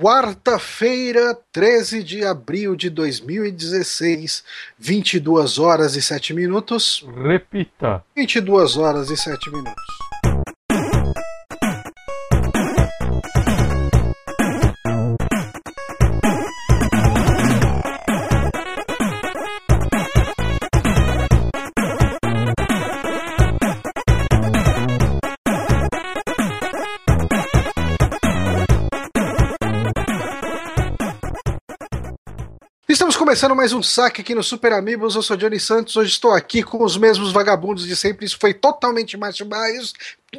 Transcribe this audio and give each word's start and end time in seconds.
Quarta-feira, 0.00 1.36
13 1.50 2.04
de 2.04 2.24
abril 2.24 2.76
de 2.76 2.88
2016, 2.88 4.44
22 4.78 5.58
horas 5.58 5.96
e 5.96 6.02
7 6.02 6.32
minutos. 6.32 7.04
Repita. 7.20 8.04
22 8.14 8.76
horas 8.76 9.10
e 9.10 9.16
7 9.16 9.50
minutos. 9.50 10.07
Começando 33.28 33.54
mais 33.54 33.74
um 33.74 33.82
saque 33.82 34.22
aqui 34.22 34.34
no 34.34 34.42
Super 34.42 34.72
Amigos. 34.72 35.14
Eu 35.14 35.20
sou 35.20 35.36
Johnny 35.36 35.60
Santos. 35.60 35.94
Hoje 35.96 36.12
estou 36.12 36.32
aqui 36.32 36.62
com 36.62 36.82
os 36.82 36.96
mesmos 36.96 37.30
vagabundos 37.30 37.86
de 37.86 37.94
sempre. 37.94 38.24
Isso 38.24 38.38
foi 38.40 38.54
totalmente 38.54 39.18
Márcio 39.18 39.44
Bairros, 39.44 39.92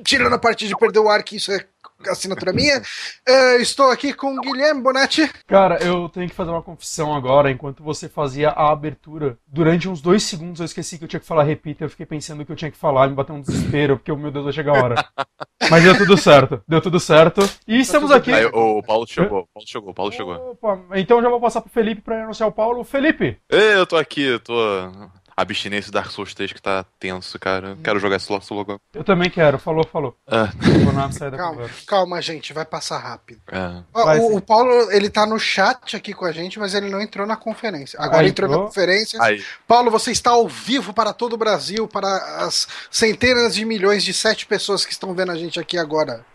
tirando 0.04 0.34
a 0.34 0.40
parte 0.40 0.68
de 0.68 0.76
perder 0.76 0.98
o 0.98 1.08
ar, 1.08 1.22
que 1.22 1.36
isso 1.36 1.52
é 1.52 1.64
assinatura 2.08 2.54
minha. 2.54 2.82
Uh, 3.28 3.62
estou 3.62 3.90
aqui 3.92 4.14
com 4.14 4.36
o 4.36 4.42
Guilherme 4.42 4.82
Bonatti. 4.82 5.30
Cara, 5.48 5.84
eu 5.84 6.08
tenho 6.10 6.30
que 6.30 6.36
fazer 6.36 6.52
uma 6.52 6.62
confissão 6.62 7.14
agora. 7.16 7.52
Enquanto 7.52 7.84
você 7.84 8.08
fazia 8.08 8.50
a 8.50 8.72
abertura, 8.72 9.38
durante 9.48 9.90
uns 9.90 10.02
dois 10.02 10.24
segundos 10.24 10.60
eu 10.60 10.66
esqueci 10.66 10.98
que 10.98 11.04
eu 11.04 11.08
tinha 11.08 11.20
que 11.20 11.26
falar 11.26 11.44
repita. 11.44 11.84
Eu 11.84 11.90
fiquei 11.90 12.06
pensando 12.06 12.46
que 12.46 12.52
eu 12.52 12.56
tinha 12.56 12.72
que 12.72 12.78
falar, 12.78 13.08
me 13.08 13.16
bateu 13.16 13.36
um 13.36 13.42
desespero, 13.42 13.98
porque, 13.98 14.14
meu 14.14 14.32
Deus, 14.32 14.46
vai 14.46 14.54
chegar 14.54 14.78
a 14.78 14.84
hora. 14.84 15.06
Mas 15.70 15.84
deu 15.84 15.98
tudo 15.98 16.18
certo, 16.18 16.64
deu 16.68 16.82
tudo 16.82 17.00
certo. 17.00 17.42
E 17.68 17.80
estamos 17.80 18.12
aqui. 18.12 18.34
Aí, 18.34 18.46
o 18.46 18.82
Paulo 18.82 19.06
chegou, 19.08 19.42
o 19.42 19.48
Paulo 19.54 19.68
chegou, 19.68 19.90
o 19.90 19.94
Paulo 19.94 20.12
chegou. 20.12 20.52
Opa, 20.52 20.80
então 20.96 21.18
eu 21.18 21.24
já 21.24 21.30
vou 21.30 21.42
passar 21.42 21.62
pro 21.62 21.70
Felipe 21.70 22.02
pra 22.02 22.24
anunciar 22.24 22.48
o 22.50 22.52
Paulo. 22.52 22.84
Felipe! 22.84 23.38
Ei, 23.50 23.76
eu 23.76 23.86
tô 23.86 23.98
aqui, 23.98 24.24
eu 24.24 24.40
tô 24.40 24.54
abstinência 25.42 25.92
do 25.92 25.96
Dark 25.96 26.12
Souls 26.12 26.34
3 26.34 26.54
que 26.54 26.62
tá 26.62 26.86
tenso, 27.00 27.38
cara. 27.40 27.78
Quero 27.84 28.00
jogar 28.00 28.16
esse 28.18 28.32
logo 28.32 28.44
logo. 28.54 28.80
Eu 28.94 29.04
também 29.04 29.30
quero, 29.30 29.58
falou, 29.60 29.86
falou. 29.86 30.16
Ah, 30.28 30.50
Calma, 31.38 31.70
calma, 31.88 32.22
gente, 32.22 32.52
vai 32.54 32.66
passar 32.66 32.98
rápido. 33.00 33.40
é. 33.52 33.82
Ó, 33.94 34.06
Vai 34.06 34.20
o, 34.20 34.42
Paulo, 34.42 34.92
ele 34.92 35.10
tá 35.10 35.26
no 35.26 35.40
chat 35.40 35.96
aqui 35.96 36.14
com 36.14 36.26
a 36.26 36.32
gente, 36.32 36.60
mas 36.60 36.74
ele 36.74 36.90
não 36.90 37.02
entrou 37.02 37.26
na 37.28 37.36
conferência. 37.36 38.00
Agora 38.02 38.24
Ah, 38.24 38.28
entrou 38.28 38.48
na 38.50 38.56
entrou? 38.56 38.68
conferência. 38.68 39.22
Aí, 39.22 39.44
Paulo, 39.68 39.90
você 39.92 40.12
está 40.12 40.32
ao 40.32 40.48
vivo 40.48 40.94
para 40.94 41.14
todo 41.14 41.34
o 41.34 41.38
Brasil, 41.38 41.88
para 41.88 42.08
as 42.46 42.68
centenas 42.92 43.56
de 43.56 43.66
milhões 43.66 44.04
de 44.04 44.14
sete 44.14 44.46
pessoas 44.46 44.86
que 44.86 44.92
estão 44.92 45.14
vendo 45.14 45.32
a 45.32 45.36
gente 45.38 45.60
aqui 45.60 45.78
agora. 45.78 46.26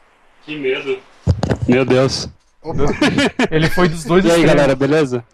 Que 0.44 0.56
medo. 0.56 0.98
Meu 1.66 1.84
Deus. 1.84 2.28
Opa, 2.62 2.84
Ele 3.50 3.68
foi 3.68 3.88
dos 3.88 4.04
dois 4.04 4.24
E 4.24 4.28
aí, 4.28 4.34
extremos. 4.36 4.54
galera, 4.56 4.74
beleza? 4.76 5.24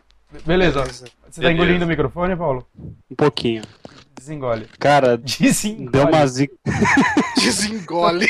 Beleza. 0.45 0.81
beleza. 0.81 1.05
Você 1.31 1.41
tá 1.43 1.53
engolindo 1.53 1.85
o 1.85 1.89
microfone, 1.89 2.37
Paulo? 2.37 2.67
Um 3.11 3.15
pouquinho. 3.17 3.63
Desengole. 4.19 4.67
Cara, 4.79 5.17
Desengole. 5.19 5.91
deu 5.91 6.07
uma 6.07 6.27
zica. 6.27 6.55
Desengole. 7.41 8.27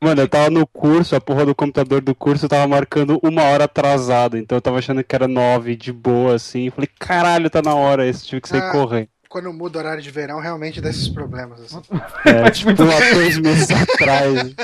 Mano, 0.00 0.20
eu 0.22 0.28
tava 0.28 0.50
no 0.50 0.66
curso, 0.66 1.16
a 1.16 1.20
porra 1.20 1.46
do 1.46 1.54
computador 1.54 2.00
do 2.02 2.14
curso 2.14 2.48
tava 2.48 2.66
marcando 2.68 3.18
uma 3.22 3.42
hora 3.44 3.64
atrasado. 3.64 4.36
Então 4.36 4.56
eu 4.56 4.62
tava 4.62 4.78
achando 4.78 5.02
que 5.02 5.14
era 5.14 5.26
nove, 5.26 5.74
de 5.74 5.92
boa, 5.92 6.34
assim. 6.34 6.70
Falei, 6.70 6.88
caralho, 6.98 7.48
tá 7.50 7.62
na 7.62 7.74
hora 7.74 8.06
esse, 8.06 8.26
tive 8.26 8.40
que 8.42 8.48
sair 8.48 8.62
Ah. 8.62 8.70
correndo. 8.70 9.08
Quando 9.28 9.52
muda 9.52 9.78
o 9.78 9.80
horário 9.80 10.00
de 10.02 10.10
verão, 10.12 10.38
realmente 10.38 10.80
dá 10.80 10.90
esses 10.90 11.08
problemas. 11.08 11.60
assim. 11.60 11.80
É, 12.24 12.48
tipo, 12.50 12.70
há 12.70 13.14
dois 13.14 13.36
meses 13.38 13.68
atrás. 13.70 14.54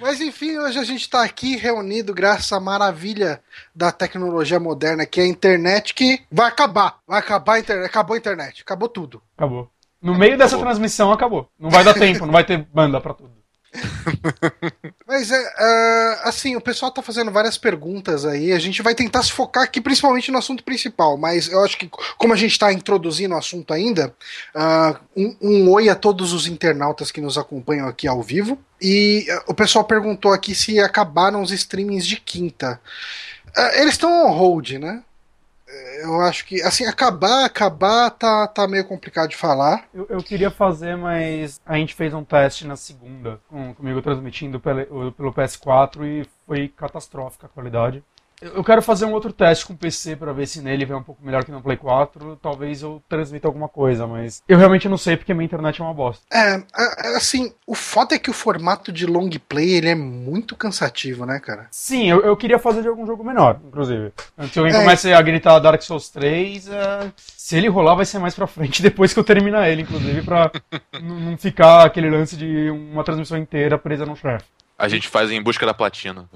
Mas 0.00 0.20
enfim, 0.20 0.58
hoje 0.58 0.78
a 0.78 0.84
gente 0.84 1.02
está 1.02 1.22
aqui 1.22 1.56
reunido 1.56 2.14
graças 2.14 2.52
à 2.52 2.60
maravilha 2.60 3.40
da 3.74 3.90
tecnologia 3.90 4.60
moderna, 4.60 5.06
que 5.06 5.20
é 5.20 5.24
a 5.24 5.28
internet, 5.28 5.94
que 5.94 6.22
vai 6.30 6.46
acabar. 6.48 6.98
Vai 7.06 7.18
acabar 7.18 7.54
a 7.54 7.58
internet. 7.58 7.86
Acabou 7.86 8.14
a 8.14 8.18
internet. 8.18 8.62
Acabou 8.62 8.88
tudo. 8.88 9.22
Acabou. 9.36 9.70
No 10.00 10.14
meio 10.14 10.38
dessa 10.38 10.56
Acabou. 10.56 10.66
transmissão, 10.66 11.12
acabou. 11.12 11.48
Não 11.58 11.68
vai 11.70 11.84
dar 11.84 11.94
tempo, 11.94 12.24
não 12.24 12.32
vai 12.32 12.44
ter 12.44 12.66
banda 12.72 13.00
pra 13.00 13.12
tudo. 13.14 13.39
Mas 15.06 15.30
é, 15.30 15.54
ah, 15.58 16.20
assim, 16.24 16.56
o 16.56 16.60
pessoal 16.60 16.90
tá 16.90 17.02
fazendo 17.02 17.30
várias 17.30 17.56
perguntas 17.56 18.24
aí. 18.24 18.52
A 18.52 18.58
gente 18.58 18.82
vai 18.82 18.94
tentar 18.94 19.22
se 19.22 19.32
focar 19.32 19.64
aqui 19.64 19.80
principalmente 19.80 20.30
no 20.30 20.38
assunto 20.38 20.62
principal, 20.64 21.16
mas 21.16 21.48
eu 21.48 21.64
acho 21.64 21.78
que, 21.78 21.90
como 22.16 22.32
a 22.32 22.36
gente 22.36 22.52
está 22.52 22.72
introduzindo 22.72 23.34
o 23.34 23.38
assunto 23.38 23.72
ainda, 23.72 24.14
ah, 24.54 25.00
um, 25.16 25.36
um 25.40 25.70
oi 25.70 25.88
a 25.88 25.94
todos 25.94 26.32
os 26.32 26.46
internautas 26.46 27.10
que 27.10 27.20
nos 27.20 27.38
acompanham 27.38 27.88
aqui 27.88 28.06
ao 28.06 28.22
vivo. 28.22 28.58
E 28.80 29.26
ah, 29.30 29.44
o 29.48 29.54
pessoal 29.54 29.84
perguntou 29.84 30.32
aqui 30.32 30.54
se 30.54 30.80
acabaram 30.80 31.42
os 31.42 31.50
streamings 31.50 32.06
de 32.06 32.16
quinta. 32.16 32.80
Eles 33.74 33.94
estão 33.94 34.26
on 34.26 34.30
hold, 34.30 34.70
né? 34.72 35.02
Eu 36.02 36.20
acho 36.22 36.46
que, 36.46 36.62
assim, 36.62 36.86
acabar, 36.86 37.44
acabar 37.44 38.10
tá, 38.10 38.46
tá 38.46 38.66
meio 38.66 38.84
complicado 38.84 39.28
de 39.28 39.36
falar. 39.36 39.88
Eu, 39.92 40.06
eu 40.08 40.22
queria 40.22 40.50
fazer, 40.50 40.96
mas 40.96 41.60
a 41.64 41.76
gente 41.76 41.94
fez 41.94 42.12
um 42.14 42.24
teste 42.24 42.66
na 42.66 42.76
segunda, 42.76 43.40
com, 43.48 43.74
comigo 43.74 44.02
transmitindo 44.02 44.58
pelo, 44.58 45.12
pelo 45.12 45.32
PS4 45.32 46.04
e 46.04 46.26
foi 46.46 46.68
catastrófica 46.68 47.46
a 47.46 47.50
qualidade. 47.50 48.02
Eu, 48.40 48.64
quero 48.64 48.80
fazer 48.80 49.04
um 49.04 49.12
outro 49.12 49.32
teste 49.32 49.66
com 49.66 49.74
o 49.74 49.76
PC 49.76 50.16
pra 50.16 50.32
ver 50.32 50.46
se 50.46 50.62
nele 50.62 50.84
vem 50.84 50.96
um 50.96 51.02
pouco 51.02 51.24
melhor 51.24 51.44
que 51.44 51.50
no 51.50 51.60
Play 51.62 51.76
4. 51.76 52.36
Talvez 52.40 52.82
eu 52.82 53.02
transmita 53.08 53.46
alguma 53.46 53.68
coisa, 53.68 54.06
mas 54.06 54.42
eu 54.48 54.56
realmente 54.56 54.88
não 54.88 54.96
sei 54.96 55.16
porque 55.16 55.34
minha 55.34 55.44
internet 55.44 55.80
é 55.80 55.84
uma 55.84 55.92
bosta. 55.92 56.24
É, 56.32 56.62
assim, 57.16 57.52
o 57.66 57.74
foda 57.74 58.14
é 58.14 58.18
que 58.18 58.30
o 58.30 58.34
formato 58.34 58.90
de 58.90 59.04
long 59.06 59.28
play 59.48 59.72
ele 59.74 59.88
é 59.90 59.94
muito 59.94 60.56
cansativo, 60.56 61.26
né, 61.26 61.38
cara? 61.38 61.66
Sim, 61.70 62.08
eu, 62.08 62.20
eu 62.22 62.36
queria 62.36 62.58
fazer 62.58 62.82
de 62.82 62.88
algum 62.88 63.06
jogo 63.06 63.22
menor, 63.22 63.60
inclusive. 63.64 64.12
Antes 64.38 64.52
que 64.52 64.58
alguém 64.58 64.74
É. 64.74 64.78
comece 64.78 65.12
a 65.12 65.20
gritar 65.20 65.58
Dark 65.58 65.82
Souls 65.82 66.08
3, 66.08 66.68
é, 66.68 67.12
se 67.16 67.56
ele 67.56 67.68
rolar 67.68 67.94
vai 67.94 68.06
ser 68.06 68.18
mais 68.18 68.34
pra 68.34 68.46
frente, 68.46 68.80
depois 68.82 69.12
que 69.12 69.20
eu 69.20 69.24
terminar 69.24 69.68
ele, 69.68 69.82
inclusive, 69.82 70.22
pra 70.22 70.50
não 71.02 71.36
ficar 71.36 71.84
aquele 71.84 72.08
lance 72.08 72.36
de 72.36 72.70
uma 72.70 73.04
transmissão 73.04 73.36
inteira 73.36 73.76
presa 73.76 74.06
no 74.06 74.16
chefe. 74.16 74.44
A 74.80 74.88
gente 74.88 75.08
faz 75.08 75.30
em 75.30 75.42
busca 75.42 75.64
da 75.66 75.74
platina. 75.74 76.28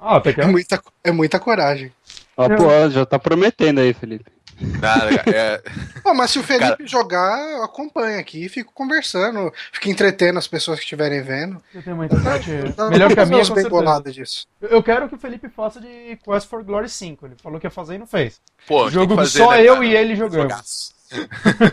Ah, 0.00 0.16
até 0.16 0.32
que 0.32 0.40
é, 0.40 0.44
é. 0.44 0.46
muita, 0.46 0.80
é 1.04 1.10
muita 1.12 1.38
coragem. 1.38 1.92
Pô, 2.36 2.90
já 2.90 3.04
tá 3.04 3.18
prometendo 3.18 3.80
aí, 3.80 3.92
Felipe. 3.92 4.30
Nada, 4.60 5.10
é, 5.32 5.62
mas 6.16 6.32
se 6.32 6.38
o 6.40 6.42
Felipe 6.42 6.64
Cara- 6.78 6.86
jogar, 6.86 7.38
eu 7.52 7.62
acompanho 7.62 8.18
aqui 8.18 8.44
e 8.46 8.48
fico 8.48 8.72
conversando, 8.72 9.52
fico 9.70 9.88
entretendo 9.88 10.36
as 10.36 10.48
pessoas 10.48 10.78
que 10.80 10.84
estiverem 10.84 11.22
vendo. 11.22 11.62
Tem 11.84 11.92
uma 11.92 12.06
internet 12.06 12.50
Dá 12.76 12.90
melhor 12.90 13.06
pra 13.06 13.14
que 13.14 13.20
a 13.20 13.22
fazer 13.22 13.30
minha, 13.30 13.42
uns 13.42 13.48
com 13.50 13.54
bem 13.54 13.64
disso. 14.10 14.46
Eu- 14.60 14.68
Eu 14.70 14.82
quero 14.82 15.08
que 15.08 15.14
o 15.14 15.18
Felipe 15.18 15.48
faça 15.48 15.80
de 15.80 16.18
Quest 16.24 16.48
for 16.48 16.64
Glory 16.64 16.88
5. 16.88 17.26
Ele 17.26 17.36
falou 17.40 17.60
que 17.60 17.66
ia 17.68 17.70
fazer 17.70 17.94
e 17.94 17.98
não 17.98 18.06
fez. 18.06 18.40
pô, 18.66 18.90
Jogo 18.90 19.14
que 19.14 19.14
que 19.14 19.28
fazer, 19.28 19.38
só 19.38 19.50
né, 19.52 19.62
eu 19.62 19.74
cara? 19.74 19.86
e 19.86 19.96
ele 19.96 20.16
jogamos. 20.16 20.42
Jogaço. 20.52 20.97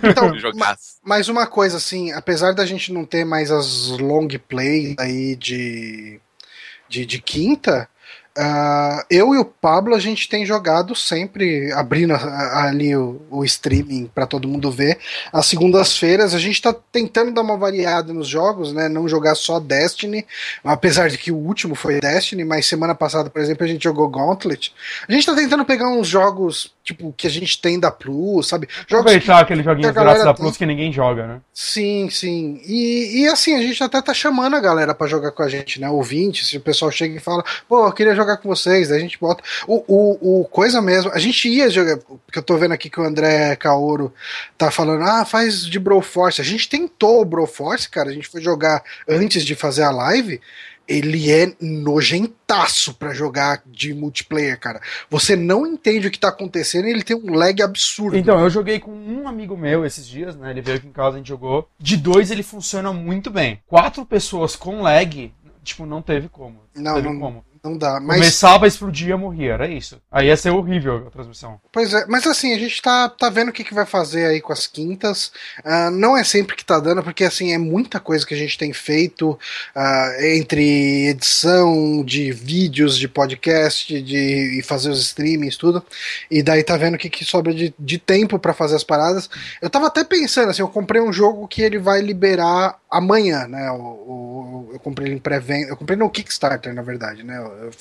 Então, 0.03 0.31
ma- 0.55 0.77
mas 1.03 1.27
uma 1.27 1.45
coisa 1.47 1.77
assim, 1.77 2.11
apesar 2.11 2.53
da 2.53 2.65
gente 2.65 2.91
não 2.93 3.05
ter 3.05 3.25
mais 3.25 3.51
as 3.51 3.89
long 3.99 4.27
plays 4.47 4.95
aí 4.99 5.35
de, 5.35 6.19
de, 6.87 7.05
de 7.05 7.21
quinta, 7.21 7.89
ah, 8.37 9.05
eu 9.09 9.33
e 9.33 9.37
o 9.37 9.45
Pablo 9.45 9.95
a 9.95 9.99
gente 9.99 10.27
tem 10.27 10.45
jogado 10.45 10.93
sempre, 10.93 11.71
abrindo 11.71 12.13
ali 12.13 12.95
o, 12.95 13.21
o 13.31 13.45
streaming 13.45 14.09
para 14.13 14.27
todo 14.27 14.47
mundo 14.47 14.69
ver. 14.69 14.97
Às 15.31 15.45
segundas-feiras 15.45 16.33
a 16.33 16.39
gente 16.39 16.61
tá 16.61 16.75
tentando 16.91 17.31
dar 17.31 17.41
uma 17.41 17.57
variada 17.57 18.11
nos 18.11 18.27
jogos, 18.27 18.73
né? 18.73 18.89
Não 18.89 19.07
jogar 19.07 19.35
só 19.35 19.59
Destiny, 19.59 20.25
apesar 20.63 21.09
de 21.09 21.17
que 21.17 21.31
o 21.31 21.37
último 21.37 21.75
foi 21.75 22.01
Destiny, 22.01 22.43
mas 22.43 22.65
semana 22.65 22.93
passada, 22.93 23.29
por 23.29 23.41
exemplo, 23.41 23.63
a 23.63 23.67
gente 23.67 23.83
jogou 23.83 24.09
Gauntlet. 24.09 24.73
A 25.07 25.11
gente 25.11 25.25
tá 25.25 25.33
tentando 25.33 25.63
pegar 25.63 25.87
uns 25.89 26.07
jogos 26.07 26.75
tipo 26.85 27.11
que 27.17 27.25
a 27.25 27.29
gente 27.29 27.59
tem 27.59 27.79
da 27.79 27.89
Plus, 27.89 28.47
sabe? 28.47 28.67
Jogos 28.87 29.07
Aproveitar 29.07 29.39
aquele 29.39 29.63
joguinho 29.63 29.91
grátis 29.91 30.23
da 30.23 30.33
tem. 30.33 30.45
Plus 30.45 30.55
que 30.55 30.65
ninguém 30.65 30.91
joga, 30.91 31.25
né? 31.25 31.41
Sim, 31.51 32.09
sim. 32.11 32.61
E, 32.63 33.21
e 33.21 33.27
assim, 33.27 33.55
a 33.55 33.61
gente 33.61 33.83
até 33.83 33.99
tá 34.01 34.13
chamando 34.13 34.55
a 34.55 34.59
galera 34.59 34.93
pra 34.93 35.07
jogar 35.07 35.31
com 35.31 35.41
a 35.41 35.49
gente, 35.49 35.81
né? 35.81 35.89
Ouvinte, 35.89 36.45
se 36.45 36.57
o 36.57 36.61
pessoal 36.61 36.91
chega 36.91 37.15
e 37.17 37.19
fala, 37.19 37.43
pô, 37.67 37.87
eu 37.87 37.91
queria 37.91 38.13
jogar 38.13 38.24
com 38.37 38.49
vocês, 38.49 38.91
a 38.91 38.97
gente 38.97 39.19
bota. 39.19 39.43
O, 39.67 39.83
o, 39.87 40.41
o 40.41 40.45
coisa 40.45 40.81
mesmo, 40.81 41.11
a 41.13 41.19
gente 41.19 41.47
ia 41.47 41.69
jogar, 41.69 41.97
porque 41.97 42.39
eu 42.39 42.43
tô 42.43 42.57
vendo 42.57 42.73
aqui 42.73 42.89
que 42.89 42.99
o 42.99 43.03
André 43.03 43.55
Kaoro 43.55 44.13
tá 44.57 44.71
falando, 44.71 45.03
ah, 45.03 45.23
faz 45.25 45.65
de 45.65 45.79
Broforce. 45.79 46.41
A 46.41 46.43
gente 46.45 46.67
tentou 46.67 47.21
o 47.21 47.25
Broforce, 47.25 47.89
cara, 47.89 48.09
a 48.09 48.13
gente 48.13 48.27
foi 48.27 48.41
jogar 48.41 48.83
antes 49.07 49.45
de 49.45 49.53
fazer 49.55 49.83
a 49.83 49.91
live. 49.91 50.41
Ele 50.87 51.31
é 51.31 51.51
nojentaço 51.59 52.93
pra 52.93 53.11
jogar 53.13 53.61
de 53.65 53.91
multiplayer, 53.93 54.59
cara. 54.59 54.79
Você 55.09 55.35
não 55.35 55.65
entende 55.65 56.07
o 56.07 56.11
que 56.11 56.19
tá 56.19 56.27
acontecendo 56.29 56.87
e 56.87 56.91
ele 56.91 57.03
tem 57.03 57.15
um 57.17 57.33
lag 57.33 57.59
absurdo. 57.61 58.15
Então, 58.15 58.39
eu 58.39 58.49
joguei 58.49 58.79
com 58.79 58.91
um 58.91 59.27
amigo 59.27 59.57
meu 59.57 59.83
esses 59.83 60.05
dias, 60.07 60.35
né? 60.35 60.51
Ele 60.51 60.61
veio 60.61 60.77
aqui 60.77 60.87
em 60.87 60.91
casa, 60.91 61.15
a 61.15 61.17
gente 61.17 61.27
jogou. 61.27 61.67
De 61.79 61.97
dois 61.97 62.29
ele 62.29 62.43
funciona 62.43 62.93
muito 62.93 63.31
bem. 63.31 63.59
Quatro 63.67 64.05
pessoas 64.05 64.55
com 64.55 64.81
lag, 64.81 65.33
tipo, 65.63 65.85
não 65.87 66.01
teve 66.03 66.29
como. 66.29 66.61
Não, 66.75 66.95
teve 66.95 67.09
não- 67.09 67.19
como. 67.19 67.45
Não 67.65 67.75
dá. 67.75 67.99
Mas, 67.99 68.19
Começava, 68.19 68.67
explodia, 68.67 69.17
morria, 69.17 69.53
era 69.53 69.67
isso. 69.67 69.99
Aí 70.11 70.27
ia 70.27 70.37
ser 70.37 70.51
horrível 70.51 71.07
a 71.07 71.09
transmissão. 71.09 71.59
pois 71.71 71.91
é, 71.95 72.05
mas 72.07 72.27
assim, 72.27 72.53
a 72.53 72.59
gente 72.59 72.79
tá, 72.79 73.09
tá 73.09 73.27
vendo 73.27 73.49
o 73.49 73.51
que, 73.51 73.63
que 73.63 73.73
vai 73.73 73.87
fazer 73.87 74.27
aí 74.27 74.39
com 74.39 74.53
as 74.53 74.67
quintas. 74.67 75.31
Ah, 75.63 75.89
não 75.89 76.15
é 76.15 76.23
sempre 76.23 76.55
que 76.55 76.63
tá 76.63 76.79
dando, 76.79 77.01
porque 77.01 77.23
assim, 77.23 77.53
é 77.53 77.57
muita 77.57 77.99
coisa 77.99 78.23
que 78.23 78.35
a 78.35 78.37
gente 78.37 78.55
tem 78.55 78.71
feito 78.71 79.37
ah, 79.75 80.11
entre 80.21 81.07
edição 81.07 82.03
de 82.05 82.31
vídeos, 82.31 82.99
de 82.99 83.07
podcast, 83.07 83.99
de 83.99 84.59
e 84.59 84.61
fazer 84.61 84.91
os 84.91 85.01
streamings, 85.01 85.57
tudo. 85.57 85.83
E 86.29 86.43
daí 86.43 86.63
tá 86.63 86.77
vendo 86.77 86.95
o 86.95 86.97
que, 86.99 87.09
que 87.09 87.25
sobra 87.25 87.51
de, 87.51 87.73
de 87.79 87.97
tempo 87.97 88.37
pra 88.37 88.53
fazer 88.53 88.75
as 88.75 88.83
paradas. 88.83 89.27
Eu 89.59 89.71
tava 89.71 89.87
até 89.87 90.03
pensando, 90.03 90.51
assim, 90.51 90.61
eu 90.61 90.67
comprei 90.67 91.01
um 91.01 91.11
jogo 91.11 91.47
que 91.47 91.63
ele 91.63 91.79
vai 91.79 91.99
liberar 91.99 92.77
amanhã, 92.97 93.47
né? 93.47 93.69
O, 93.71 93.75
o- 93.75 94.69
eu 94.73 94.79
comprei 94.79 95.07
ele 95.07 95.15
em 95.15 95.19
pré-venda. 95.19 95.67
Eu 95.69 95.77
comprei 95.77 95.97
no 95.97 96.09
Kickstarter, 96.09 96.73
na 96.73 96.81
verdade, 96.81 97.23
né? 97.23 97.37
Eu, 97.37 97.65
eu 97.65 97.71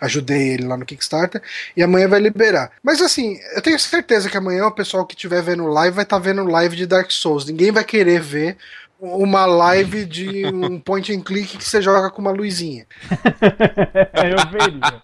ajudei 0.00 0.50
ele 0.54 0.66
lá 0.66 0.76
no 0.76 0.84
Kickstarter 0.86 1.42
e 1.76 1.82
amanhã 1.82 2.08
vai 2.08 2.20
liberar. 2.20 2.70
Mas 2.82 3.00
assim, 3.00 3.38
eu 3.54 3.62
tenho 3.62 3.78
certeza 3.78 4.28
que 4.30 4.36
amanhã 4.36 4.66
o 4.66 4.72
pessoal 4.72 5.04
que 5.06 5.14
estiver 5.14 5.42
vendo 5.42 5.66
live 5.66 5.94
vai 5.94 6.04
estar 6.04 6.18
vendo 6.18 6.44
live 6.44 6.76
de 6.76 6.86
Dark 6.86 7.10
Souls. 7.10 7.44
Ninguém 7.46 7.70
vai 7.72 7.84
querer 7.84 8.20
ver 8.20 8.56
uma 8.98 9.44
live 9.44 10.04
de 10.06 10.46
um 10.46 10.80
point 10.80 11.12
and 11.12 11.20
click 11.22 11.58
que 11.58 11.64
você 11.64 11.82
joga 11.82 12.10
com 12.10 12.22
uma 12.22 12.30
luzinha. 12.30 12.86
eu 14.12 14.46
veria. 14.46 15.02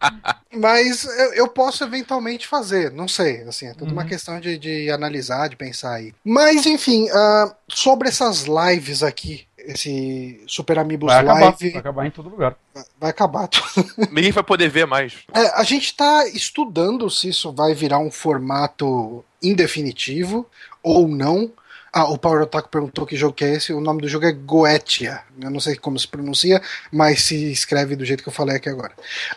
Mas 0.53 1.05
eu, 1.05 1.35
eu 1.35 1.49
posso 1.49 1.85
eventualmente 1.85 2.47
fazer, 2.47 2.91
não 2.93 3.07
sei. 3.07 3.43
Assim, 3.43 3.67
é 3.67 3.75
tudo 3.75 3.93
uma 3.93 4.03
Uhum. 4.03 4.09
questão 4.09 4.41
de, 4.41 4.59
de 4.59 4.91
analisar, 4.91 5.49
de 5.49 5.57
pensar 5.57 5.95
aí. 5.95 6.13
Mas, 6.25 6.67
enfim, 6.67 7.09
ah, 7.11 7.55
sobre 7.69 8.09
essas 8.09 8.45
lives 8.47 9.03
aqui, 9.03 9.47
esse 9.67 10.43
Super 10.47 10.79
Amigos 10.79 11.13
Vai 11.13 11.21
acabar, 11.21 11.41
Live 11.41 11.71
vai 11.71 11.81
acabar 11.81 12.07
em 12.07 12.11
todo 12.11 12.29
lugar. 12.29 12.57
vai 12.99 13.11
acabar. 13.11 13.49
Ninguém 14.11 14.33
vai 14.33 14.43
poder 14.43 14.69
ver 14.69 14.87
mais. 14.87 15.15
É, 15.35 15.61
a 15.61 15.63
gente 15.63 15.87
está 15.87 16.27
estudando 16.29 17.09
se 17.11 17.29
isso 17.29 17.53
vai 17.53 17.75
virar 17.75 17.99
um 17.99 18.11
formato 18.11 19.25
indefinitivo 19.43 20.47
ou 20.83 21.09
não. 21.09 21.53
Ah, 21.93 22.09
o 22.09 22.17
Power 22.17 22.43
Otaku 22.43 22.69
perguntou 22.69 23.05
que 23.05 23.17
jogo 23.17 23.35
que 23.35 23.45
é 23.45 23.55
esse. 23.55 23.73
O 23.73 23.81
nome 23.81 24.01
do 24.01 24.09
jogo 24.09 24.25
é 24.25 24.33
Goetia. 24.33 25.23
Eu 25.41 25.51
não 25.51 25.59
sei 25.59 25.75
como 25.75 25.99
se 25.99 26.07
pronuncia, 26.07 26.63
mas 26.93 27.23
se 27.23 27.51
escreve 27.51 27.97
do 27.97 28.05
jeito 28.05 28.23
que 28.23 28.29
eu 28.29 28.33
falei 28.33 28.57
aqui 28.57 28.69
agora. 28.69 28.93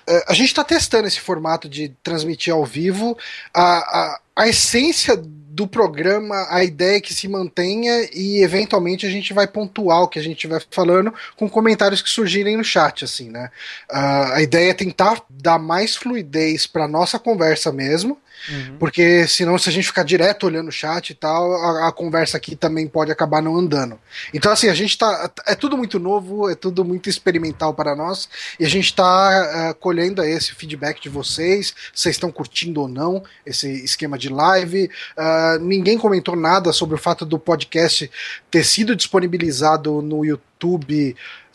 É, 0.06 0.26
a 0.28 0.34
gente 0.34 0.50
está 0.50 0.64
testando 0.64 1.08
esse 1.08 1.20
formato 1.20 1.68
de 1.68 1.90
transmitir 2.04 2.54
ao 2.54 2.64
vivo. 2.64 3.18
A, 3.52 3.78
a, 3.78 4.20
a 4.36 4.48
essência 4.48 5.18
do 5.54 5.68
programa, 5.68 6.48
a 6.50 6.64
ideia 6.64 6.98
é 6.98 7.02
que 7.02 7.14
se 7.14 7.28
mantenha 7.28 8.10
e 8.12 8.42
eventualmente 8.42 9.06
a 9.06 9.10
gente 9.10 9.34
vai 9.34 9.46
pontuar 9.46 10.02
o 10.02 10.08
que 10.08 10.18
a 10.18 10.22
gente 10.22 10.34
estiver 10.34 10.66
falando 10.72 11.14
com 11.38 11.48
comentários 11.48 12.02
que 12.02 12.10
surgirem 12.10 12.58
no 12.58 12.64
chat, 12.64 13.06
assim, 13.06 13.30
né? 13.30 13.52
Ah, 13.88 14.34
a 14.34 14.42
ideia 14.42 14.72
é 14.72 14.74
tentar 14.74 15.22
dar 15.30 15.60
mais 15.60 15.96
fluidez 15.96 16.66
para 16.66 16.88
nossa 16.88 17.20
conversa 17.20 17.72
mesmo, 17.72 18.18
Uhum. 18.50 18.78
porque 18.78 19.26
senão 19.28 19.58
se 19.58 19.70
a 19.70 19.72
gente 19.72 19.88
ficar 19.88 20.04
direto 20.04 20.46
olhando 20.46 20.68
o 20.68 20.72
chat 20.72 21.10
e 21.10 21.14
tal, 21.14 21.54
a, 21.54 21.88
a 21.88 21.92
conversa 21.92 22.38
aqui 22.38 22.56
também 22.56 22.88
pode 22.88 23.12
acabar 23.12 23.42
não 23.42 23.56
andando. 23.56 24.00
Então 24.34 24.52
assim, 24.52 24.68
a 24.68 24.74
gente 24.74 24.98
tá 24.98 25.32
é 25.46 25.56
tudo 25.56 25.78
muito 25.78 26.00
novo, 26.00 26.50
é 26.50 26.56
tudo 26.56 26.84
muito 26.84 27.10
experimental 27.10 27.74
para 27.74 27.96
nós 27.96 28.28
e 28.60 28.66
a 28.66 28.70
gente 28.70 28.94
tá 28.94 29.04
ah, 29.04 29.74
colhendo 29.74 30.22
aí 30.22 30.32
esse 30.32 30.54
feedback 30.54 31.02
de 31.02 31.10
vocês, 31.10 31.74
vocês 31.94 32.16
estão 32.16 32.32
curtindo 32.32 32.82
ou 32.82 32.88
não 32.88 33.24
esse 33.46 33.70
esquema 33.84 34.18
de 34.18 34.30
live. 34.30 34.90
Ah, 35.16 35.58
ninguém 35.62 35.98
comentou 35.98 36.36
nada 36.36 36.74
sobre 36.74 36.96
o 36.96 37.00
fato 37.00 37.26
do 37.26 37.40
podcast 37.40 38.10
ter 38.52 38.64
sido 38.64 38.96
disponibilizado 38.96 40.02
no 40.02 40.26
YouTube 40.26 40.53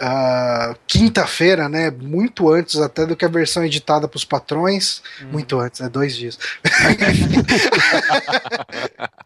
ah, 0.00 0.76
quinta-feira, 0.86 1.68
né? 1.68 1.90
Muito 1.90 2.52
antes 2.52 2.76
até 2.76 3.04
do 3.06 3.16
que 3.16 3.24
a 3.24 3.28
versão 3.28 3.64
editada 3.64 4.06
para 4.06 4.16
os 4.16 4.24
patrões. 4.24 5.02
Uhum. 5.20 5.32
Muito 5.32 5.58
antes, 5.58 5.80
né? 5.80 5.88
Dois 5.88 6.16
dias. 6.16 6.38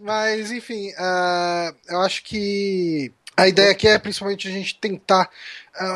Mas, 0.00 0.50
enfim, 0.50 0.92
ah, 0.98 1.72
eu 1.88 2.00
acho 2.00 2.24
que 2.24 3.12
a 3.36 3.48
ideia 3.48 3.70
aqui 3.70 3.88
é 3.88 3.98
principalmente 3.98 4.48
a 4.48 4.50
gente 4.50 4.78
tentar 4.78 5.30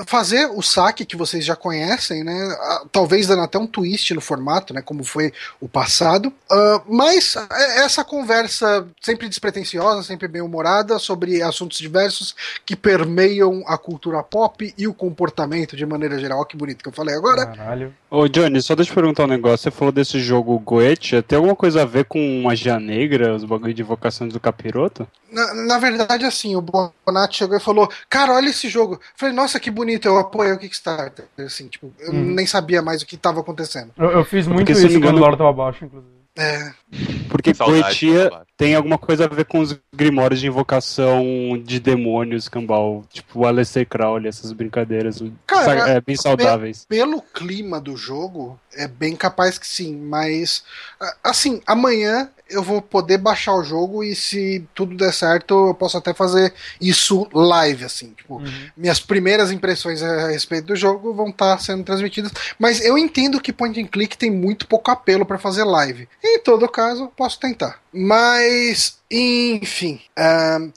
fazer 0.06 0.46
o 0.46 0.62
saque 0.62 1.04
que 1.04 1.16
vocês 1.16 1.44
já 1.44 1.56
conhecem, 1.56 2.24
né? 2.24 2.56
Ah, 2.60 2.84
talvez 2.90 3.26
dando 3.26 3.42
até 3.42 3.58
um 3.58 3.66
twist 3.66 4.12
no 4.14 4.20
formato, 4.20 4.72
né? 4.72 4.80
Como 4.80 5.04
foi 5.04 5.32
o 5.60 5.68
passado. 5.68 6.32
Ah, 6.50 6.80
mas 6.88 7.36
é- 7.36 7.84
essa 7.84 8.04
conversa 8.04 8.86
sempre 9.02 9.28
despretensiosa, 9.28 10.02
sempre 10.02 10.28
bem 10.28 10.42
humorada, 10.42 10.98
sobre 10.98 11.42
assuntos 11.42 11.78
diversos 11.78 12.34
que 12.64 12.76
permeiam 12.76 13.62
a 13.66 13.76
cultura 13.76 14.22
pop 14.22 14.72
e 14.76 14.86
o 14.86 14.94
comportamento 14.94 15.76
de 15.76 15.84
maneira 15.84 16.18
geral. 16.18 16.38
Olha 16.38 16.46
que 16.46 16.56
bonito 16.56 16.82
que 16.82 16.88
eu 16.88 16.92
falei 16.92 17.14
agora. 17.14 17.46
Caralho. 17.46 17.94
Ô, 18.10 18.28
Johnny, 18.28 18.62
só 18.62 18.74
deixa 18.74 18.90
eu 18.90 18.94
perguntar 18.94 19.24
um 19.24 19.28
negócio. 19.28 19.64
Você 19.64 19.70
falou 19.70 19.92
desse 19.92 20.20
jogo 20.20 20.58
Goetia. 20.58 21.22
Tem 21.22 21.36
alguma 21.36 21.56
coisa 21.56 21.82
a 21.82 21.84
ver 21.84 22.04
com 22.04 22.42
magia 22.42 22.78
negra, 22.78 23.34
os 23.34 23.44
bagulho 23.44 23.74
de 23.74 23.82
invocações 23.82 24.32
do 24.32 24.38
capiroto? 24.40 25.06
Na, 25.32 25.52
na 25.54 25.78
verdade, 25.78 26.24
assim, 26.24 26.54
o 26.54 26.60
Bonatti 26.60 27.38
chegou 27.38 27.56
e 27.56 27.60
falou: 27.60 27.90
Cara, 28.08 28.32
olha 28.34 28.50
esse 28.50 28.68
jogo. 28.68 28.94
Eu 28.94 29.00
falei, 29.16 29.34
nossa, 29.34 29.58
que 29.58 29.70
bonito, 29.74 30.06
eu 30.06 30.18
apoiei 30.18 30.52
o 30.52 30.58
Kickstarter. 30.58 31.26
Assim, 31.38 31.68
tipo, 31.68 31.92
eu 31.98 32.12
Uhum. 32.12 32.34
nem 32.34 32.46
sabia 32.46 32.80
mais 32.80 33.02
o 33.02 33.06
que 33.06 33.16
estava 33.16 33.40
acontecendo. 33.40 33.90
Eu, 33.98 34.10
eu 34.10 34.24
fiz 34.24 34.46
muito 34.46 34.66
Porque, 34.66 34.72
isso 34.72 34.82
me 34.82 34.88
quando 34.94 34.94
o 34.94 34.98
engano- 35.08 35.18
dólar 35.18 35.36
tava 35.36 35.52
baixo, 35.52 35.84
inclusive. 35.84 36.14
É, 36.36 36.72
Porque 37.28 37.54
saudade. 37.54 38.00
tem 38.56 38.74
alguma 38.74 38.98
coisa 38.98 39.24
a 39.24 39.28
ver 39.28 39.44
com 39.44 39.60
os 39.60 39.78
grimórios 39.94 40.40
de 40.40 40.48
invocação 40.48 41.22
de 41.64 41.78
demônios, 41.78 42.48
cambal. 42.48 43.04
Tipo 43.12 43.40
o 43.40 43.46
Aleister 43.46 43.86
Crowley, 43.86 44.28
essas 44.28 44.52
brincadeiras. 44.52 45.22
Cara, 45.46 45.90
é, 45.90 46.00
bem 46.00 46.16
saudáveis. 46.16 46.84
pelo 46.88 47.22
clima 47.22 47.80
do 47.80 47.96
jogo, 47.96 48.58
é 48.74 48.88
bem 48.88 49.14
capaz 49.14 49.58
que 49.58 49.66
sim, 49.66 49.94
mas 49.96 50.64
assim, 51.22 51.62
amanhã 51.66 52.28
eu 52.54 52.62
vou 52.62 52.80
poder 52.80 53.18
baixar 53.18 53.54
o 53.54 53.62
jogo 53.64 54.02
e 54.02 54.14
se 54.14 54.66
tudo 54.74 54.96
der 54.96 55.12
certo, 55.12 55.68
eu 55.68 55.74
posso 55.74 55.96
até 55.98 56.14
fazer 56.14 56.52
isso 56.80 57.28
live, 57.32 57.84
assim, 57.84 58.12
tipo, 58.16 58.36
Uhum. 58.36 58.70
minhas 58.76 59.00
primeiras 59.00 59.50
impressões 59.52 60.02
a 60.02 60.28
respeito 60.28 60.66
do 60.66 60.76
jogo 60.76 61.12
vão 61.12 61.28
estar 61.28 61.58
sendo 61.58 61.84
transmitidas, 61.84 62.32
mas 62.58 62.80
eu 62.80 62.96
entendo 62.96 63.40
que 63.40 63.52
point 63.52 63.80
and 63.80 63.86
click 63.86 64.16
tem 64.16 64.30
muito 64.30 64.66
pouco 64.66 64.90
apelo 64.90 65.26
para 65.26 65.38
fazer 65.38 65.64
live. 65.64 66.08
Em 66.22 66.38
todo 66.38 66.68
caso, 66.68 67.10
posso 67.16 67.38
tentar. 67.38 67.78
Mas, 67.92 68.98
enfim, 69.10 70.00
ahn, 70.16 70.70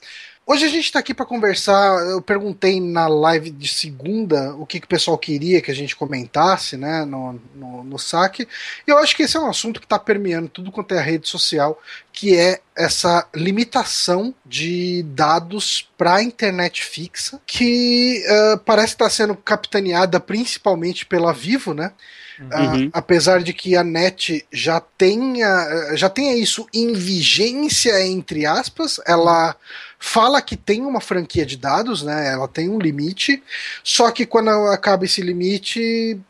Hoje 0.50 0.64
a 0.64 0.68
gente 0.68 0.86
está 0.86 1.00
aqui 1.00 1.12
para 1.12 1.26
conversar. 1.26 1.98
Eu 2.08 2.22
perguntei 2.22 2.80
na 2.80 3.06
live 3.06 3.50
de 3.50 3.68
segunda 3.68 4.54
o 4.54 4.64
que, 4.64 4.80
que 4.80 4.86
o 4.86 4.88
pessoal 4.88 5.18
queria 5.18 5.60
que 5.60 5.70
a 5.70 5.74
gente 5.74 5.94
comentasse 5.94 6.74
né, 6.74 7.04
no, 7.04 7.38
no, 7.54 7.84
no 7.84 7.98
saque. 7.98 8.48
E 8.86 8.90
eu 8.90 8.96
acho 8.96 9.14
que 9.14 9.24
esse 9.24 9.36
é 9.36 9.40
um 9.40 9.50
assunto 9.50 9.78
que 9.78 9.84
está 9.84 9.98
permeando 9.98 10.48
tudo 10.48 10.72
quanto 10.72 10.94
é 10.94 10.98
a 11.00 11.02
rede 11.02 11.28
social, 11.28 11.78
que 12.10 12.34
é 12.34 12.62
essa 12.74 13.28
limitação 13.34 14.34
de 14.42 15.02
dados 15.08 15.86
para 15.98 16.14
a 16.14 16.22
internet 16.22 16.82
fixa, 16.82 17.38
que 17.46 18.24
uh, 18.26 18.58
parece 18.60 18.94
estar 18.94 19.04
tá 19.04 19.10
sendo 19.10 19.36
capitaneada 19.36 20.18
principalmente 20.18 21.04
pela 21.04 21.30
Vivo, 21.30 21.74
né? 21.74 21.92
Uhum. 22.40 22.86
Uh, 22.86 22.90
apesar 22.92 23.42
de 23.42 23.52
que 23.52 23.76
a 23.76 23.82
net 23.82 24.46
já 24.52 24.80
tenha, 24.80 25.94
já 25.96 26.08
tenha 26.08 26.36
isso 26.36 26.66
em 26.72 26.92
vigência, 26.92 28.06
entre 28.06 28.46
aspas, 28.46 29.00
ela 29.06 29.56
fala 29.98 30.40
que 30.40 30.56
tem 30.56 30.82
uma 30.82 31.00
franquia 31.00 31.44
de 31.44 31.56
dados, 31.56 32.02
né? 32.02 32.32
Ela 32.32 32.46
tem 32.46 32.68
um 32.68 32.78
limite, 32.78 33.42
só 33.82 34.10
que 34.10 34.24
quando 34.24 34.50
acaba 34.68 35.04
esse 35.04 35.20
limite. 35.20 36.20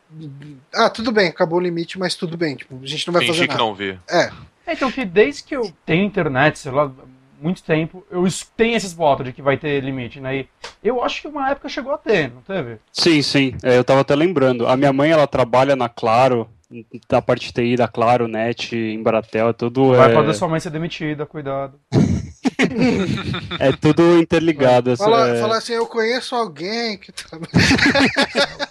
Ah, 0.73 0.89
tudo 0.89 1.11
bem, 1.11 1.27
acabou 1.27 1.59
o 1.59 1.61
limite, 1.61 1.99
mas 1.99 2.15
tudo 2.15 2.35
bem. 2.35 2.55
Tipo, 2.55 2.79
a 2.81 2.87
gente 2.87 3.07
não 3.07 3.13
vai 3.13 3.21
Fingir 3.21 3.35
fazer 3.35 3.47
que 3.47 3.53
nada. 3.53 3.63
não 3.63 3.75
vê. 3.75 3.97
É. 4.09 4.31
É, 4.65 4.73
então, 4.73 4.91
que 4.91 5.03
desde 5.03 5.43
que 5.43 5.55
eu 5.55 5.73
tenho 5.83 6.03
internet, 6.05 6.59
sei 6.59 6.71
lá, 6.71 6.91
muito 7.41 7.63
tempo, 7.63 8.05
eu 8.11 8.23
tenho 8.55 8.75
esses 8.75 8.93
boatos 8.93 9.25
de 9.25 9.33
que 9.33 9.41
vai 9.41 9.57
ter 9.57 9.83
limite, 9.83 10.19
né? 10.19 10.37
E 10.37 10.47
eu 10.83 11.03
acho 11.03 11.21
que 11.21 11.27
uma 11.27 11.49
época 11.49 11.69
chegou 11.69 11.93
a 11.93 11.97
ter, 11.97 12.31
não 12.31 12.41
teve? 12.41 12.77
Sim, 12.91 13.21
sim. 13.21 13.53
É, 13.63 13.77
eu 13.77 13.83
tava 13.83 14.01
até 14.01 14.15
lembrando. 14.15 14.67
A 14.67 14.75
minha 14.75 14.93
mãe, 14.93 15.11
ela 15.11 15.27
trabalha 15.27 15.75
na 15.75 15.89
Claro, 15.89 16.47
da 17.09 17.21
parte 17.21 17.47
de 17.47 17.53
TI 17.53 17.75
da 17.75 17.87
Claro, 17.87 18.27
Net, 18.27 18.75
Embratel, 18.75 19.49
é 19.49 19.53
tudo. 19.53 19.93
Vai 19.93 20.11
é, 20.11 20.13
fazer 20.13 20.33
sua 20.33 20.47
mãe 20.47 20.59
ser 20.59 20.69
demitida, 20.69 21.25
cuidado. 21.25 21.79
é 23.59 23.71
tudo 23.73 24.17
interligado. 24.19 24.91
essa- 24.91 25.03
Fala, 25.03 25.29
é, 25.29 25.41
fala 25.41 25.57
assim, 25.57 25.73
eu 25.73 25.85
conheço 25.87 26.35
alguém 26.35 26.97
que 26.97 27.11
tá. 27.11 27.37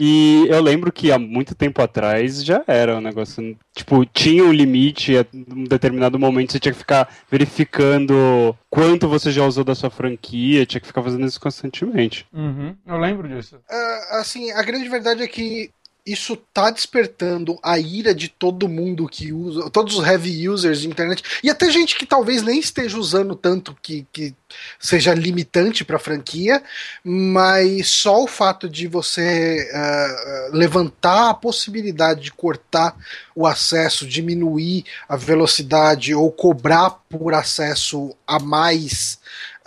E 0.00 0.46
eu 0.48 0.62
lembro 0.62 0.92
que 0.92 1.10
há 1.10 1.18
muito 1.18 1.56
tempo 1.56 1.82
atrás 1.82 2.44
já 2.44 2.62
era 2.68 2.96
um 2.96 3.00
negócio. 3.00 3.56
Tipo, 3.74 4.04
tinha 4.06 4.44
um 4.44 4.52
limite, 4.52 5.16
a 5.16 5.26
um 5.34 5.64
determinado 5.64 6.16
momento 6.18 6.52
você 6.52 6.60
tinha 6.60 6.72
que 6.72 6.78
ficar 6.78 7.08
verificando 7.28 8.54
quanto 8.70 9.08
você 9.08 9.32
já 9.32 9.44
usou 9.44 9.64
da 9.64 9.74
sua 9.74 9.90
franquia, 9.90 10.64
tinha 10.66 10.80
que 10.80 10.86
ficar 10.86 11.02
fazendo 11.02 11.26
isso 11.26 11.40
constantemente. 11.40 12.26
Uhum, 12.32 12.76
eu 12.86 12.96
lembro 12.96 13.28
disso. 13.28 13.58
Ah, 13.68 14.18
assim, 14.20 14.52
a 14.52 14.62
grande 14.62 14.88
verdade 14.88 15.22
é 15.22 15.26
que 15.26 15.70
isso 16.10 16.36
tá 16.36 16.70
despertando 16.70 17.58
a 17.62 17.78
ira 17.78 18.14
de 18.14 18.28
todo 18.28 18.68
mundo 18.68 19.08
que 19.08 19.32
usa, 19.32 19.68
todos 19.70 19.98
os 19.98 20.06
heavy 20.06 20.48
users 20.48 20.80
de 20.80 20.88
internet, 20.88 21.22
e 21.42 21.50
até 21.50 21.70
gente 21.70 21.96
que 21.96 22.06
talvez 22.06 22.42
nem 22.42 22.58
esteja 22.58 22.98
usando 22.98 23.36
tanto 23.36 23.76
que, 23.82 24.06
que 24.12 24.34
seja 24.80 25.12
limitante 25.14 25.84
para 25.84 25.96
a 25.96 26.00
franquia, 26.00 26.62
mas 27.04 27.88
só 27.88 28.22
o 28.22 28.26
fato 28.26 28.68
de 28.68 28.86
você 28.86 29.68
uh, 29.70 30.56
levantar 30.56 31.30
a 31.30 31.34
possibilidade 31.34 32.22
de 32.22 32.32
cortar 32.32 32.96
o 33.34 33.46
acesso, 33.46 34.06
diminuir 34.06 34.84
a 35.08 35.16
velocidade 35.16 36.14
ou 36.14 36.32
cobrar 36.32 36.90
por 37.08 37.34
acesso 37.34 38.14
a 38.26 38.38
mais 38.38 39.18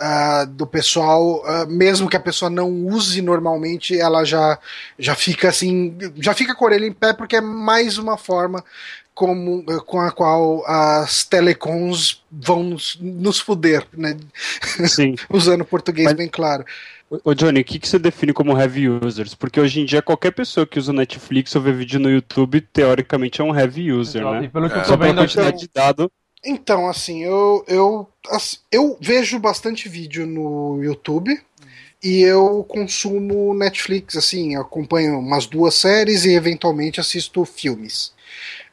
uh, 0.02 0.46
do 0.46 0.66
pessoal, 0.66 1.42
uh, 1.44 1.66
mesmo 1.68 2.08
que 2.08 2.16
a 2.16 2.20
pessoa 2.20 2.50
não 2.50 2.70
use 2.86 3.22
normalmente, 3.22 3.98
ela 3.98 4.24
já, 4.24 4.58
já 4.98 5.14
fica 5.14 5.48
assim, 5.48 5.96
já 6.16 6.34
fica 6.34 6.54
com 6.54 6.64
a 6.64 6.68
orelha 6.68 6.86
em 6.86 6.92
pé, 6.92 7.12
porque 7.12 7.36
é 7.36 7.40
mais 7.40 7.98
uma 7.98 8.18
forma 8.18 8.64
como, 9.14 9.64
com 9.84 10.00
a 10.00 10.10
qual 10.10 10.64
as 10.66 11.24
telecoms 11.24 12.22
vão 12.30 12.62
nos, 12.62 12.98
nos 13.00 13.38
fuder, 13.38 13.86
né? 13.92 14.16
Sim. 14.88 15.14
Usando 15.30 15.64
português 15.64 16.08
Mas... 16.08 16.16
bem 16.16 16.28
claro. 16.28 16.64
Ô 17.24 17.34
Johnny, 17.34 17.60
o 17.60 17.64
que, 17.64 17.78
que 17.78 17.86
você 17.86 17.98
define 17.98 18.32
como 18.32 18.58
heavy 18.58 18.88
users? 18.88 19.34
Porque 19.34 19.60
hoje 19.60 19.80
em 19.80 19.84
dia 19.84 20.00
qualquer 20.00 20.30
pessoa 20.30 20.66
que 20.66 20.78
usa 20.78 20.94
Netflix 20.94 21.54
ou 21.54 21.60
vê 21.60 21.70
vídeo 21.70 22.00
no 22.00 22.10
YouTube, 22.10 22.62
teoricamente 22.62 23.38
é 23.38 23.44
um 23.44 23.54
heavy 23.54 23.92
user, 23.92 24.22
Exato. 24.22 24.40
né? 24.40 24.44
E 24.46 24.48
pelo 24.48 24.70
que 24.70 24.78
é. 24.78 24.80
eu 24.80 24.86
tô 24.86 24.96
vendo, 24.96 25.16
quantidade 25.16 25.58
de 25.58 25.68
dado, 25.72 26.10
então, 26.44 26.88
assim, 26.88 27.22
eu, 27.22 27.64
eu, 27.68 28.08
eu 28.70 28.98
vejo 29.00 29.38
bastante 29.38 29.88
vídeo 29.88 30.26
no 30.26 30.82
YouTube 30.82 31.30
uhum. 31.30 31.68
e 32.02 32.20
eu 32.20 32.64
consumo 32.68 33.54
Netflix, 33.54 34.16
assim, 34.16 34.56
acompanho 34.56 35.18
umas 35.18 35.46
duas 35.46 35.74
séries 35.74 36.24
e 36.24 36.34
eventualmente 36.34 37.00
assisto 37.00 37.44
filmes. 37.44 38.12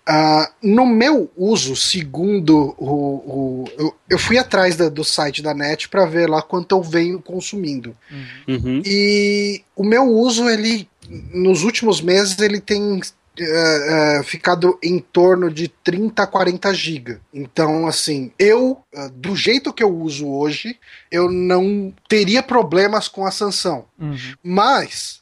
Uh, 0.10 0.52
no 0.64 0.88
meu 0.88 1.30
uso, 1.38 1.76
segundo 1.76 2.74
o. 2.80 2.86
o 2.88 3.66
eu, 3.78 3.96
eu, 4.10 4.18
fui 4.18 4.40
atrás 4.40 4.76
da, 4.76 4.90
do 4.90 5.04
site 5.04 5.44
da 5.44 5.54
net 5.54 5.88
para 5.88 6.08
ver 6.08 6.28
lá 6.28 6.42
quanto 6.42 6.74
eu 6.76 6.82
venho 6.82 7.22
consumindo. 7.22 7.96
Uhum. 8.48 8.82
E 8.84 9.62
o 9.76 9.84
meu 9.84 10.06
uso, 10.06 10.50
ele. 10.50 10.90
Nos 11.32 11.62
últimos 11.64 12.02
meses, 12.02 12.40
ele 12.40 12.60
tem 12.60 13.00
uh, 13.44 14.20
uh, 14.20 14.24
ficado 14.24 14.78
em 14.84 15.00
torno 15.00 15.52
de 15.52 15.68
30 15.68 16.24
a 16.24 16.28
40 16.28 16.74
GB. 16.74 17.20
Então, 17.34 17.88
assim, 17.88 18.32
eu, 18.38 18.84
uh, 18.94 19.10
do 19.14 19.36
jeito 19.36 19.74
que 19.74 19.84
eu 19.84 19.94
uso 19.96 20.28
hoje, 20.28 20.78
eu 21.12 21.32
não 21.32 21.94
teria 22.08 22.44
problemas 22.44 23.08
com 23.08 23.26
a 23.26 23.32
sanção. 23.32 23.86
Uhum. 24.00 24.18
Mas. 24.44 25.20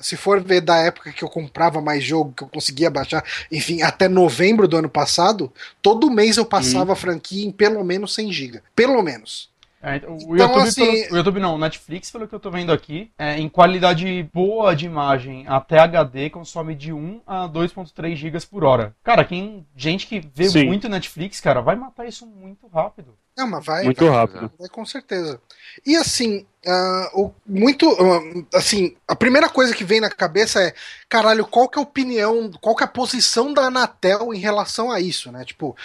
Se 0.00 0.16
for 0.16 0.42
ver 0.42 0.62
da 0.62 0.78
época 0.78 1.12
que 1.12 1.22
eu 1.22 1.28
comprava 1.28 1.82
mais 1.82 2.02
jogo, 2.02 2.32
que 2.34 2.42
eu 2.42 2.48
conseguia 2.48 2.88
baixar, 2.88 3.22
enfim, 3.52 3.82
até 3.82 4.08
novembro 4.08 4.66
do 4.66 4.74
ano 4.74 4.88
passado, 4.88 5.52
todo 5.82 6.10
mês 6.10 6.38
eu 6.38 6.46
passava 6.46 6.86
uhum. 6.86 6.92
a 6.92 6.96
franquia 6.96 7.44
em 7.44 7.52
pelo 7.52 7.84
menos 7.84 8.14
100 8.14 8.32
GB. 8.32 8.62
Pelo 8.74 9.02
menos. 9.02 9.50
É, 9.82 9.96
então, 9.96 10.12
o, 10.12 10.34
então, 10.34 10.36
YouTube, 10.36 10.62
assim... 10.62 10.84
pelo, 10.84 11.14
o 11.14 11.16
YouTube 11.16 11.40
não, 11.40 11.54
o 11.54 11.58
Netflix, 11.58 12.10
pelo 12.10 12.28
que 12.28 12.34
eu 12.34 12.40
tô 12.40 12.50
vendo 12.50 12.70
aqui, 12.70 13.10
é, 13.18 13.38
em 13.38 13.48
qualidade 13.48 14.28
boa 14.32 14.76
de 14.76 14.86
imagem 14.86 15.44
até 15.48 15.78
HD, 15.78 16.28
consome 16.30 16.74
de 16.74 16.92
1 16.92 17.22
a 17.26 17.48
2.3 17.48 18.14
GB 18.14 18.38
por 18.50 18.64
hora. 18.64 18.94
Cara, 19.02 19.24
quem 19.24 19.66
gente 19.74 20.06
que 20.06 20.20
vê 20.20 20.48
Sim. 20.48 20.66
muito 20.66 20.88
Netflix, 20.88 21.40
cara, 21.40 21.60
vai 21.60 21.76
matar 21.76 22.06
isso 22.06 22.26
muito 22.26 22.66
rápido. 22.68 23.16
Não, 23.36 23.46
mas 23.46 23.64
vai. 23.64 23.84
Muito 23.84 24.04
vai, 24.04 24.14
rápido. 24.14 24.52
Vai, 24.58 24.68
com 24.68 24.84
certeza. 24.84 25.40
E 25.86 25.96
assim, 25.96 26.44
uh, 26.66 27.20
o, 27.20 27.34
muito. 27.46 27.88
Uh, 27.88 28.46
assim, 28.52 28.94
a 29.06 29.14
primeira 29.14 29.48
coisa 29.48 29.74
que 29.74 29.84
vem 29.84 30.00
na 30.00 30.10
cabeça 30.10 30.60
é: 30.62 30.74
caralho, 31.08 31.46
qual 31.46 31.68
que 31.68 31.78
é 31.78 31.80
a 31.80 31.82
opinião, 31.82 32.50
qual 32.60 32.74
que 32.74 32.82
é 32.82 32.86
a 32.86 32.90
posição 32.90 33.54
da 33.54 33.62
Anatel 33.62 34.34
em 34.34 34.38
relação 34.38 34.90
a 34.90 35.00
isso, 35.00 35.30
né? 35.30 35.44
Tipo, 35.44 35.76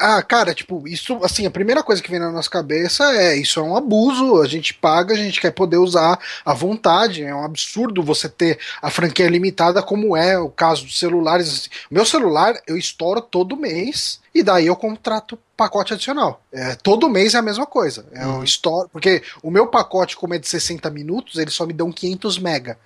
ah, 0.00 0.22
cara, 0.22 0.54
tipo, 0.54 0.86
isso, 0.86 1.18
assim, 1.22 1.44
a 1.44 1.50
primeira 1.50 1.82
coisa 1.82 2.02
que 2.02 2.10
vem 2.10 2.20
na 2.20 2.30
nossa 2.30 2.48
cabeça 2.48 3.04
é: 3.12 3.36
isso 3.36 3.60
é 3.60 3.62
um 3.62 3.76
abuso, 3.76 4.40
a 4.40 4.46
gente 4.46 4.72
paga, 4.72 5.12
a 5.12 5.18
gente 5.18 5.40
quer 5.40 5.50
poder 5.50 5.78
usar 5.78 6.18
à 6.44 6.54
vontade. 6.54 7.24
É 7.24 7.34
um 7.34 7.44
absurdo 7.44 8.02
você 8.02 8.28
ter 8.28 8.58
a 8.80 8.90
franquia 8.90 9.28
limitada, 9.28 9.82
como 9.82 10.16
é 10.16 10.38
o 10.38 10.48
caso 10.48 10.84
dos 10.84 10.98
celulares. 10.98 11.48
Assim, 11.48 11.68
meu 11.90 12.06
celular 12.06 12.54
eu 12.66 12.76
estouro 12.76 13.20
todo 13.20 13.56
mês 13.56 14.20
e 14.34 14.42
daí 14.42 14.66
eu 14.66 14.76
contrato 14.76 15.38
pacote 15.56 15.94
adicional. 15.94 16.42
É, 16.52 16.74
todo 16.74 17.08
mês 17.08 17.34
é 17.34 17.38
a 17.38 17.42
mesma 17.42 17.66
coisa. 17.66 18.06
É 18.12 18.26
uhum. 18.26 18.44
store, 18.44 18.88
porque 18.92 19.22
o 19.42 19.50
meu 19.50 19.66
pacote, 19.66 20.16
como 20.16 20.34
é 20.34 20.38
de 20.38 20.46
60 20.46 20.90
minutos, 20.90 21.38
eles 21.38 21.54
só 21.54 21.66
me 21.66 21.72
dão 21.72 21.90
500 21.90 22.38
mega. 22.38 22.78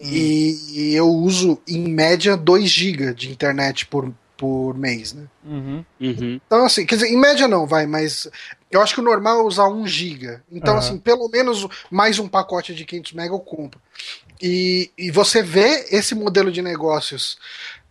Uhum. 0.00 0.08
E, 0.08 0.70
e, 0.72 0.94
eu 0.94 1.08
uso, 1.08 1.60
em 1.68 1.88
média, 1.88 2.36
2 2.36 2.68
GB 2.68 3.14
de 3.14 3.30
internet 3.30 3.86
por, 3.86 4.12
por 4.36 4.76
mês, 4.76 5.12
né? 5.12 5.24
Uhum. 5.44 5.84
Uhum. 6.00 6.40
Então, 6.46 6.64
assim, 6.64 6.86
quer 6.86 6.96
dizer, 6.96 7.08
em 7.08 7.18
média 7.18 7.46
não, 7.46 7.66
vai, 7.66 7.86
mas 7.86 8.28
eu 8.70 8.80
acho 8.80 8.94
que 8.94 9.00
o 9.00 9.04
normal 9.04 9.40
é 9.40 9.42
usar 9.42 9.68
1 9.68 9.86
GB. 9.86 10.40
Então, 10.50 10.76
assim, 10.76 10.98
pelo 10.98 11.28
menos 11.28 11.66
mais 11.90 12.18
um 12.18 12.26
pacote 12.26 12.74
de 12.74 12.84
500 12.84 13.12
mega 13.12 13.34
eu 13.34 13.40
compro. 13.40 13.80
E, 14.42 14.90
e 14.98 15.10
você 15.10 15.42
vê 15.42 15.86
esse 15.90 16.14
modelo 16.14 16.50
de 16.50 16.60
negócios 16.60 17.38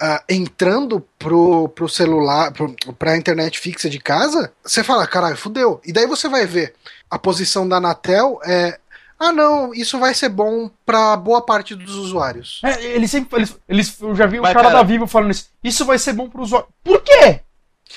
uh, 0.04 0.20
entrando 0.28 1.00
pro, 1.18 1.70
pro 1.70 1.88
celular, 1.88 2.52
pro, 2.52 2.76
pra 3.00 3.16
internet 3.16 3.60
fixa 3.60 3.90
de 3.90 4.00
casa, 4.00 4.52
você 4.62 4.84
fala, 4.84 5.08
caralho, 5.08 5.38
fudeu. 5.38 5.80
E 5.86 5.94
daí 5.94 6.06
você 6.06 6.28
vai 6.28 6.46
ver 6.46 6.74
a 7.10 7.18
posição 7.18 7.68
da 7.68 7.78
Anatel 7.78 8.40
é. 8.44 8.80
Ah, 9.20 9.32
não, 9.32 9.74
isso 9.74 9.98
vai 10.00 10.14
ser 10.14 10.28
bom 10.28 10.70
para 10.86 11.16
boa 11.16 11.42
parte 11.42 11.76
dos 11.76 11.96
usuários. 11.96 12.60
É, 12.66 12.84
eles 12.84 13.10
sempre. 13.10 13.40
Eles, 13.40 13.58
eles, 13.70 14.02
eu 14.02 14.14
já 14.14 14.26
vi 14.26 14.40
o 14.40 14.44
cara, 14.44 14.56
cara, 14.56 14.70
da 14.72 14.84
Vivo 14.84 15.08
falando 15.08 15.32
isso. 15.32 15.50
Isso 15.64 15.86
vai 15.86 15.98
ser 15.98 16.12
bom 16.12 16.28
pro 16.28 16.42
usuário. 16.42 16.68
Por 16.84 17.02
quê? 17.02 17.40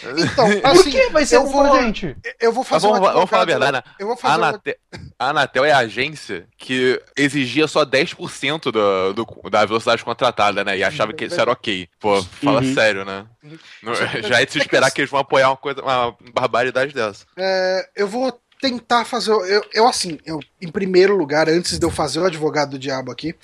Então, 0.02 0.46
assim, 0.70 0.82
Por 0.82 0.90
que 0.90 1.10
vai 1.10 1.24
ser 1.24 1.38
bom 1.38 1.46
vou, 1.46 1.80
gente? 1.80 2.16
Eu 2.40 2.52
vou 2.52 2.64
fazer 2.64 2.86
vamos, 2.86 3.00
vamos 3.00 3.30
falar 3.30 3.42
a 3.42 3.46
verdade, 3.46 3.72
né? 3.72 3.82
Eu 3.98 4.06
vou 4.06 4.16
fazer 4.16 4.32
a, 4.32 4.48
Anatel, 4.48 4.74
a 5.18 5.28
Anatel 5.30 5.64
é 5.64 5.72
a 5.72 5.78
agência 5.78 6.46
que 6.58 7.00
exigia 7.16 7.66
só 7.66 7.84
10% 7.84 8.70
do, 8.70 9.12
do, 9.12 9.50
da 9.50 9.64
velocidade 9.64 10.04
contratada, 10.04 10.64
né? 10.64 10.76
E 10.76 10.84
achava 10.84 11.12
que 11.12 11.24
isso 11.24 11.40
era 11.40 11.50
ok. 11.50 11.88
Pô, 11.98 12.22
fala 12.22 12.62
uhum. 12.62 12.74
sério, 12.74 13.04
né? 13.04 13.26
Uhum. 13.42 13.58
Já 14.28 14.40
é 14.40 14.46
de 14.46 14.52
se 14.52 14.58
esperar 14.58 14.90
que 14.90 15.00
eles 15.00 15.10
vão 15.10 15.20
apoiar 15.20 15.50
uma 15.50 15.56
coisa, 15.56 15.80
uma 15.82 16.16
barbaridade 16.34 16.92
dessa. 16.92 17.24
É, 17.36 17.88
eu 17.96 18.08
vou 18.08 18.38
tentar 18.60 19.04
fazer. 19.04 19.30
Eu, 19.30 19.62
eu, 19.72 19.86
assim, 19.86 20.18
eu, 20.24 20.40
em 20.60 20.70
primeiro 20.70 21.16
lugar, 21.16 21.48
antes 21.48 21.78
de 21.78 21.86
eu 21.86 21.90
fazer 21.90 22.20
o 22.20 22.24
advogado 22.24 22.70
do 22.70 22.78
diabo 22.78 23.10
aqui, 23.10 23.34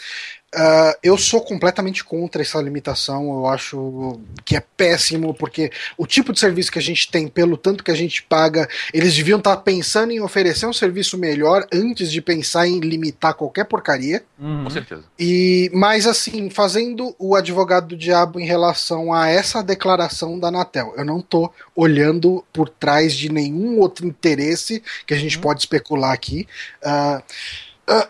Uh, 0.55 0.93
eu 1.03 1.17
sou 1.17 1.41
completamente 1.41 2.05
contra 2.05 2.43
essa 2.43 2.61
limitação. 2.61 3.33
Eu 3.33 3.47
acho 3.47 4.21
que 4.45 4.55
é 4.55 4.61
péssimo, 4.61 5.33
porque 5.33 5.71
o 5.97 6.07
tipo 6.07 6.33
de 6.33 6.39
serviço 6.39 6.71
que 6.71 6.79
a 6.79 6.83
gente 6.83 7.11
tem, 7.11 7.27
pelo 7.27 7.57
tanto 7.57 7.83
que 7.83 7.91
a 7.91 7.95
gente 7.95 8.23
paga, 8.23 8.69
eles 8.93 9.15
deviam 9.15 9.39
estar 9.39 9.57
pensando 9.59 10.13
em 10.13 10.21
oferecer 10.21 10.67
um 10.67 10.73
serviço 10.73 11.17
melhor 11.17 11.67
antes 11.73 12.13
de 12.13 12.21
pensar 12.21 12.69
em 12.69 12.81
limitar 12.81 13.35
qualquer 13.35 13.65
porcaria. 13.65 14.23
Uhum. 14.39 14.65
Com 14.65 14.71
certeza. 14.71 15.05
E, 15.19 15.71
mas, 15.73 16.07
assim, 16.07 16.51
fazendo 16.51 17.15
o 17.19 17.35
advogado 17.35 17.89
do 17.89 17.97
diabo 17.97 18.39
em 18.39 18.45
relação 18.45 19.13
a 19.13 19.29
essa 19.29 19.63
declaração 19.63 20.39
da 20.39 20.49
Anatel, 20.49 20.93
eu 20.99 21.05
não 21.05 21.21
estou 21.21 21.53
olhando 21.75 22.45
por 22.53 22.69
trás 22.69 23.15
de 23.15 23.33
nenhum 23.33 23.79
outro 23.79 24.07
interesse 24.07 24.83
que 25.07 25.15
a 25.15 25.19
gente 25.19 25.37
uhum. 25.37 25.43
pode 25.43 25.61
especular 25.61 26.13
aqui. 26.13 26.47
Uh, 26.83 27.23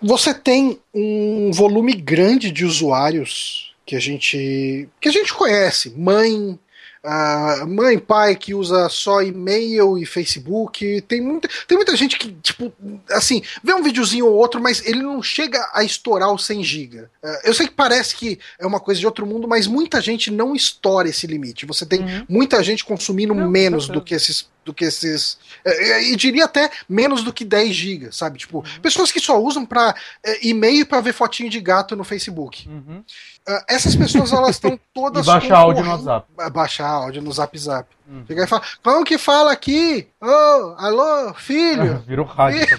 você 0.01 0.35
tem 0.35 0.79
um 0.95 1.51
volume 1.53 1.95
grande 1.95 2.51
de 2.51 2.65
usuários 2.65 3.75
que 3.85 3.97
a 3.97 4.01
gente 4.01 4.89
que 5.01 5.09
a 5.09 5.13
gente 5.13 5.33
conhece, 5.33 5.91
mãe, 5.91 6.59
Uh, 7.05 7.67
mãe, 7.67 7.99
pai 7.99 8.37
que 8.37 8.55
usa 8.55 8.89
só 8.89 9.23
e-mail 9.23 9.99
e 9.99 10.07
Facebook. 10.07 11.01
Tem 11.03 11.21
muita, 11.21 11.49
tem 11.67 11.77
muita 11.77 11.97
gente 11.97 12.17
que, 12.17 12.31
tipo, 12.35 12.73
assim, 13.11 13.43
vê 13.63 13.75
um 13.75 13.83
videozinho 13.83 14.27
ou 14.27 14.35
outro, 14.35 14.63
mas 14.63 14.87
ele 14.87 15.03
não 15.03 15.21
chega 15.21 15.69
a 15.75 15.83
estourar 15.83 16.33
os 16.33 16.47
100 16.47 16.63
GB. 16.63 16.99
Uh, 17.01 17.09
eu 17.43 17.55
sei 17.55 17.67
que 17.67 17.75
parece 17.75 18.15
que 18.15 18.39
é 18.57 18.65
uma 18.65 18.79
coisa 18.79 19.01
de 19.01 19.07
outro 19.07 19.27
mundo, 19.27 19.49
mas 19.49 19.67
muita 19.67 20.01
gente 20.01 20.31
não 20.31 20.55
estoura 20.55 21.09
esse 21.09 21.27
limite. 21.27 21.67
Você 21.67 21.85
tem 21.85 22.03
uhum. 22.03 22.25
muita 22.29 22.63
gente 22.63 22.85
consumindo 22.85 23.35
não, 23.35 23.51
menos 23.51 23.89
do 23.89 24.01
que 24.01 24.15
esses 24.15 24.49
do 24.65 24.73
que 24.73 24.85
esses. 24.85 25.39
É, 25.65 26.03
e 26.05 26.17
diria 26.17 26.45
até 26.45 26.71
menos 26.89 27.23
do 27.23 27.33
que 27.33 27.45
10 27.45 27.75
GB, 27.75 28.13
sabe? 28.13 28.39
Tipo, 28.39 28.59
uhum. 28.59 28.81
pessoas 28.81 29.11
que 29.11 29.21
só 29.21 29.41
usam 29.41 29.65
para 29.65 29.95
é, 30.25 30.47
e-mail 30.47 30.87
para 30.87 31.01
ver 31.01 31.13
fotinho 31.13 31.51
de 31.51 31.61
gato 31.61 31.97
no 31.97 32.05
Facebook. 32.05 32.69
Uhum. 32.69 33.05
Uh, 33.49 33.65
essas 33.69 33.97
pessoas 33.97 34.33
elas 34.33 34.51
estão 34.51 34.79
todas. 34.95 35.27
e 35.27 35.27
baixar 35.27 35.57
áudio 35.57 35.85
no 35.85 35.91
WhatsApp. 35.91 36.27
Baixar 36.53 36.89
áudio 36.89 37.23
no 37.23 37.33
Zap 37.33 37.59
Zap. 37.59 37.89
Uhum. 38.07 38.25
Fica 38.27 38.43
aí 38.43 38.47
fala, 38.47 38.63
como 38.83 39.05
que 39.05 39.19
fala 39.19 39.53
aqui? 39.53 40.09
Ô, 40.21 40.27
oh, 40.27 40.75
alô, 40.79 41.35
filho? 41.35 42.03
Virou 42.07 42.25
rádio. 42.25 42.67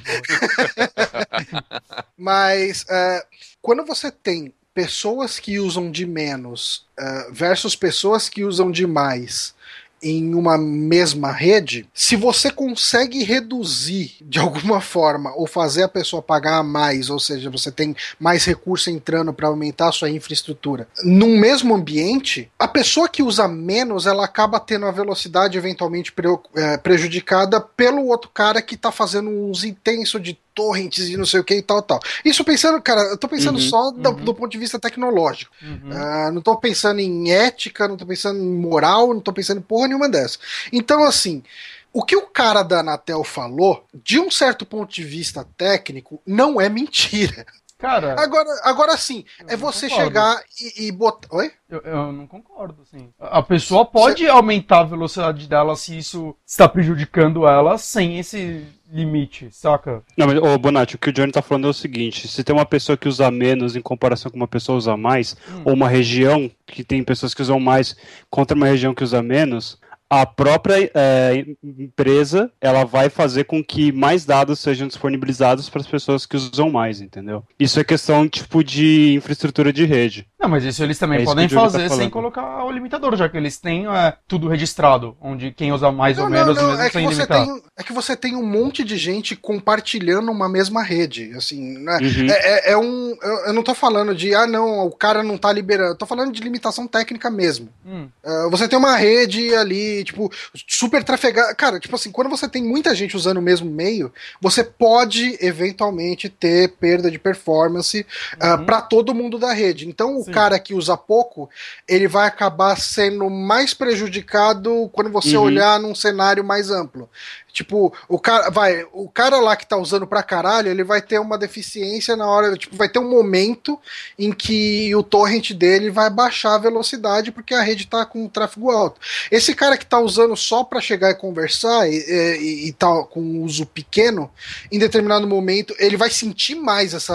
Mas 2.17 2.83
uh, 2.83 3.25
quando 3.61 3.85
você 3.85 4.09
tem 4.09 4.53
pessoas 4.73 5.39
que 5.39 5.59
usam 5.59 5.91
de 5.91 6.05
menos 6.05 6.85
uh, 6.99 7.33
versus 7.33 7.75
pessoas 7.75 8.29
que 8.29 8.43
usam 8.43 8.71
de 8.71 8.87
mais 8.87 9.53
em 10.03 10.35
uma 10.35 10.57
mesma 10.57 11.31
rede, 11.31 11.87
se 11.93 12.15
você 12.15 12.51
consegue 12.51 13.23
reduzir 13.23 14.17
de 14.21 14.37
alguma 14.37 14.81
forma 14.81 15.33
ou 15.35 15.47
fazer 15.47 15.83
a 15.83 15.87
pessoa 15.87 16.21
pagar 16.21 16.61
mais, 16.63 17.09
ou 17.09 17.19
seja, 17.19 17.49
você 17.49 17.71
tem 17.71 17.95
mais 18.19 18.43
recurso 18.45 18.89
entrando 18.89 19.33
para 19.33 19.47
aumentar 19.47 19.89
a 19.89 19.91
sua 19.93 20.09
infraestrutura, 20.09 20.87
num 21.03 21.37
mesmo 21.39 21.73
ambiente, 21.73 22.51
a 22.59 22.67
pessoa 22.67 23.07
que 23.07 23.23
usa 23.23 23.47
menos, 23.47 24.05
ela 24.05 24.25
acaba 24.25 24.59
tendo 24.59 24.85
a 24.85 24.91
velocidade 24.91 25.57
eventualmente 25.57 26.13
é, 26.55 26.77
prejudicada 26.77 27.61
pelo 27.61 28.07
outro 28.07 28.29
cara 28.33 28.61
que 28.61 28.75
está 28.75 28.91
fazendo 28.91 29.29
um 29.29 29.49
uso 29.49 29.67
intenso 29.67 30.19
de 30.19 30.37
torrents 30.53 31.09
e 31.09 31.17
não 31.17 31.25
sei 31.25 31.39
o 31.39 31.43
que 31.43 31.55
e 31.55 31.61
tal, 31.61 31.81
tal. 31.81 31.99
Isso 32.23 32.43
pensando, 32.43 32.81
cara, 32.81 33.01
eu 33.01 33.17
tô 33.17 33.27
pensando 33.27 33.55
uhum, 33.55 33.61
só 33.61 33.91
do, 33.91 34.09
uhum. 34.09 34.15
do, 34.15 34.33
ponto 34.33 34.51
de 34.51 34.57
vista 34.57 34.79
tecnológico. 34.79 35.53
Uhum. 35.61 35.89
Uh, 35.91 36.31
não 36.31 36.41
tô 36.41 36.55
pensando 36.57 36.99
em 36.99 37.31
ética, 37.31 37.87
não 37.87 37.97
tô 37.97 38.05
pensando 38.05 38.39
em 38.39 38.55
moral, 38.55 39.13
não 39.13 39.21
tô 39.21 39.33
pensando 39.33 39.59
em 39.59 39.63
porra 39.63 39.87
nenhuma 39.87 40.09
dessa. 40.09 40.37
Então, 40.71 41.03
assim, 41.03 41.43
o 41.91 42.03
que 42.03 42.15
o 42.15 42.27
cara 42.27 42.63
da 42.63 42.79
Anatel 42.79 43.23
falou, 43.23 43.85
de 43.93 44.19
um 44.19 44.31
certo 44.31 44.65
ponto 44.65 44.91
de 44.91 45.03
vista 45.03 45.47
técnico, 45.55 46.21
não 46.25 46.59
é 46.59 46.67
mentira. 46.67 47.45
Cara. 47.83 48.15
Agora, 48.17 48.49
agora 48.63 48.95
sim, 48.95 49.25
é 49.45 49.57
você 49.57 49.89
concordo. 49.89 50.05
chegar 50.05 50.41
e, 50.57 50.87
e, 50.87 50.91
botar. 50.93 51.27
Oi? 51.35 51.51
Eu, 51.69 51.81
eu, 51.81 52.13
não 52.13 52.25
concordo, 52.25 52.85
sim. 52.85 53.09
A 53.19 53.43
pessoa 53.43 53.85
pode 53.85 54.25
aumentar 54.25 54.79
a 54.79 54.85
velocidade 54.85 55.49
dela 55.49 55.75
se 55.75 55.97
isso 55.97 56.33
está 56.47 56.65
prejudicando 56.65 57.45
ela 57.45 57.77
sem 57.77 58.17
esse 58.17 58.65
limite, 58.89 59.49
saca? 59.51 60.01
Não, 60.15 60.27
mas, 60.27 60.37
ô, 60.37 60.57
Bonatti, 60.57 60.95
o 60.95 60.97
que 60.97 61.09
o 61.09 61.11
Johnny 61.11 61.33
tá 61.33 61.41
falando 61.41 61.67
é 61.67 61.71
o 61.71 61.73
seguinte: 61.73 62.25
se 62.25 62.41
tem 62.41 62.55
uma 62.55 62.65
pessoa 62.65 62.95
que 62.95 63.09
usa 63.09 63.29
menos 63.29 63.75
em 63.75 63.81
comparação 63.81 64.31
com 64.31 64.37
uma 64.37 64.47
pessoa 64.47 64.77
que 64.77 64.83
usa 64.83 64.95
mais, 64.95 65.35
hum. 65.49 65.63
ou 65.65 65.73
uma 65.73 65.89
região 65.89 66.49
que 66.65 66.85
tem 66.85 67.03
pessoas 67.03 67.33
que 67.33 67.41
usam 67.41 67.59
mais 67.59 67.97
contra 68.29 68.55
uma 68.55 68.67
região 68.67 68.93
que 68.93 69.03
usa 69.03 69.21
menos, 69.21 69.77
a 70.21 70.25
própria 70.25 70.91
é, 70.93 71.45
empresa 71.63 72.51
ela 72.61 72.83
vai 72.83 73.09
fazer 73.09 73.45
com 73.45 73.63
que 73.63 73.91
mais 73.91 74.25
dados 74.25 74.59
sejam 74.59 74.87
disponibilizados 74.87 75.69
para 75.69 75.81
as 75.81 75.87
pessoas 75.87 76.25
que 76.25 76.37
usam 76.37 76.69
mais, 76.69 77.01
entendeu? 77.01 77.43
Isso 77.59 77.79
é 77.79 77.83
questão 77.83 78.27
tipo 78.27 78.63
de 78.63 79.15
infraestrutura 79.15 79.73
de 79.73 79.85
rede. 79.85 80.27
Não, 80.39 80.49
mas 80.49 80.65
isso 80.65 80.83
eles 80.83 80.99
também 80.99 81.21
é 81.21 81.23
podem 81.23 81.47
tá 81.47 81.55
fazer 81.55 81.87
tá 81.87 81.95
sem 81.95 82.09
colocar 82.09 82.65
o 82.65 82.69
limitador, 82.71 83.15
já 83.15 83.29
que 83.29 83.37
eles 83.37 83.57
têm 83.57 83.87
é, 83.87 84.13
tudo 84.27 84.49
registrado, 84.49 85.15
onde 85.21 85.51
quem 85.51 85.71
usa 85.71 85.89
mais 85.89 86.17
não, 86.17 86.25
ou 86.25 86.29
menos 86.29 86.57
não, 86.57 86.73
não, 86.73 86.81
é 86.81 86.89
sem 86.89 87.07
limitar. 87.07 87.45
Tem, 87.45 87.63
é 87.77 87.81
que 87.81 87.93
você 87.93 88.15
tem 88.15 88.35
um 88.35 88.45
monte 88.45 88.83
de 88.83 88.97
gente 88.97 89.37
compartilhando 89.37 90.29
uma 90.29 90.49
mesma 90.49 90.83
rede, 90.83 91.31
assim, 91.35 91.79
né? 91.79 91.97
Uhum. 92.01 92.29
É, 92.29 92.33
é, 92.33 92.71
é, 92.73 92.77
um, 92.77 93.15
eu, 93.21 93.45
eu, 93.47 93.53
não 93.53 93.63
tô 93.63 93.73
falando 93.73 94.13
de, 94.13 94.35
ah 94.35 94.45
não, 94.45 94.85
o 94.85 94.91
cara 94.91 95.23
não 95.23 95.37
tá 95.37 95.51
liberando, 95.51 95.91
eu 95.91 95.97
tô 95.97 96.05
falando 96.05 96.33
de 96.33 96.43
limitação 96.43 96.87
técnica 96.87 97.31
mesmo. 97.31 97.69
Hum. 97.85 98.09
Uh, 98.21 98.49
você 98.49 98.67
tem 98.67 98.77
uma 98.77 98.97
rede 98.97 99.55
ali, 99.55 100.02
tipo, 100.03 100.31
super 100.67 101.03
trafegada, 101.03 101.55
cara, 101.55 101.79
tipo 101.79 101.95
assim, 101.95 102.11
quando 102.11 102.29
você 102.29 102.47
tem 102.49 102.63
muita 102.63 102.93
gente 102.93 103.15
usando 103.15 103.37
o 103.37 103.41
mesmo 103.41 103.69
meio, 103.69 104.11
você 104.41 104.63
pode 104.63 105.37
eventualmente 105.39 106.27
ter 106.27 106.73
perda 106.73 107.09
de 107.09 107.17
performance 107.17 108.05
uh, 108.41 108.59
uhum. 108.59 108.65
para 108.65 108.81
todo 108.81 109.15
mundo 109.15 109.39
da 109.39 109.53
rede. 109.53 109.87
Então, 109.87 110.21
Sim 110.21 110.33
cara 110.33 110.59
que 110.59 110.73
usa 110.73 110.97
pouco, 110.97 111.49
ele 111.87 112.07
vai 112.07 112.27
acabar 112.27 112.75
sendo 112.77 113.29
mais 113.29 113.73
prejudicado 113.73 114.89
quando 114.91 115.11
você 115.11 115.37
uhum. 115.37 115.43
olhar 115.43 115.79
num 115.79 115.95
cenário 115.95 116.43
mais 116.43 116.71
amplo. 116.71 117.09
Tipo, 117.53 117.93
o 118.09 118.17
cara, 118.17 118.49
vai, 118.49 118.83
o 118.91 119.07
cara 119.07 119.39
lá 119.39 119.55
que 119.55 119.67
tá 119.67 119.77
usando 119.77 120.07
pra 120.07 120.23
caralho, 120.23 120.71
ele 120.71 120.83
vai 120.83 120.99
ter 121.03 121.19
uma 121.19 121.37
deficiência 121.37 122.15
na 122.17 122.27
hora, 122.27 122.57
tipo, 122.57 122.75
vai 122.75 122.89
ter 122.89 122.97
um 122.97 123.07
momento 123.07 123.79
em 124.17 124.31
que 124.31 124.93
o 124.95 125.03
torrent 125.03 125.51
dele 125.51 125.91
vai 125.91 126.09
baixar 126.09 126.55
a 126.55 126.57
velocidade 126.57 127.31
porque 127.31 127.53
a 127.53 127.61
rede 127.61 127.85
tá 127.85 128.03
com 128.07 128.27
tráfego 128.27 128.71
alto. 128.71 128.99
Esse 129.29 129.53
cara 129.53 129.77
que 129.77 129.85
tá 129.85 129.99
usando 129.99 130.35
só 130.35 130.63
para 130.63 130.81
chegar 130.81 131.11
e 131.11 131.15
conversar 131.15 131.87
e, 131.87 131.95
e, 131.95 132.67
e, 132.69 132.73
tá 132.73 133.03
com 133.03 133.43
uso 133.43 133.67
pequeno, 133.67 134.31
em 134.71 134.79
determinado 134.79 135.27
momento, 135.27 135.75
ele 135.77 135.95
vai 135.95 136.09
sentir 136.09 136.55
mais 136.55 136.95
essa, 136.95 137.13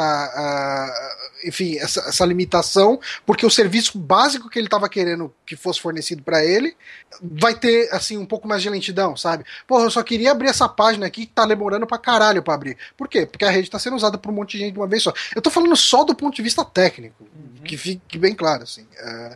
enfim, 1.44 1.76
essa, 1.78 2.00
essa 2.00 2.24
limitação, 2.24 3.00
porque 3.24 3.46
o 3.46 3.50
serviço 3.50 3.98
básico 3.98 4.48
que 4.48 4.58
ele 4.58 4.68
tava 4.68 4.88
querendo 4.88 5.32
que 5.46 5.56
fosse 5.56 5.80
fornecido 5.80 6.22
para 6.22 6.44
ele 6.44 6.76
vai 7.20 7.54
ter, 7.54 7.88
assim, 7.92 8.16
um 8.16 8.26
pouco 8.26 8.46
mais 8.48 8.62
de 8.62 8.70
lentidão, 8.70 9.16
sabe? 9.16 9.44
Porra, 9.66 9.84
eu 9.84 9.90
só 9.90 10.02
queria 10.02 10.32
abrir 10.32 10.48
essa 10.48 10.68
página 10.68 11.06
aqui 11.06 11.26
que 11.26 11.32
tá 11.32 11.46
demorando 11.46 11.86
pra 11.86 11.98
caralho 11.98 12.42
pra 12.42 12.54
abrir. 12.54 12.76
Por 12.96 13.08
quê? 13.08 13.26
Porque 13.26 13.44
a 13.44 13.50
rede 13.50 13.70
tá 13.70 13.78
sendo 13.78 13.96
usada 13.96 14.18
por 14.18 14.30
um 14.30 14.34
monte 14.34 14.52
de 14.52 14.58
gente 14.58 14.72
de 14.72 14.78
uma 14.78 14.86
vez 14.86 15.02
só. 15.02 15.12
Eu 15.34 15.42
tô 15.42 15.50
falando 15.50 15.76
só 15.76 16.04
do 16.04 16.14
ponto 16.14 16.34
de 16.34 16.42
vista 16.42 16.64
técnico, 16.64 17.24
uhum. 17.24 17.62
que 17.64 17.76
fique 17.76 18.18
bem 18.18 18.34
claro, 18.34 18.62
assim. 18.64 18.82
Uh, 18.82 19.34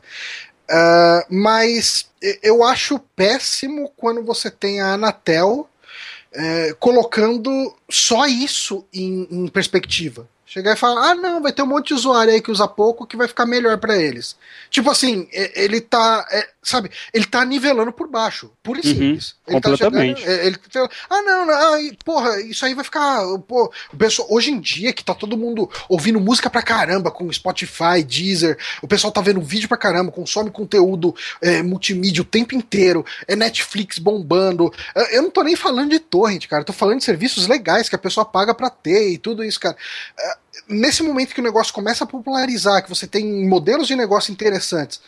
uh, 0.70 1.26
mas 1.28 2.10
eu 2.42 2.62
acho 2.64 2.98
péssimo 3.16 3.92
quando 3.96 4.22
você 4.22 4.50
tem 4.50 4.80
a 4.80 4.94
Anatel 4.94 5.68
uh, 6.32 6.76
colocando 6.78 7.74
só 7.90 8.26
isso 8.26 8.86
em, 8.92 9.26
em 9.30 9.48
perspectiva. 9.48 10.28
Chegar 10.52 10.74
e 10.74 10.76
falar, 10.76 11.12
ah, 11.12 11.14
não, 11.14 11.40
vai 11.40 11.50
ter 11.50 11.62
um 11.62 11.66
monte 11.66 11.88
de 11.88 11.94
usuário 11.94 12.30
aí 12.30 12.42
que 12.42 12.50
usa 12.50 12.68
pouco 12.68 13.06
que 13.06 13.16
vai 13.16 13.26
ficar 13.26 13.46
melhor 13.46 13.78
para 13.78 13.96
eles. 13.96 14.36
Tipo 14.68 14.90
assim, 14.90 15.26
ele 15.32 15.80
tá. 15.80 16.26
É, 16.30 16.46
sabe, 16.62 16.90
ele 17.10 17.24
tá 17.24 17.42
nivelando 17.42 17.90
por 17.90 18.06
baixo, 18.06 18.52
pura 18.62 18.78
e 18.84 18.92
uhum. 18.92 19.18
Ele 19.48 19.60
tá 19.60 19.70
completamente. 19.70 20.22
Tá 20.22 20.30
chegando, 20.30 20.46
ele, 20.46 20.58
ah, 21.08 21.22
não, 21.22 21.46
não, 21.46 21.94
porra, 22.04 22.38
isso 22.42 22.66
aí 22.66 22.74
vai 22.74 22.84
ficar. 22.84 23.22
Pô, 23.48 23.72
o 23.94 23.96
pessoal, 23.96 24.28
hoje 24.30 24.50
em 24.50 24.60
dia 24.60 24.92
que 24.92 25.02
tá 25.02 25.14
todo 25.14 25.38
mundo 25.38 25.70
ouvindo 25.88 26.20
música 26.20 26.50
pra 26.50 26.60
caramba 26.60 27.10
com 27.10 27.32
Spotify, 27.32 28.02
Deezer, 28.06 28.58
o 28.82 28.86
pessoal 28.86 29.10
tá 29.10 29.22
vendo 29.22 29.40
vídeo 29.40 29.70
pra 29.70 29.78
caramba, 29.78 30.12
consome 30.12 30.50
conteúdo 30.50 31.16
é, 31.40 31.62
multimídia 31.62 32.20
o 32.20 32.26
tempo 32.26 32.54
inteiro, 32.54 33.06
é 33.26 33.34
Netflix 33.34 33.98
bombando. 33.98 34.70
Eu 35.12 35.22
não 35.22 35.30
tô 35.30 35.42
nem 35.42 35.56
falando 35.56 35.90
de 35.90 35.98
torrent, 35.98 36.46
cara, 36.46 36.60
eu 36.60 36.66
tô 36.66 36.74
falando 36.74 36.98
de 36.98 37.04
serviços 37.04 37.46
legais 37.46 37.88
que 37.88 37.96
a 37.96 37.98
pessoa 37.98 38.26
paga 38.26 38.54
pra 38.54 38.68
ter 38.68 39.12
e 39.12 39.16
tudo 39.16 39.42
isso, 39.42 39.58
cara 39.58 39.76
é, 40.18 40.41
nesse 40.68 41.02
momento 41.02 41.34
que 41.34 41.40
o 41.40 41.44
negócio 41.44 41.72
começa 41.72 42.04
a 42.04 42.06
popularizar, 42.06 42.82
que 42.82 42.88
você 42.88 43.06
tem 43.06 43.46
modelos 43.48 43.86
de 43.86 43.96
negócio 43.96 44.32
interessantes, 44.32 45.00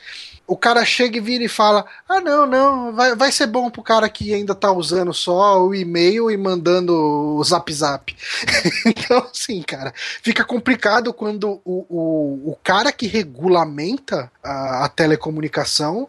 o 0.47 0.57
cara 0.57 0.85
chega 0.85 1.17
e 1.17 1.21
vira 1.21 1.45
e 1.45 1.49
fala: 1.49 1.87
Ah, 2.09 2.21
não, 2.21 2.47
não, 2.47 2.93
vai, 2.93 3.15
vai 3.17 3.33
ser 3.33 3.47
bom 3.47 3.71
pro 3.71 3.83
cara 3.83 4.09
que 4.09 4.35
ainda 4.35 4.55
tá 4.55 4.71
usando 4.71 5.13
só 5.13 5.63
o 5.65 5.75
e-mail 5.75 6.31
e 6.31 6.37
mandando 6.37 6.95
o 6.95 7.43
zap 7.45 7.73
zap. 7.73 8.15
então, 8.87 9.27
assim, 9.31 9.63
cara, 9.63 9.93
fica 10.23 10.45
complicado 10.45 11.13
quando 11.15 11.61
o, 11.65 11.87
o, 11.89 12.51
o 12.53 12.59
cara 12.63 12.93
que 12.93 13.07
regulamenta 13.07 14.31
a, 14.43 14.85
a 14.85 14.89
telecomunicação 14.89 16.09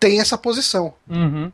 tem 0.00 0.20
essa 0.20 0.38
posição. 0.38 0.94
Uhum. 1.08 1.52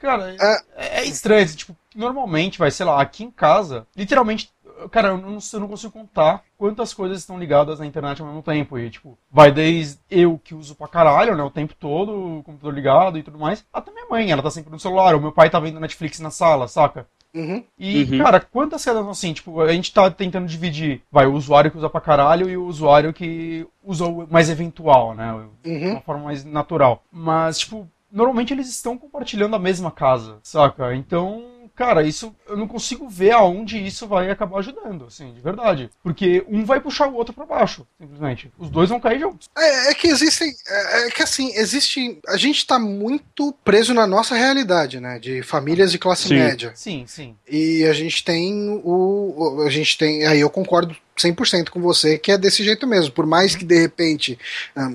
Cara, 0.00 0.34
é, 0.76 1.00
é 1.00 1.04
estranho, 1.04 1.46
tipo, 1.54 1.76
normalmente, 1.94 2.58
vai, 2.58 2.70
sei 2.70 2.84
lá, 2.84 3.00
aqui 3.00 3.24
em 3.24 3.30
casa, 3.30 3.86
literalmente 3.96 4.50
Cara, 4.90 5.08
eu 5.08 5.18
não, 5.18 5.38
eu 5.52 5.60
não, 5.60 5.68
consigo 5.68 5.92
contar 5.92 6.42
quantas 6.56 6.92
coisas 6.94 7.18
estão 7.18 7.38
ligadas 7.38 7.78
na 7.78 7.86
internet 7.86 8.20
ao 8.20 8.28
mesmo 8.28 8.42
tempo. 8.42 8.78
E, 8.78 8.90
tipo, 8.90 9.18
vai 9.30 9.50
desde 9.50 9.98
eu 10.10 10.40
que 10.42 10.54
uso 10.54 10.74
pra 10.74 10.88
caralho, 10.88 11.36
né? 11.36 11.42
O 11.42 11.50
tempo 11.50 11.74
todo, 11.78 12.38
o 12.38 12.42
computador 12.42 12.74
ligado 12.74 13.18
e 13.18 13.22
tudo 13.22 13.38
mais, 13.38 13.64
até 13.72 13.90
minha 13.90 14.08
mãe, 14.08 14.30
ela 14.30 14.42
tá 14.42 14.50
sempre 14.50 14.70
no 14.70 14.80
celular. 14.80 15.14
O 15.14 15.20
meu 15.20 15.32
pai 15.32 15.50
tá 15.50 15.58
vendo 15.60 15.80
Netflix 15.80 16.20
na 16.20 16.30
sala, 16.30 16.68
saca? 16.68 17.06
Uhum. 17.34 17.64
E, 17.78 18.04
uhum. 18.04 18.18
cara, 18.18 18.40
quantas 18.40 18.82
cenas 18.82 19.06
assim, 19.06 19.32
tipo, 19.32 19.60
a 19.60 19.72
gente 19.72 19.92
tá 19.92 20.10
tentando 20.10 20.46
dividir, 20.46 21.02
vai, 21.10 21.26
o 21.26 21.32
usuário 21.32 21.70
que 21.70 21.78
usa 21.78 21.88
pra 21.88 22.00
caralho 22.00 22.48
e 22.48 22.56
o 22.56 22.66
usuário 22.66 23.12
que 23.12 23.66
usa 23.82 24.04
o 24.04 24.26
mais 24.30 24.50
eventual, 24.50 25.14
né? 25.14 25.32
Uhum. 25.32 25.78
De 25.78 25.86
uma 25.86 26.00
forma 26.02 26.24
mais 26.24 26.44
natural. 26.44 27.02
Mas, 27.10 27.60
tipo, 27.60 27.88
normalmente 28.10 28.52
eles 28.52 28.68
estão 28.68 28.98
compartilhando 28.98 29.56
a 29.56 29.58
mesma 29.58 29.90
casa, 29.90 30.38
saca? 30.42 30.94
Então, 30.94 31.42
cara, 31.74 32.02
isso 32.02 32.34
eu 32.48 32.56
não 32.56 32.68
consigo 32.68 33.08
ver 33.08 33.32
aonde 33.32 33.84
isso 33.84 34.06
vai 34.06 34.30
acabar 34.30 34.58
ajudando, 34.58 35.06
assim, 35.06 35.32
de 35.32 35.40
verdade. 35.40 35.90
Porque 36.02 36.44
um 36.48 36.64
vai 36.64 36.80
puxar 36.80 37.08
o 37.08 37.14
outro 37.14 37.32
para 37.32 37.46
baixo, 37.46 37.86
simplesmente. 37.98 38.52
Os 38.58 38.70
dois 38.70 38.90
vão 38.90 39.00
cair 39.00 39.20
juntos. 39.20 39.48
É, 39.56 39.90
é 39.90 39.94
que 39.94 40.08
existem. 40.08 40.52
É, 40.66 41.06
é, 41.06 41.10
que 41.10 41.22
assim, 41.22 41.52
existe. 41.54 42.18
A 42.28 42.36
gente 42.36 42.66
tá 42.66 42.78
muito 42.78 43.52
preso 43.64 43.94
na 43.94 44.06
nossa 44.06 44.34
realidade, 44.34 45.00
né? 45.00 45.18
De 45.18 45.42
famílias 45.42 45.90
de 45.90 45.98
classe 45.98 46.28
sim. 46.28 46.34
média. 46.34 46.72
Sim, 46.74 47.04
sim. 47.06 47.36
E 47.48 47.84
a 47.84 47.92
gente 47.92 48.24
tem 48.24 48.80
o. 48.84 49.62
A 49.66 49.70
gente 49.70 49.96
tem. 49.98 50.26
Aí 50.26 50.40
eu 50.40 50.50
concordo 50.50 50.96
100% 51.16 51.70
com 51.70 51.80
você 51.80 52.18
que 52.18 52.32
é 52.32 52.38
desse 52.38 52.64
jeito 52.64 52.86
mesmo. 52.86 53.12
Por 53.12 53.26
mais 53.26 53.54
que 53.54 53.64
de 53.64 53.80
repente, 53.80 54.38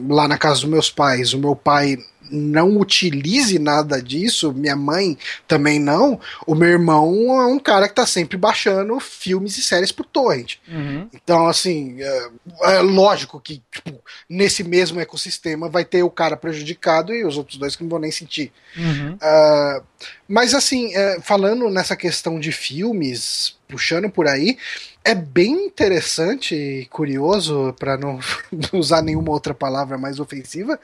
lá 0.10 0.28
na 0.28 0.38
casa 0.38 0.62
dos 0.62 0.70
meus 0.70 0.90
pais, 0.90 1.34
o 1.34 1.40
meu 1.40 1.56
pai 1.56 1.98
não 2.32 2.78
utilize 2.78 3.58
nada 3.60 4.02
disso, 4.02 4.54
minha 4.54 4.76
mãe 4.76 5.18
também 5.48 5.80
não, 5.80 6.20
o 6.46 6.56
meu 6.56 6.70
irmão 6.70 7.42
é 7.42 7.46
um 7.46 7.60
cara 7.60 7.88
que 7.88 7.96
tá 7.96 8.06
sempre 8.06 8.38
baixando 8.38 9.00
filmes 9.00 9.58
e 9.58 9.64
séries 9.64 9.92
por 9.92 10.06
torrent. 10.06 10.56
Uhum. 10.68 11.08
Então, 11.14 11.48
assim, 11.48 12.02
é, 12.02 12.30
é, 12.64 12.80
lógico 12.80 13.40
que, 13.40 13.62
tipo, 13.72 14.00
nesse 14.30 14.64
mesmo 14.64 15.00
ecossistema 15.00 15.70
vai 15.70 15.86
ter 15.86 16.04
o 16.04 16.10
cara 16.10 16.38
prejudicado 16.38 17.14
e 17.14 17.26
os 17.26 17.38
outros 17.38 17.58
dois 17.58 17.76
que 17.76 17.84
não 17.84 17.90
vão 17.90 18.00
nem 18.00 18.12
sentir. 18.12 18.52
Uhum. 18.76 19.14
Uh, 19.14 19.84
mas, 20.28 20.54
assim, 20.54 20.96
é, 20.96 21.20
falando 21.22 21.70
nessa 21.70 21.96
questão 21.96 22.40
de 22.40 22.52
filmes, 22.52 23.58
puxando 23.68 24.10
por 24.10 24.28
aí. 24.28 24.58
É 25.04 25.14
bem 25.14 25.68
interessante 25.68 26.56
e 26.56 26.86
curioso, 26.88 27.74
para 27.80 27.98
não 27.98 28.20
usar 28.74 29.02
nenhuma 29.02 29.32
outra 29.32 29.54
palavra 29.54 29.98
mais 29.98 30.20
ofensiva, 30.20 30.80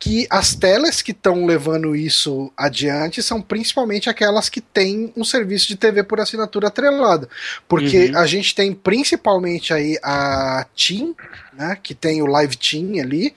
que 0.00 0.26
as 0.30 0.54
telas 0.54 1.02
que 1.02 1.10
estão 1.10 1.44
levando 1.44 1.94
isso 1.94 2.50
adiante 2.56 3.22
são 3.22 3.42
principalmente 3.42 4.08
aquelas 4.08 4.48
que 4.48 4.62
têm 4.62 5.12
um 5.14 5.22
serviço 5.22 5.68
de 5.68 5.76
TV 5.76 6.02
por 6.02 6.18
assinatura 6.18 6.68
atrelado. 6.68 7.28
Porque 7.68 8.06
uhum. 8.06 8.16
a 8.18 8.26
gente 8.26 8.54
tem 8.54 8.72
principalmente 8.72 9.74
aí 9.74 9.98
a 10.02 10.66
TIM, 10.74 11.14
né, 11.52 11.76
que 11.82 11.94
tem 11.94 12.22
o 12.22 12.26
Live 12.26 12.56
TIM 12.56 12.98
ali, 12.98 13.34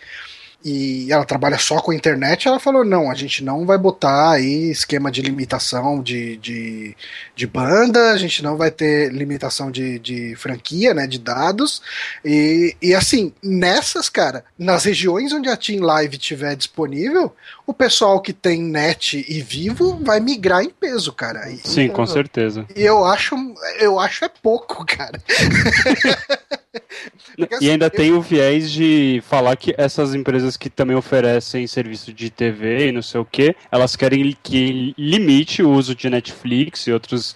e 0.64 1.12
ela 1.12 1.26
trabalha 1.26 1.58
só 1.58 1.82
com 1.82 1.92
a 1.92 1.96
internet, 1.96 2.48
ela 2.48 2.60
falou: 2.60 2.86
não, 2.86 3.12
a 3.12 3.16
gente 3.16 3.44
não 3.44 3.66
vai 3.66 3.78
botar 3.78 4.32
aí 4.32 4.72
esquema 4.72 5.12
de 5.12 5.22
limitação 5.22 6.02
de, 6.02 6.38
de, 6.38 6.96
de 7.36 7.46
banda, 7.46 8.12
a 8.12 8.18
gente 8.18 8.42
não 8.42 8.56
vai 8.56 8.72
ter 8.72 9.12
limitação 9.12 9.70
de, 9.70 10.00
de 10.00 10.36
franquia, 10.38 10.94
né, 10.94 11.06
de 11.06 11.20
dados. 11.20 11.82
E, 12.24 12.76
e 12.82 12.96
assim, 12.96 13.34
nessas, 13.44 14.08
cara, 14.08 14.46
nas 14.58 14.86
regiões 14.86 15.34
onde 15.34 15.50
a 15.50 15.58
Team 15.58 15.84
Live 15.84 16.16
estiver 16.16 16.56
disponível, 16.56 17.36
o 17.68 17.74
pessoal 17.74 18.22
que 18.22 18.32
tem 18.32 18.62
net 18.62 19.26
e 19.28 19.42
vivo 19.42 20.00
vai 20.02 20.22
migrar 20.22 20.64
em 20.64 20.70
peso, 20.70 21.12
cara. 21.12 21.50
E, 21.50 21.58
Sim, 21.58 21.90
com 21.90 22.06
certeza. 22.06 22.66
E 22.74 22.82
eu 22.82 23.04
acho, 23.04 23.36
eu 23.80 24.00
acho 24.00 24.24
é 24.24 24.30
pouco, 24.30 24.86
cara. 24.86 25.22
Assim, 27.52 27.66
e 27.66 27.70
ainda 27.70 27.86
eu... 27.86 27.90
tem 27.90 28.12
o 28.12 28.22
viés 28.22 28.72
de 28.72 29.22
falar 29.28 29.56
que 29.56 29.74
essas 29.78 30.14
empresas 30.16 30.58
que 30.58 30.70
também 30.70 30.96
oferecem 30.96 31.68
serviço 31.68 32.14
de 32.14 32.30
TV 32.30 32.90
e 32.90 32.92
não 32.92 33.02
sei 33.02 33.22
o 33.22 33.26
que, 33.26 33.56
elas 33.72 33.96
querem 33.96 34.36
que 34.42 34.94
limite 34.98 35.62
o 35.62 35.72
uso 35.72 35.96
de 35.96 36.10
Netflix 36.10 36.88
e 36.88 36.92
outros 36.92 37.36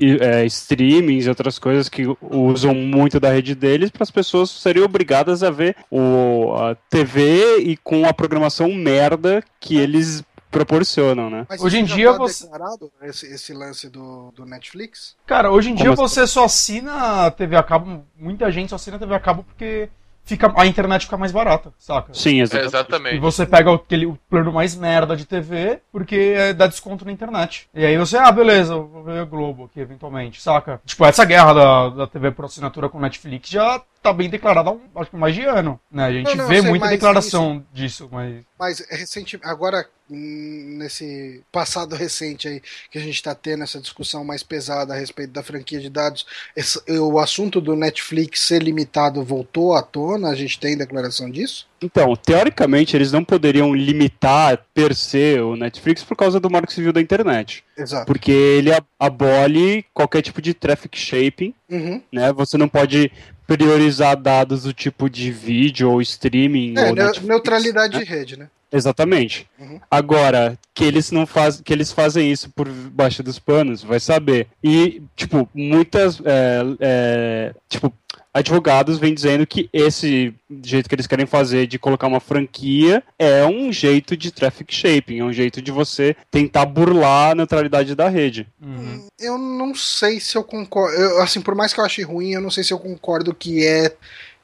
e, 0.00 0.18
é, 0.20 0.44
streamings 0.46 1.26
e 1.26 1.28
outras 1.28 1.58
coisas 1.58 1.88
que 1.88 2.04
usam 2.20 2.74
muito 2.74 3.18
da 3.18 3.32
rede 3.32 3.54
deles 3.54 3.90
para 3.90 4.02
as 4.02 4.10
pessoas 4.10 4.50
serem 4.50 4.82
obrigadas 4.82 5.42
a 5.42 5.50
ver 5.50 5.76
o, 5.90 6.54
a 6.54 6.74
TV 6.74 7.58
e 7.60 7.76
com 7.76 8.06
a 8.06 8.12
programação 8.12 8.72
merda 8.72 9.42
que 9.58 9.76
eles 9.76 10.22
proporcionam, 10.52 11.30
né? 11.30 11.46
Mas 11.48 11.62
hoje 11.62 11.78
em 11.78 11.84
dia 11.84 12.12
tá 12.12 12.18
você 12.18 12.44
declarado 12.44 12.92
esse, 13.02 13.26
esse 13.26 13.52
lance 13.52 13.88
do, 13.88 14.30
do, 14.36 14.44
Netflix? 14.44 15.16
Cara, 15.26 15.50
hoje 15.50 15.70
em 15.70 15.74
Como 15.74 15.84
dia 15.84 15.96
você 15.96 16.26
só 16.26 16.44
assina 16.44 17.30
TV 17.30 17.56
a 17.56 17.62
cabo, 17.62 18.04
muita 18.16 18.52
gente 18.52 18.70
só 18.70 18.76
assina 18.76 18.98
TV 18.98 19.14
a 19.14 19.20
cabo 19.20 19.42
porque 19.42 19.88
fica, 20.24 20.52
a 20.54 20.66
internet 20.66 21.06
fica 21.06 21.16
mais 21.16 21.32
barata, 21.32 21.72
saca? 21.78 22.12
Sim, 22.14 22.42
exatamente. 22.42 22.64
É, 22.64 22.68
exatamente. 22.68 23.16
E 23.16 23.20
você 23.20 23.46
pega 23.46 23.74
aquele, 23.74 24.06
o 24.06 24.18
plano 24.28 24.52
mais 24.52 24.76
merda 24.76 25.16
de 25.16 25.24
TV, 25.24 25.80
porque 25.90 26.34
é, 26.36 26.52
dá 26.52 26.66
desconto 26.66 27.04
na 27.04 27.12
internet. 27.12 27.68
E 27.74 27.84
aí 27.84 27.96
você, 27.96 28.16
ah, 28.18 28.30
beleza, 28.30 28.76
vou 28.76 29.02
ver 29.02 29.20
a 29.20 29.24
Globo 29.24 29.64
aqui, 29.64 29.80
eventualmente, 29.80 30.40
saca? 30.40 30.80
Tipo, 30.84 31.04
essa 31.06 31.24
guerra 31.24 31.52
da, 31.54 31.88
da 31.88 32.06
TV 32.06 32.30
por 32.30 32.44
assinatura 32.44 32.88
com 32.88 33.00
Netflix 33.00 33.48
já 33.48 33.82
tá 34.02 34.12
bem 34.12 34.28
declarada 34.28 34.70
há 34.70 34.72
um, 34.72 34.80
acho 34.96 35.10
que 35.10 35.16
mais 35.16 35.34
de 35.34 35.42
ano, 35.42 35.78
né? 35.90 36.04
A 36.04 36.12
gente 36.12 36.36
não, 36.36 36.44
não, 36.44 36.48
vê 36.48 36.60
muita 36.60 36.88
declaração 36.88 37.54
isso, 37.54 37.64
disso, 37.72 38.08
mas... 38.10 38.44
Mas, 38.58 38.80
recente, 38.90 39.38
agora, 39.42 39.86
nesse 40.08 41.42
passado 41.50 41.94
recente 41.94 42.48
aí, 42.48 42.62
que 42.90 42.98
a 42.98 43.00
gente 43.00 43.22
tá 43.22 43.34
tendo 43.34 43.62
essa 43.62 43.80
discussão 43.80 44.24
mais 44.24 44.42
pesada 44.42 44.92
a 44.92 44.96
respeito 44.96 45.32
da 45.32 45.42
franquia 45.42 45.80
de 45.80 45.88
dados, 45.88 46.26
esse, 46.54 46.80
o 46.90 47.18
assunto 47.18 47.60
do 47.60 47.74
Netflix 47.74 48.40
ser 48.40 48.62
limitado 48.62 49.24
voltou 49.24 49.74
à 49.74 49.82
tona? 49.82 50.28
A 50.28 50.34
gente 50.34 50.58
tem 50.58 50.76
declaração 50.76 51.30
disso? 51.30 51.66
Então, 51.82 52.14
teoricamente, 52.14 52.96
eles 52.96 53.10
não 53.10 53.24
poderiam 53.24 53.74
limitar 53.74 54.64
per 54.72 54.94
se 54.94 55.40
o 55.40 55.56
Netflix 55.56 56.04
por 56.04 56.16
causa 56.16 56.38
do 56.38 56.50
marco 56.50 56.72
civil 56.72 56.92
da 56.92 57.00
internet. 57.00 57.64
Exato. 57.76 58.06
Porque 58.06 58.30
ele 58.30 58.70
abole 58.98 59.84
qualquer 59.92 60.22
tipo 60.22 60.40
de 60.40 60.54
traffic 60.54 60.96
shaping, 60.96 61.52
uhum. 61.68 62.00
né? 62.12 62.32
Você 62.32 62.56
não 62.56 62.68
pode 62.68 63.10
priorizar 63.46 64.16
dados 64.16 64.62
do 64.64 64.72
tipo 64.72 65.08
de 65.08 65.30
vídeo 65.30 65.90
ou 65.90 66.00
streaming. 66.00 66.74
É, 66.76 66.88
ou 66.88 66.94
Netflix, 66.94 67.26
neutralidade 67.26 67.98
né? 67.98 68.04
de 68.04 68.08
rede, 68.08 68.38
né? 68.38 68.48
Exatamente. 68.72 69.46
Uhum. 69.58 69.78
Agora, 69.90 70.58
que 70.72 70.82
eles 70.82 71.10
não 71.10 71.26
fazem, 71.26 71.62
que 71.62 71.72
eles 71.72 71.92
fazem 71.92 72.32
isso 72.32 72.48
por 72.50 72.66
baixo 72.68 73.22
dos 73.22 73.38
panos, 73.38 73.82
vai 73.82 74.00
saber. 74.00 74.46
E, 74.64 75.02
tipo, 75.14 75.46
muitas. 75.54 76.20
É, 76.24 76.62
é, 76.80 77.54
tipo, 77.68 77.92
advogados 78.34 78.98
vêm 78.98 79.14
dizendo 79.14 79.46
que 79.46 79.68
esse 79.72 80.34
jeito 80.64 80.88
que 80.88 80.94
eles 80.94 81.06
querem 81.06 81.26
fazer 81.26 81.66
de 81.66 81.78
colocar 81.78 82.06
uma 82.06 82.20
franquia 82.20 83.02
é 83.18 83.44
um 83.44 83.72
jeito 83.72 84.16
de 84.16 84.30
traffic 84.30 84.74
shaping, 84.74 85.18
é 85.18 85.24
um 85.24 85.32
jeito 85.32 85.60
de 85.60 85.70
você 85.70 86.16
tentar 86.30 86.64
burlar 86.66 87.32
a 87.32 87.34
neutralidade 87.34 87.94
da 87.94 88.08
rede. 88.08 88.46
Uhum. 88.60 89.06
Eu 89.20 89.36
não 89.36 89.74
sei 89.74 90.18
se 90.18 90.36
eu 90.36 90.42
concordo. 90.42 90.96
Eu, 90.96 91.22
assim, 91.22 91.40
por 91.40 91.54
mais 91.54 91.72
que 91.72 91.80
eu 91.80 91.84
ache 91.84 92.02
ruim, 92.02 92.32
eu 92.32 92.40
não 92.40 92.50
sei 92.50 92.64
se 92.64 92.72
eu 92.72 92.78
concordo 92.78 93.34
que 93.34 93.66
é 93.66 93.94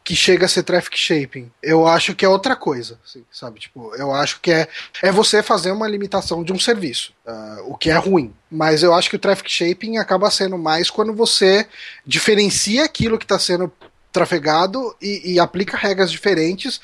que 0.09 0.17
chega 0.17 0.47
a 0.47 0.49
ser 0.49 0.63
traffic 0.63 0.99
shaping. 0.99 1.53
Eu 1.63 1.87
acho 1.87 2.15
que 2.15 2.25
é 2.25 2.29
outra 2.31 2.57
coisa, 2.57 2.99
assim, 3.05 3.27
sabe? 3.31 3.61
Tipo, 3.61 3.95
eu 3.95 4.11
acho 4.11 4.41
que 4.41 4.51
é, 4.51 4.67
é 5.03 5.13
você 5.13 5.43
fazer 5.43 5.71
uma 5.71 5.87
limitação 5.87 6.43
de 6.43 6.51
um 6.51 6.59
serviço, 6.59 7.13
uh, 7.27 7.71
o 7.71 7.77
que 7.77 7.91
é 7.91 7.97
ruim. 7.99 8.33
Mas 8.51 8.83
eu 8.83 8.95
acho 8.95 9.11
que 9.11 9.17
o 9.17 9.19
traffic 9.19 9.51
shaping 9.51 9.99
acaba 9.99 10.31
sendo 10.31 10.57
mais 10.57 10.89
quando 10.89 11.13
você 11.13 11.69
diferencia 12.07 12.85
aquilo 12.87 13.19
que 13.19 13.27
está 13.27 13.39
sendo 13.39 13.71
trafegado 14.11 14.97
e, 14.99 15.35
e 15.35 15.39
aplica 15.39 15.77
regras 15.77 16.11
diferentes 16.11 16.81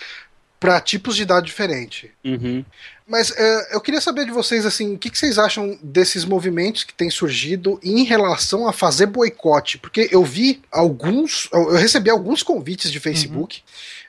para 0.64 0.81
tipos 0.81 1.14
de 1.14 1.27
dados 1.27 1.46
diferentes. 1.46 2.09
Uhum. 2.24 2.64
Mas 3.07 3.29
uh, 3.29 3.35
eu 3.70 3.83
queria 3.83 4.00
saber 4.00 4.24
de 4.24 4.31
vocês, 4.31 4.64
assim, 4.64 4.94
o 4.94 4.98
que, 4.98 5.11
que, 5.11 5.18
vocês 5.18 5.38
acham 5.38 5.79
desses 5.83 6.24
movimentos 6.24 6.85
que 6.85 6.94
têm 6.94 7.11
surgido 7.11 7.79
em 7.83 8.03
relação 8.03 8.66
a 8.66 8.72
fazer 8.72 9.05
boicote? 9.05 9.77
Porque 9.77 10.09
eu 10.11 10.24
vi 10.24 10.62
alguns, 10.72 11.50
eu 11.53 11.72
recebi 11.72 12.09
alguns 12.09 12.42
convites 12.42 12.90
de 12.90 12.98
Facebook 12.98 13.62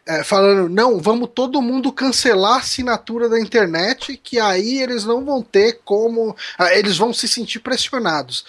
uhum. 0.07 0.21
uh, 0.21 0.23
falando, 0.23 0.69
não, 0.69 0.97
vamos 0.97 1.29
todo 1.35 1.61
mundo 1.61 1.91
cancelar 1.91 2.53
a 2.53 2.59
assinatura 2.59 3.27
da 3.27 3.37
internet, 3.37 4.15
que 4.15 4.39
aí 4.39 4.81
eles 4.81 5.03
não 5.03 5.25
vão 5.25 5.41
ter 5.41 5.81
como, 5.83 6.29
uh, 6.29 6.63
eles 6.71 6.95
vão 6.95 7.11
se 7.11 7.27
sentir 7.27 7.59
pressionados. 7.59 8.45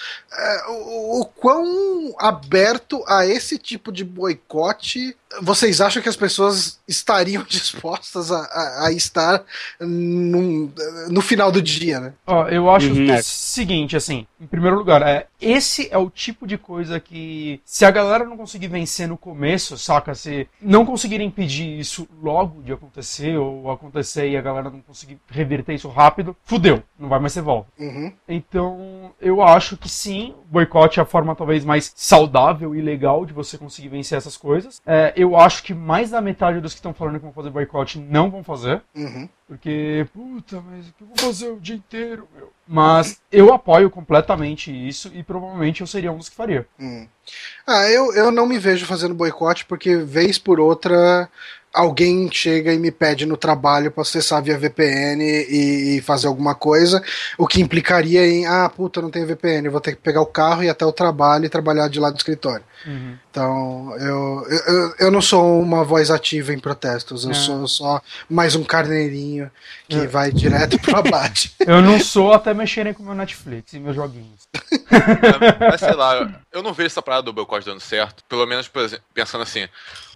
O, 0.68 1.22
o 1.22 1.24
quão 1.24 2.14
aberto 2.18 3.02
a 3.08 3.26
esse 3.26 3.58
tipo 3.58 3.90
de 3.90 4.04
boicote 4.04 5.16
vocês 5.42 5.80
acham 5.80 6.02
que 6.02 6.08
as 6.08 6.16
pessoas 6.16 6.78
estariam 6.86 7.44
dispostas 7.48 8.30
a, 8.30 8.38
a, 8.38 8.86
a 8.86 8.92
estar 8.92 9.44
num, 9.80 10.70
no 11.08 11.20
final 11.20 11.50
do 11.50 11.62
dia, 11.62 12.00
né? 12.00 12.12
Ó, 12.26 12.48
eu 12.48 12.70
acho 12.70 12.92
uhum. 12.92 13.06
o 13.06 13.10
é. 13.10 13.22
seguinte, 13.22 13.96
assim, 13.96 14.26
em 14.40 14.46
primeiro 14.46 14.76
lugar, 14.76 15.02
é, 15.02 15.26
esse 15.40 15.88
é 15.90 15.98
o 15.98 16.10
tipo 16.10 16.46
de 16.46 16.56
coisa 16.56 17.00
que 17.00 17.60
se 17.64 17.84
a 17.84 17.90
galera 17.90 18.24
não 18.24 18.36
conseguir 18.36 18.68
vencer 18.68 19.08
no 19.08 19.16
começo, 19.16 19.78
saca? 19.78 20.14
Se 20.14 20.48
não 20.60 20.84
conseguirem 20.84 21.26
impedir 21.26 21.78
isso 21.78 22.08
logo 22.22 22.62
de 22.62 22.72
acontecer, 22.72 23.36
ou 23.36 23.70
acontecer 23.70 24.28
e 24.28 24.36
a 24.36 24.42
galera 24.42 24.70
não 24.70 24.80
conseguir 24.80 25.18
reverter 25.28 25.74
isso 25.74 25.88
rápido, 25.88 26.36
fudeu, 26.44 26.82
não 26.98 27.08
vai 27.08 27.18
mais 27.18 27.32
ser 27.32 27.42
volta. 27.42 27.68
Uhum. 27.78 28.12
Então, 28.28 29.12
eu 29.20 29.42
acho 29.42 29.76
que 29.76 29.88
sim, 29.88 30.34
boicote 30.50 31.00
é 31.00 31.02
a 31.02 31.06
forma 31.06 31.34
talvez 31.34 31.64
mais 31.64 31.92
saudável 31.96 32.74
e 32.74 32.80
legal 32.80 33.24
de 33.24 33.32
você 33.32 33.56
conseguir 33.56 33.88
vencer 33.88 34.18
essas 34.18 34.36
coisas. 34.36 34.80
É, 34.86 35.12
eu 35.16 35.25
acho 35.34 35.62
que 35.62 35.72
mais 35.72 36.10
da 36.10 36.20
metade 36.20 36.60
dos 36.60 36.74
que 36.74 36.78
estão 36.78 36.92
falando 36.92 37.16
que 37.16 37.24
vão 37.24 37.32
fazer 37.32 37.48
boicote 37.48 37.98
não 37.98 38.30
vão 38.30 38.44
fazer. 38.44 38.82
Uhum. 38.94 39.26
Porque, 39.48 40.06
puta, 40.12 40.60
mas 40.60 40.88
o 40.88 40.92
que 40.92 41.02
eu 41.02 41.06
vou 41.06 41.16
fazer 41.16 41.48
o 41.48 41.58
dia 41.58 41.76
inteiro, 41.76 42.28
meu? 42.34 42.52
Mas 42.68 43.20
eu 43.32 43.54
apoio 43.54 43.88
completamente 43.88 44.70
isso 44.70 45.10
e 45.14 45.22
provavelmente 45.22 45.80
eu 45.80 45.86
seria 45.86 46.12
um 46.12 46.18
dos 46.18 46.28
que 46.28 46.36
faria. 46.36 46.66
Hum. 46.78 47.06
Ah, 47.66 47.88
eu, 47.88 48.12
eu 48.14 48.30
não 48.30 48.44
me 48.44 48.58
vejo 48.58 48.84
fazendo 48.84 49.14
boicote 49.14 49.64
porque, 49.64 49.96
vez 49.96 50.38
por 50.38 50.60
outra, 50.60 51.30
alguém 51.76 52.28
chega 52.32 52.72
e 52.72 52.78
me 52.78 52.90
pede 52.90 53.26
no 53.26 53.36
trabalho 53.36 53.90
para 53.90 54.00
acessar 54.00 54.42
via 54.42 54.58
VPN 54.58 55.22
e, 55.22 55.98
e, 55.98 56.00
fazer 56.00 56.26
alguma 56.26 56.54
coisa, 56.54 57.02
o 57.36 57.46
que 57.46 57.60
implicaria 57.60 58.26
em, 58.26 58.46
ah, 58.46 58.68
puta, 58.74 59.02
não 59.02 59.10
tenho 59.10 59.26
VPN, 59.26 59.66
eu 59.66 59.72
vou 59.72 59.80
ter 59.80 59.92
que 59.92 60.00
pegar 60.00 60.22
o 60.22 60.26
carro 60.26 60.62
e 60.62 60.66
ir 60.66 60.70
até 60.70 60.86
o 60.86 60.92
trabalho 60.92 61.44
e 61.44 61.50
trabalhar 61.50 61.88
de 61.88 62.00
lá 62.00 62.10
do 62.10 62.16
escritório. 62.16 62.64
Uhum. 62.86 63.18
Então, 63.30 63.94
eu, 63.98 64.46
eu, 64.48 64.94
eu 65.00 65.10
não 65.10 65.20
sou 65.20 65.60
uma 65.60 65.84
voz 65.84 66.10
ativa 66.10 66.54
em 66.54 66.58
protestos, 66.58 67.24
eu 67.24 67.32
é. 67.32 67.34
sou 67.34 67.68
só 67.68 68.00
mais 68.28 68.54
um 68.54 68.64
carneirinho 68.64 69.50
que 69.86 69.98
é. 69.98 70.06
vai 70.06 70.32
direto 70.32 70.78
pro 70.80 70.96
abate. 70.96 71.54
eu 71.60 71.82
não 71.82 72.00
sou 72.00 72.32
até 72.32 72.54
mexerem 72.54 72.94
com 72.94 73.02
meu 73.02 73.14
Netflix 73.14 73.74
e 73.74 73.78
meus 73.78 73.94
joguinhos. 73.94 74.48
É, 74.72 75.58
mas 75.70 75.80
sei 75.80 75.94
lá, 75.94 76.40
eu 76.50 76.62
não 76.62 76.72
vejo 76.72 76.86
essa 76.86 77.02
parada 77.02 77.24
do 77.24 77.32
boicote 77.34 77.66
dando 77.66 77.80
certo, 77.80 78.24
pelo 78.26 78.46
menos 78.46 78.70
pensando 79.12 79.42
assim, 79.42 79.68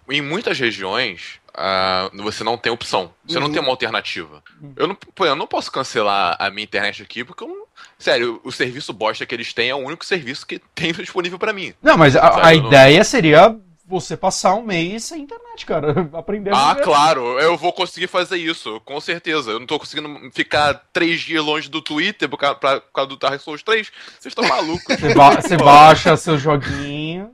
em 0.09 0.21
muitas 0.21 0.59
regiões, 0.59 1.39
uh, 1.55 2.23
você 2.23 2.43
não 2.43 2.57
tem 2.57 2.71
opção. 2.71 3.13
Você 3.27 3.37
uhum. 3.37 3.43
não 3.43 3.51
tem 3.51 3.61
uma 3.61 3.71
alternativa. 3.71 4.43
Eu 4.75 4.87
não, 4.87 4.95
pô, 4.95 5.25
eu 5.25 5.35
não 5.35 5.47
posso 5.47 5.71
cancelar 5.71 6.35
a 6.39 6.49
minha 6.49 6.63
internet 6.63 7.01
aqui 7.03 7.23
porque 7.23 7.43
eu, 7.43 7.67
Sério, 7.97 8.39
o 8.43 8.51
serviço 8.51 8.93
bosta 8.93 9.25
que 9.25 9.33
eles 9.35 9.53
têm 9.53 9.69
é 9.69 9.75
o 9.75 9.79
único 9.79 10.05
serviço 10.05 10.45
que 10.45 10.59
tem 10.73 10.91
disponível 10.93 11.37
para 11.39 11.53
mim. 11.53 11.73
Não, 11.81 11.97
mas 11.97 12.15
a, 12.15 12.47
a 12.47 12.53
ideia 12.53 13.03
seria 13.03 13.55
você 13.85 14.15
passar 14.15 14.55
um 14.55 14.61
mês 14.63 15.03
sem 15.03 15.21
internet, 15.23 15.65
cara. 15.65 16.09
Aprender 16.13 16.51
Ah, 16.53 16.69
a 16.71 16.73
viver. 16.73 16.85
claro, 16.85 17.39
eu 17.39 17.57
vou 17.57 17.73
conseguir 17.73 18.07
fazer 18.07 18.37
isso, 18.37 18.79
com 18.85 18.99
certeza. 19.01 19.51
Eu 19.51 19.59
não 19.59 19.67
tô 19.67 19.77
conseguindo 19.77 20.31
ficar 20.31 20.73
três 20.93 21.19
dias 21.21 21.43
longe 21.43 21.69
do 21.69 21.81
Twitter 21.81 22.29
por 22.29 22.37
causa, 22.37 22.55
pra- 22.55 22.79
por 22.81 22.91
causa 22.93 23.09
do 23.09 23.17
Dark 23.17 23.41
Souls 23.41 23.61
3. 23.61 23.91
Vocês 24.19 24.31
estão 24.31 24.47
malucos. 24.47 24.95
Você, 24.95 25.13
ba- 25.13 25.41
você 25.41 25.57
baixa 25.57 26.15
seu 26.15 26.37
joguinho, 26.37 27.31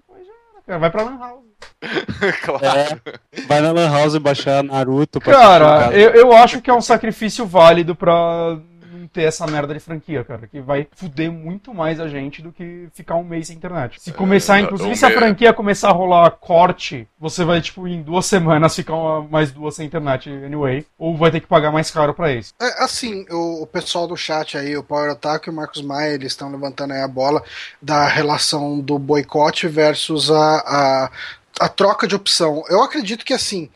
vai 0.65 0.89
pra 0.89 1.03
Lan 1.03 1.17
House. 1.19 1.46
claro. 2.43 2.65
É, 2.65 3.41
vai 3.47 3.61
na 3.61 3.71
Lan 3.71 3.89
House 3.91 4.17
baixar 4.17 4.63
Naruto 4.63 5.19
pra 5.19 5.33
Cara, 5.33 5.93
eu, 5.93 6.11
eu 6.11 6.33
acho 6.35 6.61
que 6.61 6.69
é 6.69 6.73
um 6.73 6.81
sacrifício 6.81 7.45
válido 7.45 7.95
pra 7.95 8.57
não 8.91 9.07
ter 9.07 9.23
essa 9.23 9.45
merda 9.47 9.73
de 9.73 9.79
franquia, 9.79 10.23
cara. 10.23 10.47
Que 10.47 10.59
vai 10.59 10.87
fuder 10.95 11.31
muito 11.31 11.73
mais 11.73 11.99
a 11.99 12.07
gente 12.07 12.41
do 12.41 12.51
que 12.51 12.87
ficar 12.93 13.15
um 13.15 13.23
mês 13.23 13.47
sem 13.47 13.55
internet. 13.55 14.01
Se 14.01 14.11
começar, 14.11 14.57
É, 14.57 14.61
inclusive, 14.61 14.95
se 14.95 15.05
a 15.05 15.11
franquia 15.11 15.53
começar 15.53 15.89
a 15.89 15.93
rolar 15.93 16.29
corte, 16.31 17.07
você 17.19 17.45
vai, 17.45 17.61
tipo, 17.61 17.87
em 17.87 18.01
duas 18.01 18.25
semanas 18.25 18.75
ficar 18.75 18.95
uma- 18.95 19.21
mais 19.21 19.51
duas 19.51 19.75
sem 19.75 19.85
internet 19.85 20.29
anyway. 20.29 20.85
Ou 20.97 21.15
vai 21.15 21.31
ter 21.31 21.39
que 21.39 21.47
pagar 21.47 21.71
mais 21.71 21.89
caro 21.91 22.13
pra 22.13 22.33
isso. 22.33 22.53
É, 22.59 22.83
assim, 22.83 23.25
o, 23.29 23.63
o 23.63 23.67
pessoal 23.67 24.07
do 24.07 24.17
chat 24.17 24.57
aí, 24.57 24.75
o 24.75 24.83
Power 24.83 25.11
Attack 25.11 25.47
e 25.47 25.51
o 25.51 25.53
Marcos 25.55 25.81
Maia, 25.81 26.13
eles 26.13 26.31
estão 26.33 26.51
levantando 26.51 26.93
aí 26.93 27.01
a 27.01 27.07
bola 27.07 27.41
da 27.81 28.07
relação 28.07 28.79
do 28.79 28.97
boicote 28.99 29.67
versus 29.67 30.29
a, 30.31 30.55
a, 30.65 31.11
a 31.59 31.69
troca 31.69 32.07
de 32.07 32.15
opção. 32.15 32.63
Eu 32.69 32.83
acredito 32.83 33.25
que, 33.25 33.33
assim, 33.33 33.69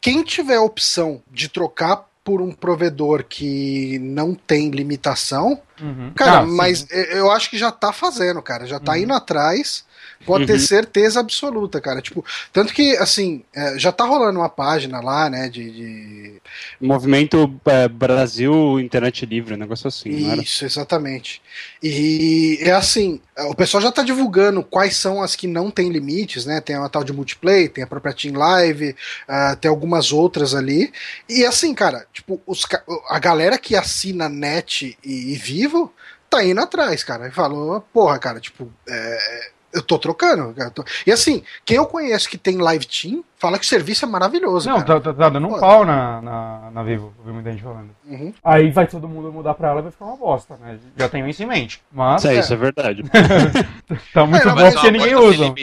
quem 0.00 0.22
tiver 0.22 0.56
a 0.56 0.62
opção 0.62 1.22
de 1.30 1.48
trocar 1.48 2.08
por 2.24 2.40
um 2.40 2.52
provedor 2.52 3.24
que 3.24 3.98
não 4.00 4.34
tem 4.34 4.70
limitação, 4.70 5.60
Uhum. 5.80 6.12
cara, 6.14 6.40
Ah, 6.40 6.46
mas 6.46 6.86
eu- 6.90 7.04
eu 7.04 7.30
acho 7.30 7.48
que 7.50 7.56
já 7.58 7.72
tá 7.72 7.92
fazendo, 7.92 8.42
cara, 8.42 8.66
já 8.66 8.78
tá 8.78 8.92
Uhum. 8.92 8.98
indo 8.98 9.14
atrás. 9.14 9.84
Pode 10.26 10.46
ter 10.46 10.52
Uhum. 10.54 10.58
certeza 10.58 11.20
absoluta, 11.20 11.80
cara. 11.80 12.02
Tipo, 12.02 12.24
tanto 12.52 12.72
que, 12.74 12.96
assim, 12.98 13.42
é, 13.54 13.78
já 13.78 13.90
tá 13.90 14.04
rolando 14.04 14.38
uma 14.38 14.48
página 14.50 15.00
lá, 15.00 15.30
né, 15.30 15.48
de- 15.48 15.70
de, 15.70 16.42
Movimento 16.80 17.58
é, 17.66 17.88
Brasil 17.88 18.78
Internet 18.78 19.24
Livre, 19.26 19.54
um 19.54 19.58
negócio 19.58 19.88
assim? 19.88 20.10
Isso, 20.40 20.64
exatamente. 20.64 21.40
E 21.82 22.58
é 22.62 22.72
assim, 22.72 23.20
o 23.48 23.54
pessoal 23.54 23.82
já 23.82 23.90
tá 23.92 24.02
divulgando 24.02 24.62
quais 24.62 24.96
são 24.96 25.22
as 25.22 25.34
que 25.34 25.46
não 25.46 25.70
tem 25.70 25.90
limites, 25.90 26.44
né? 26.44 26.60
Tem 26.60 26.76
a 26.76 26.88
tal 26.88 27.04
de 27.04 27.12
multiplayer, 27.12 27.70
tem 27.70 27.82
a 27.84 27.86
própria 27.86 28.12
Team 28.14 28.36
Live, 28.36 28.94
ah, 29.26 29.56
tem 29.56 29.68
algumas 29.70 30.12
outras 30.12 30.54
ali. 30.54 30.92
E 31.28 31.44
assim, 31.44 31.74
cara, 31.74 32.06
tipo, 32.12 32.40
os, 32.46 32.66
a 33.08 33.18
galera 33.18 33.58
que 33.58 33.74
assina 33.76 34.28
net 34.28 34.98
e, 35.04 35.32
e 35.32 35.36
vivo 35.36 35.92
tá 36.28 36.44
indo 36.44 36.60
atrás, 36.60 37.02
cara. 37.02 37.28
E 37.28 37.30
falou, 37.30 37.80
porra, 37.92 38.18
cara, 38.18 38.38
tipo, 38.40 38.70
é, 38.88 39.50
eu 39.72 39.82
tô 39.82 39.98
trocando. 39.98 40.54
eu 40.56 40.70
tô- 40.70 40.84
E 41.06 41.12
assim, 41.12 41.42
quem 41.64 41.76
eu 41.76 41.86
conheço 41.86 42.28
que 42.28 42.36
tem 42.38 42.56
Live 42.58 42.86
Team 42.86 43.24
fala 43.38 43.58
que 43.58 43.64
o 43.64 43.68
serviço 43.68 44.04
é 44.04 44.08
maravilhoso. 44.08 44.68
Não, 44.68 44.80
cara. 44.82 45.00
tá, 45.00 45.12
tá- 45.12 45.18
tá 45.18 45.28
dando 45.28 45.46
um 45.46 45.50
Pô. 45.50 45.58
pau 45.60 45.84
na, 45.84 46.20
na, 46.20 46.70
na 46.72 46.82
Vivo, 46.82 47.14
eu 47.18 47.24
vi 47.24 47.32
muita 47.32 47.50
gente 47.52 47.62
falando. 47.62 47.90
Uhum. 48.06 48.34
Aí 48.44 48.70
vai 48.70 48.86
todo 48.86 49.08
mundo 49.08 49.32
mudar 49.32 49.54
pra 49.54 49.68
ela 49.70 49.80
e 49.80 49.82
vai 49.82 49.92
ficar 49.92 50.04
uma 50.06 50.16
bosta, 50.16 50.56
né? 50.56 50.78
Já 50.96 51.08
tenho 51.08 51.28
isso 51.28 51.42
em 51.42 51.46
mente. 51.46 51.82
Mas 51.90 52.22
Isso 52.24 52.32
é, 52.32 52.38
isso 52.38 52.52
é 52.52 52.56
verdade. 52.56 53.02
tá 54.12 54.26
muito 54.26 54.48
É, 54.48 54.52
bom 54.54 54.72
porque 54.72 54.90
ninguém 54.90 55.14
usa. 55.14 55.54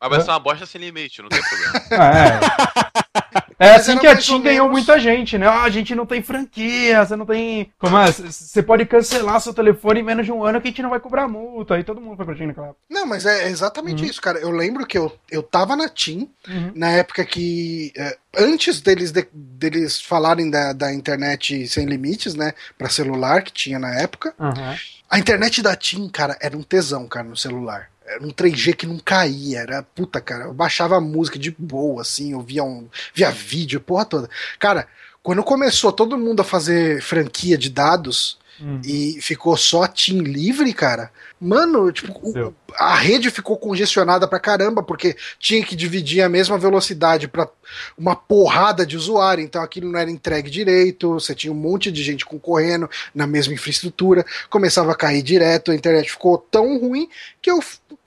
Mas 0.00 0.10
vai 0.10 0.20
ser 0.20 0.30
uma 0.30 0.38
bosta 0.38 0.64
sem 0.64 0.80
limite, 0.80 1.20
não 1.20 1.28
tem 1.28 1.40
problema. 1.42 1.78
É, 1.90 3.27
é 3.58 3.74
assim 3.74 3.98
que 3.98 4.06
a 4.06 4.18
ou 4.32 4.40
ganhou 4.40 4.68
muita 4.68 4.98
gente, 5.00 5.36
né? 5.36 5.46
Ah, 5.46 5.62
a 5.64 5.70
gente 5.70 5.94
não 5.94 6.06
tem 6.06 6.22
franquia, 6.22 7.04
você 7.04 7.16
não 7.16 7.26
tem. 7.26 7.70
Como 7.78 7.96
é? 7.98 8.10
Você 8.12 8.62
pode 8.62 8.84
cancelar 8.86 9.40
seu 9.40 9.52
telefone 9.52 10.00
em 10.00 10.02
menos 10.04 10.24
de 10.26 10.32
um 10.32 10.44
ano 10.44 10.60
que 10.60 10.68
a 10.68 10.70
gente 10.70 10.82
não 10.82 10.90
vai 10.90 11.00
cobrar 11.00 11.26
multa. 11.28 11.74
Aí 11.74 11.84
todo 11.84 12.00
mundo 12.00 12.16
foi 12.16 12.24
pra 12.26 12.34
Team 12.34 12.48
naquela 12.48 12.68
época. 12.68 12.80
Não, 12.88 13.06
mas 13.06 13.26
é 13.26 13.48
exatamente 13.48 14.02
Uhum. 14.04 14.08
isso, 14.10 14.20
cara. 14.20 14.38
Eu 14.38 14.50
lembro 14.50 14.86
que 14.86 14.96
eu, 14.96 15.12
eu 15.30 15.42
tava 15.42 15.74
na 15.76 15.88
Team 15.88 16.28
Uhum. 16.48 16.72
na 16.74 16.88
época 16.90 17.24
que. 17.24 17.92
é, 17.96 18.16
antes 18.36 18.80
deles, 18.80 19.10
de- 19.10 19.26
deles 19.32 20.00
falarem 20.00 20.50
da, 20.50 20.72
da 20.72 20.92
internet 20.92 21.66
sem 21.68 21.84
limites, 21.86 22.34
né? 22.34 22.52
Pra 22.76 22.88
celular, 22.88 23.42
que 23.42 23.52
tinha 23.52 23.78
na 23.78 23.94
época. 24.00 24.34
Aham. 24.38 24.76
A 25.10 25.18
internet 25.18 25.62
da 25.62 25.74
TIM, 25.74 26.06
cara, 26.10 26.36
era 26.40 26.56
um 26.56 26.62
tesão, 26.62 27.06
cara, 27.08 27.26
no 27.26 27.36
celular. 27.36 27.88
Era 28.08 28.24
um 28.24 28.30
3G 28.30 28.74
que 28.74 28.86
não 28.86 28.98
caía, 28.98 29.60
era 29.60 29.82
puta, 29.82 30.20
cara. 30.20 30.44
Eu 30.44 30.54
baixava 30.54 30.96
a 30.96 31.00
música 31.00 31.38
de 31.38 31.50
boa, 31.58 32.02
assim, 32.02 32.32
eu 32.32 32.40
via, 32.40 32.64
um, 32.64 32.88
via 33.14 33.30
vídeo, 33.30 33.80
porra 33.80 34.04
toda. 34.04 34.30
Cara, 34.58 34.86
quando 35.22 35.42
começou 35.44 35.92
todo 35.92 36.16
mundo 36.18 36.40
a 36.40 36.44
fazer 36.44 37.02
franquia 37.02 37.58
de 37.58 37.68
dados 37.68 38.38
Hum. 38.60 38.80
e 38.84 39.18
ficou 39.20 39.56
só 39.56 39.86
TIM 39.86 40.18
livre, 40.18 40.72
cara, 40.72 41.12
mano, 41.40 41.92
tipo, 41.92 42.12
o- 42.20 42.32
a 42.76 42.96
rede 42.96 43.30
ficou 43.30 43.56
congestionada 43.56 44.26
pra 44.26 44.40
caramba, 44.40 44.82
porque 44.82 45.16
tinha 45.38 45.64
que 45.64 45.76
dividir 45.76 46.22
a 46.22 46.28
mesma 46.28 46.58
velocidade 46.58 47.28
pra 47.28 47.48
uma 47.96 48.16
porrada 48.16 48.84
de 48.84 48.96
usuário, 48.96 49.44
então 49.44 49.62
aquilo 49.62 49.88
não 49.92 49.96
era 50.00 50.10
entregue 50.10 50.50
direito, 50.50 51.12
você 51.14 51.36
tinha 51.36 51.52
um 51.52 51.56
monte 51.56 51.92
de 51.92 52.02
gente 52.02 52.26
concorrendo 52.26 52.90
na 53.14 53.28
mesma 53.28 53.54
infraestrutura, 53.54 54.26
começava 54.50 54.90
a 54.90 54.96
cair 54.96 55.22
direto, 55.22 55.70
a 55.70 55.74
internet 55.76 56.10
ficou 56.10 56.36
tão 56.36 56.80
ruim 56.80 57.08
que 57.40 57.48
eu 57.52 57.60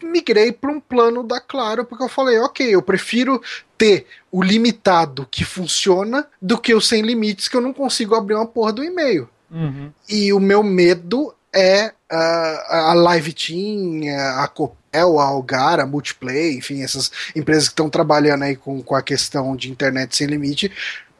migrei 0.03 0.51
para 0.51 0.71
um 0.71 0.79
plano 0.79 1.23
da 1.23 1.39
Claro, 1.39 1.85
porque 1.85 2.03
eu 2.03 2.09
falei, 2.09 2.39
ok, 2.39 2.73
eu 2.73 2.81
prefiro 2.81 3.41
ter 3.77 4.05
o 4.31 4.41
limitado 4.41 5.27
que 5.29 5.43
funciona 5.43 6.27
do 6.41 6.57
que 6.57 6.73
o 6.73 6.81
sem 6.81 7.01
limites 7.01 7.47
que 7.47 7.57
eu 7.57 7.61
não 7.61 7.73
consigo 7.73 8.15
abrir 8.15 8.35
uma 8.35 8.45
porra 8.45 8.73
do 8.73 8.83
e-mail. 8.83 9.27
Uhum. 9.49 9.91
E 10.07 10.31
o 10.31 10.39
meu 10.39 10.63
medo 10.63 11.33
é 11.53 11.91
ah, 12.09 12.91
a 12.91 12.93
Live 12.93 13.33
Team, 13.33 14.01
a 14.37 14.47
Copel, 14.47 15.19
a 15.19 15.25
Algar, 15.25 15.79
a 15.79 15.85
Multiplay, 15.85 16.57
enfim, 16.57 16.81
essas 16.81 17.11
empresas 17.35 17.65
que 17.65 17.73
estão 17.73 17.89
trabalhando 17.89 18.43
aí 18.43 18.55
com, 18.55 18.81
com 18.81 18.95
a 18.95 19.01
questão 19.01 19.55
de 19.55 19.69
internet 19.69 20.15
sem 20.15 20.27
limite, 20.27 20.71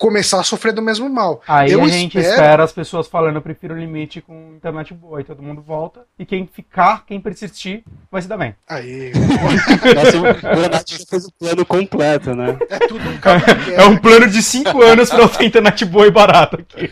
começar 0.01 0.39
a 0.39 0.43
sofrer 0.43 0.73
do 0.73 0.81
mesmo 0.81 1.07
mal. 1.07 1.41
Aí 1.47 1.71
Eu 1.71 1.83
a 1.83 1.87
gente 1.87 2.17
espero- 2.17 2.33
espera 2.33 2.63
as 2.63 2.71
pessoas 2.71 3.07
falando, 3.07 3.35
eu 3.35 3.41
prefiro 3.41 3.75
o 3.75 3.77
limite 3.77 4.19
com 4.19 4.53
internet 4.55 4.95
boa. 4.95 5.19
Aí 5.19 5.23
todo 5.23 5.43
mundo 5.43 5.61
volta. 5.61 6.01
E 6.17 6.25
quem 6.25 6.47
ficar, 6.51 7.05
quem 7.05 7.21
persistir, 7.21 7.83
vai 8.11 8.19
se 8.19 8.27
dar 8.27 8.37
bem. 8.37 8.55
Aí, 8.67 9.11
Nossa, 9.95 10.17
o 10.17 11.07
fez 11.07 11.25
o 11.25 11.31
plano 11.39 11.63
completo, 11.63 12.33
né? 12.33 12.57
é 12.67 12.79
tudo 12.87 13.07
um 13.07 13.17
guerra. 13.19 13.45
É 13.75 13.85
um 13.85 13.95
plano 13.95 14.27
de 14.27 14.41
5 14.41 14.81
anos 14.81 15.09
pra 15.11 15.19
eu 15.19 15.29
ter 15.29 15.45
internet 15.45 15.85
boa 15.85 16.07
e 16.07 16.11
barata 16.11 16.57
aqui. 16.57 16.89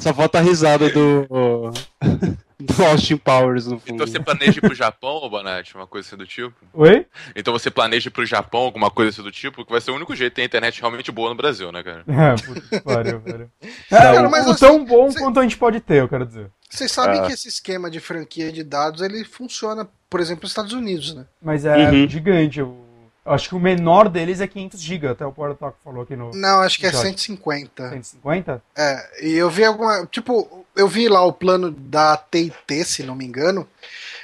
Só 0.00 0.12
falta 0.12 0.38
a 0.38 0.42
risada 0.42 0.88
do, 0.90 1.72
do 2.60 2.74
Austin 2.84 3.16
Powers 3.16 3.66
no 3.66 3.78
fundo. 3.78 3.94
Então 3.94 4.06
você 4.06 4.18
planeja 4.20 4.58
ir 4.58 4.60
pro 4.60 4.74
Japão, 4.74 5.28
Bonatti, 5.28 5.74
uma 5.76 5.86
coisa 5.86 6.06
assim 6.08 6.16
do 6.16 6.26
tipo? 6.26 6.54
Oi? 6.74 7.06
Então 7.36 7.52
você 7.52 7.70
planeja 7.70 8.08
ir 8.08 8.10
pro 8.12 8.26
Japão, 8.26 8.60
alguma 8.62 8.90
coisa 8.90 9.10
assim 9.10 9.22
do 9.22 9.30
tipo, 9.30 9.64
que 9.64 9.70
vai 9.70 9.80
ser 9.80 9.90
o 9.90 9.94
único 9.94 10.14
jeito 10.16 10.32
de 10.32 10.36
ter 10.36 10.44
internet 10.44 10.80
realmente 10.80 11.12
boa 11.12 11.28
no 11.30 11.36
Brasil, 11.36 11.70
né, 11.70 11.82
cara? 11.82 12.04
É, 12.08 12.34
puta 12.42 12.60
que 12.60 12.80
pariu, 12.80 13.20
velho. 13.20 13.50
É, 13.90 13.96
Cara, 13.96 14.28
mas 14.28 14.46
o 14.46 14.50
assim, 14.50 14.66
tão 14.66 14.84
bom 14.84 15.10
cê- 15.10 15.18
quanto 15.20 15.40
a 15.40 15.42
gente 15.42 15.56
pode 15.56 15.80
ter, 15.80 15.96
eu 16.02 16.08
quero 16.08 16.26
dizer. 16.26 16.50
Vocês 16.68 16.90
sabem 16.92 17.20
Ah. 17.20 17.26
que 17.26 17.32
esse 17.32 17.48
esquema 17.48 17.90
de 17.90 18.00
franquia 18.00 18.52
de 18.52 18.62
dados 18.62 19.00
ele 19.00 19.24
funciona, 19.24 19.88
por 20.10 20.20
exemplo, 20.20 20.42
nos 20.42 20.50
Estados 20.50 20.72
Unidos, 20.74 21.14
né? 21.14 21.24
Mas 21.40 21.64
é 21.64 21.88
Uhum. 21.90 22.08
gigante. 22.08 22.60
Eu, 22.60 22.76
acho 23.24 23.48
que 23.48 23.54
o 23.54 23.58
menor 23.60 24.08
deles 24.08 24.40
é 24.40 24.46
500 24.46 24.80
GB, 24.80 25.08
até 25.08 25.24
o 25.24 25.32
Portal 25.32 25.74
falou 25.84 26.02
aqui 26.02 26.16
no 26.16 26.30
Não, 26.34 26.60
acho 26.60 26.78
que 26.78 26.86
é 26.86 26.90
Exato. 26.90 27.06
150. 27.06 27.88
150. 27.90 28.62
É, 28.76 29.26
e 29.26 29.32
eu 29.34 29.48
vi 29.48 29.64
alguma. 29.64 30.06
Tipo, 30.06 30.57
eu 30.78 30.88
vi 30.88 31.08
lá 31.08 31.24
o 31.24 31.32
plano 31.32 31.70
da 31.70 32.16
TT, 32.16 32.84
se 32.84 33.02
não 33.02 33.14
me 33.14 33.24
engano. 33.24 33.68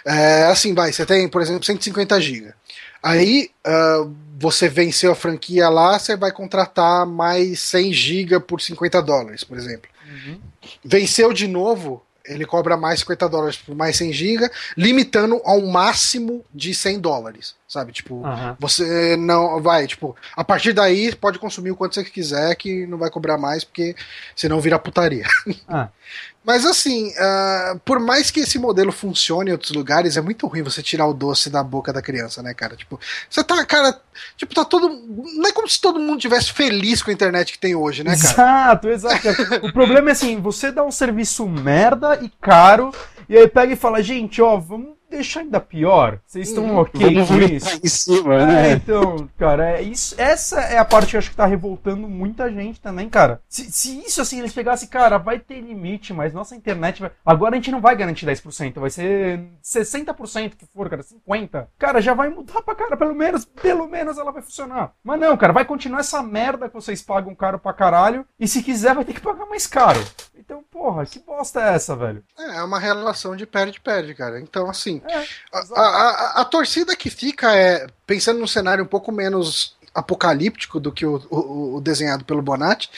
É, 0.06 0.44
assim, 0.44 0.72
vai, 0.74 0.92
você 0.92 1.04
tem, 1.04 1.28
por 1.28 1.42
exemplo, 1.42 1.64
150 1.64 2.20
GB. 2.20 2.54
Aí 3.02 3.50
ah, 3.64 4.06
você 4.38 4.68
venceu 4.68 5.12
a 5.12 5.14
franquia 5.14 5.68
lá, 5.68 5.98
você 5.98 6.16
vai 6.16 6.32
contratar 6.32 7.06
mais 7.06 7.60
100 7.60 7.92
GB 7.92 8.40
por 8.40 8.60
50 8.60 9.02
dólares, 9.02 9.44
por 9.44 9.58
exemplo. 9.58 9.90
Uhum. 10.06 10.40
Venceu 10.82 11.32
de 11.32 11.46
novo, 11.46 12.02
ele 12.24 12.46
cobra 12.46 12.76
mais 12.76 13.00
50 13.00 13.28
dólares 13.28 13.56
por 13.58 13.74
mais 13.74 13.96
100 13.96 14.12
GB, 14.12 14.50
limitando 14.76 15.40
ao 15.44 15.60
máximo 15.60 16.42
de 16.54 16.74
100 16.74 17.00
dólares, 17.00 17.54
sabe? 17.68 17.92
Tipo, 17.92 18.24
Aham. 18.24 18.56
você 18.58 19.16
não 19.16 19.60
vai, 19.60 19.86
tipo, 19.86 20.16
a 20.34 20.42
partir 20.42 20.72
daí 20.72 21.14
pode 21.14 21.38
consumir 21.38 21.70
o 21.70 21.76
quanto 21.76 21.94
você 21.94 22.04
quiser, 22.04 22.54
que 22.56 22.86
não 22.86 22.96
vai 22.96 23.10
cobrar 23.10 23.36
mais, 23.36 23.64
porque 23.64 23.94
senão 24.34 24.60
vira 24.60 24.78
putaria. 24.78 25.26
Ah. 25.68 25.88
Mas 26.44 26.66
assim, 26.66 27.12
ah, 27.18 27.76
por 27.84 27.98
mais 27.98 28.30
que 28.30 28.40
esse 28.40 28.58
modelo 28.58 28.92
funcione 28.92 29.48
em 29.48 29.52
outros 29.52 29.72
lugares, 29.72 30.16
é 30.16 30.20
muito 30.20 30.46
ruim 30.46 30.62
você 30.62 30.82
tirar 30.82 31.06
o 31.06 31.14
doce 31.14 31.48
da 31.48 31.62
boca 31.62 31.92
da 31.92 32.02
criança, 32.02 32.42
né, 32.42 32.52
cara? 32.52 32.76
Tipo, 32.76 33.00
você 33.30 33.42
tá, 33.42 33.64
cara, 33.64 33.98
tipo, 34.36 34.54
tá 34.54 34.64
todo. 34.64 34.88
Não 34.88 35.48
é 35.48 35.52
como 35.52 35.68
se 35.68 35.80
todo 35.80 35.98
mundo 35.98 36.20
tivesse 36.20 36.52
feliz 36.52 37.02
com 37.02 37.10
a 37.10 37.14
internet 37.14 37.52
que 37.52 37.58
tem 37.58 37.74
hoje, 37.74 38.04
né, 38.04 38.14
cara? 38.16 38.32
Exato, 38.32 38.88
exato. 38.88 39.28
o 39.66 39.72
problema 39.72 40.10
é 40.10 40.12
assim, 40.12 40.40
você 40.40 40.70
dá 40.70 40.84
um 40.84 40.92
serviço 40.92 41.48
merda 41.48 42.18
e 42.20 42.28
caro, 42.40 42.92
e 43.28 43.36
aí 43.38 43.48
pega 43.48 43.72
e 43.72 43.76
fala, 43.76 44.02
gente, 44.02 44.42
ó, 44.42 44.58
vamos 44.58 44.93
deixar 45.16 45.40
ainda 45.40 45.60
pior? 45.60 46.18
Vocês 46.26 46.48
estão 46.48 46.64
Hum, 46.64 46.76
ok 46.78 47.14
com 47.26 47.34
isso? 47.36 47.80
em 47.84 47.88
cima, 47.88 48.34
É, 48.34 48.46
né? 48.46 48.72
então, 48.72 49.28
cara, 49.38 49.78
é 49.78 49.82
isso, 49.82 50.14
essa 50.18 50.60
é 50.60 50.78
a 50.78 50.84
parte 50.84 51.10
que 51.10 51.16
eu 51.16 51.18
acho 51.18 51.30
que 51.30 51.36
tá 51.36 51.46
revoltando 51.46 52.08
muita 52.08 52.50
gente 52.50 52.80
também, 52.80 53.08
cara. 53.08 53.40
Se, 53.48 53.70
se 53.72 53.98
isso, 54.00 54.20
assim, 54.20 54.38
eles 54.38 54.52
pegassem, 54.52 54.88
cara, 54.88 55.18
vai 55.18 55.38
ter 55.38 55.60
limite, 55.60 56.12
mas 56.12 56.32
nossa 56.32 56.54
internet 56.56 57.00
vai... 57.00 57.10
Agora 57.24 57.54
a 57.54 57.56
gente 57.56 57.70
não 57.70 57.80
vai 57.80 57.96
garantir 57.96 58.26
10%, 58.26 58.78
vai 58.80 58.90
ser 58.90 59.40
60% 59.62 60.56
que 60.56 60.66
for, 60.66 60.88
cara, 60.88 61.02
50%. 61.02 61.66
Cara, 61.78 62.00
já 62.00 62.14
vai 62.14 62.28
mudar 62.30 62.62
pra 62.62 62.74
cara, 62.74 62.96
pelo 62.96 63.14
menos, 63.14 63.44
pelo 63.44 63.86
menos 63.86 64.18
ela 64.18 64.32
vai 64.32 64.42
funcionar. 64.42 64.92
Mas 65.02 65.20
não, 65.20 65.36
cara, 65.36 65.52
vai 65.52 65.64
continuar 65.64 66.00
essa 66.00 66.22
merda 66.22 66.68
que 66.68 66.74
vocês 66.74 67.02
pagam 67.02 67.34
caro 67.34 67.58
pra 67.58 67.72
caralho, 67.72 68.26
e 68.38 68.46
se 68.48 68.62
quiser 68.62 68.94
vai 68.94 69.04
ter 69.04 69.12
que 69.14 69.20
pagar 69.20 69.46
mais 69.46 69.66
caro. 69.66 70.00
Então, 70.36 70.62
porra, 70.70 71.06
que 71.06 71.18
bosta 71.20 71.60
é 71.60 71.74
essa, 71.74 71.96
velho? 71.96 72.22
É, 72.38 72.58
é 72.58 72.62
uma 72.62 72.78
relação 72.78 73.34
de 73.34 73.46
perde-perde, 73.46 74.14
cara. 74.14 74.38
Então, 74.40 74.68
assim, 74.68 75.00
É, 75.06 75.24
a, 75.52 75.80
a, 75.80 76.40
a- 76.40 76.44
torcida 76.44 76.96
que 76.96 77.10
fica 77.10 77.54
é, 77.56 77.86
pensando 78.06 78.38
num 78.40 78.46
cenário 78.46 78.84
um 78.84 78.86
pouco 78.88 79.12
menos 79.12 79.76
apocalíptico 79.94 80.80
do 80.80 80.90
que 80.90 81.04
o, 81.06 81.16
o- 81.30 81.76
o 81.76 81.80
desenhado 81.80 82.24
pelo 82.24 82.42
Bonatti, 82.42 82.88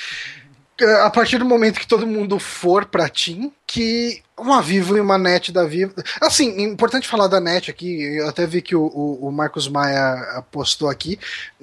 é, 0.81 1.01
a 1.03 1.11
partir 1.11 1.39
do 1.39 1.45
momento 1.45 1.81
que 1.81 1.87
todo 1.87 2.07
mundo 2.07 2.39
for 2.39 2.85
pra 2.85 3.09
Team, 3.09 3.51
que 3.67 4.23
uma 4.39 4.61
Vivo 4.61 4.95
e 4.99 5.01
uma 5.01 5.17
NET 5.17 5.51
da 5.51 5.65
Vivo. 5.65 5.95
Assim, 6.21 6.61
importante 6.61 7.09
falar 7.09 7.27
da 7.27 7.41
NET 7.41 7.71
aqui, 7.71 8.03
eu 8.19 8.29
até 8.29 8.47
vi 8.47 8.61
que 8.61 8.77
o, 8.77 8.83
o- 8.83 9.29
o 9.29 9.33
Marcos 9.33 9.67
Maia 9.67 10.45
postou 10.53 10.91
aqui, 10.91 11.19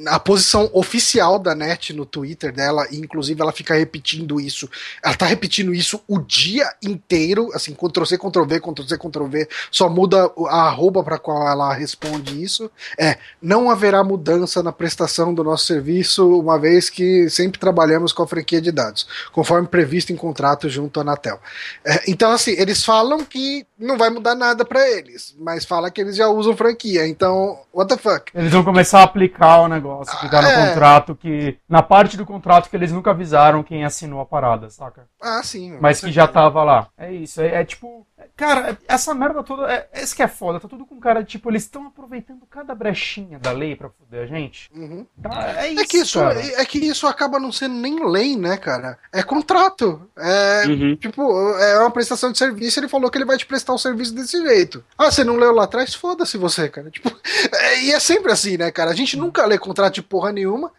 a 0.08 0.20
posição 0.20 0.68
oficial 0.74 1.38
da 1.38 1.54
NET 1.54 1.94
no 1.94 2.04
Twitter 2.04 2.52
dela, 2.52 2.88
e 2.90 2.98
inclusive 2.98 3.40
ela 3.40 3.52
fica 3.52 3.76
repetindo 3.76 4.42
isso, 4.42 4.68
ela 5.04 5.14
tá 5.16 5.28
repetindo 5.28 5.72
isso 5.72 6.02
o 6.08 6.20
dia 6.20 6.68
inteiro, 6.82 7.52
assim, 7.54 7.76
Ctrl-C, 7.76 8.18
Ctrl-V, 8.18 8.60
Ctrl-C, 8.60 8.98
Ctrl-V, 8.98 9.48
só 9.70 9.88
muda 9.88 10.32
a 10.48 10.62
arroba 10.68 11.04
para 11.04 11.20
qual 11.20 11.48
ela 11.48 11.72
responde 11.76 12.42
isso, 12.44 12.72
é, 12.98 13.20
não 13.40 13.70
haverá 13.70 14.04
mudança 14.04 14.64
na 14.64 14.72
prestação 14.72 15.32
do 15.32 15.44
nosso 15.44 15.68
serviço, 15.68 16.40
uma 16.40 16.58
vez 16.58 16.90
que 16.90 17.30
sempre 17.30 17.60
trabalhamos 17.60 18.12
com 18.12 18.24
a 18.24 18.28
franquia 18.28 18.60
de 18.60 18.72
dados, 18.72 19.08
conforme 19.32 19.68
previsto 19.68 20.12
em 20.12 20.16
contrato 20.16 20.68
junto 20.68 21.00
à 21.00 21.04
Anatel. 21.04 21.40
É, 21.86 21.93
então, 22.08 22.32
assim, 22.32 22.52
eles 22.52 22.84
falam 22.84 23.24
que 23.26 23.66
não 23.84 23.98
vai 23.98 24.10
mudar 24.10 24.36
nada 24.36 24.64
para 24.66 24.88
eles, 24.90 25.36
mas 25.40 25.66
fala 25.66 25.92
que 25.92 26.02
eles 26.02 26.16
já 26.16 26.28
usam 26.28 26.56
franquia, 26.56 27.08
então, 27.08 27.60
what 27.74 27.88
the 27.94 28.02
fuck? 28.02 28.32
Eles 28.34 28.52
vão 28.52 28.64
começar 28.64 29.00
a 29.00 29.04
aplicar 29.04 29.62
o 29.62 29.68
negócio 29.68 30.18
que 30.20 30.30
tá 30.30 30.42
no 30.42 30.48
É. 30.48 30.70
contrato, 30.70 31.16
que. 31.16 31.58
Na 31.68 31.82
parte 31.84 32.18
do 32.18 32.26
contrato 32.26 32.70
que 32.70 32.76
eles 32.76 32.92
nunca 32.92 33.12
avisaram 33.12 33.64
quem 33.64 33.84
assinou 33.86 34.22
a 34.22 34.26
parada, 34.26 34.70
saca? 34.70 35.06
Ah, 35.22 35.42
sim. 35.44 35.78
Mas 35.82 36.00
que 36.02 36.12
já 36.12 36.28
tava 36.28 36.64
lá. 36.64 36.88
É 36.98 37.12
isso. 37.12 37.42
É, 37.42 37.62
é 37.62 37.66
tipo. 37.66 38.06
é- 38.18 38.24
Cara, 38.36 38.72
é- 38.72 38.78
essa 38.88 39.14
merda 39.14 39.44
toda. 39.44 39.72
É, 39.72 39.88
esse 39.96 40.16
que 40.16 40.24
é 40.24 40.28
foda. 40.28 40.60
Tá 40.60 40.68
tudo 40.68 40.86
com 40.86 41.00
cara 41.00 41.22
de 41.22 41.30
tipo, 41.30 41.50
eles 41.52 41.64
estão 41.64 41.86
aproveitando 41.88 42.46
cada 42.50 42.74
brechinha 42.74 43.38
da 43.38 43.52
lei 43.52 43.76
pra 43.76 43.90
foder 43.90 44.24
a 44.24 44.26
gente. 44.26 44.72
Uhum. 44.76 45.06
Tá? 45.22 45.62
É 45.62 45.70
isso. 45.70 45.82
É 45.82 45.86
que 45.86 45.98
isso, 45.98 46.20
cara. 46.20 46.40
é 46.40 46.66
que 46.66 46.80
isso 46.80 47.06
acaba 47.08 47.40
não 47.40 47.52
sendo 47.52 47.76
nem 47.76 48.04
lei, 48.10 48.36
né, 48.38 48.58
cara? 48.58 48.98
É 49.12 49.22
contrato. 49.22 50.02
É, 50.18 50.64
Uhum. 50.68 50.96
Tipo, 50.96 51.22
é 51.58 51.80
uma 51.80 51.92
prestação 51.92 52.32
de 52.32 52.38
serviço, 52.38 52.80
ele 52.80 52.88
falou 52.88 53.10
que 53.12 53.18
ele 53.18 53.26
vai 53.26 53.38
te 53.38 53.46
prestar 53.46 53.73
o 53.74 53.80
serviço 53.80 54.14
desse 54.14 54.42
jeito. 54.42 54.84
Ah, 54.98 55.12
você 55.12 55.24
não 55.24 55.36
leu 55.38 55.52
lá 55.54 55.64
atrás? 55.64 55.94
Foda-se 55.94 56.38
você, 56.38 56.70
cara. 56.70 56.90
Tipo, 56.90 57.10
é- 57.54 57.84
e 57.84 57.92
é 57.92 58.00
sempre 58.00 58.32
assim, 58.32 58.58
né, 58.58 58.72
cara? 58.72 58.92
A 58.92 58.96
gente 58.96 59.18
nunca 59.18 59.46
lê 59.46 59.58
contrato 59.58 59.96
de 59.96 60.02
porra 60.02 60.32
nenhuma. 60.32 60.72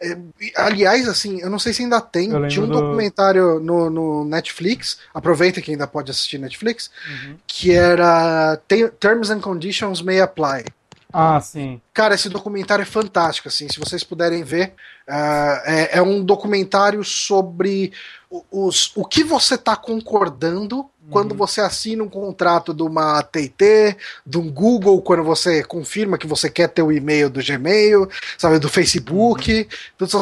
É, 0.00 0.16
aliás, 0.54 1.08
assim, 1.08 1.40
eu 1.40 1.50
não 1.50 1.58
sei 1.58 1.72
se 1.72 1.82
ainda 1.82 2.00
tem. 2.00 2.28
Tinha 2.48 2.64
um 2.64 2.68
do- 2.68 2.80
documentário 2.80 3.58
no, 3.58 3.90
no 3.90 4.24
Netflix, 4.24 4.98
aproveita 5.12 5.60
que 5.60 5.72
ainda 5.72 5.86
pode 5.88 6.10
assistir 6.10 6.38
Netflix, 6.38 6.88
Uhum. 7.08 7.36
que 7.46 7.72
era 7.72 8.56
Te- 8.68 8.90
Terms 9.00 9.30
and 9.30 9.40
Conditions 9.40 10.00
May 10.00 10.20
Apply. 10.20 10.64
Ah, 11.12 11.40
sim. 11.40 11.80
Cara, 11.92 12.14
esse 12.14 12.28
documentário 12.28 12.82
é 12.82 12.86
fantástico, 12.86 13.48
assim, 13.48 13.66
se 13.68 13.78
vocês 13.80 14.04
puderem 14.04 14.44
ver. 14.44 14.74
ah, 15.10 15.62
é, 15.64 15.98
é 15.98 16.02
um 16.02 16.22
documentário 16.22 17.02
sobre 17.02 17.92
o- 18.30 18.44
os, 18.52 18.92
o 18.94 19.04
que 19.06 19.24
você 19.24 19.54
está 19.54 19.74
concordando 19.74 20.88
quando 21.10 21.34
você 21.34 21.60
assina 21.60 22.02
um 22.02 22.08
contrato 22.08 22.72
de 22.74 22.82
uma 22.82 23.18
AT&T, 23.18 23.96
de 24.26 24.38
um 24.38 24.50
Google, 24.50 25.00
quando 25.02 25.22
você 25.24 25.62
confirma 25.62 26.18
que 26.18 26.26
você 26.26 26.48
quer 26.50 26.68
ter 26.68 26.82
o 26.82 26.92
e-mail 26.92 27.30
do 27.30 27.42
Gmail, 27.42 28.08
sabe, 28.36 28.58
do 28.58 28.68
Facebook. 28.68 29.68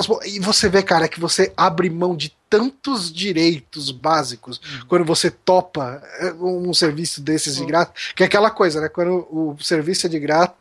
po- 0.06 0.20
E 0.24 0.38
você 0.40 0.68
vê, 0.68 0.82
cara, 0.82 1.08
que 1.08 1.20
você 1.20 1.52
abre 1.56 1.90
mão 1.90 2.16
de 2.16 2.34
tantos 2.48 3.12
direitos 3.12 3.90
básicos 3.90 4.60
quando 4.88 5.04
você 5.04 5.30
topa 5.30 6.00
eh, 6.20 6.32
um 6.40 6.72
serviço 6.72 7.20
desses 7.20 7.56
de 7.56 7.64
graça, 7.66 7.90
que 8.14 8.22
é 8.22 8.26
aquela 8.26 8.50
coisa, 8.50 8.80
né? 8.80 8.88
Quando 8.88 9.26
o 9.30 9.56
serviço 9.60 10.06
é 10.06 10.08
de 10.08 10.18
graça, 10.20 10.54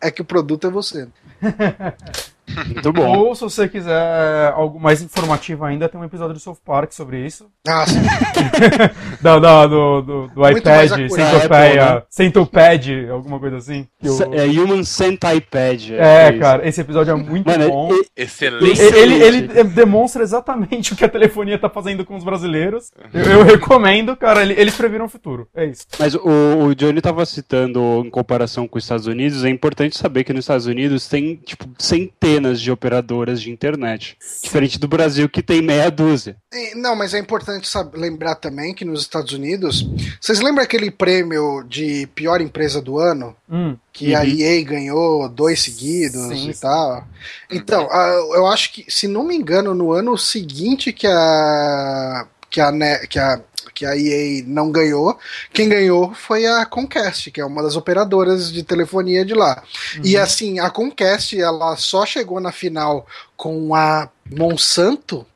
é 0.00 0.10
que 0.10 0.20
o 0.20 0.24
produto 0.24 0.66
é 0.66 0.70
você. 0.70 1.08
Muito 2.66 2.92
bom. 2.92 3.16
Ou 3.18 3.34
se 3.34 3.42
você 3.42 3.68
quiser 3.68 4.52
algo 4.54 4.78
mais 4.80 5.02
informativo 5.02 5.64
ainda, 5.64 5.88
tem 5.88 6.00
um 6.00 6.04
episódio 6.04 6.34
do 6.34 6.40
South 6.40 6.58
Park 6.64 6.92
sobre 6.92 7.24
isso. 7.24 7.46
Ah, 7.66 7.84
sim. 7.86 7.98
Da, 9.20 9.38
da- 9.38 9.66
do, 9.66 10.00
do, 10.02 10.26
do 10.28 10.48
iPad. 10.48 10.90
Centopeia, 11.10 11.80
É, 11.82 12.00
pô, 12.00 13.06
né? 13.06 13.10
Alguma 13.10 13.38
coisa 13.38 13.56
assim. 13.58 13.86
que 14.00 14.08
o- 14.08 14.34
É 14.34 14.46
Human 14.46 14.82
Centipede. 14.84 15.94
É, 15.94 16.30
isso. 16.30 16.38
cara, 16.40 16.66
esse 16.66 16.80
episódio 16.80 17.10
é 17.12 17.14
muito 17.14 17.46
Mano, 17.46 17.68
bom. 17.68 17.92
e- 17.92 18.22
Excelente. 18.22 18.80
Ele, 18.80 19.14
ele, 19.22 19.36
ele 19.54 19.64
demonstra 19.64 20.22
exatamente 20.22 20.92
o 20.92 20.96
que 20.96 21.04
a 21.04 21.08
telefonia 21.08 21.58
tá 21.58 21.68
fazendo 21.68 22.04
com 22.04 22.16
os 22.16 22.24
brasileiros. 22.24 22.90
Eu, 23.12 23.22
eu 23.24 23.42
recomendo, 23.42 24.16
cara, 24.16 24.42
ele- 24.42 24.54
eles 24.58 24.74
previram 24.74 25.04
o 25.04 25.08
futuro. 25.08 25.46
É 25.54 25.66
isso. 25.66 25.86
Mas 25.98 26.14
o, 26.14 26.20
o 26.66 26.74
Johnny 26.74 27.00
tava 27.00 27.24
citando 27.26 28.02
em 28.04 28.10
comparação 28.10 28.66
com 28.66 28.78
os 28.78 28.84
Estados 28.84 29.06
Unidos, 29.06 29.44
é 29.44 29.50
importante 29.50 29.98
saber 29.98 30.24
que 30.24 30.32
nos 30.32 30.44
Estados 30.44 30.66
Unidos 30.66 31.08
tem, 31.08 31.36
tipo, 31.44 31.66
centenas 31.78 32.39
de 32.40 32.70
operadoras 32.70 33.40
de 33.42 33.50
internet. 33.50 34.16
Diferente 34.42 34.78
do 34.78 34.88
Brasil, 34.88 35.28
que 35.28 35.42
tem 35.42 35.60
meia 35.60 35.90
dúzia. 35.90 36.36
E, 36.52 36.74
Não, 36.74 36.96
mas 36.96 37.12
é 37.14 37.18
importante 37.18 37.68
sab- 37.68 37.94
lembrar 37.96 38.34
também 38.36 38.72
que 38.74 38.84
nos 38.84 39.02
Estados 39.02 39.32
Unidos, 39.32 39.86
vocês 40.20 40.40
lembram 40.40 40.64
aquele 40.64 40.90
prêmio 40.90 41.62
de 41.68 42.08
pior 42.14 42.40
empresa 42.40 42.80
do 42.80 42.98
ano? 42.98 43.36
Hum, 43.50 43.76
Que 43.92 44.14
a 44.14 44.20
Uhum. 44.20 44.26
EA 44.26 44.62
ganhou 44.64 45.28
dois 45.28 45.60
seguidos 45.60 46.28
Sim, 46.28 46.48
e 46.50 46.54
sim. 46.54 46.60
tal. 46.60 47.04
Então, 47.50 47.86
a- 47.90 48.08
eu 48.34 48.46
acho 48.46 48.72
que, 48.72 48.84
se 48.88 49.06
não 49.06 49.24
me 49.24 49.34
engano, 49.36 49.74
no 49.74 49.92
ano 49.92 50.16
seguinte 50.16 50.92
que 50.92 51.06
a. 51.06 52.26
que 52.48 52.60
a, 52.60 52.72
que 53.06 53.18
a 53.18 53.40
que 53.80 53.86
a 53.86 53.96
EA 53.96 54.44
não 54.46 54.70
ganhou, 54.70 55.18
quem 55.54 55.66
ganhou 55.66 56.12
foi 56.12 56.44
a 56.44 56.66
Comcast, 56.66 57.30
que 57.30 57.40
é 57.40 57.44
uma 57.46 57.62
das 57.62 57.76
operadoras 57.76 58.52
de 58.52 58.62
telefonia 58.62 59.24
de 59.24 59.32
lá. 59.32 59.62
E 60.04 60.18
assim, 60.18 60.58
a 60.58 60.68
Comcast, 60.68 61.40
ela 61.40 61.74
só 61.76 62.04
chegou 62.04 62.38
na 62.40 62.52
final 62.52 63.06
com 63.38 63.74
a 63.74 64.10
Monsanto 64.30 65.26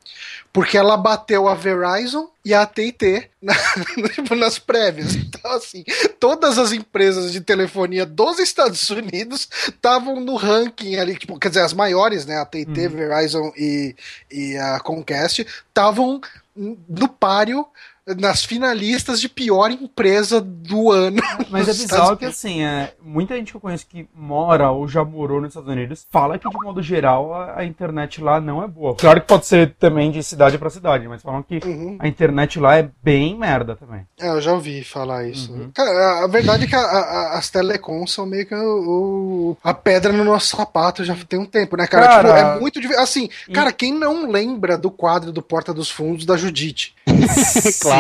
porque 0.53 0.77
ela 0.79 0.97
bateu 0.97 1.49
a 1.49 1.55
Verizon 1.55 2.29
e 2.45 2.53
a 2.55 2.63
AT&T 2.63 3.29
na- 3.43 3.55
tipo, 4.15 4.35
nas 4.37 4.59
prévias. 4.59 5.15
Então, 5.15 5.51
assim, 5.53 5.83
todas 6.21 6.59
as 6.59 6.71
empresas 6.71 7.33
de 7.33 7.41
telefonia 7.41 8.05
dos 8.05 8.39
Estados 8.39 8.89
Unidos 8.91 9.49
estavam 9.67 10.21
no 10.21 10.37
ranking 10.37 10.97
ali, 10.97 11.17
tipo, 11.17 11.39
quer 11.41 11.49
dizer, 11.49 11.63
as 11.63 11.73
maiores, 11.73 12.27
né, 12.27 12.37
a 12.37 12.43
AT&T, 12.43 12.89
Verizon 12.89 13.53
e, 13.57 13.97
e 14.31 14.57
a 14.59 14.79
Comcast, 14.81 15.45
estavam 15.69 16.21
no 16.55 17.09
páreo 17.09 17.67
nas 18.07 18.45
finalistas 18.45 19.21
de 19.21 19.29
pior 19.29 19.71
empresa 19.71 20.41
do 20.41 20.91
ano. 20.91 21.23
Mas 21.51 21.69
é 21.69 21.73
bizarro 21.73 22.17
que, 22.17 22.25
assim, 22.27 22.63
é, 22.63 22.93
muita 23.03 23.35
gente 23.37 23.51
que 23.53 23.57
eu 23.57 23.61
conheço 23.61 23.87
que 23.87 24.07
mora 24.15 24.71
ou 24.71 24.87
já 24.87 25.03
morou 25.05 25.41
nos 25.41 25.51
Estados 25.51 25.71
Unidos 25.71 26.07
fala 26.11 26.39
que, 26.39 26.49
de 26.49 26.55
modo 26.63 26.83
geral, 26.83 27.33
a, 27.35 27.61
a 27.61 27.65
internet 27.65 28.21
lá 28.21 28.41
não 28.41 28.63
é 28.63 28.67
boa. 28.69 28.95
Claro 28.95 29.21
que 29.21 29.27
pode 29.27 29.47
ser 29.47 29.75
também 29.79 30.11
de 30.11 30.23
cidade 30.23 30.59
pra 30.59 30.69
cidade, 30.71 31.09
mas 31.09 31.23
falam 31.23 31.43
que 31.43 31.61
Uhum. 31.65 31.97
a 31.99 32.07
internet 32.09 32.59
lá 32.61 32.77
é 32.77 32.89
bem 33.03 33.39
merda 33.39 33.75
também. 33.77 34.07
É, 34.21 34.29
eu 34.29 34.41
já 34.41 34.53
ouvi 34.53 34.85
falar 34.85 35.27
isso. 35.27 35.53
Uhum. 35.53 35.71
Cara, 35.75 36.25
a 36.25 36.27
verdade 36.29 36.65
é 36.65 36.67
que 36.67 36.75
a- 36.77 36.81
a- 36.81 37.39
as 37.39 37.49
telecoms 37.49 38.13
são 38.13 38.27
meio 38.27 38.45
que 38.47 38.55
o, 38.55 39.51
o- 39.53 39.57
a 39.65 39.73
pedra 39.73 40.13
no 40.13 40.25
nosso 40.25 40.57
sapato 40.57 41.05
já 41.05 41.17
tem 41.29 41.39
um 41.39 41.47
tempo, 41.47 41.77
né, 41.77 41.87
cara? 41.87 42.07
Cara, 42.07 42.29
Tipo, 42.35 42.39
é 42.57 42.61
muito 42.61 42.81
difícil. 42.81 43.03
Assim, 43.03 43.29
e- 43.49 43.53
cara, 43.53 43.73
quem 43.73 43.93
não 43.95 44.31
lembra 44.31 44.77
do 44.77 44.91
quadro 44.91 45.33
do 45.33 45.41
Porta 45.43 45.73
dos 45.73 45.91
Fundos 45.91 46.27
da 46.27 46.37
Judite? 46.37 46.95
claro. 47.81 47.94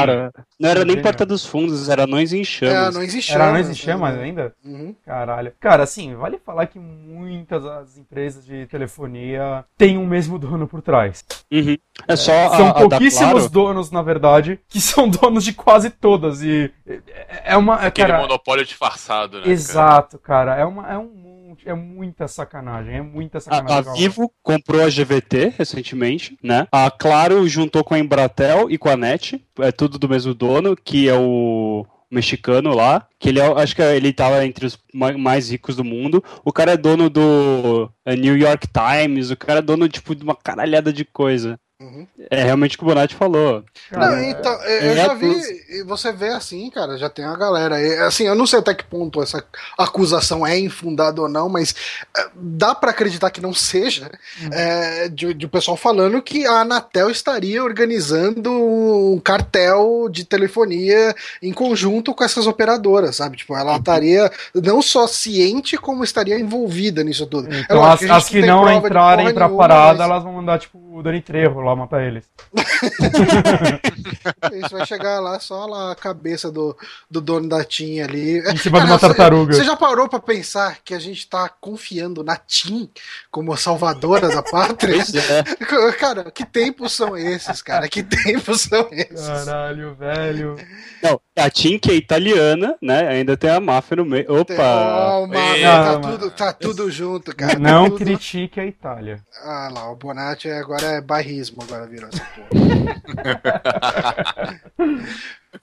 Não 0.59 0.69
era 0.71 0.85
nem. 0.85 1.01
Porta 1.03 1.27
dos 1.27 1.45
Fundos, 1.45 1.89
era 1.89 2.05
Anões 2.05 2.33
em 2.33 2.41
É, 2.41 2.45
Chamas. 2.45 2.95
não 2.95 3.03
existe 3.03 3.31
Era 3.33 3.41
chama, 3.45 3.53
não 3.53 3.61
existe 3.61 3.85
chamas 3.85 4.15
né? 4.17 4.23
ainda? 4.23 4.55
Uhum. 4.65 4.95
Caralho. 5.05 5.53
Cara, 5.61 5.83
assim, 5.83 6.15
vale 6.15 6.39
falar 6.39 6.67
que 6.67 6.79
muitas 6.79 7.63
das 7.65 7.99
empresas 7.99 8.45
de 8.47 8.67
telefonia 8.67 9.65
têm 9.77 9.99
o 9.99 10.07
mesmo 10.07 10.39
dono 10.39 10.67
por 10.67 10.81
trás. 10.83 11.25
Uhum. 11.53 11.77
É 12.09 12.17
só 12.17 12.49
são 12.57 12.69
a, 12.69 12.73
da 12.73 12.81
pouquíssimos 12.81 13.33
Claro. 13.33 13.49
donos, 13.51 13.91
na 13.91 14.03
verdade, 14.03 14.59
que 14.69 14.81
são 14.81 15.09
donos 15.11 15.45
de 15.45 15.53
quase 15.53 15.91
todas. 15.91 16.43
E 16.43 16.71
é- 16.87 17.01
é 17.53 17.57
uma. 17.57 17.83
é, 17.83 17.87
Aquele 17.87 18.09
Cara, 18.09 18.23
monopólio 18.23 18.65
disfarçado, 18.65 19.37
né? 19.39 19.43
cara? 19.43 19.53
exato, 19.53 20.19
cara. 20.19 20.55
É, 20.57 20.65
uma, 20.65 20.91
é 20.91 20.97
um. 20.99 21.34
É 21.65 21.75
muita 21.75 22.29
sacanagem. 22.29 22.97
É 22.97 23.03
muita 23.03 23.41
sacanagem. 23.41 23.91
A, 23.91 23.93
a. 23.93 23.95
Vivo 23.95 24.33
comprou 24.43 24.83
a 24.83 24.89
GVT 24.89 25.55
recentemente, 25.57 26.39
né? 26.43 26.67
A 26.71 26.91
Claro 26.91 27.47
juntou 27.49 27.85
com 27.85 27.95
a 27.95 27.99
Embratel 27.99 28.71
e 28.71 28.79
com 28.79 28.89
a 28.89 28.97
NET, 28.97 29.45
é 29.59 29.73
tudo 29.73 29.99
do 29.99 30.09
mesmo 30.09 30.35
dono, 30.35 30.77
que 30.77 31.09
é 31.09 31.15
o 31.15 31.87
mexicano 32.11 32.75
lá, 32.75 33.07
que 33.19 33.29
ele 33.29 33.41
é, 33.41 33.47
acho 33.47 33.75
que 33.75 33.83
ele 33.83 34.13
tava 34.13 34.45
entre 34.47 34.67
os 34.67 34.79
mais 35.19 35.51
ricos 35.51 35.75
do 35.75 35.85
mundo. 35.85 36.23
O 36.45 36.53
cara 36.53 36.73
é 36.73 36.77
dono 36.77 37.11
do 37.11 37.91
é, 38.05 38.15
New 38.15 38.37
York 38.37 38.69
Times, 38.69 39.31
o 39.31 39.37
cara 39.37 39.59
é 39.59 39.63
dono 39.63 39.89
tipo 39.89 40.15
de 40.15 40.23
uma 40.23 40.37
caralhada 40.37 40.93
de 40.93 41.05
coisa. 41.05 41.59
Uhum. 41.81 42.07
É 42.31 42.45
realmente 42.45 42.77
o 42.77 42.79
que 42.79 42.85
o 42.85 42.87
Bonatti 42.87 43.17
falou. 43.17 43.65
Não, 43.91 44.23
então, 44.23 44.53
eu 44.63 44.93
é 44.93 44.95
já 44.95 45.15
vi, 45.15 45.83
você 45.85 46.13
vê 46.13 46.29
assim, 46.29 46.71
cara, 46.71 46.97
já 46.97 47.11
tem 47.11 47.25
a 47.25 47.35
galera. 47.35 48.07
Assim, 48.07 48.29
eu 48.29 48.35
não 48.37 48.47
sei 48.47 48.61
até 48.61 48.73
que 48.73 48.85
ponto 48.85 49.21
essa 49.21 49.45
acusação 49.77 50.47
é 50.47 50.57
infundada 50.57 51.21
ou 51.21 51.29
não, 51.29 51.49
mas 51.49 51.75
é, 52.17 52.29
dá 52.33 52.77
para 52.77 52.93
acreditar 52.93 53.31
que 53.31 53.41
não 53.41 53.53
seja, 53.53 54.09
uhum. 54.41 54.51
é, 54.53 55.09
de, 55.09 55.35
de 55.35 55.47
o 55.47 55.49
pessoal 55.49 55.77
falando 55.77 56.23
que 56.23 56.47
a 56.47 56.61
Anatel 56.61 57.11
estaria 57.11 57.63
organizando 57.63 58.53
um 58.53 59.19
cartel 59.19 60.09
de 60.09 60.25
telefonia 60.25 61.13
em 61.43 61.53
conjunto 61.53 62.15
com 62.15 62.23
essas 62.23 62.47
operadoras, 62.47 63.17
sabe? 63.17 63.37
Tipo, 63.37 63.57
ela 63.57 63.73
uhum. 63.73 63.79
estaria 63.79 64.31
não 64.55 64.81
só 64.81 65.09
ciente, 65.09 65.77
como 65.77 66.05
estaria 66.05 66.39
envolvida 66.39 67.03
nisso 67.03 67.27
tudo. 67.27 67.53
Então, 67.53 67.85
é 67.85 67.93
as, 67.93 67.99
que, 67.99 68.11
as 68.11 68.29
que 68.29 68.43
não 68.43 68.71
entrarem 68.71 69.35
pra 69.35 69.49
parada, 69.49 69.99
mas... 69.99 70.09
elas 70.09 70.23
vão 70.23 70.35
mandar, 70.35 70.61
tipo, 70.61 70.79
o 70.79 71.03
Dani 71.03 71.21
Trevo 71.21 71.64
lá 71.65 71.75
matar 71.75 72.03
eles. 72.03 72.25
Isso 74.53 74.71
vai 74.71 74.87
chegar 74.87 75.21
lá 75.21 75.39
só 75.41 75.67
lá 75.67 75.93
a 75.93 75.97
cabeça 75.97 76.51
do, 76.51 76.77
do 77.11 77.21
dono 77.21 77.49
da 77.49 77.65
TIM 77.65 78.01
ali. 78.01 78.39
Em 78.39 78.57
cima 78.57 78.81
de 78.81 78.87
uma 78.87 78.99
tartaruga. 78.99 79.55
Você 79.55 79.65
já 79.65 79.77
parou 79.77 80.09
pra 80.09 80.21
pensar 80.21 80.79
que 80.85 80.95
a 80.95 80.99
gente 80.99 81.29
tá 81.29 81.49
confiando 81.49 82.23
na 82.23 82.37
TIM 82.37 82.89
como 83.31 83.53
a 83.53 83.57
salvadora 83.57 84.29
da 84.29 84.43
pátria? 84.43 85.03
É. 85.03 85.93
Cara, 85.99 86.31
que 86.31 86.45
tempos 86.45 86.93
são 86.93 87.17
esses, 87.17 87.63
cara? 87.63 87.89
Que 87.89 88.03
tempos 88.03 88.63
são 88.63 88.89
esses? 88.91 89.27
Caralho, 89.27 89.95
velho. 89.95 90.57
Não, 91.03 91.21
a 91.37 91.51
TIM 91.51 91.79
que 91.79 91.91
é 91.91 91.95
italiana, 91.95 92.77
né? 92.81 93.09
Ainda 93.09 93.37
tem 93.37 93.51
a 93.51 93.61
máfia 93.61 93.97
no 93.97 94.05
meio. 94.05 94.41
Opa! 94.41 95.19
Oh, 95.19 95.29
tá, 95.29 96.01
tudo, 96.01 96.31
tá 96.31 96.53
tudo 96.53 96.91
junto, 96.91 97.35
cara. 97.35 97.59
Não 97.59 97.91
tudo... 97.91 97.99
critique 97.99 98.61
a 98.61 98.67
Itália. 98.67 99.21
Ah 99.43 99.69
lá, 99.73 99.91
o 99.91 99.97
Bonatti 99.97 100.49
agora 100.49 100.87
é 100.87 101.01
bairrismo, 101.55 101.63
agora 101.63 101.87
virou 101.87 102.09
essa 102.09 102.25
porra. 102.35 102.51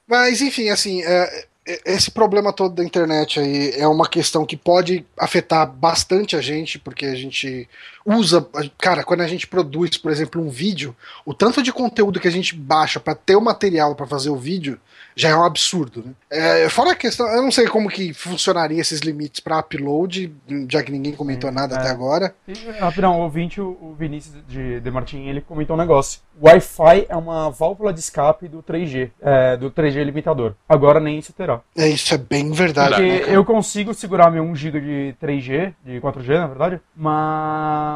Mas, 0.08 0.42
enfim, 0.42 0.70
assim, 0.70 1.02
é, 1.04 1.46
é, 1.68 1.82
esse 1.94 2.10
problema 2.12 2.54
todo 2.54 2.76
da 2.76 2.84
internet 2.84 3.40
aí 3.40 3.72
é 3.72 3.88
uma 3.88 4.08
questão 4.08 4.46
que 4.46 4.58
pode 4.58 5.06
afetar 5.18 5.68
bastante 5.68 6.36
a 6.36 6.42
gente, 6.42 6.80
porque 6.80 7.06
a 7.06 7.16
gente 7.16 7.68
usa. 8.06 8.46
Cara, 8.78 9.04
quando 9.04 9.22
a 9.22 9.28
gente 9.28 9.48
produz, 9.48 9.98
por 9.98 10.12
exemplo, 10.12 10.42
um 10.42 10.50
vídeo, 10.50 10.96
o 11.26 11.34
tanto 11.34 11.62
de 11.62 11.72
conteúdo 11.72 12.20
que 12.20 12.28
a 12.28 12.32
gente 12.32 12.56
baixa 12.56 13.00
para 13.00 13.16
ter 13.16 13.36
o 13.36 13.42
material 13.42 13.96
para 13.96 14.08
fazer 14.08 14.30
o 14.30 14.36
vídeo 14.36 14.80
já 15.16 15.30
é 15.30 15.36
um 15.36 15.44
absurdo, 15.44 16.04
né? 16.06 16.14
É, 16.30 16.70
fora 16.70 16.92
a 16.92 16.96
questão, 16.96 17.28
eu 17.28 17.42
não 17.42 17.52
sei 17.52 17.68
como 17.68 17.90
que 17.90 18.14
funcionaria 18.14 18.80
esses 18.80 19.02
limites 19.02 19.42
para 19.42 19.60
upload, 19.60 20.34
já 20.70 20.82
que 20.82 20.92
ninguém 20.92 21.14
comentou 21.14 21.50
Sim, 21.50 21.56
nada 21.56 21.76
é. 21.76 21.78
até 21.80 21.90
agora. 21.90 22.34
Rapidão, 22.80 23.20
o 23.20 23.24
ouvinte, 23.24 23.60
o 23.60 23.96
Vinícius 23.98 24.36
de, 24.48 24.80
de 24.80 24.92
Martin, 24.92 25.28
ele 25.28 25.42
comentou 25.42 25.76
um 25.76 25.80
negócio. 25.80 26.22
Wi-Fi 26.42 27.06
é 27.10 27.16
uma 27.16 27.52
válvula 27.52 27.94
de 27.94 28.00
escape 28.00 28.48
do 28.48 28.64
3G, 28.64 29.12
é, 29.22 29.58
do 29.58 29.70
3G 29.70 30.04
limitador. 30.04 30.54
Agora 30.68 31.00
nem 31.00 31.20
isso 31.20 31.34
terá. 31.34 31.60
É, 31.78 31.88
isso 31.88 32.14
é 32.14 32.18
bem 32.18 32.52
verdade. 32.52 32.96
Porque 32.96 33.28
né, 33.28 33.36
eu 33.36 33.44
consigo 33.46 33.94
segurar 33.94 34.32
meu 34.32 34.44
1 34.44 34.56
GB 34.56 34.82
de 34.82 35.16
3G, 35.22 35.74
de 35.86 36.00
4G, 36.00 36.40
na 36.40 36.48
verdade, 36.48 36.80
mas 36.96 37.91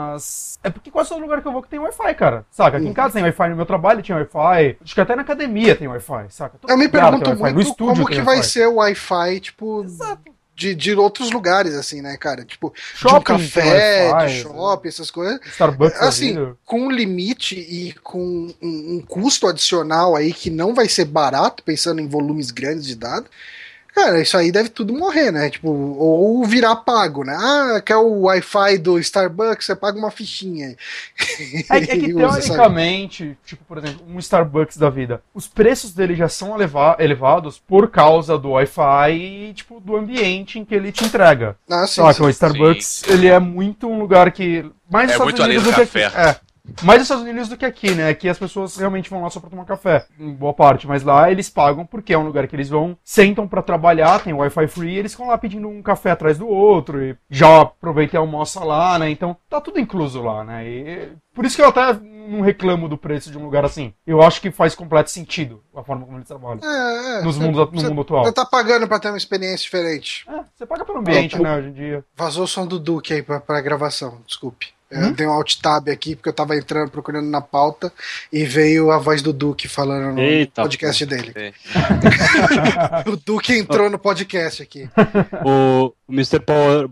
é 0.64 0.70
porque 0.70 0.92
quase 0.92 1.10
todo 1.10 1.22
lugar 1.22 1.42
que 1.42 1.48
eu 1.48 1.52
vou 1.52 1.62
que 1.62 1.70
tem 1.70 1.80
Wi-Fi, 1.80 2.14
cara. 2.16 2.46
Saca? 2.52 2.78
Aqui 2.78 2.88
em 2.88 2.94
casa 2.94 3.14
tem 3.16 3.24
Wi-Fi, 3.24 3.50
no 3.50 3.56
meu 3.56 3.66
trabalho 3.66 4.02
tinha 4.02 4.18
Wi-Fi, 4.18 4.78
acho 4.84 4.96
que 4.96 5.02
até 5.02 5.16
na 5.16 5.22
academia 5.22 5.76
tem 5.76 5.88
Wi-Fi, 5.88 6.26
saca? 6.30 6.58
eu 6.68 6.78
me 6.78 6.88
pergunto 6.88 7.36
muito 7.36 7.76
como 7.76 8.06
que 8.06 8.22
vai 8.22 8.44
ser 8.44 8.68
o 8.68 8.76
Wi-Fi, 8.76 9.40
tipo. 9.40 9.84
Exato 9.84 10.36
de, 10.56 10.74
de 10.74 10.96
outros 10.96 11.32
lugares, 11.32 11.76
assim, 11.76 12.02
né, 12.02 12.16
cara? 12.16 12.46
Tipo, 12.46 12.74
shopping, 12.96 13.14
de 13.14 13.20
um 13.20 13.24
café, 13.24 14.26
de 14.26 14.42
shopping, 14.42 14.88
essas 14.88 15.12
coisas. 15.12 15.40
Starbucks. 15.48 16.02
Assim, 16.02 16.56
com 16.64 16.82
um 16.82 16.92
limite 16.92 17.56
e 17.56 17.94
com 18.02 18.48
um, 18.62 18.96
um, 18.96 19.04
custo 19.06 19.48
adicional 19.48 20.16
aí 20.16 20.34
que 20.34 20.50
não 20.50 20.74
vai 20.74 20.88
ser 20.88 21.06
barato, 21.06 21.62
pensando 21.62 22.00
em 22.00 22.08
volumes 22.08 22.52
grandes 22.52 22.86
de 22.86 22.96
dados. 22.96 23.30
Cara, 23.96 24.22
isso 24.22 24.36
aí 24.36 24.52
deve 24.52 24.68
tudo 24.68 24.94
morrer, 24.94 25.32
né? 25.32 25.50
Tipo, 25.50 25.70
ou 25.70 26.44
virar 26.44 26.76
pago, 26.76 27.24
né? 27.24 27.34
Ah, 27.34 27.82
quer 27.82 27.96
o 27.96 28.24
Wi-Fi 28.24 28.78
do 28.78 29.00
Starbucks, 29.00 29.66
você 29.66 29.74
paga 29.74 29.98
uma 29.98 30.12
fichinha. 30.12 30.76
É, 31.72 31.78
é 31.78 31.88
que 31.88 32.12
teoricamente, 32.14 33.38
tipo, 33.46 33.64
por 33.64 33.78
exemplo, 33.78 34.06
um 34.06 34.20
Starbucks 34.20 34.76
da 34.76 34.90
vida, 34.90 35.24
os 35.34 35.48
preços 35.48 35.94
dele 35.94 36.14
já 36.14 36.28
são 36.28 36.58
elevados 37.00 37.58
por 37.58 37.90
causa 37.90 38.38
do 38.38 38.50
Wi-Fi 38.50 39.14
e, 39.14 39.54
tipo, 39.54 39.80
do 39.80 39.96
ambiente 39.96 40.60
em 40.60 40.66
que 40.66 40.76
ele 40.76 40.92
te 40.92 41.06
entrega. 41.06 41.56
Ah, 41.70 41.88
sim, 41.88 42.02
Só 42.02 42.14
que 42.14 42.22
o 42.22 42.30
Starbucks, 42.30 43.04
sim. 43.06 43.14
ele 43.14 43.28
é 43.28 43.40
muito 43.40 43.88
um 43.88 43.98
lugar 43.98 44.30
que... 44.34 44.70
Mais 44.92 45.10
é 45.10 45.18
muito 45.18 45.42
além 45.42 45.58
do, 45.58 45.64
do 45.64 45.74
café. 45.74 46.12
É, 46.14 46.36
mais 46.84 47.00
nos 47.00 47.06
Estados 47.06 47.24
Unidos 47.24 47.50
do 47.50 47.58
que 47.58 47.66
aqui, 47.66 47.92
né? 47.92 48.10
Aqui 48.10 48.28
as 48.28 48.38
pessoas 48.38 48.76
realmente 48.78 49.10
vão 49.10 49.22
lá 49.22 49.30
só 49.30 49.40
pra 49.40 49.50
tomar 49.50 49.66
café, 49.66 50.06
em 50.20 50.34
boa 50.34 50.54
parte. 50.54 50.88
Mas 50.88 51.04
lá 51.04 51.32
eles 51.32 51.50
pagam 51.50 51.86
porque 51.86 52.14
é 52.14 52.18
um 52.18 52.26
lugar 52.26 52.48
que 52.48 52.56
eles 52.56 52.70
vão, 52.70 52.98
sentam 53.04 53.48
para 53.48 53.62
trabalhar, 53.62 54.24
tem 54.24 54.34
Wi-Fi 54.34 54.68
free, 54.68 54.94
e 54.94 54.98
eles 54.98 55.12
ficam 55.12 55.28
lá 55.28 55.38
pedindo 55.38 55.68
um 55.68 55.82
café 55.82 56.12
atrás 56.12 56.38
do 56.38 56.48
outro, 56.48 57.04
e 57.04 57.16
já 57.30 57.62
aproveita 57.62 58.16
e 58.16 58.18
almoça 58.18 58.64
lá, 58.64 58.98
né? 59.00 59.10
Então 59.10 59.36
tá 59.50 59.62
tudo 59.62 59.80
incluso 59.80 60.22
lá, 60.22 60.44
né? 60.44 60.68
E 60.68 61.10
por 61.34 61.46
isso 61.46 61.56
que 61.56 61.62
eu 61.62 61.70
até 61.70 61.94
não 61.94 62.42
reclamo 62.42 62.90
do 62.90 62.98
preço 62.98 63.32
de 63.32 63.38
um 63.38 63.44
lugar 63.44 63.64
assim. 63.64 63.94
Eu 64.06 64.22
acho 64.22 64.42
que 64.42 64.52
faz 64.52 64.74
completo 64.74 65.12
sentido 65.12 65.62
a 65.76 65.84
forma 65.84 66.06
como 66.06 66.18
eles 66.18 66.28
trabalham. 66.28 66.60
É, 66.64 67.20
é. 67.20 67.22
Nos 67.22 67.38
mundos, 67.38 67.72
no 67.72 67.90
mundo 67.90 68.02
atual. 68.02 68.26
Você 68.26 68.32
tá 68.32 68.46
pagando 68.46 68.88
pra 68.88 69.00
ter 69.00 69.10
uma 69.10 69.18
experiência 69.18 69.64
diferente. 69.64 70.26
É, 70.28 70.44
você 70.56 70.66
paga 70.66 70.84
pelo 70.86 71.00
ambiente, 71.00 71.40
né, 71.40 71.58
hoje 71.58 71.68
em 71.70 71.74
dia. 71.74 72.06
Vazou 72.16 72.46
o 72.46 72.48
som 72.48 72.66
do 72.66 72.80
Duke 72.80 73.14
aí 73.14 73.22
pra, 73.22 73.40
pra 73.40 73.62
gravação, 73.62 74.22
desculpe. 74.26 74.74
Eu 74.90 75.08
hum? 75.08 75.14
dei 75.14 75.26
um 75.26 75.32
alt 75.32 75.56
tab 75.62 75.90
aqui 75.90 76.16
porque 76.16 76.30
eu 76.30 76.34
tava 76.34 76.56
entrando, 76.56 76.92
procurando 76.92 77.28
na 77.28 77.42
pauta 77.42 77.92
e 78.32 78.46
veio 78.46 78.92
a 78.92 79.00
voz 79.00 79.22
do 79.22 79.34
Duque 79.34 79.68
falando 79.68 80.14
no 80.14 80.22
Eita, 80.22 80.62
podcast 80.62 81.06
pô. 81.06 81.10
dele. 81.10 81.34
o 83.12 83.16
Duque 83.16 83.54
entrou 83.54 83.90
no 83.90 83.98
podcast 83.98 84.62
aqui. 84.62 84.88
O, 85.44 85.94
o 86.08 86.14
Mr. 86.14 86.40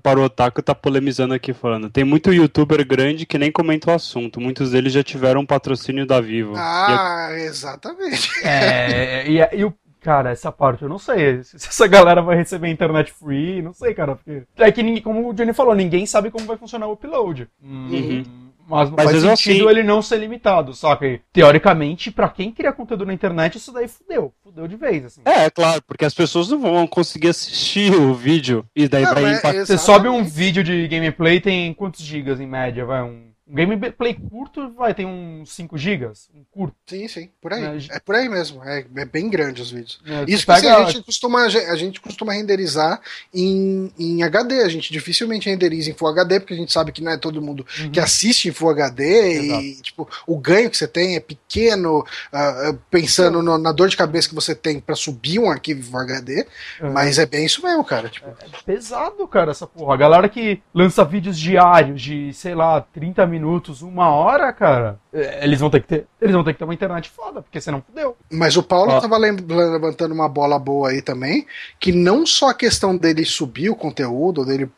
Parotaku 0.01 0.63
tá 0.63 0.73
polemizando 0.73 1.35
aqui 1.35 1.53
falando. 1.53 1.89
Tem 1.89 2.03
muito 2.03 2.33
youtuber 2.33 2.85
grande 2.85 3.27
que 3.27 3.37
nem 3.37 3.51
comenta 3.51 3.91
o 3.91 3.93
assunto. 3.93 4.41
Muitos 4.41 4.71
deles 4.71 4.91
já 4.91 5.03
tiveram 5.03 5.41
um 5.41 5.45
patrocínio 5.45 6.05
da 6.05 6.19
Vivo. 6.19 6.55
Ah, 6.55 7.29
e 7.33 7.41
exatamente. 7.43 8.29
É, 8.43 9.29
e, 9.29 9.59
e 9.59 9.65
o 9.65 9.73
Cara, 10.03 10.31
essa 10.31 10.51
parte 10.51 10.83
eu 10.83 10.89
não 10.89 10.99
sei. 10.99 11.41
Se 11.43 11.55
essa 11.55 11.87
galera 11.87 12.21
vai 12.21 12.35
receber 12.35 12.67
internet 12.67 13.11
free, 13.11 13.61
não 13.61 13.73
sei, 13.73 13.93
cara. 13.93 14.15
Porque... 14.15 14.43
É 14.57 14.71
que, 14.71 14.83
ninguém, 14.83 15.01
como 15.01 15.29
o 15.29 15.33
Johnny 15.33 15.53
falou, 15.53 15.73
ninguém 15.73 16.05
sabe 16.05 16.29
como 16.29 16.45
vai 16.45 16.57
funcionar 16.57 16.87
o 16.87 16.91
upload. 16.91 17.47
Uhum. 17.63 18.23
Mas 18.67 18.89
não 18.89 18.95
Mas 18.95 19.11
faz 19.11 19.21
sentido 19.21 19.67
assim... 19.67 19.77
ele 19.77 19.83
não 19.83 20.01
ser 20.01 20.17
limitado, 20.17 20.73
saca? 20.73 21.05
E, 21.05 21.21
teoricamente, 21.31 22.11
para 22.11 22.29
quem 22.29 22.51
cria 22.51 22.71
conteúdo 22.71 23.05
na 23.05 23.13
internet, 23.13 23.57
isso 23.57 23.71
daí 23.71 23.87
fudeu. 23.87 24.33
Fudeu 24.43 24.67
de 24.67 24.75
vez, 24.75 25.05
assim. 25.05 25.21
É, 25.25 25.49
claro, 25.49 25.81
porque 25.85 26.05
as 26.05 26.13
pessoas 26.13 26.49
não 26.49 26.59
vão 26.59 26.87
conseguir 26.87 27.29
assistir 27.29 27.93
o 27.93 28.13
vídeo 28.13 28.65
e 28.75 28.87
daí 28.87 29.03
não, 29.03 29.13
vai 29.13 29.25
é, 29.25 29.37
impactar. 29.37 29.65
Você 29.65 29.77
sobe 29.77 30.07
um 30.07 30.23
vídeo 30.23 30.63
de 30.63 30.87
gameplay, 30.87 31.41
tem 31.41 31.73
quantos 31.73 32.01
gigas 32.01 32.39
em 32.39 32.47
média? 32.47 32.85
Vai 32.85 33.03
um 33.03 33.32
um 33.53 33.55
gameplay 33.55 34.15
curto 34.15 34.73
vai 34.73 34.95
ter 34.95 35.05
uns 35.05 35.53
5 35.53 35.77
GB, 35.77 36.07
um 36.33 36.43
curto. 36.51 36.75
Sim, 36.87 37.07
sim, 37.07 37.29
por 37.39 37.53
aí. 37.53 37.63
É, 37.63 37.97
é 37.97 37.99
por 37.99 38.15
aí 38.15 38.27
mesmo. 38.27 38.63
É, 38.63 38.83
é, 38.95 39.05
bem 39.05 39.29
grande 39.29 39.61
os 39.61 39.69
vídeos. 39.69 40.01
É, 40.07 40.25
Isso 40.27 40.43
que 40.43 40.51
pega... 40.51 40.77
a, 40.77 40.85
gente 40.85 41.03
costuma, 41.03 41.43
a 41.43 41.75
gente 41.75 42.01
costuma 42.01 42.33
renderizar 42.33 42.99
em, 43.31 43.93
em 43.97 44.23
HD. 44.23 44.63
A 44.63 44.69
gente 44.69 44.91
dificilmente 44.91 45.47
renderiza 45.47 45.91
em 45.91 45.93
Full 45.93 46.07
HD, 46.07 46.39
porque 46.39 46.55
a 46.55 46.57
gente 46.57 46.73
sabe 46.73 46.91
que 46.91 47.03
não 47.03 47.11
é 47.11 47.17
todo 47.17 47.41
mundo 47.43 47.63
uhum. 47.79 47.91
que 47.91 47.99
assiste 47.99 48.49
em 48.49 48.51
Full 48.51 48.71
HD 48.71 49.03
Exato. 49.03 49.61
e 49.61 49.81
tipo, 49.83 50.09
o 50.25 50.35
ganho 50.35 50.69
que 50.71 50.77
você 50.77 50.87
tem 50.87 51.15
é 51.15 51.19
pequeno, 51.19 51.99
uh, 51.99 52.73
pensando 52.89 53.43
no, 53.43 53.59
na 53.59 53.71
dor 53.71 53.87
de 53.87 53.95
cabeça 53.95 54.27
que 54.27 54.35
você 54.35 54.55
tem 54.55 54.79
para 54.79 54.95
subir 54.95 55.37
um 55.37 55.51
arquivo 55.51 55.83
Full 55.83 55.99
HD. 55.99 56.47
Uhum. 56.81 56.91
Mas 56.91 57.19
é 57.19 57.25
bem 57.27 57.45
isso 57.45 57.61
mesmo, 57.61 57.83
cara. 57.83 58.09
Tipo... 58.09 58.29
É, 58.29 58.31
é 58.31 58.61
pesado, 58.65 59.27
cara, 59.27 59.51
essa 59.51 59.67
porra. 59.67 59.93
A 59.93 59.97
galera 59.97 60.27
que 60.27 60.59
lança 60.73 61.05
vídeos 61.05 61.37
diários 61.37 62.01
de, 62.01 62.33
sei 62.33 62.55
lá, 62.55 62.81
30 62.81 63.27
minutos 63.27 63.42
minutos, 63.43 63.81
uma 63.81 64.09
hora, 64.09 64.51
cara, 64.53 64.97
é, 65.11 65.43
eles 65.43 65.59
vão 65.59 65.69
ter 65.69 65.81
que 65.81 65.87
ter, 65.87 66.07
eles 66.21 66.33
vão 66.33 66.43
ter 66.43 66.53
que 66.53 66.59
ter 66.59 66.65
uma 66.65 66.73
internet 66.73 67.09
foda, 67.09 67.41
porque 67.41 67.59
senão 67.59 67.83
fudeu. 67.85 68.15
Mas 68.31 68.55
o 68.55 68.63
Paulo 68.63 68.95
estava 68.95 69.17
levantando 69.17 70.13
uma 70.13 70.29
bola 70.29 70.57
boa 70.57 70.89
aí 70.89 71.01
também, 71.01 71.45
que 71.79 71.91
não 71.91 72.25
só 72.25 72.49
a 72.49 72.53
questão 72.53 72.95
dele 72.95 73.25
subir 73.25 73.69
o 73.69 73.75
conteúdo, 73.75 74.45
dele 74.45 74.71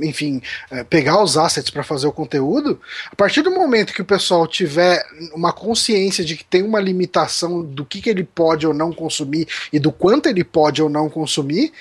enfim, 0.00 0.40
é, 0.70 0.84
pegar 0.84 1.20
os 1.22 1.36
assets 1.36 1.70
para 1.70 1.82
fazer 1.82 2.06
o 2.06 2.12
conteúdo, 2.12 2.80
a 3.10 3.16
partir 3.16 3.42
do 3.42 3.50
momento 3.50 3.92
que 3.92 4.00
o 4.00 4.06
pessoal 4.06 4.46
tiver 4.46 5.04
uma 5.34 5.52
consciência 5.52 6.24
de 6.24 6.36
que 6.36 6.44
tem 6.44 6.62
uma 6.62 6.80
limitação 6.80 7.62
do 7.62 7.84
que, 7.84 8.00
que 8.00 8.08
ele 8.08 8.22
pode 8.22 8.66
ou 8.66 8.72
não 8.72 8.92
consumir 8.92 9.48
e 9.72 9.78
do 9.78 9.90
quanto 9.90 10.28
ele 10.28 10.44
pode 10.44 10.80
ou 10.80 10.88
não 10.88 11.10
consumir, 11.10 11.72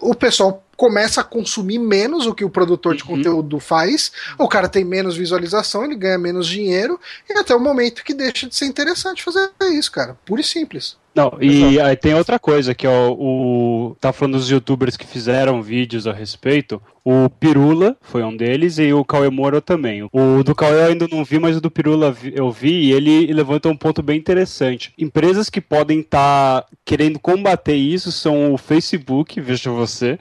o 0.00 0.14
pessoal 0.14 0.64
começa 0.76 1.20
a 1.20 1.24
consumir 1.24 1.78
menos 1.78 2.26
o 2.26 2.34
que 2.34 2.44
o 2.44 2.50
produtor 2.50 2.94
de 2.94 3.02
Uhum. 3.02 3.16
conteúdo 3.16 3.58
faz, 3.58 4.12
o 4.38 4.48
cara 4.48 4.68
tem 4.68 4.84
menos 4.84 5.16
visualização, 5.16 5.84
ele 5.84 5.96
ganha 5.96 6.18
menos 6.18 6.46
dinheiro, 6.46 7.00
e 7.28 7.32
até 7.38 7.54
o 7.54 7.60
momento 7.60 8.04
que 8.04 8.12
deixa 8.14 8.46
de 8.46 8.54
ser 8.54 8.66
interessante 8.66 9.22
fazer 9.22 9.50
isso, 9.72 9.90
cara. 9.90 10.16
Puro 10.24 10.40
e 10.40 10.44
simples. 10.44 10.96
Não, 11.14 11.32
e 11.40 11.80
aí 11.80 11.96
tem 11.96 12.14
outra 12.14 12.38
coisa, 12.38 12.74
que 12.74 12.86
é 12.86 12.90
o, 12.90 13.12
o. 13.12 13.96
Tá 13.98 14.12
falando 14.12 14.36
dos 14.36 14.50
youtubers 14.50 14.98
que 14.98 15.06
fizeram 15.06 15.62
vídeos 15.62 16.06
a 16.06 16.12
respeito. 16.12 16.80
O 17.02 17.30
Pirula 17.30 17.96
foi 18.02 18.22
um 18.22 18.36
deles 18.36 18.78
e 18.78 18.92
o 18.92 19.02
Cauê 19.02 19.30
Moura 19.30 19.62
também. 19.62 20.06
O 20.12 20.42
do 20.42 20.54
Cauê 20.54 20.82
eu 20.82 20.86
ainda 20.88 21.08
não 21.10 21.24
vi, 21.24 21.38
mas 21.38 21.56
o 21.56 21.60
do 21.60 21.70
Pirula 21.70 22.14
eu 22.34 22.50
vi 22.50 22.88
e 22.88 22.92
ele 22.92 23.32
levanta 23.32 23.68
um 23.68 23.76
ponto 23.76 24.02
bem 24.02 24.18
interessante. 24.18 24.92
Empresas 24.98 25.48
que 25.48 25.60
podem 25.60 26.00
estar 26.00 26.66
querendo 26.84 27.18
combater 27.18 27.76
isso 27.76 28.12
são 28.12 28.52
o 28.52 28.58
Facebook, 28.58 29.40
veja 29.40 29.70
você. 29.70 30.18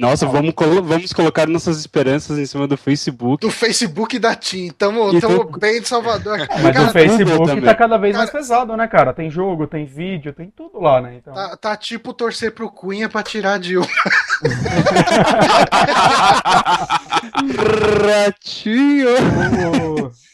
Nossa, 0.00 0.26
vamos, 0.26 0.54
colo- 0.54 0.82
vamos 0.82 1.12
colocar 1.12 1.46
nossas 1.46 1.78
esperanças 1.78 2.38
em 2.38 2.46
cima 2.46 2.66
do 2.66 2.76
Facebook. 2.76 3.46
Do 3.46 3.50
Facebook 3.52 4.18
da 4.18 4.34
TIM, 4.34 4.70
tamo, 4.70 5.14
E 5.14 5.20
tamo 5.20 5.44
do- 5.44 5.58
bem 5.58 5.80
de 5.80 5.86
Salvador. 5.86 6.38
Mas 6.62 6.74
Cara, 6.74 6.88
o 6.88 6.92
Facebook 6.92 7.46
também. 7.46 7.64
tá 7.64 7.74
cada 7.74 7.98
vez 7.98 8.12
Cara- 8.16 8.24
mais 8.24 8.30
pesado, 8.30 8.76
né, 8.76 8.88
cara? 8.88 9.12
Tem 9.12 9.30
jogo, 9.30 9.66
tem 9.66 9.84
vídeo, 9.84 10.32
tem 10.32 10.50
tudo 10.56 10.80
lá, 10.80 11.02
né? 11.02 11.16
Então... 11.16 11.34
Tá, 11.34 11.56
tá 11.56 11.76
tipo 11.76 12.14
torcer 12.14 12.52
pro 12.52 12.70
Cunha 12.70 13.08
pra 13.10 13.22
tirar 13.22 13.54
a 13.54 13.58
Dilma. 13.58 13.86
Ratinho! 18.06 19.08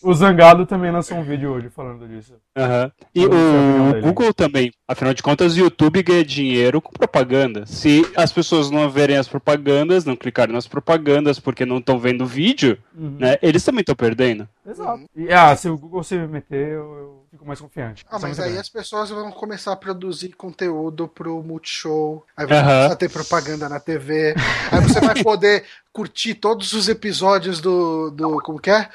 O, 0.03 0.11
o 0.11 0.15
Zangado 0.15 0.67
também 0.67 0.91
lançou 0.91 1.17
um 1.19 1.25
vídeo 1.25 1.51
hoje 1.53 1.69
falando 1.71 2.07
disso. 2.07 2.35
Aham. 2.57 2.91
E 3.15 3.25
o 3.27 3.29
dele. 3.29 4.01
Google 4.03 4.33
também. 4.35 4.71
Afinal 4.87 5.15
de 5.15 5.23
contas, 5.23 5.57
o 5.57 5.61
YouTube 5.61 6.03
ganha 6.03 6.25
dinheiro 6.25 6.81
com 6.81 6.93
propaganda. 6.93 7.65
Se 7.67 8.07
as 8.17 8.33
pessoas 8.33 8.71
não 8.71 8.89
verem 8.91 9.17
as 9.17 9.29
propagandas, 9.29 10.05
não 10.05 10.17
clicarem 10.17 10.55
nas 10.55 10.67
propagandas 10.69 11.39
porque 11.41 11.65
não 11.67 11.79
estão 11.79 11.99
vendo 11.99 12.23
o 12.25 12.27
vídeo, 12.27 12.79
Uhum. 12.97 13.17
né? 13.19 13.37
Eles 13.43 13.63
também 13.65 13.81
estão 13.81 13.95
perdendo. 13.95 14.49
Exato. 14.67 15.05
E, 15.15 15.33
ah, 15.33 15.55
se 15.55 15.69
o 15.69 15.77
Google 15.77 16.03
se 16.03 16.17
meter, 16.17 16.69
eu, 16.69 16.83
eu 16.97 17.26
fico 17.37 17.47
mais 17.47 17.61
confiante. 17.61 18.05
Ah, 18.11 18.19
mas 18.19 18.39
aí 18.41 18.47
grande. 18.47 18.61
as 18.61 18.69
pessoas 18.69 19.11
vão 19.11 19.31
começar 19.31 19.73
a 19.73 19.77
produzir 19.77 20.31
conteúdo 20.31 21.07
pro 21.07 21.43
Multishow, 21.43 22.25
aí 22.37 22.47
vai 22.47 22.61
começar 22.61 22.93
a 22.93 22.97
ter 22.97 23.09
propaganda 23.11 23.69
na 23.69 23.79
TV, 23.79 24.35
aí 24.73 24.81
você 24.81 25.01
vai 25.01 25.23
poder 25.23 25.65
curtir 25.93 26.35
todos 26.35 26.73
os 26.73 26.89
episódios 26.89 27.61
do. 27.61 28.11
do 28.11 28.41
como 28.43 28.59
que 28.59 28.71
é? 28.71 28.89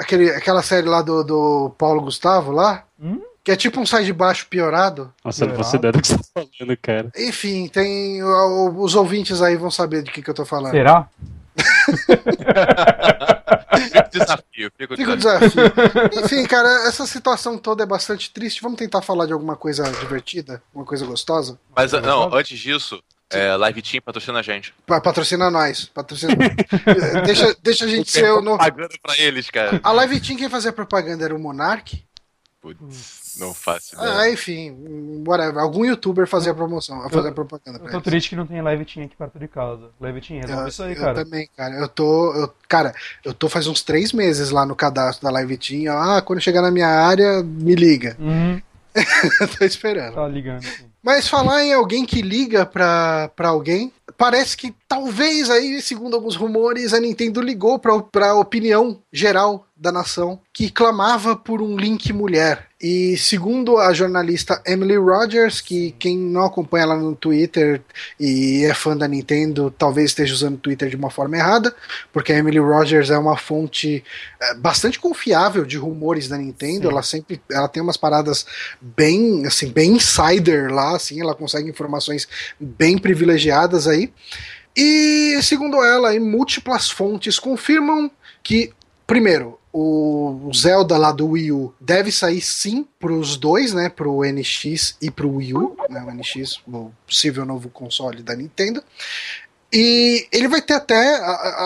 Aquele, 0.00 0.30
aquela 0.30 0.62
série 0.62 0.88
lá 0.88 1.02
do, 1.02 1.22
do 1.22 1.70
Paulo 1.78 2.00
Gustavo 2.02 2.50
lá, 2.50 2.84
Hum? 3.00 3.20
que 3.44 3.52
é 3.52 3.56
tipo 3.56 3.78
um 3.80 3.86
sai 3.86 4.04
de 4.04 4.12
baixo 4.12 4.46
piorado. 4.48 5.12
Nossa, 5.24 5.44
eu 5.44 5.48
não 5.48 5.54
Será? 5.54 5.64
faço 5.64 5.76
ideia 5.76 5.92
do 5.92 6.00
que 6.02 6.08
você 6.08 6.16
tá 6.16 6.24
falando, 6.34 6.76
cara. 6.82 7.10
Enfim, 7.16 7.68
tem. 7.68 8.22
Os 8.24 8.94
ouvintes 8.94 9.40
aí 9.42 9.54
vão 9.56 9.70
saber 9.70 10.02
de 10.02 10.10
que, 10.10 10.20
que 10.22 10.30
eu 10.30 10.34
tô 10.34 10.44
falando. 10.44 10.72
Será? 10.72 11.08
Fica 13.74 14.06
o 14.06 14.10
desafio, 14.18 14.72
fica 14.78 14.94
o 14.94 14.96
Fica 14.96 15.16
desafio. 15.16 15.48
desafio. 15.50 16.24
Enfim, 16.24 16.46
cara, 16.46 16.68
essa 16.88 17.06
situação 17.06 17.58
toda 17.58 17.82
é 17.82 17.86
bastante 17.86 18.30
triste. 18.32 18.62
Vamos 18.62 18.78
tentar 18.78 19.02
falar 19.02 19.26
de 19.26 19.32
alguma 19.32 19.56
coisa 19.56 19.82
divertida, 20.00 20.62
uma 20.74 20.84
coisa 20.84 21.04
gostosa? 21.06 21.58
Mas 21.74 21.92
não, 21.92 22.32
antes 22.34 22.58
disso, 22.58 23.02
é, 23.30 23.56
Live 23.56 23.82
Team 23.82 24.00
patrocina 24.02 24.38
a 24.38 24.42
gente. 24.42 24.72
Pa- 24.86 25.00
Patrocina 25.00 25.50
nós. 25.50 25.86
Patrocina... 25.86 26.32
deixa, 27.24 27.56
deixa 27.62 27.84
a 27.84 27.88
gente 27.88 28.10
ser 28.10 28.30
o 28.32 28.40
novo. 28.40 28.58
Pagando 28.58 28.94
pra 29.02 29.18
eles, 29.18 29.50
cara. 29.50 29.80
A 29.82 29.90
Live 29.92 30.20
Team, 30.20 30.38
quem 30.38 30.48
fazia 30.48 30.72
propaganda 30.72 31.24
era 31.24 31.34
o 31.34 31.38
Monark. 31.38 32.04
Putz, 32.60 33.25
não 33.38 33.52
faço 33.54 33.94
ideia. 33.94 34.18
Ah, 34.18 34.30
enfim, 34.30 35.22
whatever. 35.26 35.58
Algum 35.58 35.84
youtuber 35.84 36.26
fazia 36.26 36.54
promoção, 36.54 37.08
fazia 37.10 37.32
propaganda 37.32 37.78
Eu 37.78 37.84
tô 37.84 37.96
eles. 37.96 38.02
triste 38.02 38.28
que 38.30 38.36
não 38.36 38.46
tem 38.46 38.60
live 38.62 38.84
team 38.84 39.04
aqui 39.06 39.16
perto 39.16 39.38
de 39.38 39.48
casa. 39.48 39.90
Live 40.00 40.20
team, 40.20 40.40
resolve 40.40 40.62
Eu, 40.62 40.68
isso 40.68 40.82
aí, 40.82 40.92
eu 40.94 41.00
cara. 41.00 41.24
também, 41.24 41.48
cara. 41.56 41.74
Eu 41.74 41.88
tô. 41.88 42.34
Eu, 42.34 42.52
cara, 42.68 42.94
eu 43.24 43.32
tô 43.34 43.48
faz 43.48 43.66
uns 43.66 43.82
três 43.82 44.12
meses 44.12 44.50
lá 44.50 44.64
no 44.66 44.74
cadastro 44.76 45.24
da 45.24 45.30
Live 45.32 45.56
Team. 45.58 45.92
Ah, 45.96 46.20
quando 46.22 46.40
chegar 46.40 46.62
na 46.62 46.70
minha 46.70 46.88
área, 46.88 47.42
me 47.42 47.74
liga. 47.74 48.16
Uhum, 48.18 48.60
Eu 49.40 49.48
tô 49.58 49.64
esperando. 49.64 50.14
tá 50.14 50.26
ligando. 50.28 50.58
Assim. 50.64 50.84
Mas 51.02 51.28
falar 51.28 51.62
em 51.64 51.72
alguém 51.72 52.04
que 52.04 52.20
liga 52.20 52.66
pra, 52.66 53.30
pra 53.36 53.50
alguém, 53.50 53.92
parece 54.18 54.56
que 54.56 54.74
talvez 54.88 55.48
aí, 55.50 55.80
segundo 55.80 56.16
alguns 56.16 56.34
rumores, 56.34 56.92
a 56.92 56.98
Nintendo 56.98 57.40
ligou 57.40 57.78
pra, 57.78 58.00
pra 58.02 58.34
opinião 58.34 59.00
geral 59.12 59.64
da 59.76 59.92
nação, 59.92 60.40
que 60.52 60.68
clamava 60.68 61.36
por 61.36 61.62
um 61.62 61.76
Link 61.76 62.12
mulher. 62.12 62.66
E 62.88 63.16
segundo 63.16 63.78
a 63.78 63.92
jornalista 63.92 64.62
Emily 64.64 64.96
Rogers, 64.96 65.60
que 65.60 65.90
quem 65.98 66.16
não 66.16 66.44
acompanha 66.44 66.84
ela 66.84 66.96
no 66.96 67.16
Twitter 67.16 67.82
e 68.18 68.64
é 68.64 68.72
fã 68.74 68.96
da 68.96 69.08
Nintendo, 69.08 69.74
talvez 69.76 70.10
esteja 70.10 70.32
usando 70.32 70.54
o 70.54 70.58
Twitter 70.58 70.88
de 70.88 70.94
uma 70.94 71.10
forma 71.10 71.36
errada, 71.36 71.74
porque 72.12 72.32
a 72.32 72.38
Emily 72.38 72.60
Rogers 72.60 73.10
é 73.10 73.18
uma 73.18 73.36
fonte 73.36 74.04
é, 74.40 74.54
bastante 74.54 75.00
confiável 75.00 75.64
de 75.64 75.76
rumores 75.76 76.28
da 76.28 76.38
Nintendo, 76.38 76.82
Sim. 76.82 76.92
ela 76.92 77.02
sempre 77.02 77.40
ela 77.50 77.66
tem 77.66 77.82
umas 77.82 77.96
paradas 77.96 78.46
bem 78.80 79.44
assim, 79.44 79.68
bem 79.72 79.96
insider 79.96 80.72
lá, 80.72 80.94
assim, 80.94 81.20
ela 81.20 81.34
consegue 81.34 81.68
informações 81.68 82.28
bem 82.60 82.96
privilegiadas 82.98 83.88
aí. 83.88 84.12
E 84.76 85.40
segundo 85.42 85.82
ela, 85.82 86.16
múltiplas 86.20 86.88
fontes 86.88 87.40
confirmam 87.40 88.08
que 88.44 88.72
primeiro 89.08 89.58
o 89.78 90.50
Zelda 90.54 90.96
lá 90.96 91.12
do 91.12 91.28
Wii 91.28 91.52
U 91.52 91.74
deve 91.78 92.10
sair 92.10 92.40
sim 92.40 92.86
pros 92.98 93.36
dois, 93.36 93.74
né? 93.74 93.90
Pro 93.90 94.22
NX 94.24 94.96
e 95.02 95.10
pro 95.10 95.34
Wii 95.36 95.54
U, 95.54 95.76
né? 95.90 96.02
O 96.02 96.10
NX, 96.10 96.60
o 96.66 96.90
possível 97.06 97.44
novo 97.44 97.68
console 97.68 98.22
da 98.22 98.34
Nintendo. 98.34 98.82
E 99.70 100.26
ele 100.32 100.48
vai 100.48 100.62
ter 100.62 100.72
até, 100.72 101.16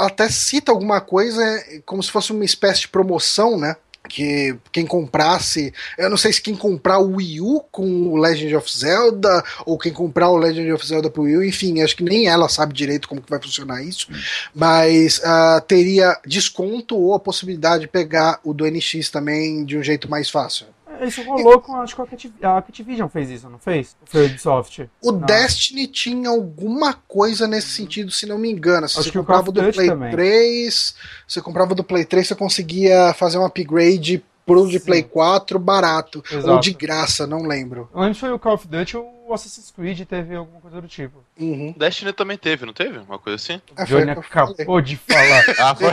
até 0.04 0.28
cita 0.28 0.72
alguma 0.72 1.00
coisa 1.00 1.42
como 1.86 2.02
se 2.02 2.10
fosse 2.10 2.32
uma 2.32 2.44
espécie 2.44 2.80
de 2.80 2.88
promoção, 2.88 3.56
né? 3.56 3.76
Que 4.08 4.56
quem 4.72 4.86
comprasse, 4.86 5.72
eu 5.96 6.10
não 6.10 6.16
sei 6.16 6.32
se 6.32 6.40
quem 6.40 6.56
comprar 6.56 6.98
o 6.98 7.16
Wii 7.16 7.40
U 7.40 7.64
com 7.70 7.84
o 8.08 8.16
Legend 8.16 8.56
of 8.56 8.76
Zelda, 8.76 9.44
ou 9.64 9.78
quem 9.78 9.92
comprar 9.92 10.30
o 10.30 10.36
Legend 10.36 10.72
of 10.72 10.86
Zelda 10.86 11.10
pro 11.10 11.22
Wii 11.22 11.36
U, 11.36 11.44
enfim, 11.44 11.80
acho 11.82 11.96
que 11.96 12.02
nem 12.02 12.26
ela 12.26 12.48
sabe 12.48 12.74
direito 12.74 13.08
como 13.08 13.20
que 13.20 13.30
vai 13.30 13.40
funcionar 13.40 13.82
isso, 13.82 14.08
mas 14.54 15.20
ah, 15.22 15.62
teria 15.66 16.18
desconto 16.26 16.96
ou 16.96 17.14
a 17.14 17.20
possibilidade 17.20 17.82
de 17.82 17.88
pegar 17.88 18.40
o 18.42 18.52
do 18.52 18.66
NX 18.66 19.10
também 19.10 19.64
de 19.64 19.76
um 19.76 19.82
jeito 19.82 20.10
mais 20.10 20.28
fácil. 20.28 20.66
Isso 21.06 21.22
rolou 21.22 21.60
com, 21.60 21.76
acho 21.76 21.94
que 21.94 22.00
a 22.00 22.04
Activ- 22.04 22.32
a 22.44 22.58
Activision 22.58 23.08
fez 23.08 23.30
isso, 23.30 23.48
não 23.48 23.58
fez? 23.58 23.96
Foi 24.04 24.22
a 24.22 24.26
Ubisoft. 24.26 24.88
O 25.02 25.12
Não. 25.12 25.20
Destiny 25.20 25.86
tinha 25.86 26.28
alguma 26.28 26.92
coisa 26.92 27.46
nesse 27.46 27.68
sentido, 27.68 28.10
se 28.10 28.26
não 28.26 28.38
me 28.38 28.50
engano. 28.50 28.88
Se 28.88 28.94
Acho 28.98 29.04
você 29.04 29.10
que 29.10 29.18
o 29.18 29.20
comprava 29.22 29.44
Call 29.44 29.52
do 29.52 29.72
Play 29.72 29.88
também. 29.88 30.10
3, 30.10 30.94
você 31.26 31.40
comprava 31.40 31.74
do 31.74 31.84
Play 31.84 32.04
3, 32.04 32.28
você 32.28 32.34
conseguia 32.34 33.12
fazer 33.14 33.38
um 33.38 33.44
upgrade 33.44 34.22
pro 34.46 34.66
de 34.66 34.78
Sim. 34.80 34.84
Play 34.86 35.02
4 35.04 35.58
barato. 35.58 36.22
Exato. 36.30 36.50
Ou 36.50 36.58
de 36.60 36.72
graça, 36.72 37.26
não 37.26 37.42
lembro. 37.46 37.88
Se 38.12 38.14
foi 38.20 38.32
o 38.32 38.38
Call 38.38 38.54
of 38.54 38.66
Duty 38.66 38.96
ou 38.96 39.04
o 39.30 39.34
Assassin's 39.34 39.70
Creed 39.70 40.00
teve 40.06 40.34
alguma 40.34 40.60
coisa 40.60 40.80
do 40.80 40.88
tipo. 40.88 41.22
Uhum. 41.38 41.72
Destiny 41.76 42.12
também 42.12 42.36
teve, 42.36 42.66
não 42.66 42.72
teve? 42.72 42.98
Uma 42.98 43.18
coisa 43.18 43.36
assim? 43.36 43.60
É, 43.76 43.84
Johnny 43.84 44.12
o 44.12 44.20
acabou 44.20 44.80
de 44.80 44.96
falar. 44.96 45.44
Ah, 45.60 45.74
foi. 45.74 45.88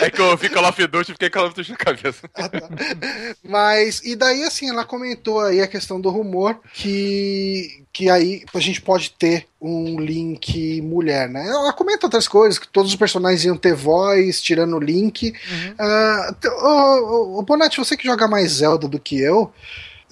É 0.00 0.10
que 0.10 0.20
eu 0.20 0.26
ouvi 0.26 0.48
Call 0.48 0.68
of 0.68 0.86
Duty 0.86 1.10
e 1.10 1.14
fiquei 1.14 1.30
Call 1.30 1.46
of 1.46 1.54
Duty 1.54 1.70
na 1.72 1.76
cabeça. 1.76 2.28
Mas, 3.44 4.00
e 4.04 4.16
daí 4.16 4.42
assim, 4.44 4.68
ela 4.70 4.84
comentou 4.84 5.40
aí 5.40 5.60
a 5.60 5.66
questão 5.66 6.00
do 6.00 6.08
rumor 6.10 6.58
que, 6.72 7.84
que 7.92 8.08
aí 8.08 8.44
a 8.54 8.60
gente 8.60 8.80
pode 8.80 9.10
ter 9.10 9.46
um 9.60 9.98
Link 9.98 10.80
mulher, 10.82 11.28
né? 11.28 11.46
Ela 11.48 11.72
comenta 11.72 12.06
outras 12.06 12.28
coisas, 12.28 12.58
que 12.58 12.68
todos 12.68 12.90
os 12.90 12.96
personagens 12.96 13.44
iam 13.44 13.56
ter 13.56 13.74
voz, 13.74 14.40
tirando 14.40 14.76
o 14.76 14.80
Link. 14.80 15.30
Uhum. 15.50 15.74
Ah, 15.78 16.34
t- 16.40 16.48
ô, 16.48 16.54
ô, 17.34 17.38
ô, 17.38 17.42
Bonatti, 17.42 17.78
você 17.78 17.96
que 17.96 18.06
joga 18.06 18.28
mais 18.28 18.50
Zelda 18.52 18.86
do 18.88 18.98
que 19.00 19.18
eu, 19.20 19.52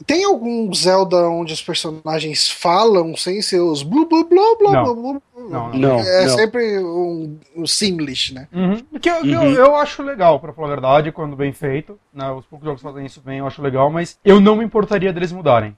tem 0.06 0.24
algum 0.24 0.72
Zelda 0.74 1.28
onde 1.28 1.52
os 1.52 1.62
personagens 1.62 2.50
falam 2.50 3.16
sem 3.16 3.40
seus 3.42 3.82
blu 3.82 4.06
blu 4.08 4.24
blu 4.24 4.56
blu 4.58 4.72
Não. 4.72 4.82
blu 4.82 4.94
blu? 4.94 5.22
Não, 5.50 5.72
não. 5.72 5.98
É 6.00 6.22
não. 6.26 6.36
sempre 6.36 6.78
um, 6.78 7.38
um 7.56 7.66
Simlish, 7.66 8.32
né? 8.34 8.48
Uhum. 8.52 8.98
Que 8.98 9.10
eu, 9.10 9.24
eu, 9.24 9.40
Uhum. 9.40 9.52
eu 9.52 9.76
acho 9.76 10.02
legal, 10.02 10.40
pra 10.40 10.52
falar 10.52 10.68
a 10.68 10.70
verdade, 10.70 11.12
quando 11.12 11.36
bem 11.36 11.52
feito. 11.52 11.98
Né, 12.12 12.30
os 12.32 12.44
poucos 12.46 12.64
jogos 12.66 12.82
fazem 12.82 13.06
isso 13.06 13.20
bem, 13.20 13.38
eu 13.38 13.46
acho 13.46 13.60
legal, 13.62 13.90
mas 13.90 14.18
eu 14.24 14.40
não 14.40 14.56
me 14.56 14.64
importaria 14.64 15.12
deles 15.12 15.30
mudarem. 15.32 15.76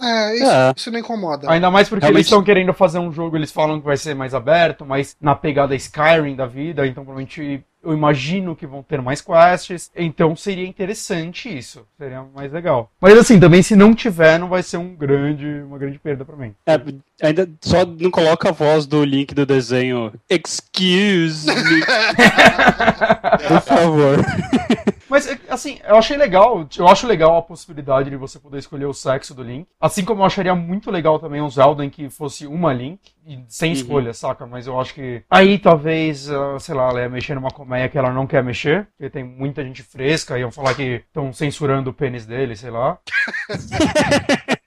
É, 0.00 0.34
isso, 0.36 0.44
É. 0.50 0.72
isso 0.76 0.90
não 0.90 0.98
incomoda. 0.98 1.50
Ainda 1.50 1.70
mais 1.70 1.88
porque 1.88 2.04
Realmente- 2.04 2.18
eles 2.20 2.26
estão 2.26 2.42
querendo 2.42 2.72
fazer 2.72 2.98
um 2.98 3.12
jogo, 3.12 3.36
eles 3.36 3.52
falam 3.52 3.78
que 3.78 3.84
vai 3.86 3.96
ser 3.96 4.14
mais 4.14 4.34
aberto, 4.34 4.84
mais 4.86 5.16
na 5.20 5.34
pegada 5.34 5.74
Skyrim 5.76 6.34
da 6.34 6.46
vida, 6.46 6.86
então 6.86 7.04
provavelmente 7.04 7.62
eu 7.82 7.92
imagino 7.92 8.54
que 8.54 8.66
vão 8.66 8.82
ter 8.82 9.00
mais 9.02 9.20
quests, 9.20 9.90
então 9.96 10.36
seria 10.36 10.66
interessante 10.66 11.56
isso, 11.56 11.86
seria 11.98 12.24
mais 12.34 12.52
legal. 12.52 12.90
Mas 13.00 13.18
assim, 13.18 13.40
também 13.40 13.62
se 13.62 13.74
não 13.74 13.94
tiver, 13.94 14.38
não 14.38 14.48
vai 14.48 14.62
ser 14.62 14.76
um 14.76 14.94
grande, 14.94 15.46
uma 15.66 15.78
grande 15.78 15.98
perda 15.98 16.24
pra 16.24 16.36
mim. 16.36 16.54
É, 16.66 16.80
ainda 17.26 17.48
só 17.60 17.84
não 17.84 18.10
coloca 18.10 18.48
a 18.50 18.52
voz 18.52 18.86
do 18.86 19.04
link 19.04 19.34
do 19.34 19.44
desenho. 19.44 20.12
Excuse 20.30 21.46
me. 21.46 21.82
Por 23.48 23.60
favor. 23.60 24.18
Mas, 25.12 25.28
assim, 25.46 25.78
eu 25.86 25.96
achei 25.96 26.16
legal, 26.16 26.66
eu 26.78 26.88
acho 26.88 27.06
legal 27.06 27.36
a 27.36 27.42
possibilidade 27.42 28.08
de 28.08 28.16
você 28.16 28.38
poder 28.38 28.56
escolher 28.56 28.86
o 28.86 28.94
sexo 28.94 29.34
do 29.34 29.42
Link. 29.42 29.68
Assim 29.78 30.06
como 30.06 30.22
eu 30.22 30.24
acharia 30.24 30.54
muito 30.54 30.90
legal 30.90 31.18
também 31.18 31.42
um 31.42 31.50
Zelda 31.50 31.84
em 31.84 31.90
que 31.90 32.08
fosse 32.08 32.46
uma 32.46 32.72
Link, 32.72 32.98
sem 33.46 33.72
uhum. 33.72 33.76
escolha, 33.76 34.14
saca? 34.14 34.46
Mas 34.46 34.66
eu 34.66 34.80
acho 34.80 34.94
que 34.94 35.22
aí 35.28 35.58
talvez, 35.58 36.30
uh, 36.30 36.58
sei 36.58 36.74
lá, 36.74 36.88
ela 36.88 37.02
ia 37.02 37.10
mexer 37.10 37.34
numa 37.34 37.50
colmeia 37.50 37.90
que 37.90 37.98
ela 37.98 38.10
não 38.10 38.26
quer 38.26 38.42
mexer, 38.42 38.88
porque 38.96 39.10
tem 39.10 39.22
muita 39.22 39.62
gente 39.62 39.82
fresca, 39.82 40.38
iam 40.38 40.50
falar 40.50 40.74
que 40.74 41.04
estão 41.06 41.30
censurando 41.30 41.90
o 41.90 41.94
pênis 41.94 42.24
dele, 42.24 42.56
sei 42.56 42.70
lá. 42.70 42.96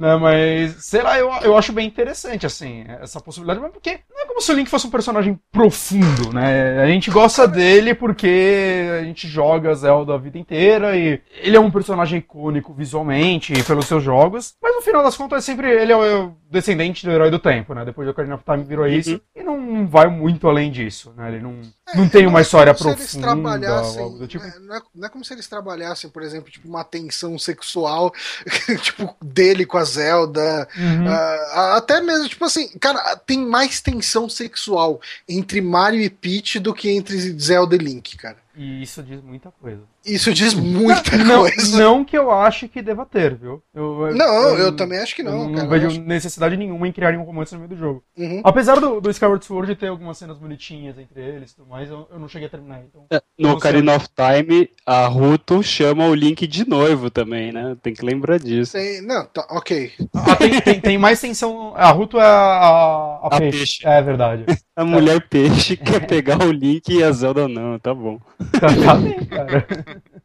Né, 0.00 0.16
mas, 0.16 0.76
sei 0.86 1.02
lá, 1.02 1.18
eu, 1.18 1.30
eu 1.42 1.58
acho 1.58 1.74
bem 1.74 1.86
interessante, 1.86 2.46
assim, 2.46 2.86
essa 3.02 3.20
possibilidade, 3.20 3.60
mas 3.60 3.70
porque 3.70 4.00
não 4.10 4.22
é 4.22 4.26
como 4.26 4.40
se 4.40 4.50
o 4.50 4.54
Link 4.54 4.70
fosse 4.70 4.86
um 4.86 4.90
personagem 4.90 5.38
profundo, 5.52 6.32
né? 6.32 6.80
A 6.82 6.86
gente 6.86 7.10
gosta 7.10 7.46
dele 7.46 7.94
porque 7.94 8.88
a 8.98 9.04
gente 9.04 9.28
joga 9.28 9.74
Zelda 9.74 10.14
a 10.14 10.16
vida 10.16 10.38
inteira 10.38 10.96
e 10.96 11.20
ele 11.42 11.54
é 11.54 11.60
um 11.60 11.70
personagem 11.70 12.18
icônico 12.18 12.72
visualmente 12.72 13.52
e 13.52 13.62
pelos 13.62 13.84
seus 13.84 14.02
jogos, 14.02 14.54
mas 14.62 14.74
no 14.74 14.80
final 14.80 15.02
das 15.02 15.18
contas 15.18 15.44
é 15.44 15.46
sempre 15.46 15.68
ele 15.70 15.92
é 15.92 15.96
o 15.96 16.32
descendente 16.50 17.06
do 17.06 17.12
herói 17.12 17.30
do 17.30 17.38
tempo, 17.38 17.72
né? 17.72 17.84
Depois 17.84 18.06
do 18.06 18.10
Ocarina 18.10 18.34
of 18.34 18.44
Time 18.44 18.64
virou 18.64 18.84
uhum. 18.84 18.92
isso 18.92 19.20
e 19.34 19.42
não 19.42 19.86
vai 19.86 20.08
muito 20.08 20.48
além 20.48 20.70
disso, 20.70 21.14
né? 21.16 21.28
Ele 21.28 21.40
não, 21.40 21.60
é, 21.88 21.96
não 21.96 22.08
tem 22.08 22.26
uma 22.26 22.40
é 22.40 22.42
história 22.42 22.74
profunda 22.74 24.26
tipo. 24.26 24.44
É, 24.44 24.58
não, 24.58 24.74
é, 24.74 24.82
não 24.94 25.06
é 25.06 25.08
como 25.08 25.24
se 25.24 25.32
eles 25.32 25.46
trabalhassem, 25.46 26.10
por 26.10 26.22
exemplo, 26.22 26.50
tipo, 26.50 26.68
uma 26.68 26.82
tensão 26.82 27.38
sexual, 27.38 28.12
tipo, 28.82 29.16
dele 29.22 29.64
com 29.64 29.78
as 29.78 29.90
Zelda. 29.90 30.68
Uhum. 30.76 31.06
Uh, 31.06 31.76
até 31.76 32.00
mesmo, 32.00 32.28
tipo 32.28 32.44
assim, 32.44 32.68
cara, 32.78 33.16
tem 33.16 33.38
mais 33.38 33.80
tensão 33.80 34.28
sexual 34.28 35.00
entre 35.28 35.60
Mario 35.60 36.00
e 36.00 36.10
Peach 36.10 36.58
do 36.58 36.74
que 36.74 36.90
entre 36.90 37.16
Zelda 37.38 37.76
e 37.76 37.78
Link, 37.78 38.16
cara. 38.16 38.38
E 38.56 38.82
isso 38.82 39.02
diz 39.02 39.22
muita 39.22 39.50
coisa. 39.52 39.82
Isso 40.04 40.32
diz 40.32 40.54
muita 40.54 41.16
não, 41.18 41.40
coisa. 41.40 41.78
Não 41.78 42.04
que 42.04 42.16
eu 42.16 42.30
ache 42.30 42.68
que 42.68 42.80
deva 42.80 43.04
ter, 43.04 43.34
viu? 43.34 43.62
Eu, 43.74 44.14
não, 44.14 44.48
eu, 44.48 44.58
eu, 44.58 44.76
também 44.76 44.98
acho 44.98 45.14
que 45.14 45.22
não. 45.22 45.48
não 45.48 45.54
cara, 45.54 45.68
vejo 45.68 45.86
acho... 45.88 46.00
necessidade 46.00 46.56
nenhuma 46.56 46.88
em 46.88 46.92
criarem 46.92 47.18
um 47.18 47.22
romance 47.22 47.52
no 47.52 47.60
meio 47.60 47.70
do 47.70 47.76
jogo. 47.76 48.02
Uhum. 48.16 48.40
Apesar 48.42 48.80
do, 48.80 49.00
do 49.00 49.10
Skyward 49.10 49.44
Sword 49.44 49.74
ter 49.76 49.88
algumas 49.88 50.16
cenas 50.16 50.38
bonitinhas 50.38 50.98
entre 50.98 51.20
eles 51.20 51.50
e 51.50 51.56
tudo 51.56 51.68
mais, 51.68 51.90
eu, 51.90 52.08
eu 52.10 52.18
não 52.18 52.28
cheguei 52.28 52.48
a 52.48 52.50
terminar. 52.50 52.80
Então, 52.82 53.04
é, 53.10 53.20
no 53.38 53.52
Ocarina 53.52 53.94
of 53.94 54.08
Time, 54.08 54.70
a 54.86 55.06
Ruto 55.06 55.62
chama 55.62 56.06
o 56.06 56.14
Link 56.14 56.46
de 56.46 56.68
noivo 56.68 57.10
também, 57.10 57.52
né? 57.52 57.76
Tem 57.82 57.92
que 57.92 58.04
lembrar 58.04 58.38
disso. 58.38 58.72
Tem, 58.72 59.02
não, 59.02 59.26
tá, 59.26 59.46
ok. 59.50 59.92
Ah, 60.14 60.36
tem, 60.36 60.60
tem, 60.60 60.80
tem, 60.80 60.98
mais 60.98 61.20
tensão. 61.20 61.74
A 61.76 61.90
Ruto 61.90 62.18
é 62.18 62.24
a, 62.24 62.26
a, 62.26 63.26
a, 63.26 63.38
peixe. 63.38 63.58
peixe. 63.58 63.86
É 63.86 64.00
verdade. 64.02 64.44
A 64.80 64.84
mulher 64.84 65.20
peixe 65.28 65.76
quer 65.76 66.00
pegar 66.08 66.42
o 66.42 66.50
Link 66.50 66.88
e 66.88 67.02
a 67.02 67.12
Zelda 67.12 67.46
não, 67.46 67.78
tá 67.78 67.92
bom. 67.92 68.18
Tá, 68.58 68.68
tá 68.82 68.94
bem, 68.94 69.26
cara. 69.26 69.66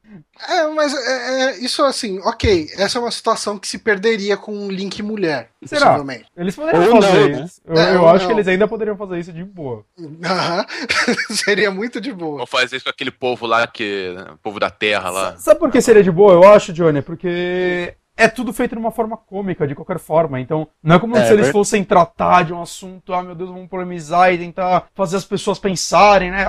É, 0.47 0.67
mas 0.67 0.93
é, 0.93 1.41
é, 1.41 1.57
isso 1.59 1.83
assim, 1.83 2.19
ok. 2.19 2.67
Essa 2.77 2.97
é 2.97 3.01
uma 3.01 3.11
situação 3.11 3.57
que 3.57 3.67
se 3.67 3.77
perderia 3.77 4.37
com 4.37 4.53
um 4.53 4.69
Link 4.69 5.01
mulher. 5.01 5.49
Será? 5.65 5.97
Eles 6.37 6.55
poderiam 6.55 6.95
Ou 6.95 7.01
fazer 7.01 7.29
não, 7.29 7.45
isso. 7.45 7.61
Né? 7.65 7.73
Eu, 7.73 7.81
é, 7.81 7.95
eu 7.95 8.07
acho 8.09 8.19
não. 8.19 8.27
que 8.27 8.33
eles 8.33 8.47
ainda 8.47 8.67
poderiam 8.67 8.97
fazer 8.97 9.19
isso 9.19 9.33
de 9.33 9.43
boa. 9.43 9.83
Seria 11.31 11.71
muito 11.71 11.99
de 11.99 12.13
boa. 12.13 12.41
Ou 12.41 12.47
fazer 12.47 12.75
isso 12.75 12.85
com 12.85 12.91
aquele 12.91 13.11
povo 13.11 13.45
lá, 13.45 13.65
que. 13.65 14.13
O 14.33 14.37
povo 14.37 14.59
da 14.59 14.69
terra 14.69 15.09
lá. 15.09 15.37
Sabe 15.37 15.59
por 15.59 15.71
que 15.71 15.81
seria 15.81 16.03
de 16.03 16.11
boa? 16.11 16.33
Eu 16.33 16.43
acho, 16.43 16.71
Johnny, 16.71 17.01
porque 17.01 17.95
é 18.17 18.27
tudo 18.27 18.53
feito 18.53 18.71
de 18.71 18.79
uma 18.79 18.91
forma 18.91 19.17
cômica, 19.17 19.67
de 19.67 19.75
qualquer 19.75 19.99
forma. 19.99 20.39
Então, 20.39 20.67
não 20.81 20.95
é 20.95 20.99
como 20.99 21.17
é, 21.17 21.25
se 21.25 21.33
eles 21.33 21.49
fossem 21.49 21.83
tratar 21.83 22.43
de 22.43 22.53
um 22.53 22.61
assunto, 22.61 23.13
ah, 23.13 23.21
meu 23.21 23.35
Deus, 23.35 23.49
vamos 23.49 23.67
polemizar 23.67 24.33
e 24.33 24.37
tentar 24.37 24.87
fazer 24.93 25.17
as 25.17 25.25
pessoas 25.25 25.59
pensarem, 25.59 26.31
né? 26.31 26.45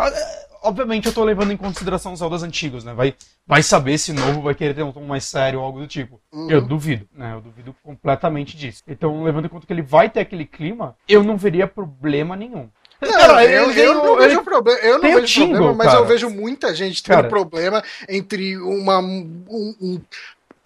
Obviamente 0.66 1.06
eu 1.06 1.12
tô 1.12 1.22
levando 1.22 1.52
em 1.52 1.56
consideração 1.56 2.12
os 2.12 2.18
Zeldas 2.18 2.42
antigos, 2.42 2.82
né? 2.82 2.92
Vai, 2.92 3.14
vai 3.46 3.62
saber 3.62 3.98
se 3.98 4.12
novo 4.12 4.42
vai 4.42 4.54
querer 4.54 4.74
ter 4.74 4.82
um 4.82 4.90
tom 4.90 5.02
mais 5.02 5.24
sério 5.24 5.60
ou 5.60 5.64
algo 5.64 5.78
do 5.78 5.86
tipo. 5.86 6.20
Uhum. 6.32 6.50
Eu 6.50 6.60
duvido, 6.60 7.06
né? 7.14 7.34
Eu 7.34 7.40
duvido 7.40 7.74
completamente 7.84 8.56
disso. 8.56 8.82
Então, 8.88 9.22
levando 9.22 9.44
em 9.44 9.48
conta 9.48 9.66
que 9.66 9.72
ele 9.72 9.82
vai 9.82 10.10
ter 10.10 10.20
aquele 10.20 10.44
clima, 10.44 10.96
eu 11.08 11.22
não 11.22 11.36
veria 11.36 11.68
problema 11.68 12.34
nenhum. 12.34 12.68
Não, 13.00 13.12
cara, 13.12 13.44
eu, 13.44 13.70
eu, 13.70 13.94
não 13.94 14.16
vejo 14.16 14.42
problema, 14.42 14.80
eu 14.80 14.98
não 14.98 15.20
vejo 15.20 15.48
problema, 15.48 15.74
mas 15.74 15.86
cara. 15.88 15.98
eu 15.98 16.06
vejo 16.06 16.30
muita 16.30 16.74
gente 16.74 17.02
tendo 17.02 17.14
cara, 17.14 17.28
problema 17.28 17.84
entre 18.08 18.56
uma, 18.56 18.98
um, 18.98 19.74
um 19.80 20.00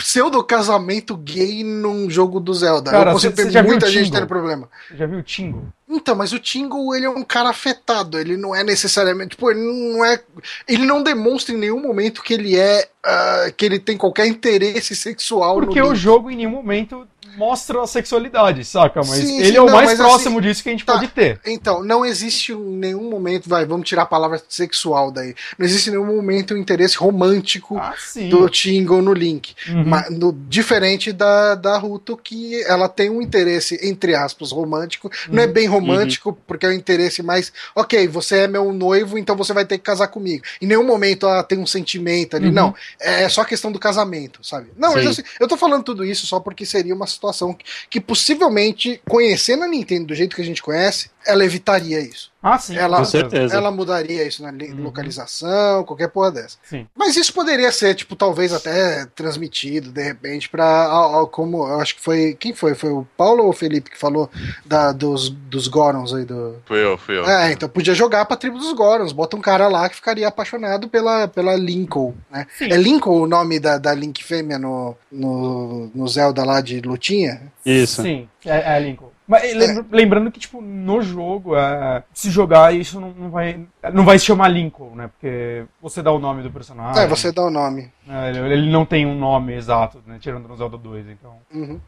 pseudo 0.01 0.43
casamento 0.43 1.15
gay 1.17 1.63
num 1.63 2.09
jogo 2.09 2.41
do 2.41 2.55
Zelda. 2.55 2.91
Cara, 2.91 3.11
eu 3.11 3.15
consigo 3.15 3.35
muita 3.65 3.91
gente 3.91 4.11
tendo 4.11 4.27
problema. 4.27 4.69
Já 4.95 5.07
viu 5.07 5.19
o 5.19 5.23
Tingo? 5.23 5.71
Então, 5.93 6.15
mas 6.15 6.33
o 6.33 6.39
Tingle, 6.39 6.95
ele 6.95 7.05
é 7.05 7.11
um 7.11 7.25
cara 7.25 7.49
afetado, 7.49 8.17
ele 8.17 8.37
não 8.37 8.55
é 8.55 8.63
necessariamente, 8.63 9.31
tipo, 9.31 9.51
ele 9.51 9.61
não 9.61 10.05
é, 10.05 10.23
ele 10.69 10.87
não 10.87 11.03
demonstra 11.03 11.53
em 11.53 11.59
nenhum 11.59 11.83
momento 11.83 12.23
que 12.23 12.33
ele 12.33 12.57
é, 12.57 12.89
uh, 13.05 13.53
que 13.57 13.67
ele 13.67 13.81
tem 13.81 13.97
qualquer 13.97 14.27
interesse 14.27 14.95
sexual 14.95 15.57
Porque 15.57 15.83
o 15.83 15.93
jogo 15.93 16.31
em 16.31 16.37
nenhum 16.37 16.51
momento 16.51 17.09
mostra 17.37 17.83
a 17.83 17.87
sexualidade, 17.87 18.65
saca? 18.65 19.01
Mas 19.01 19.19
sim, 19.19 19.39
ele 19.39 19.53
sim, 19.53 19.57
é 19.57 19.61
o 19.61 19.67
não, 19.67 19.73
mais 19.73 19.95
próximo 19.95 20.39
assim, 20.39 20.49
disso 20.49 20.63
que 20.63 20.69
a 20.69 20.73
gente 20.73 20.85
tá, 20.85 20.95
pode 20.95 21.09
ter. 21.09 21.41
Então, 21.47 21.83
não 21.83 22.05
existe 22.05 22.53
em 22.53 22.57
nenhum 22.57 23.11
momento, 23.11 23.49
vai, 23.49 23.65
vamos 23.65 23.89
tirar 23.89 24.03
a 24.03 24.07
palavra 24.07 24.43
sexual 24.49 25.11
daí. 25.11 25.35
Não 25.59 25.67
existe 25.67 25.89
em 25.89 25.93
nenhum 25.93 26.07
momento 26.07 26.55
um 26.55 26.57
interesse 26.57 26.97
romântico 26.97 27.79
ah, 27.79 27.95
do 28.29 28.49
Tingle 28.49 29.03
no 29.03 29.13
Link. 29.13 29.55
Uhum. 29.69 29.85
Mas, 29.87 30.11
no, 30.11 30.33
diferente 30.33 31.13
da, 31.13 31.55
da 31.55 31.79
Ruto, 31.79 32.17
que 32.17 32.63
ela 32.65 32.89
tem 32.89 33.11
um 33.11 33.23
interesse, 33.23 33.79
entre 33.83 34.15
aspas, 34.15 34.53
romântico. 34.53 35.09
Uhum. 35.29 35.35
Não 35.35 35.43
é 35.43 35.47
bem 35.47 35.67
romântico, 35.67 36.31
uhum. 36.31 36.37
porque 36.47 36.67
é 36.67 36.69
um 36.69 36.73
interesse 36.73 37.23
mais, 37.23 37.53
ok, 37.75 38.07
você 38.09 38.41
é 38.41 38.49
meu 38.49 38.73
noivo, 38.73 39.19
então 39.19 39.37
você 39.37 39.53
vai 39.53 39.65
ter 39.65 39.79
que 39.79 39.85
casar 39.85 40.09
comigo. 40.09 40.45
Em 40.61 40.67
nenhum 40.67 40.85
momento 40.85 41.27
ela 41.27 41.43
tem 41.43 41.59
um 41.59 41.67
sentimento 41.67 42.37
ali. 42.37 42.47
Uhum. 42.47 42.53
Não, 42.53 42.75
é 43.01 43.29
só 43.29 43.45
questão 43.45 43.73
do 43.73 43.79
casamento, 43.79 44.45
sabe? 44.45 44.71
Não, 44.77 44.95
mas 44.95 45.07
assim, 45.07 45.23
eu 45.39 45.49
tô 45.49 45.57
falando 45.57 45.85
tudo 45.85 46.05
isso 46.05 46.27
só 46.27 46.41
porque 46.41 46.65
seria 46.67 46.95
uma 46.95 47.07
situação 47.07 47.30
situação 47.31 47.55
que, 47.55 47.65
que 47.89 48.01
possivelmente, 48.01 49.01
conhecendo 49.09 49.65
a 49.65 49.69
Nintendo 49.69 50.09
do 50.09 50.15
jeito 50.15 50.37
que 50.37 50.43
a 50.43 50.45
gente 50.45 50.63
conhece, 50.63 51.11
ela 51.27 51.45
evitaria 51.45 52.01
isso. 52.01 52.31
Ah, 52.43 52.59
sim, 52.59 52.75
ela, 52.75 52.99
com 52.99 53.05
certeza. 53.05 53.55
Ela 53.55 53.71
mudaria 53.71 54.27
isso 54.27 54.43
na 54.43 54.49
uhum. 54.49 54.83
localização, 54.85 55.85
qualquer 55.85 56.09
porra 56.09 56.33
dessa. 56.33 56.57
Sim. 56.63 56.87
Mas 56.97 57.15
isso 57.17 57.35
poderia 57.35 57.71
ser, 57.71 57.95
tipo, 57.95 58.17
talvez 58.17 58.51
até 58.51 59.05
transmitido, 59.15 59.93
de 59.93 60.03
repente, 60.03 60.49
pra. 60.49 60.89
Como 61.31 61.69
eu 61.69 61.81
acho 61.81 61.97
que 61.97 62.01
foi. 62.01 62.35
Quem 62.41 62.55
foi? 62.55 62.75
Foi 62.75 62.91
o 62.91 63.07
Paulo 63.17 63.45
ou 63.45 63.51
o 63.51 63.53
Felipe 63.53 63.91
que 63.91 63.99
falou 63.99 64.31
da, 64.65 64.91
dos, 64.91 65.29
dos 65.29 65.69
Gorons 65.69 66.15
aí 66.15 66.25
do. 66.25 66.57
Fui 66.65 66.83
eu, 66.83 66.97
fui 66.97 67.19
eu. 67.19 67.29
É, 67.29 67.53
então 67.53 67.69
podia 67.69 67.95
jogar 67.95 68.25
pra 68.25 68.39
tribo 68.39 68.59
dos 68.59 68.73
Gorons. 68.73 69.13
Bota 69.13 69.37
um 69.37 69.41
cara 69.41 69.69
lá 69.69 69.87
que 69.89 69.97
ficaria 69.97 70.27
apaixonado 70.27 70.89
pela, 70.89 71.29
pela 71.29 71.55
Lincoln, 71.55 72.15
né? 72.31 72.47
Sim. 72.57 72.73
É 72.73 72.77
Lincoln 72.77 73.21
o 73.21 73.27
nome 73.27 73.61
da, 73.61 73.77
da 73.77 73.93
Link 73.93 74.25
fêmea 74.25 74.59
no, 74.59 74.97
no, 75.13 75.91
no 75.95 76.09
Zelda 76.09 76.43
lá 76.43 76.63
de 76.63 76.81
lutinha? 76.81 77.53
Isso. 77.67 78.01
Sim, 78.01 78.27
é, 78.47 78.77
é 78.77 78.81
Lincoln. 78.81 79.10
Mas 79.31 79.45
é. 79.45 79.85
lembrando 79.93 80.29
que, 80.29 80.41
tipo, 80.41 80.61
no 80.61 81.01
jogo, 81.01 81.55
é, 81.55 82.03
se 82.13 82.33
jogar, 82.33 82.75
isso 82.75 83.01
não, 83.01 83.13
não, 83.13 83.31
vai. 83.31 83.65
Não 83.95 84.05
vai 84.05 84.19
se 84.19 84.25
chamar 84.25 84.49
Lincoln, 84.49 84.97
né? 84.97 85.07
Porque 85.07 85.65
você 85.81 86.03
dá 86.03 86.11
o 86.11 86.19
nome 86.19 86.43
do 86.43 86.51
personagem. 86.51 87.01
É, 87.01 87.07
você 87.07 87.31
dá 87.31 87.45
o 87.45 87.51
nome. 87.51 87.93
É, 88.09 88.31
ele, 88.31 88.55
ele, 88.55 88.73
não 88.73 88.85
tem 88.85 89.07
um 89.07 89.17
nome 89.17 89.55
exato, 89.55 90.03
né? 90.05 90.19
Tirando 90.21 90.49
no 90.49 90.57
Zelda 90.57 90.77
2, 90.77 91.11
então. 91.11 91.37
Uhum. 91.55 91.81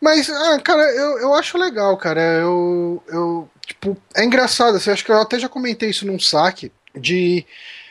Mas, 0.00 0.30
ah, 0.30 0.60
cara, 0.62 0.82
eu, 0.82 1.18
eu 1.18 1.34
acho 1.34 1.58
legal, 1.58 1.96
cara. 1.96 2.20
Eu. 2.20 3.02
eu 3.08 3.50
tipo, 3.66 3.96
é 4.14 4.24
engraçado, 4.24 4.76
assim, 4.76 4.92
acho 4.92 5.04
que 5.04 5.10
eu 5.10 5.20
até 5.20 5.36
já 5.36 5.48
comentei 5.48 5.90
isso 5.90 6.06
num 6.06 6.20
saque, 6.20 6.70
de 6.94 7.44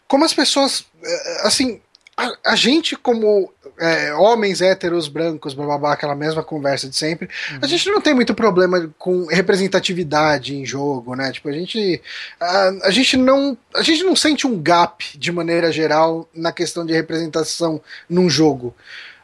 como 0.08 0.24
as 0.24 0.34
pessoas. 0.34 0.86
É, 1.04 1.46
assim, 1.46 1.82
a, 2.18 2.52
a 2.52 2.56
gente, 2.56 2.96
como 2.96 3.54
é, 3.78 4.12
homens 4.16 4.60
héteros, 4.60 5.08
brancos, 5.08 5.54
blá, 5.54 5.94
aquela 5.94 6.16
mesma 6.16 6.44
conversa 6.44 6.90
de 6.90 6.96
sempre, 6.96 7.30
uhum. 7.52 7.60
a 7.62 7.68
gente 7.68 7.88
não 7.92 8.02
tem 8.02 8.14
muito 8.14 8.34
problema 8.34 8.92
com 8.98 9.28
representatividade 9.28 10.56
em 10.56 10.66
jogo, 10.66 11.16
né? 11.16 11.32
Tipo, 11.32 11.50
a 11.50 11.52
gente. 11.52 12.02
A, 12.40 12.70
a, 12.86 12.92
gente 12.92 13.16
não. 13.16 13.56
A 13.76 13.84
gente 13.84 14.04
não 14.04 14.16
sente 14.16 14.48
um 14.48 14.60
gap 14.60 15.06
de 15.16 15.32
maneira 15.32 15.72
geral 15.72 16.28
na 16.34 16.52
questão 16.52 16.84
de 16.84 16.94
representação 16.94 17.80
num 18.10 18.28
jogo. 18.28 18.76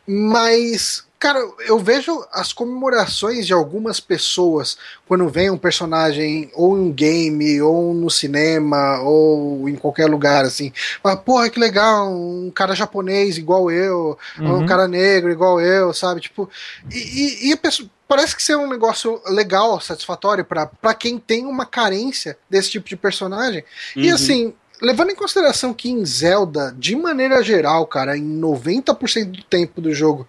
Mas 0.05 1.03
Cara, 1.23 1.39
eu 1.65 1.79
vejo 1.79 2.21
as 2.33 2.51
comemorações 2.51 3.47
de 3.47 3.53
algumas 3.53 3.97
pessoas 4.01 4.77
quando 5.07 5.29
vem 5.29 5.49
um 5.49 5.57
personagem 5.57 6.51
ou 6.53 6.77
em 6.77 6.81
um 6.81 6.91
game, 6.91 7.61
ou 7.61 7.93
no 7.93 8.09
cinema, 8.09 8.99
ou 8.99 9.69
em 9.69 9.75
qualquer 9.77 10.07
lugar, 10.07 10.43
assim. 10.43 10.73
Mas, 11.01 11.17
porra, 11.21 11.49
que 11.49 11.57
legal, 11.57 12.11
um 12.11 12.51
cara 12.53 12.75
japonês 12.75 13.37
igual 13.37 13.71
eu, 13.71 14.19
uhum. 14.37 14.63
um 14.63 14.65
cara 14.65 14.85
negro 14.85 15.31
igual 15.31 15.61
eu, 15.61 15.93
sabe? 15.93 16.19
Tipo, 16.19 16.49
e, 16.91 16.97
e, 16.97 17.47
e 17.47 17.53
a 17.53 17.57
pessoa 17.57 17.89
parece 18.05 18.35
que 18.35 18.43
ser 18.43 18.57
um 18.57 18.67
negócio 18.67 19.21
legal, 19.27 19.79
satisfatório 19.79 20.43
para 20.43 20.93
quem 20.93 21.17
tem 21.17 21.45
uma 21.45 21.65
carência 21.65 22.37
desse 22.49 22.69
tipo 22.69 22.89
de 22.89 22.97
personagem. 22.97 23.63
Uhum. 23.95 24.01
E 24.01 24.11
assim, 24.11 24.53
levando 24.81 25.11
em 25.11 25.15
consideração 25.15 25.73
que 25.73 25.89
em 25.89 26.05
Zelda, 26.05 26.75
de 26.77 26.97
maneira 26.97 27.41
geral, 27.41 27.87
cara, 27.87 28.17
em 28.17 28.41
90% 28.41 29.31
do 29.31 29.43
tempo 29.43 29.79
do 29.79 29.93
jogo, 29.93 30.27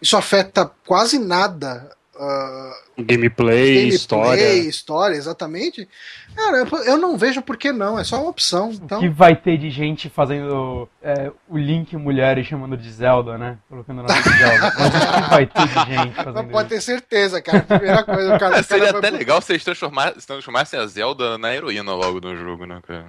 isso 0.00 0.16
afeta 0.16 0.70
quase 0.86 1.18
nada 1.18 1.90
uh, 2.20 3.02
gameplay, 3.02 3.74
gameplay, 3.74 3.88
história. 3.88 4.54
história, 4.54 5.16
exatamente. 5.16 5.88
Cara, 6.36 6.66
eu 6.86 6.96
não 6.98 7.16
vejo 7.16 7.42
por 7.42 7.56
que 7.56 7.72
não, 7.72 7.98
é 7.98 8.04
só 8.04 8.20
uma 8.20 8.30
opção. 8.30 8.70
Então... 8.72 8.98
O 8.98 9.00
que 9.00 9.08
vai 9.08 9.34
ter 9.34 9.56
de 9.56 9.70
gente 9.70 10.08
fazendo 10.08 10.88
é, 11.02 11.30
o 11.48 11.56
Link 11.56 11.96
mulher 11.96 12.38
e 12.38 12.44
chamando 12.44 12.76
de 12.76 12.90
Zelda, 12.90 13.36
né? 13.36 13.58
Colocando 13.68 14.02
na 14.02 14.08
de 14.08 14.38
Zelda. 14.38 14.72
Mas 14.78 14.94
o 14.94 15.22
que 15.22 15.30
vai 15.30 15.46
ter 15.46 15.66
de 15.66 15.94
gente 15.94 16.14
fazendo 16.14 16.34
Não 16.34 16.48
pode 16.48 16.68
ter 16.68 16.80
certeza, 16.80 17.42
cara. 17.42 17.60
Primeira 17.60 18.04
coisa, 18.04 18.36
o 18.36 18.38
cara. 18.38 18.62
Seria 18.62 18.90
até 18.90 19.10
legal 19.10 19.40
se 19.40 19.52
eles 19.52 19.64
transformassem 19.64 20.78
a 20.78 20.86
Zelda 20.86 21.38
na 21.38 21.54
heroína 21.54 21.94
logo 21.94 22.20
no 22.20 22.36
jogo, 22.36 22.66
né, 22.66 22.80
cara? 22.86 23.06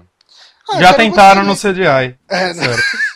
Ah, 0.69 0.79
Já 0.79 0.93
tentaram 0.93 1.43
no 1.43 1.55
CGI. 1.55 2.17
É, 2.29 2.53
né? 2.53 2.63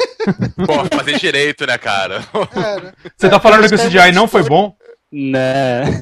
Pô, 0.65 0.97
fazer 0.97 1.17
direito, 1.17 1.65
né, 1.65 1.77
cara? 1.77 2.23
É, 2.55 2.81
né? 2.81 2.93
Você 3.15 3.29
tá 3.29 3.39
falando 3.39 3.67
que 3.67 3.75
o 3.75 3.77
CGI 3.77 4.11
não 4.11 4.27
foi 4.27 4.43
bom? 4.43 4.75
Né. 5.15 5.85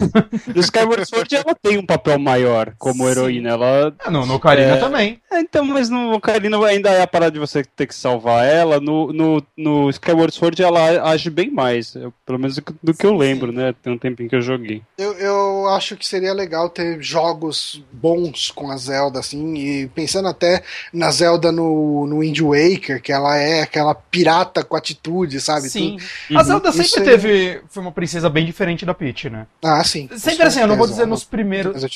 No 0.55 0.59
Skyward 0.61 1.05
Sword 1.05 1.36
ela 1.36 1.55
tem 1.55 1.78
um 1.78 1.86
papel 1.86 2.18
maior 2.18 2.74
como 2.80 3.03
Sim. 3.03 3.11
heroína. 3.11 3.49
Ela, 3.49 3.95
ah, 4.03 4.09
no, 4.09 4.26
no 4.26 4.36
Ocarina 4.36 4.76
é... 4.76 4.78
também. 4.78 5.22
É, 5.32 5.39
então, 5.39 5.64
mas 5.66 5.89
no 5.89 6.14
Ocarina 6.14 6.57
ainda 6.66 6.89
é 6.89 7.01
a 7.03 7.07
parada 7.07 7.32
de 7.32 7.39
você 7.39 7.64
ter 7.64 7.86
que 7.86 7.93
salvar 7.93 8.45
ela. 8.45 8.80
No, 8.80 9.14
no, 9.14 9.43
no 9.55 9.89
Skyward 9.89 10.34
Sword 10.34 10.61
ela 10.64 11.11
age 11.11 11.30
bem 11.30 11.51
mais. 11.51 11.95
pelo 12.26 12.39
menos 12.39 12.59
do 12.82 12.93
que 12.93 13.05
eu 13.05 13.16
lembro, 13.16 13.51
né? 13.51 13.74
Tem 13.84 13.93
um 13.93 13.97
tempinho 13.97 14.30
que 14.30 14.36
eu 14.36 14.41
joguei. 14.41 14.82
Eu, 14.97 15.14
eu 15.14 15.70
acho 15.70 15.95
que 15.95 16.07
seria 16.07 16.34
legal 16.34 16.70
ter 16.70 17.01
jogos 17.01 17.84
bons 17.91 18.49
com 18.49 18.72
a 18.72 18.78
Zelda, 18.78 19.20
assim. 19.20 19.53
E 19.55 19.88
pensando 19.89 20.28
até 20.28 20.64
na 20.91 21.11
Zelda 21.11 21.51
no, 21.51 22.07
no 22.07 22.20
Wind 22.20 22.39
Waker, 22.39 23.01
que 23.01 23.11
ela 23.11 23.38
é 23.38 23.61
aquela 23.61 23.93
pirata 23.93 24.64
com 24.64 24.76
atitude, 24.76 25.39
sabe? 25.39 25.70
Sim. 25.70 25.97
Tudo. 26.28 26.39
A 26.39 26.43
Zelda 26.43 26.72
sempre 26.72 26.88
Isso 26.88 27.03
teve. 27.03 27.61
Foi 27.70 27.82
uma 27.84 27.91
princesa 27.91 28.30
bem 28.30 28.45
diferente 28.45 28.86
da 28.86 28.93
Peach, 29.03 29.29
né? 29.29 29.47
Ah, 29.61 29.83
sim. 29.83 30.07
Sempre 30.15 30.47
assim, 30.47 30.61
eu 30.61 30.67
não 30.67 30.77
vou 30.77 30.87
dizer 30.87 31.05
nos 31.05 31.25
primeiros. 31.25 31.83
É, 31.83 31.87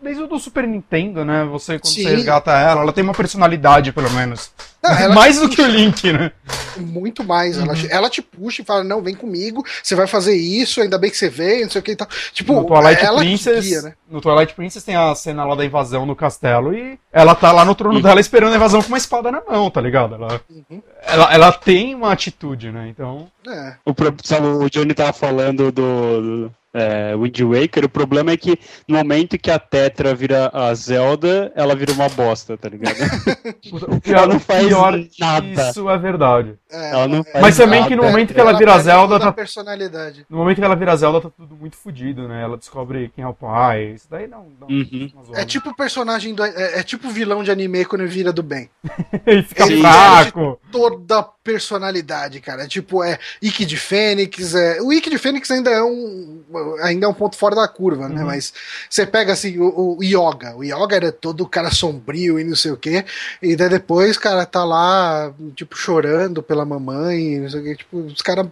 desde 0.00 0.22
o 0.22 0.26
do 0.26 0.38
Super 0.38 0.66
Nintendo, 0.66 1.24
né? 1.24 1.44
Você, 1.44 1.78
quando 1.78 1.92
Sim. 1.92 2.02
você 2.02 2.16
resgata 2.16 2.52
ela, 2.52 2.82
ela 2.82 2.92
tem 2.92 3.04
uma 3.04 3.14
personalidade, 3.14 3.92
pelo 3.92 4.10
menos. 4.10 4.50
Não, 4.80 5.12
mais 5.12 5.40
do 5.40 5.48
que 5.48 5.60
o 5.60 5.66
Link, 5.66 6.12
né? 6.12 6.30
Muito 6.76 7.24
mais. 7.24 7.56
Uhum. 7.56 7.64
Ela, 7.64 7.74
ela 7.90 8.10
te 8.10 8.22
puxa 8.22 8.62
e 8.62 8.64
fala: 8.64 8.84
não, 8.84 9.02
vem 9.02 9.14
comigo, 9.14 9.64
você 9.82 9.96
vai 9.96 10.06
fazer 10.06 10.36
isso, 10.36 10.80
ainda 10.80 10.96
bem 10.96 11.10
que 11.10 11.16
você 11.16 11.28
veio, 11.28 11.64
não 11.64 11.70
sei 11.70 11.80
o 11.80 11.84
que 11.84 11.92
e 11.92 11.96
tal. 11.96 12.06
Tipo, 12.32 12.54
no 12.54 12.64
Twilight 12.64 13.06
Princess, 13.16 13.66
guia, 13.66 13.82
né? 13.82 13.94
No 14.08 14.20
Twilight 14.20 14.54
Princess 14.54 14.84
tem 14.84 14.94
a 14.94 15.12
cena 15.16 15.44
lá 15.44 15.56
da 15.56 15.64
invasão 15.64 16.06
no 16.06 16.14
castelo 16.14 16.72
e 16.72 16.98
ela 17.12 17.34
tá 17.34 17.50
lá 17.50 17.64
no 17.64 17.74
trono 17.74 17.96
uhum. 17.96 18.02
dela 18.02 18.20
esperando 18.20 18.52
a 18.52 18.56
invasão 18.56 18.80
com 18.80 18.88
uma 18.88 18.98
espada 18.98 19.32
na 19.32 19.42
mão, 19.42 19.68
tá 19.68 19.80
ligado? 19.80 20.14
Ela, 20.14 20.40
uhum. 20.48 20.82
ela, 21.02 21.34
ela 21.34 21.52
tem 21.52 21.94
uma 21.94 22.12
atitude, 22.12 22.70
né? 22.70 22.88
Então. 22.88 23.28
É. 23.48 23.74
O, 23.84 23.94
sabe, 24.22 24.46
o 24.46 24.70
Johnny 24.70 24.94
tava 24.94 25.12
falando 25.12 25.72
do, 25.72 26.20
do 26.20 26.54
é, 26.74 27.16
Wind 27.16 27.40
Waker, 27.40 27.84
o 27.84 27.88
problema 27.88 28.30
é 28.30 28.36
que 28.36 28.58
no 28.86 28.98
momento 28.98 29.38
que 29.38 29.50
a 29.50 29.58
Tetra 29.58 30.14
vira 30.14 30.50
a 30.52 30.74
Zelda, 30.74 31.50
ela 31.54 31.74
vira 31.74 31.92
uma 31.92 32.08
bosta, 32.08 32.58
tá 32.58 32.68
ligado? 32.68 32.96
o 33.88 34.00
pior, 34.00 34.18
ela 34.18 34.26
não 34.34 34.40
faz 34.40 34.66
pior 34.66 34.98
nada. 35.18 35.70
Isso 35.70 35.88
é 35.88 35.98
verdade. 35.98 36.54
É, 36.70 36.90
ela 36.90 37.08
não 37.08 37.24
é, 37.32 37.40
Mas 37.40 37.56
também 37.56 37.86
que 37.86 37.96
no 37.96 38.02
momento 38.02 38.34
que 38.34 38.40
ela, 38.40 38.50
ela 38.50 38.58
vira 38.58 38.74
a 38.74 38.78
Zelda. 38.78 39.18
Tá... 39.18 39.32
personalidade. 39.32 40.26
No 40.28 40.36
momento 40.36 40.58
que 40.58 40.64
ela 40.64 40.76
vira 40.76 40.92
a 40.92 40.96
Zelda, 40.96 41.22
tá 41.22 41.30
tudo 41.34 41.56
muito 41.56 41.76
fodido, 41.76 42.28
né? 42.28 42.42
Ela 42.42 42.58
descobre 42.58 43.10
quem 43.14 43.24
é 43.24 43.28
o 43.28 43.32
pai. 43.32 43.92
Isso 43.94 44.06
daí 44.10 44.26
não. 44.26 44.46
não 44.60 44.68
uhum. 44.68 45.10
É 45.34 45.46
tipo 45.46 45.70
o 45.70 45.76
personagem 45.76 46.34
do. 46.34 46.44
É, 46.44 46.80
é, 46.80 46.82
tipo 46.82 47.08
vilão 47.08 47.42
de 47.42 47.50
anime 47.50 47.86
quando 47.86 48.02
ele 48.02 48.10
vira 48.10 48.32
do 48.32 48.42
bem. 48.42 48.68
ele 49.26 49.42
fica 49.42 49.64
ele 49.64 49.80
fraco. 49.80 50.60
Toda 50.70 51.22
personalidade, 51.42 52.40
cara. 52.40 52.64
É 52.64 52.68
tipo, 52.68 53.02
é 53.02 53.18
Ikki 53.40 53.64
de 53.64 53.78
Fênix. 53.78 54.54
É... 54.54 54.82
O 54.82 54.92
Ikki 54.92 55.08
de 55.08 55.16
Fênix 55.16 55.50
ainda 55.50 55.70
é 55.70 55.82
um 55.82 56.44
ainda 56.82 57.06
é 57.06 57.08
um 57.08 57.14
ponto 57.14 57.36
fora 57.36 57.54
da 57.54 57.68
curva, 57.68 58.08
né? 58.08 58.20
Uhum. 58.20 58.26
Mas 58.26 58.52
você 58.88 59.06
pega 59.06 59.32
assim 59.32 59.58
o, 59.58 59.98
o 59.98 60.04
Yoga. 60.04 60.56
O 60.56 60.64
Yoga 60.64 60.96
era 60.96 61.12
todo 61.12 61.48
cara 61.48 61.70
sombrio 61.70 62.38
e 62.38 62.44
não 62.44 62.56
sei 62.56 62.72
o 62.72 62.76
quê. 62.76 63.04
E 63.42 63.56
daí 63.56 63.68
depois, 63.68 64.16
cara, 64.16 64.46
tá 64.46 64.64
lá, 64.64 65.32
tipo, 65.54 65.76
chorando 65.76 66.42
pela 66.42 66.64
mamãe, 66.64 67.38
não 67.40 67.48
sei 67.50 67.60
o 67.60 67.64
quê. 67.64 67.76
Tipo, 67.76 67.98
os 67.98 68.22
caras 68.22 68.46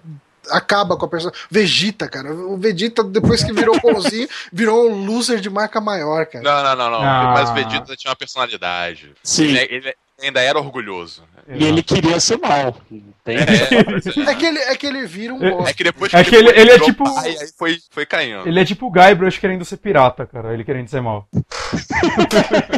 acaba 0.51 0.97
com 0.97 1.07
a 1.07 1.09
pessoa. 1.09 1.33
Vegeta, 1.51 2.09
cara. 2.09 2.33
O 2.33 2.57
Vegeta, 2.57 3.03
depois 3.03 3.43
que 3.43 3.53
virou 3.53 3.79
bonzinho, 3.81 4.29
virou 4.53 4.91
um 4.91 5.05
loser 5.05 5.41
de 5.41 5.51
marca 5.51 5.81
maior, 5.81 6.27
cara. 6.27 6.45
Não, 6.45 6.63
não, 6.63 6.77
não, 6.77 6.91
não. 6.91 7.09
Ah. 7.09 7.35
Mas 7.35 7.51
o 7.51 7.55
Vegeta 7.55 7.97
tinha 7.97 8.11
uma 8.11 8.17
personalidade. 8.17 9.13
Sim. 9.23 9.45
Ele, 9.45 9.59
é, 9.59 9.75
ele, 9.75 9.95
ainda 10.21 10.41
era 10.41 10.59
orgulhoso. 10.59 11.23
E 11.49 11.65
ele 11.65 11.83
queria 11.83 12.19
ser 12.19 12.39
mal. 12.39 12.77
Tem... 13.23 13.37
É, 13.37 14.31
é, 14.31 14.35
que 14.35 14.47
ele, 14.47 14.59
é 14.59 14.77
que 14.77 14.87
ele 14.87 15.07
vira 15.07 15.33
um 15.33 15.39
bosta. 15.39 15.71
É 15.71 15.73
que 15.73 15.85
depois 15.85 16.13
é 16.13 16.25
que, 16.25 16.35
ele, 16.35 16.51
ele 16.51 16.73
é 16.73 16.79
tipo. 16.79 17.05
Pai, 17.05 17.29
aí 17.29 17.49
foi, 17.57 17.79
foi 17.91 18.05
caindo. 18.05 18.49
Ele 18.49 18.59
é 18.59 18.65
tipo 18.65 18.87
o 18.87 18.91
Guybrush 18.91 19.39
querendo 19.39 19.65
ser 19.65 19.77
pirata, 19.77 20.27
cara. 20.27 20.53
Ele 20.53 20.65
querendo 20.65 20.89
ser 20.89 21.01
mal. 21.01 21.29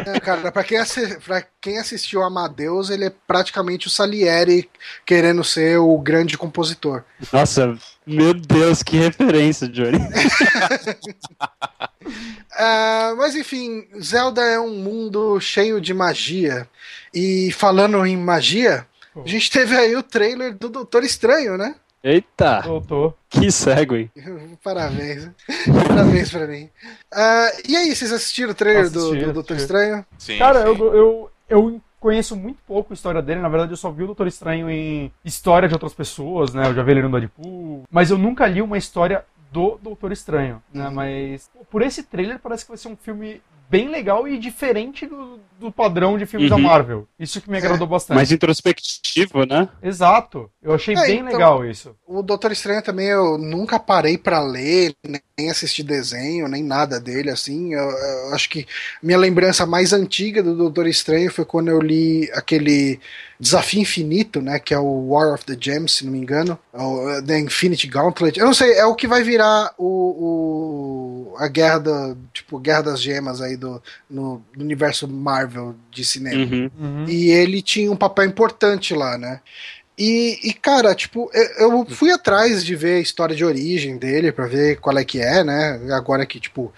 É, 0.05 0.19
cara, 0.19 0.51
pra 0.51 0.63
quem, 0.63 0.77
assi 0.77 1.19
pra 1.21 1.43
quem 1.59 1.79
assistiu 1.79 2.21
Amadeus, 2.21 2.91
ele 2.91 3.05
é 3.05 3.13
praticamente 3.27 3.87
o 3.87 3.89
Salieri 3.89 4.69
querendo 5.03 5.43
ser 5.43 5.79
o 5.79 5.97
grande 5.97 6.37
compositor. 6.37 7.03
Nossa, 7.33 7.75
meu 8.05 8.35
Deus, 8.35 8.83
que 8.83 8.97
referência, 8.97 9.67
Johnny. 9.67 9.97
uh, 9.97 10.01
mas 13.17 13.35
enfim, 13.35 13.87
Zelda 13.99 14.41
é 14.41 14.59
um 14.59 14.75
mundo 14.75 15.39
cheio 15.39 15.81
de 15.81 15.93
magia. 15.93 16.67
E 17.13 17.51
falando 17.51 18.05
em 18.05 18.17
magia, 18.17 18.85
a 19.15 19.27
gente 19.27 19.49
teve 19.49 19.75
aí 19.75 19.95
o 19.95 20.03
trailer 20.03 20.55
do 20.55 20.69
Doutor 20.69 21.03
Estranho, 21.03 21.57
né? 21.57 21.75
Eita! 22.03 22.61
Voltou. 22.61 23.17
Que 23.29 23.51
cego, 23.51 23.95
hein? 23.95 24.09
Parabéns. 24.63 25.29
Parabéns 25.87 26.31
pra 26.31 26.47
mim. 26.47 26.69
Uh, 27.13 27.61
e 27.67 27.75
aí, 27.75 27.93
vocês 27.93 28.11
assistiram 28.11 28.51
o 28.51 28.55
trailer 28.55 28.83
assisti, 28.83 29.19
do, 29.19 29.25
do 29.25 29.33
Doutor 29.33 29.57
Estranho? 29.57 30.05
Sim. 30.17 30.37
Cara, 30.37 30.61
sim. 30.61 30.67
Eu, 30.67 30.93
eu, 30.93 31.31
eu 31.49 31.81
conheço 31.99 32.35
muito 32.35 32.59
pouco 32.65 32.93
a 32.93 32.95
história 32.95 33.21
dele. 33.21 33.41
Na 33.41 33.49
verdade, 33.49 33.73
eu 33.73 33.77
só 33.77 33.91
vi 33.91 34.03
o 34.03 34.07
Doutor 34.07 34.27
Estranho 34.27 34.69
em 34.69 35.11
história 35.25 35.67
de 35.67 35.73
outras 35.73 35.93
pessoas, 35.93 36.53
né? 36.53 36.67
Eu 36.67 36.73
já 36.73 36.83
vi 36.83 36.91
ele 36.91 37.01
no 37.01 37.11
Deadpool. 37.11 37.83
Mas 37.91 38.09
eu 38.09 38.17
nunca 38.17 38.47
li 38.47 38.61
uma 38.61 38.77
história 38.77 39.25
do 39.51 39.77
Doutor 39.81 40.11
Estranho, 40.11 40.61
né? 40.73 40.87
Uhum. 40.87 40.93
Mas 40.93 41.49
por 41.69 41.81
esse 41.81 42.03
trailer 42.03 42.39
parece 42.39 42.63
que 42.63 42.69
vai 42.69 42.77
ser 42.77 42.87
um 42.87 42.95
filme 42.95 43.41
bem 43.69 43.87
legal 43.87 44.27
e 44.27 44.37
diferente 44.37 45.05
do, 45.05 45.39
do 45.59 45.71
padrão 45.71 46.17
de 46.17 46.25
filmes 46.25 46.49
uhum. 46.49 46.57
da 46.57 46.63
Marvel. 46.63 47.07
Isso 47.19 47.39
que 47.39 47.49
me 47.49 47.57
agradou 47.57 47.85
é. 47.85 47.89
bastante. 47.89 48.15
Mais 48.15 48.31
introspectivo, 48.31 49.45
né? 49.45 49.69
Exato. 49.81 50.49
Eu 50.61 50.73
achei 50.73 50.95
é, 50.95 51.01
bem 51.01 51.19
então, 51.19 51.31
legal 51.31 51.65
isso. 51.65 51.95
O 52.07 52.23
Doutor 52.23 52.51
Estranho 52.51 52.81
também 52.81 53.07
eu 53.07 53.37
nunca 53.37 53.79
parei 53.79 54.17
para 54.17 54.41
ler, 54.41 54.95
nem 55.07 55.21
assistir 55.47 55.83
desenho, 55.83 56.47
nem 56.47 56.63
nada 56.63 56.99
dele, 56.99 57.29
assim. 57.29 57.75
Eu, 57.75 57.89
eu 57.89 58.33
acho 58.33 58.49
que 58.49 58.65
minha 59.01 59.17
lembrança 59.17 59.63
mais 59.63 59.93
antiga 59.93 60.41
do 60.41 60.55
Doutor 60.55 60.87
Estranho 60.87 61.31
foi 61.31 61.45
quando 61.45 61.67
eu 61.67 61.79
li 61.79 62.27
aquele 62.33 62.99
Desafio 63.39 63.81
Infinito, 63.81 64.41
né? 64.41 64.57
Que 64.57 64.73
é 64.73 64.79
o 64.79 65.09
War 65.09 65.33
of 65.33 65.45
the 65.45 65.55
Gems, 65.57 65.93
se 65.93 66.05
não 66.05 66.11
me 66.11 66.17
engano. 66.17 66.57
O 66.73 67.21
The 67.21 67.39
Infinity 67.39 67.87
Gauntlet. 67.87 68.39
Eu 68.39 68.45
não 68.45 68.53
sei, 68.53 68.73
é 68.73 68.85
o 68.85 68.95
que 68.95 69.07
vai 69.07 69.23
virar 69.23 69.71
o, 69.77 69.85
o 69.85 71.35
a 71.37 71.47
guerra 71.47 71.79
da. 71.79 72.15
Tipo, 72.33 72.59
Guerra 72.59 72.81
das 72.81 73.01
Gemas 73.01 73.41
aí 73.41 73.55
do, 73.55 73.81
no, 74.09 74.43
no 74.55 74.63
universo 74.63 75.07
Marvel 75.07 75.75
de 75.89 76.03
cinema. 76.03 76.43
Uhum. 76.43 76.71
Uhum. 76.77 77.05
E 77.07 77.29
ele 77.29 77.61
tinha 77.61 77.91
um 77.91 77.95
papel 77.95 78.25
importante 78.25 78.93
lá, 78.93 79.17
né? 79.17 79.39
E, 79.99 80.39
e, 80.43 80.53
cara, 80.53 80.95
tipo, 80.95 81.29
eu 81.57 81.85
fui 81.85 82.09
atrás 82.09 82.63
de 82.63 82.73
ver 82.73 82.95
a 82.95 83.01
história 83.01 83.35
de 83.35 83.43
origem 83.43 83.97
dele 83.97 84.31
para 84.31 84.47
ver 84.47 84.79
qual 84.79 84.97
é 84.97 85.03
que 85.03 85.19
é, 85.19 85.43
né? 85.43 85.77
Agora 85.91 86.25
que, 86.25 86.39
tipo, 86.39 86.73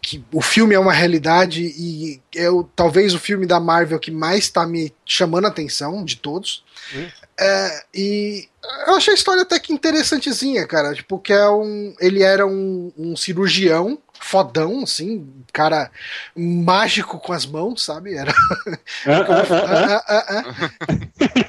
que 0.00 0.24
o 0.32 0.40
filme 0.40 0.74
é 0.74 0.78
uma 0.78 0.92
realidade 0.92 1.62
e 1.62 2.20
é 2.34 2.50
o, 2.50 2.64
talvez 2.64 3.14
o 3.14 3.18
filme 3.18 3.46
da 3.46 3.60
Marvel 3.60 3.98
que 3.98 4.10
mais 4.10 4.44
está 4.44 4.66
me 4.66 4.92
chamando 5.04 5.44
a 5.44 5.48
atenção 5.48 6.04
de 6.04 6.16
todos. 6.16 6.64
Hum. 6.94 7.08
É, 7.38 7.84
e 7.94 8.48
eu 8.86 8.94
achei 8.94 9.12
a 9.12 9.16
história 9.16 9.42
até 9.42 9.58
que 9.58 9.72
interessantezinha, 9.72 10.66
cara. 10.66 10.94
Tipo, 10.94 11.18
que 11.18 11.32
é 11.32 11.48
um. 11.48 11.94
Ele 11.98 12.22
era 12.22 12.46
um, 12.46 12.92
um 12.96 13.16
cirurgião 13.16 13.98
fodão, 14.20 14.82
assim, 14.82 15.26
cara 15.50 15.90
mágico 16.36 17.18
com 17.18 17.32
as 17.32 17.46
mãos, 17.46 17.82
sabe? 17.82 18.14
Era. 18.14 18.34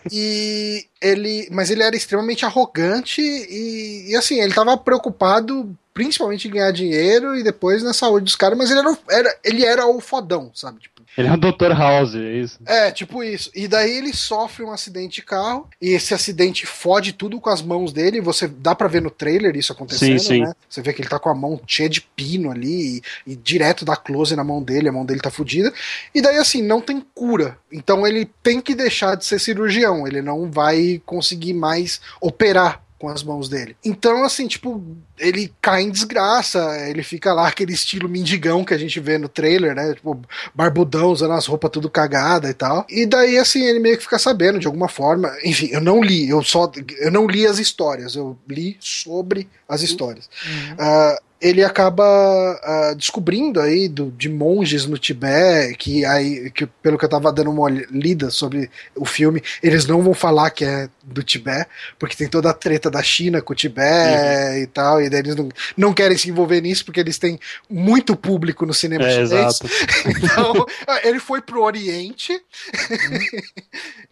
E 0.09 0.87
ele. 1.01 1.47
Mas 1.51 1.69
ele 1.69 1.83
era 1.83 1.95
extremamente 1.95 2.45
arrogante 2.45 3.21
e, 3.21 4.11
e 4.11 4.15
assim, 4.15 4.39
ele 4.39 4.53
tava 4.53 4.77
preocupado 4.77 5.77
principalmente 5.93 6.47
em 6.47 6.51
ganhar 6.51 6.71
dinheiro 6.71 7.35
e 7.35 7.43
depois 7.43 7.83
na 7.83 7.93
saúde 7.93 8.25
dos 8.25 8.35
caras, 8.35 8.57
mas 8.57 8.71
ele 8.71 8.79
era, 8.79 8.97
era, 9.09 9.37
ele 9.43 9.65
era 9.65 9.85
o 9.85 9.99
fodão, 9.99 10.51
sabe? 10.53 10.79
Tipo, 10.79 11.01
ele 11.17 11.27
é 11.27 11.31
um 11.31 11.37
Dr. 11.37 11.73
House, 11.77 12.15
é 12.15 12.33
isso? 12.37 12.59
É, 12.65 12.89
tipo 12.89 13.21
isso. 13.21 13.51
E 13.53 13.67
daí 13.67 13.97
ele 13.97 14.13
sofre 14.13 14.63
um 14.63 14.71
acidente 14.71 15.15
de 15.15 15.21
carro, 15.23 15.67
e 15.81 15.89
esse 15.89 16.13
acidente 16.13 16.65
fode 16.65 17.11
tudo 17.11 17.39
com 17.39 17.49
as 17.49 17.61
mãos 17.61 17.91
dele. 17.91 18.21
Você 18.21 18.47
dá 18.47 18.73
para 18.73 18.87
ver 18.87 19.01
no 19.01 19.09
trailer 19.09 19.55
isso 19.57 19.73
acontecendo, 19.73 20.19
sim, 20.19 20.25
sim. 20.25 20.41
né? 20.41 20.53
Você 20.69 20.81
vê 20.81 20.93
que 20.93 21.01
ele 21.01 21.09
tá 21.09 21.19
com 21.19 21.29
a 21.29 21.35
mão 21.35 21.59
cheia 21.67 21.89
de 21.89 22.01
pino 22.01 22.49
ali, 22.49 22.97
e, 22.97 23.31
e 23.33 23.35
direto 23.35 23.83
dá 23.83 23.95
close 23.97 24.35
na 24.35 24.43
mão 24.43 24.63
dele, 24.63 24.87
a 24.87 24.93
mão 24.93 25.05
dele 25.05 25.19
tá 25.19 25.29
fodida. 25.29 25.73
E 26.15 26.21
daí, 26.21 26.37
assim, 26.37 26.61
não 26.61 26.79
tem 26.79 27.03
cura. 27.13 27.57
Então 27.71 28.07
ele 28.07 28.29
tem 28.41 28.61
que 28.61 28.73
deixar 28.73 29.15
de 29.15 29.25
ser 29.25 29.39
cirurgião, 29.39 30.07
ele 30.07 30.21
não 30.21 30.49
vai 30.49 31.01
conseguir 31.05 31.53
mais 31.53 31.99
operar 32.21 32.81
com 33.01 33.09
as 33.09 33.23
mãos 33.23 33.49
dele. 33.49 33.75
Então, 33.83 34.23
assim, 34.23 34.47
tipo, 34.47 34.79
ele 35.17 35.51
cai 35.59 35.81
em 35.81 35.89
desgraça, 35.89 36.77
ele 36.87 37.01
fica 37.01 37.33
lá 37.33 37.47
aquele 37.47 37.73
estilo 37.73 38.07
mendigão 38.07 38.63
que 38.63 38.75
a 38.75 38.77
gente 38.77 38.99
vê 38.99 39.17
no 39.17 39.27
trailer, 39.27 39.73
né? 39.73 39.95
Tipo, 39.95 40.21
barbudão, 40.53 41.09
usando 41.09 41.33
as 41.33 41.47
roupas 41.47 41.71
tudo 41.71 41.89
cagada 41.89 42.47
e 42.47 42.53
tal. 42.53 42.85
E 42.87 43.07
daí, 43.07 43.39
assim, 43.39 43.63
ele 43.65 43.79
meio 43.79 43.97
que 43.97 44.03
fica 44.03 44.19
sabendo 44.19 44.59
de 44.59 44.67
alguma 44.67 44.87
forma. 44.87 45.35
Enfim, 45.43 45.69
eu 45.71 45.81
não 45.81 45.99
li, 45.99 46.29
eu 46.29 46.43
só. 46.43 46.71
Eu 46.99 47.11
não 47.11 47.25
li 47.25 47.47
as 47.47 47.57
histórias, 47.57 48.15
eu 48.15 48.37
li 48.47 48.77
sobre 48.79 49.49
as 49.71 49.81
histórias. 49.81 50.29
Uhum. 50.45 50.73
Uh, 50.73 51.31
ele 51.41 51.63
acaba 51.63 52.03
uh, 52.03 52.95
descobrindo 52.95 53.59
aí 53.59 53.89
do, 53.89 54.11
de 54.11 54.29
monges 54.29 54.85
no 54.85 54.97
Tibete, 54.97 55.75
que 55.75 56.05
aí, 56.05 56.51
que 56.51 56.67
pelo 56.67 56.99
que 56.99 57.05
eu 57.05 57.09
tava 57.09 57.33
dando 57.33 57.49
uma 57.49 57.67
lida 57.67 58.29
sobre 58.29 58.69
o 58.95 59.05
filme, 59.05 59.41
eles 59.63 59.87
não 59.87 60.03
vão 60.03 60.13
falar 60.13 60.51
que 60.51 60.63
é 60.63 60.87
do 61.03 61.23
Tibete, 61.23 61.67
porque 61.97 62.15
tem 62.15 62.27
toda 62.27 62.51
a 62.51 62.53
treta 62.53 62.91
da 62.91 63.01
China 63.01 63.41
com 63.41 63.53
o 63.53 63.55
Tibete 63.55 64.51
uhum. 64.51 64.57
e 64.61 64.67
tal, 64.67 65.01
e 65.01 65.09
daí 65.09 65.21
eles 65.21 65.35
não, 65.35 65.49
não 65.75 65.93
querem 65.93 66.15
se 66.15 66.29
envolver 66.29 66.61
nisso 66.61 66.85
porque 66.85 66.99
eles 66.99 67.17
têm 67.17 67.39
muito 67.67 68.15
público 68.15 68.63
no 68.63 68.73
cinema 68.73 69.05
é, 69.05 69.25
chinês. 69.25 69.59
Então, 70.21 70.65
ele 71.03 71.19
foi 71.19 71.41
pro 71.41 71.63
Oriente 71.63 72.33
uhum. 72.33 73.19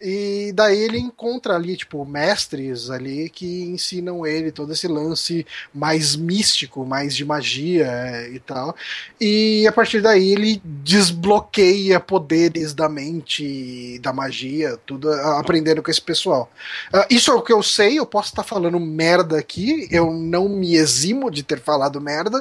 e 0.00 0.52
daí 0.52 0.78
ele 0.78 0.98
encontra 0.98 1.54
ali, 1.54 1.76
tipo, 1.76 2.04
mestres 2.04 2.90
ali 2.90 3.30
que 3.30 3.62
ensinam 3.62 4.26
ele 4.26 4.50
todo 4.50 4.72
esse 4.72 4.88
lance 4.88 5.46
mais 5.74 6.16
místico, 6.16 6.84
mais 6.84 7.14
de 7.14 7.24
magia 7.24 7.86
é, 7.86 8.30
e 8.30 8.38
tal. 8.38 8.74
E 9.20 9.66
a 9.66 9.72
partir 9.72 10.00
daí 10.00 10.32
ele 10.32 10.60
desbloqueia 10.64 12.00
poderes 12.00 12.74
da 12.74 12.88
mente, 12.88 13.98
da 14.00 14.12
magia, 14.12 14.78
tudo 14.86 15.10
aprendendo 15.12 15.82
com 15.82 15.90
esse 15.90 16.00
pessoal. 16.00 16.50
Uh, 16.92 17.04
isso 17.10 17.30
é 17.30 17.34
o 17.34 17.42
que 17.42 17.52
eu 17.52 17.62
sei, 17.62 17.98
eu 17.98 18.06
posso 18.06 18.28
estar 18.28 18.42
falando 18.42 18.78
merda 18.80 19.38
aqui, 19.38 19.88
eu 19.90 20.12
não 20.12 20.48
me 20.48 20.74
eximo 20.74 21.30
de 21.30 21.42
ter 21.42 21.60
falado 21.60 22.00
merda. 22.00 22.38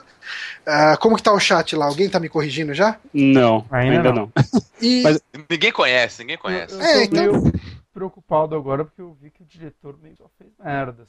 Uh, 0.67 0.97
como 0.99 1.15
que 1.15 1.23
tá 1.23 1.33
o 1.33 1.39
chat 1.39 1.75
lá? 1.75 1.85
Alguém 1.85 2.09
tá 2.09 2.19
me 2.19 2.29
corrigindo 2.29 2.73
já? 2.73 2.97
Não, 3.13 3.65
ainda, 3.71 3.97
ainda 3.97 4.13
não. 4.13 4.31
não. 4.35 4.61
E... 4.81 5.01
Mas... 5.01 5.19
Ninguém 5.49 5.71
conhece, 5.71 6.21
ninguém 6.21 6.37
conhece. 6.37 6.79
É, 6.79 7.03
então 7.03 7.51
preocupado 7.99 8.55
agora 8.55 8.85
porque 8.85 9.01
eu 9.01 9.13
vi 9.13 9.29
que 9.29 9.43
o 9.43 9.45
diretor 9.45 9.99
meio 10.01 10.15
só 10.15 10.29
fez 10.37 10.51
merda. 10.57 11.03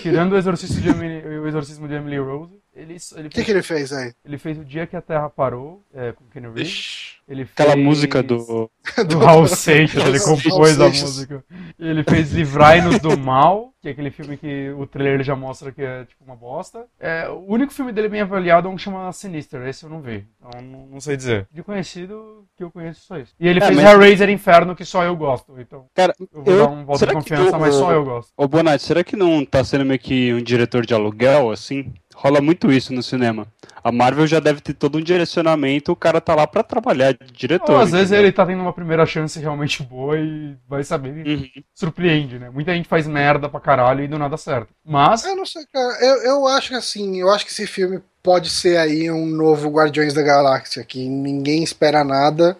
Tirando 0.00 0.32
o 0.32 0.36
exorcismo 0.36 0.80
de 0.80 0.88
Emily, 0.88 1.26
o 1.38 1.48
exorcismo 1.48 1.88
de 1.88 1.94
Emily 1.94 2.18
Rose, 2.18 2.62
ele, 2.78 2.96
ele 3.16 3.26
O 3.26 3.30
que, 3.30 3.44
que 3.44 3.50
ele 3.50 3.62
fez 3.62 3.92
aí? 3.92 4.12
Ele 4.24 4.38
fez 4.38 4.56
O 4.56 4.64
Dia 4.64 4.86
que 4.86 4.96
a 4.96 5.02
Terra 5.02 5.28
Parou, 5.28 5.82
é, 5.92 6.12
com 6.12 6.24
Kenny 6.26 6.46
Reeves. 6.46 7.16
Ele 7.28 7.44
fez... 7.44 7.52
Aquela 7.58 7.76
música 7.76 8.22
do... 8.22 8.70
Do 9.06 9.18
Raul 9.18 9.46
Seixas, 9.46 10.02
ele 10.06 10.20
compôs 10.20 10.80
a 10.80 10.88
música. 10.88 11.44
Ele 11.78 12.02
fez 12.02 12.32
Livrai-nos 12.32 12.98
do 13.00 13.18
Mal, 13.18 13.72
que 13.82 13.88
é 13.88 13.90
aquele 13.92 14.10
filme 14.10 14.36
que 14.36 14.70
o 14.70 14.86
trailer 14.86 15.22
já 15.22 15.36
mostra 15.36 15.70
que 15.70 15.82
é 15.82 16.04
tipo 16.04 16.24
uma 16.24 16.34
bosta. 16.34 16.86
É, 16.98 17.28
o 17.28 17.44
único 17.46 17.72
filme 17.72 17.92
dele 17.92 18.08
bem 18.08 18.22
avaliado 18.22 18.66
é 18.66 18.70
um 18.70 18.76
que 18.76 18.82
chama 18.82 19.12
Sinister, 19.12 19.66
esse 19.68 19.84
eu 19.84 19.90
não 19.90 20.00
vi. 20.00 20.26
Então 20.38 20.62
não, 20.62 20.86
não 20.86 21.00
sei 21.00 21.16
dizer. 21.16 21.46
De 21.52 21.62
conhecido, 21.62 22.46
que 22.56 22.64
eu 22.64 22.70
conheço 22.70 23.02
só 23.02 23.18
isso. 23.18 23.34
E 23.38 23.46
ele 23.46 23.60
é, 23.60 23.66
fez 23.66 23.76
mas... 23.76 23.86
Hellraiser 23.86 24.30
Inferno, 24.30 24.74
que 24.74 24.84
só 24.84 25.04
eu 25.04 25.14
gosto. 25.14 25.60
Então 25.60 25.86
Cara, 25.94 26.14
eu 26.18 26.42
vou 26.42 26.54
eu... 26.54 26.66
dar 26.66 26.70
um 26.70 26.84
voto 26.84 27.06
de 27.06 27.12
confiança, 27.12 27.58
mas 27.58 27.74
só 27.74 27.92
eu 27.92 28.04
gosto. 28.04 28.32
Ô 28.36 28.48
Bonatti, 28.48 28.82
será 28.82 29.04
que 29.04 29.16
não 29.16 29.44
tá 29.44 29.62
sendo 29.62 29.84
meio 29.84 30.00
que 30.00 30.32
um 30.32 30.42
diretor 30.42 30.84
de 30.84 30.94
aluguel, 30.94 31.50
assim? 31.50 31.92
Rola 32.18 32.40
muito 32.40 32.72
isso 32.72 32.92
no 32.92 33.00
cinema. 33.00 33.46
A 33.82 33.92
Marvel 33.92 34.26
já 34.26 34.40
deve 34.40 34.60
ter 34.60 34.74
todo 34.74 34.98
um 34.98 35.00
direcionamento, 35.00 35.92
o 35.92 35.96
cara 35.96 36.20
tá 36.20 36.34
lá 36.34 36.48
para 36.48 36.64
trabalhar 36.64 37.12
de 37.12 37.32
diretor. 37.32 37.76
Ou, 37.76 37.80
às 37.80 37.92
vezes 37.92 38.10
ele 38.10 38.32
tá 38.32 38.44
tendo 38.44 38.60
uma 38.60 38.72
primeira 38.72 39.06
chance 39.06 39.38
realmente 39.38 39.84
boa 39.84 40.18
e 40.18 40.56
vai 40.68 40.82
saber, 40.82 41.24
uhum. 41.24 41.48
surpreende, 41.72 42.36
né? 42.36 42.50
Muita 42.50 42.74
gente 42.74 42.88
faz 42.88 43.06
merda 43.06 43.48
pra 43.48 43.60
caralho 43.60 44.02
e 44.02 44.08
do 44.08 44.18
nada 44.18 44.36
certo. 44.36 44.68
Mas. 44.84 45.24
Eu 45.24 45.36
não 45.36 45.46
sei, 45.46 45.64
cara. 45.72 45.96
Eu, 46.04 46.16
eu 46.24 46.48
acho 46.48 46.70
que 46.70 46.74
assim, 46.74 47.20
eu 47.20 47.30
acho 47.30 47.46
que 47.46 47.52
esse 47.52 47.68
filme 47.68 48.00
pode 48.20 48.50
ser 48.50 48.76
aí 48.78 49.08
um 49.12 49.24
novo 49.24 49.70
Guardiões 49.70 50.12
da 50.12 50.22
Galáxia, 50.22 50.84
que 50.84 51.08
ninguém 51.08 51.62
espera 51.62 52.02
nada. 52.02 52.58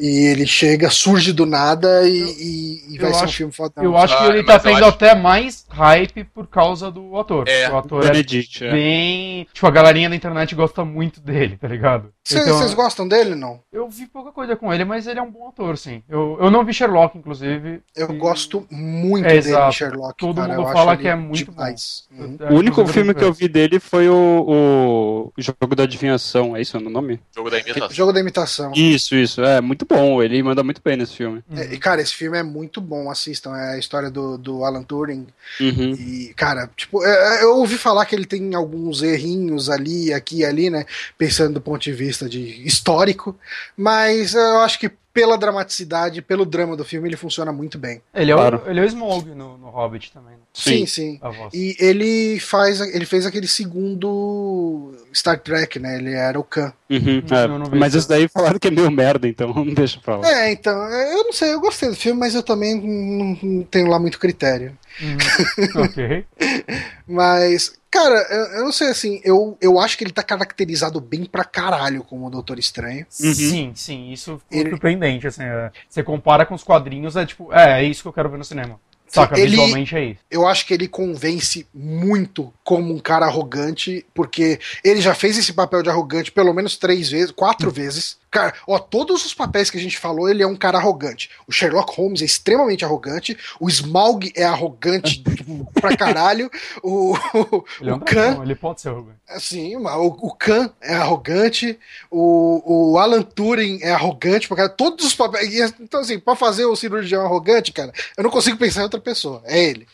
E 0.00 0.26
ele 0.26 0.46
chega, 0.46 0.90
surge 0.90 1.32
do 1.32 1.44
nada 1.44 2.08
e, 2.08 2.20
e, 2.20 2.94
e 2.94 2.98
vai 2.98 3.12
ser 3.12 3.24
um 3.24 3.28
filme 3.28 3.52
fodão. 3.52 3.82
Eu 3.82 3.96
acho 3.96 4.16
que 4.16 4.24
ele 4.24 4.44
tá 4.44 4.58
tendo 4.58 4.76
acho... 4.76 4.88
até 4.88 5.14
mais 5.14 5.66
hype 5.68 6.24
por 6.24 6.46
causa 6.46 6.90
do 6.90 7.18
ator. 7.18 7.48
É, 7.48 7.68
o 7.68 7.76
ator 7.76 8.02
Benedict, 8.02 8.64
é 8.64 8.70
bem. 8.70 9.40
É. 9.40 9.46
Tipo, 9.52 9.66
a 9.66 9.70
galerinha 9.70 10.08
da 10.08 10.14
internet 10.14 10.54
gosta 10.54 10.84
muito 10.84 11.20
dele, 11.20 11.56
tá 11.56 11.66
ligado? 11.66 12.12
Vocês 12.28 12.46
então, 12.46 12.74
gostam 12.74 13.08
dele, 13.08 13.34
não? 13.34 13.60
Eu 13.72 13.88
vi 13.88 14.06
pouca 14.06 14.30
coisa 14.30 14.54
com 14.54 14.72
ele, 14.72 14.84
mas 14.84 15.06
ele 15.06 15.18
é 15.18 15.22
um 15.22 15.30
bom 15.30 15.48
ator, 15.48 15.78
sim. 15.78 16.02
Eu, 16.06 16.36
eu 16.38 16.50
não 16.50 16.62
vi 16.62 16.74
Sherlock, 16.74 17.16
inclusive. 17.16 17.80
Eu 17.96 18.10
e... 18.10 18.16
gosto 18.18 18.66
muito 18.70 19.24
é, 19.24 19.28
dele, 19.28 19.48
exato. 19.48 19.72
Sherlock. 19.72 20.18
Todo 20.18 20.36
cara, 20.36 20.54
mundo 20.54 20.70
fala 20.70 20.96
que 20.96 21.08
é 21.08 21.14
muito 21.14 21.50
demais. 21.50 22.06
bom. 22.10 22.24
Uhum. 22.24 22.36
O 22.50 22.54
único 22.56 22.86
filme 22.86 23.14
que 23.14 23.24
eu 23.24 23.32
vi 23.32 23.48
dele 23.48 23.80
foi 23.80 24.10
o, 24.10 25.32
o 25.36 25.40
Jogo 25.40 25.74
da 25.74 25.84
Adivinhação, 25.84 26.54
é 26.54 26.60
isso 26.60 26.76
o 26.76 26.80
nome? 26.80 27.18
Jogo 27.34 27.50
da 27.50 27.58
Imitação. 27.58 27.90
Jogo 27.90 28.12
da 28.12 28.20
Imitação. 28.20 28.72
Isso, 28.74 29.14
isso. 29.14 29.42
É 29.42 29.62
muito 29.62 29.86
bom. 29.86 30.22
Ele 30.22 30.42
manda 30.42 30.62
muito 30.62 30.82
bem 30.84 30.98
nesse 30.98 31.14
filme. 31.14 31.42
É, 31.56 31.72
e, 31.72 31.78
cara, 31.78 32.02
esse 32.02 32.14
filme 32.14 32.36
é 32.36 32.42
muito 32.42 32.80
bom. 32.80 33.10
Assistam. 33.10 33.56
É 33.56 33.74
a 33.74 33.78
história 33.78 34.10
do, 34.10 34.36
do 34.36 34.64
Alan 34.64 34.82
Turing. 34.82 35.26
Uhum. 35.60 35.94
E, 35.94 36.34
cara, 36.36 36.68
tipo, 36.76 37.02
é, 37.02 37.38
é, 37.38 37.44
eu 37.44 37.56
ouvi 37.56 37.78
falar 37.78 38.04
que 38.04 38.14
ele 38.14 38.26
tem 38.26 38.54
alguns 38.54 39.02
errinhos 39.02 39.70
ali, 39.70 40.12
aqui 40.12 40.38
e 40.38 40.44
ali, 40.44 40.68
né? 40.68 40.84
Pensando 41.16 41.54
do 41.54 41.60
ponto 41.60 41.80
de 41.80 41.92
vista 41.92 42.17
de 42.26 42.66
histórico. 42.66 43.36
Mas 43.76 44.32
eu 44.34 44.60
acho 44.60 44.78
que 44.78 44.90
pela 45.18 45.36
dramaticidade, 45.36 46.22
pelo 46.22 46.46
drama 46.46 46.76
do 46.76 46.84
filme, 46.84 47.08
ele 47.08 47.16
funciona 47.16 47.50
muito 47.50 47.76
bem. 47.76 48.00
Ele 48.14 48.30
é 48.30 48.34
claro. 48.34 48.62
o, 48.64 48.70
ele 48.70 48.78
é 48.78 48.82
o 48.84 48.86
Smaug 48.86 49.28
no, 49.30 49.58
no 49.58 49.68
Hobbit 49.68 50.12
também. 50.12 50.34
Né? 50.34 50.42
Sim, 50.54 50.86
sim. 50.86 51.20
sim. 51.20 51.48
E 51.52 51.76
ele 51.80 52.38
faz, 52.38 52.80
ele 52.80 53.04
fez 53.04 53.26
aquele 53.26 53.48
segundo 53.48 54.94
Star 55.12 55.40
Trek, 55.40 55.78
né? 55.80 55.96
Ele 55.96 56.14
era 56.14 56.38
o 56.38 56.44
Khan. 56.44 56.72
Uhum, 56.88 57.18
é. 57.18 57.76
mas 57.76 57.94
isso 57.94 58.08
daí 58.08 58.28
falaram 58.28 58.58
que 58.60 58.68
é 58.68 58.70
meio 58.70 58.90
merda, 58.90 59.26
então 59.26 59.52
não 59.54 59.74
deixa 59.74 59.98
pra 59.98 60.18
lá. 60.18 60.30
É, 60.30 60.52
então, 60.52 60.72
eu 60.88 61.24
não 61.24 61.32
sei, 61.32 61.52
eu 61.52 61.60
gostei 61.60 61.88
do 61.88 61.96
filme, 61.96 62.20
mas 62.20 62.34
eu 62.34 62.42
também 62.42 62.74
não, 62.80 63.38
não 63.42 63.62
tenho 63.64 63.88
lá 63.88 63.98
muito 63.98 64.18
critério. 64.18 64.76
Uhum. 65.00 65.82
ok. 65.82 66.24
mas, 67.06 67.77
Cara, 67.90 68.26
eu, 68.30 68.58
eu, 68.58 68.64
não 68.64 68.72
sei 68.72 68.88
assim, 68.88 69.20
eu, 69.24 69.56
eu 69.60 69.78
acho 69.78 69.96
que 69.96 70.04
ele 70.04 70.12
tá 70.12 70.22
caracterizado 70.22 71.00
bem 71.00 71.24
pra 71.24 71.44
caralho 71.44 72.04
como 72.04 72.26
o 72.26 72.30
Doutor 72.30 72.58
Estranho. 72.58 73.06
Uhum. 73.20 73.34
Sim, 73.34 73.72
sim, 73.74 74.12
isso 74.12 74.38
ficou 74.38 74.58
ele... 74.58 74.70
surpreendente, 74.70 75.26
assim. 75.26 75.42
É, 75.42 75.70
você 75.88 76.02
compara 76.02 76.44
com 76.44 76.54
os 76.54 76.62
quadrinhos, 76.62 77.16
é 77.16 77.24
tipo, 77.24 77.52
é, 77.52 77.80
é 77.80 77.84
isso 77.84 78.02
que 78.02 78.08
eu 78.08 78.12
quero 78.12 78.28
ver 78.28 78.38
no 78.38 78.44
cinema. 78.44 78.78
Saca, 79.08 79.40
ele, 79.40 79.52
visualmente 79.52 79.96
é 79.96 80.04
isso. 80.04 80.20
Eu 80.30 80.46
acho 80.46 80.66
que 80.66 80.74
ele 80.74 80.86
convence 80.86 81.66
muito 81.72 82.52
como 82.62 82.94
um 82.94 82.98
cara 82.98 83.24
arrogante, 83.24 84.04
porque 84.14 84.60
ele 84.84 85.00
já 85.00 85.14
fez 85.14 85.38
esse 85.38 85.54
papel 85.54 85.82
de 85.82 85.88
arrogante 85.88 86.30
pelo 86.30 86.52
menos 86.52 86.76
três 86.76 87.08
vezes, 87.08 87.30
quatro 87.30 87.70
hum. 87.70 87.72
vezes. 87.72 88.18
Cara, 88.30 88.54
ó, 88.66 88.78
todos 88.78 89.24
os 89.24 89.32
papéis 89.32 89.70
que 89.70 89.78
a 89.78 89.80
gente 89.80 89.98
falou, 89.98 90.28
ele 90.28 90.42
é 90.42 90.46
um 90.46 90.56
cara 90.56 90.78
arrogante. 90.78 91.30
O 91.46 91.52
Sherlock 91.52 91.94
Holmes 91.96 92.20
é 92.20 92.24
extremamente 92.24 92.84
arrogante, 92.84 93.36
o 93.58 93.68
Smaug 93.68 94.30
é 94.36 94.44
arrogante 94.44 95.22
pra 95.80 95.96
caralho, 95.96 96.50
o, 96.82 97.14
o, 97.14 97.64
ele, 97.80 97.90
é 97.90 97.94
um 97.94 98.00
Khan... 98.00 98.42
ele 98.42 98.54
pode 98.54 98.80
ser 98.80 98.90
arrogante. 98.90 99.18
Sim, 99.38 99.76
o, 99.76 100.06
o 100.06 100.34
Khan 100.34 100.70
é 100.80 100.94
arrogante, 100.94 101.78
o, 102.10 102.92
o 102.92 102.98
Alan 102.98 103.22
Turing 103.22 103.80
é 103.82 103.92
arrogante, 103.92 104.48
porque 104.48 104.68
todos 104.70 105.06
os 105.06 105.14
papéis... 105.14 105.74
Então 105.80 106.00
assim, 106.00 106.18
pra 106.18 106.36
fazer 106.36 106.66
o 106.66 106.76
cirurgião 106.76 107.24
arrogante, 107.24 107.72
cara, 107.72 107.92
eu 108.16 108.24
não 108.24 108.30
consigo 108.30 108.58
pensar 108.58 108.80
em 108.80 108.84
outra 108.84 109.00
pessoa, 109.00 109.42
é 109.44 109.64
ele. 109.64 109.86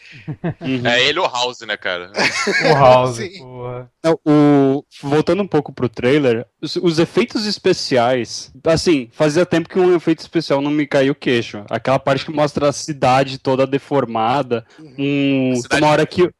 Uhum. 0.60 0.86
É 0.86 1.02
ele 1.02 1.18
ou 1.18 1.26
o 1.26 1.30
House, 1.30 1.60
né, 1.60 1.76
cara? 1.76 2.10
o 2.64 2.74
House, 2.74 3.18
porra. 3.38 3.90
o, 4.26 4.84
voltando 5.02 5.42
um 5.42 5.48
pouco 5.48 5.72
pro 5.72 5.88
trailer, 5.88 6.46
os, 6.64 6.76
os 6.76 6.98
efeitos 6.98 7.46
especiais 7.46 8.52
Assim, 8.64 9.10
fazia 9.12 9.44
tempo 9.44 9.68
que 9.68 9.78
um 9.78 9.94
efeito 9.94 10.20
especial 10.20 10.62
não 10.62 10.70
me 10.70 10.86
caiu 10.86 11.12
o 11.12 11.14
queixo. 11.14 11.64
Aquela 11.68 11.98
parte 11.98 12.24
que 12.24 12.32
mostra 12.32 12.68
a 12.68 12.72
cidade 12.72 13.38
toda 13.38 13.66
deformada. 13.66 14.64
Um, 14.98 15.52
uma 15.78 15.88
hora 15.88 16.06
que. 16.06 16.30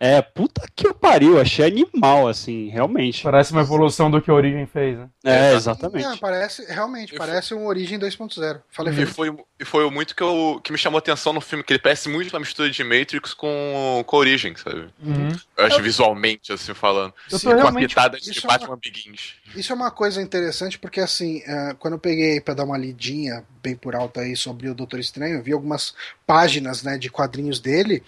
É, 0.00 0.20
puta 0.20 0.66
que 0.74 0.92
pariu, 0.92 1.40
achei 1.40 1.66
animal, 1.66 2.28
assim, 2.28 2.68
realmente. 2.68 3.22
Parece 3.22 3.52
uma 3.52 3.62
evolução 3.62 4.10
do 4.10 4.20
que 4.20 4.30
a 4.30 4.34
Origem 4.34 4.66
fez, 4.66 4.98
né? 4.98 5.08
É, 5.24 5.54
exatamente. 5.54 6.06
É, 6.06 6.16
parece, 6.16 6.64
realmente, 6.66 7.14
parece 7.14 7.54
um 7.54 7.66
Origem 7.66 7.98
2.0. 7.98 8.60
Falei 8.70 8.92
e 8.94 9.06
foi, 9.06 9.34
e 9.58 9.64
foi 9.64 9.88
muito 9.90 10.14
que, 10.14 10.22
eu, 10.22 10.60
que 10.62 10.72
me 10.72 10.78
chamou 10.78 10.98
a 10.98 11.00
atenção 11.00 11.32
no 11.32 11.40
filme, 11.40 11.64
que 11.64 11.72
ele 11.72 11.80
parece 11.80 12.08
muito 12.08 12.32
uma 12.32 12.40
mistura 12.40 12.70
de 12.70 12.84
Matrix 12.84 13.32
com, 13.32 14.02
com 14.06 14.16
Origem, 14.16 14.54
sabe? 14.56 14.88
Uhum. 15.02 15.28
Eu 15.56 15.66
acho 15.66 15.78
eu... 15.78 15.82
visualmente, 15.82 16.52
assim, 16.52 16.74
falando. 16.74 17.14
Eu 17.30 17.38
tô 17.38 17.50
com 17.50 17.56
realmente... 17.56 17.84
a 17.84 17.88
pitada 17.88 18.18
de 18.18 18.40
Batman 18.40 18.66
é 18.66 18.70
uma... 18.70 18.76
Begins. 18.76 19.34
Isso 19.54 19.72
é 19.72 19.74
uma 19.74 19.90
coisa 19.90 20.20
interessante, 20.20 20.78
porque 20.78 21.00
assim, 21.00 21.38
uh, 21.38 21.76
quando 21.78 21.94
eu 21.94 21.98
peguei 21.98 22.40
para 22.40 22.54
dar 22.54 22.64
uma 22.64 22.76
lidinha 22.76 23.44
bem 23.62 23.76
por 23.76 23.94
alto 23.94 24.20
aí 24.20 24.36
sobre 24.36 24.68
o 24.68 24.74
Doutor 24.74 24.98
Estranho, 24.98 25.36
eu 25.36 25.42
vi 25.42 25.52
algumas 25.52 25.94
páginas, 26.26 26.82
né, 26.82 26.98
de 26.98 27.08
quadrinhos 27.08 27.60
dele, 27.60 28.02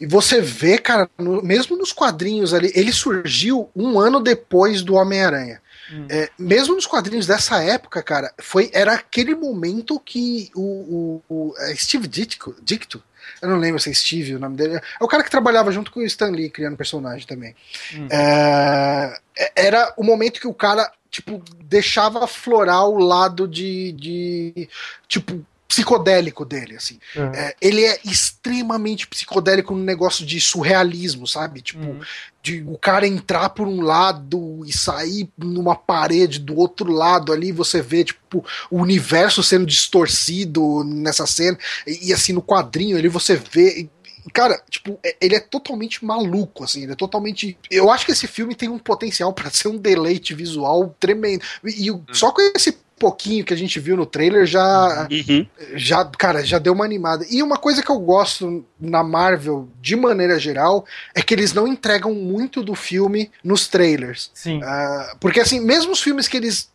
e 0.00 0.06
você 0.06 0.40
vê, 0.40 0.78
cara, 0.78 1.10
no, 1.18 1.42
mesmo 1.42 1.76
nos 1.76 1.92
quadrinhos 1.92 2.54
ali, 2.54 2.70
ele 2.74 2.92
surgiu 2.92 3.68
um 3.74 3.98
ano 3.98 4.20
depois 4.20 4.80
do 4.82 4.94
Homem-Aranha. 4.94 5.60
Hum. 5.92 6.06
É, 6.08 6.30
mesmo 6.38 6.74
nos 6.74 6.86
quadrinhos 6.86 7.26
dessa 7.26 7.62
época, 7.62 8.02
cara, 8.02 8.32
foi 8.38 8.70
era 8.72 8.94
aquele 8.94 9.34
momento 9.34 9.98
que 9.98 10.50
o, 10.54 11.22
o, 11.28 11.50
o 11.50 11.54
Steve 11.74 12.06
Ditko, 12.06 12.54
Dicto 12.62 13.02
Eu 13.40 13.48
não 13.48 13.56
lembro 13.56 13.80
se 13.80 13.90
é 13.90 13.94
Steve 13.94 14.36
o 14.36 14.38
nome 14.38 14.56
dele. 14.56 14.76
É 14.76 15.04
o 15.04 15.08
cara 15.08 15.24
que 15.24 15.30
trabalhava 15.30 15.72
junto 15.72 15.90
com 15.90 16.00
o 16.00 16.04
Stan 16.04 16.30
Lee 16.30 16.50
criando 16.50 16.76
personagem 16.76 17.26
também. 17.26 17.56
Hum. 17.94 18.06
É, 18.10 19.20
era 19.56 19.92
o 19.96 20.04
momento 20.04 20.40
que 20.40 20.46
o 20.46 20.54
cara, 20.54 20.92
tipo, 21.10 21.42
deixava 21.64 22.24
aflorar 22.24 22.86
o 22.86 22.98
lado 22.98 23.48
de. 23.48 23.92
de 23.92 24.68
tipo, 25.08 25.44
psicodélico 25.68 26.46
dele, 26.46 26.76
assim. 26.76 26.98
Uhum. 27.14 27.32
É, 27.34 27.54
ele 27.60 27.84
é 27.84 28.00
extremamente 28.02 29.06
psicodélico 29.06 29.74
no 29.74 29.84
negócio 29.84 30.24
de 30.24 30.40
surrealismo, 30.40 31.26
sabe? 31.26 31.60
Tipo, 31.60 31.84
uhum. 31.84 32.00
de 32.42 32.64
o 32.66 32.78
cara 32.78 33.06
entrar 33.06 33.50
por 33.50 33.68
um 33.68 33.82
lado 33.82 34.64
e 34.64 34.72
sair 34.72 35.28
numa 35.36 35.76
parede 35.76 36.38
do 36.38 36.56
outro 36.56 36.90
lado 36.90 37.34
ali, 37.34 37.52
você 37.52 37.82
vê, 37.82 38.02
tipo, 38.02 38.42
o 38.70 38.80
universo 38.80 39.42
sendo 39.42 39.66
distorcido 39.66 40.82
nessa 40.84 41.26
cena. 41.26 41.58
E, 41.86 42.08
e 42.08 42.12
assim, 42.14 42.32
no 42.32 42.42
quadrinho 42.42 42.96
ali 42.96 43.08
você 43.08 43.36
vê 43.36 43.90
cara, 44.32 44.60
tipo, 44.68 44.98
é, 45.02 45.16
ele 45.20 45.34
é 45.34 45.40
totalmente 45.40 46.04
maluco, 46.04 46.64
assim, 46.64 46.82
ele 46.82 46.92
é 46.92 46.96
totalmente. 46.96 47.56
Eu 47.70 47.90
acho 47.90 48.04
que 48.04 48.12
esse 48.12 48.26
filme 48.26 48.54
tem 48.54 48.68
um 48.68 48.78
potencial 48.78 49.32
para 49.32 49.50
ser 49.50 49.68
um 49.68 49.76
deleite 49.78 50.34
visual 50.34 50.94
tremendo. 51.00 51.42
E, 51.64 51.88
e 51.88 52.02
só 52.12 52.30
com 52.30 52.42
esse 52.54 52.76
pouquinho 52.98 53.44
que 53.44 53.54
a 53.54 53.56
gente 53.56 53.78
viu 53.80 53.96
no 53.96 54.04
trailer 54.04 54.46
já, 54.46 55.08
uhum. 55.10 55.46
já, 55.74 56.04
cara, 56.04 56.44
já 56.44 56.58
deu 56.58 56.72
uma 56.72 56.84
animada. 56.84 57.24
E 57.30 57.42
uma 57.42 57.56
coisa 57.56 57.82
que 57.82 57.90
eu 57.90 57.98
gosto 57.98 58.64
na 58.80 59.02
Marvel, 59.02 59.68
de 59.80 59.96
maneira 59.96 60.38
geral, 60.38 60.84
é 61.14 61.22
que 61.22 61.34
eles 61.34 61.52
não 61.52 61.66
entregam 61.66 62.14
muito 62.14 62.62
do 62.62 62.74
filme 62.74 63.30
nos 63.42 63.68
trailers. 63.68 64.30
Sim. 64.34 64.58
Uh, 64.58 65.16
porque, 65.20 65.40
assim, 65.40 65.60
mesmo 65.60 65.92
os 65.92 66.02
filmes 66.02 66.28
que 66.28 66.36
eles 66.36 66.70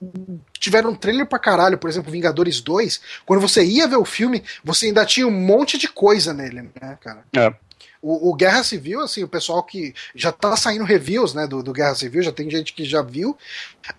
tiveram 0.59 0.91
um 0.91 0.95
trailer 0.95 1.25
pra 1.25 1.37
caralho, 1.37 1.77
por 1.77 1.89
exemplo, 1.89 2.11
Vingadores 2.11 2.61
2, 2.61 3.01
quando 3.25 3.41
você 3.41 3.63
ia 3.63 3.87
ver 3.87 3.97
o 3.97 4.05
filme, 4.05 4.43
você 4.63 4.87
ainda 4.87 5.05
tinha 5.05 5.27
um 5.27 5.31
monte 5.31 5.77
de 5.77 5.87
coisa 5.87 6.33
nele, 6.33 6.69
né, 6.81 6.97
cara? 7.01 7.23
É. 7.35 7.53
O, 8.01 8.31
o, 8.31 8.35
Guerra 8.35 8.63
Civil, 8.63 8.99
assim, 8.99 9.23
o 9.23 9.29
pessoal 9.29 9.63
que 9.63 9.93
já 10.13 10.29
tá 10.29 10.57
saindo 10.57 10.83
reviews, 10.83 11.33
né, 11.33 11.47
do, 11.47 11.63
do 11.63 11.71
Guerra 11.71 11.95
Civil, 11.95 12.21
já 12.21 12.33
tem 12.33 12.49
gente 12.49 12.73
que 12.73 12.83
já 12.83 13.01
viu. 13.01 13.37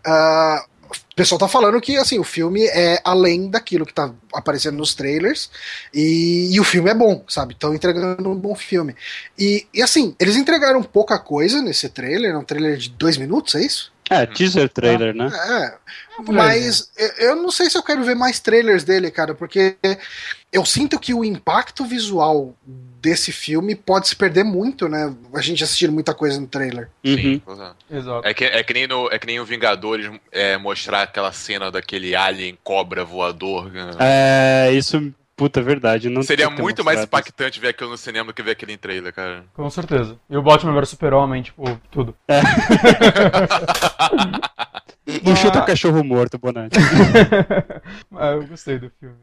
Uh, 0.07 0.74
o 0.97 1.15
pessoal 1.15 1.39
tá 1.39 1.49
falando 1.49 1.81
que 1.81 1.97
assim, 1.97 2.19
o 2.19 2.25
filme 2.25 2.65
é 2.67 3.01
além 3.05 3.49
daquilo 3.49 3.87
que 3.87 3.95
tá 3.95 4.13
aparecendo 4.33 4.77
nos 4.77 4.95
trailers 4.95 5.49
e, 5.93 6.51
e 6.53 6.59
o 6.59 6.65
filme 6.65 6.91
é 6.91 6.95
bom, 6.95 7.25
sabe? 7.29 7.55
Estão 7.55 7.75
entregando 7.75 8.29
um 8.29 8.35
bom 8.35 8.55
filme. 8.55 8.97
E, 9.39 9.67
e, 9.73 9.81
assim, 9.81 10.15
eles 10.19 10.37
entregaram 10.37 10.83
pouca 10.83 11.19
coisa 11.19 11.63
nesse 11.63 11.89
trailer, 11.89 12.37
um 12.39 12.45
trailer 12.45 12.77
de 12.77 12.91
dois 12.91 13.17
minutos, 13.17 13.55
é 13.55 13.63
isso? 13.63 13.94
É, 14.11 14.27
teaser 14.27 14.69
trailer, 14.69 15.15
né? 15.15 15.31
É. 15.33 15.75
Mas 16.31 16.91
eu 17.19 17.35
não 17.37 17.51
sei 17.51 17.69
se 17.71 17.77
eu 17.77 17.83
quero 17.83 18.05
ver 18.05 18.15
mais 18.15 18.39
trailers 18.39 18.85
dele, 18.85 19.11
cara, 19.11 19.35
porque 19.35 19.77
eu 20.53 20.65
sinto 20.65 20.99
que 21.01 21.13
o 21.13 21.25
impacto 21.25 21.85
visual 21.85 22.55
desse 23.01 23.33
filme 23.33 23.75
pode 23.75 24.09
se 24.09 24.17
perder 24.17 24.45
muito, 24.45 24.89
né? 24.89 25.13
A 25.35 25.41
gente 25.41 25.65
assistindo 25.65 25.93
muita 25.93 26.15
coisa 26.15 26.41
no 26.41 26.47
trailer. 26.47 26.89
Sim, 27.05 27.43
uhum. 27.47 27.73
Exato. 27.91 28.27
É 28.27 28.33
que, 28.33 28.45
é, 28.45 28.63
que 28.63 28.73
nem 28.73 28.87
no, 28.87 29.09
é 29.11 29.19
que 29.19 29.27
nem 29.27 29.41
o 29.41 29.45
Vingadores 29.45 30.11
é, 30.31 30.57
mostrar 30.57 31.03
aquela 31.03 31.33
cena 31.33 31.71
daquele 31.71 32.15
alien 32.15 32.57
cobra 32.63 33.05
voador. 33.05 33.71
Né? 33.73 33.91
É, 33.99 34.73
isso 34.73 35.13
Puta, 35.37 35.61
é 35.61 35.63
verdade. 35.63 36.09
Não 36.09 36.23
Seria 36.23 36.49
muito 36.49 36.85
mais 36.85 37.03
impactante 37.03 37.59
ver 37.59 37.69
aquilo 37.69 37.91
no 37.91 37.99
cinema 37.99 38.29
do 38.29 38.35
que 38.35 38.43
ver 38.43 38.53
aquele 38.53 38.73
em 38.73 38.79
trailer, 38.79 39.13
cara. 39.13 39.45
Com 39.55 39.69
certeza. 39.69 40.19
E 40.31 40.37
o 40.37 40.43
Batman 40.43 40.73
vs 40.73 40.91
Super-Homem, 40.91 41.43
tipo, 41.43 41.81
tudo. 41.91 42.15
É. 42.29 42.41
Não 45.23 45.37
chuta 45.37 45.61
o 45.61 45.67
cachorro 45.67 46.03
morto, 46.03 46.39
Bonatti. 46.39 46.79
ah, 48.17 48.33
eu 48.33 48.47
gostei 48.47 48.79
do 48.79 48.91
filme, 48.99 49.17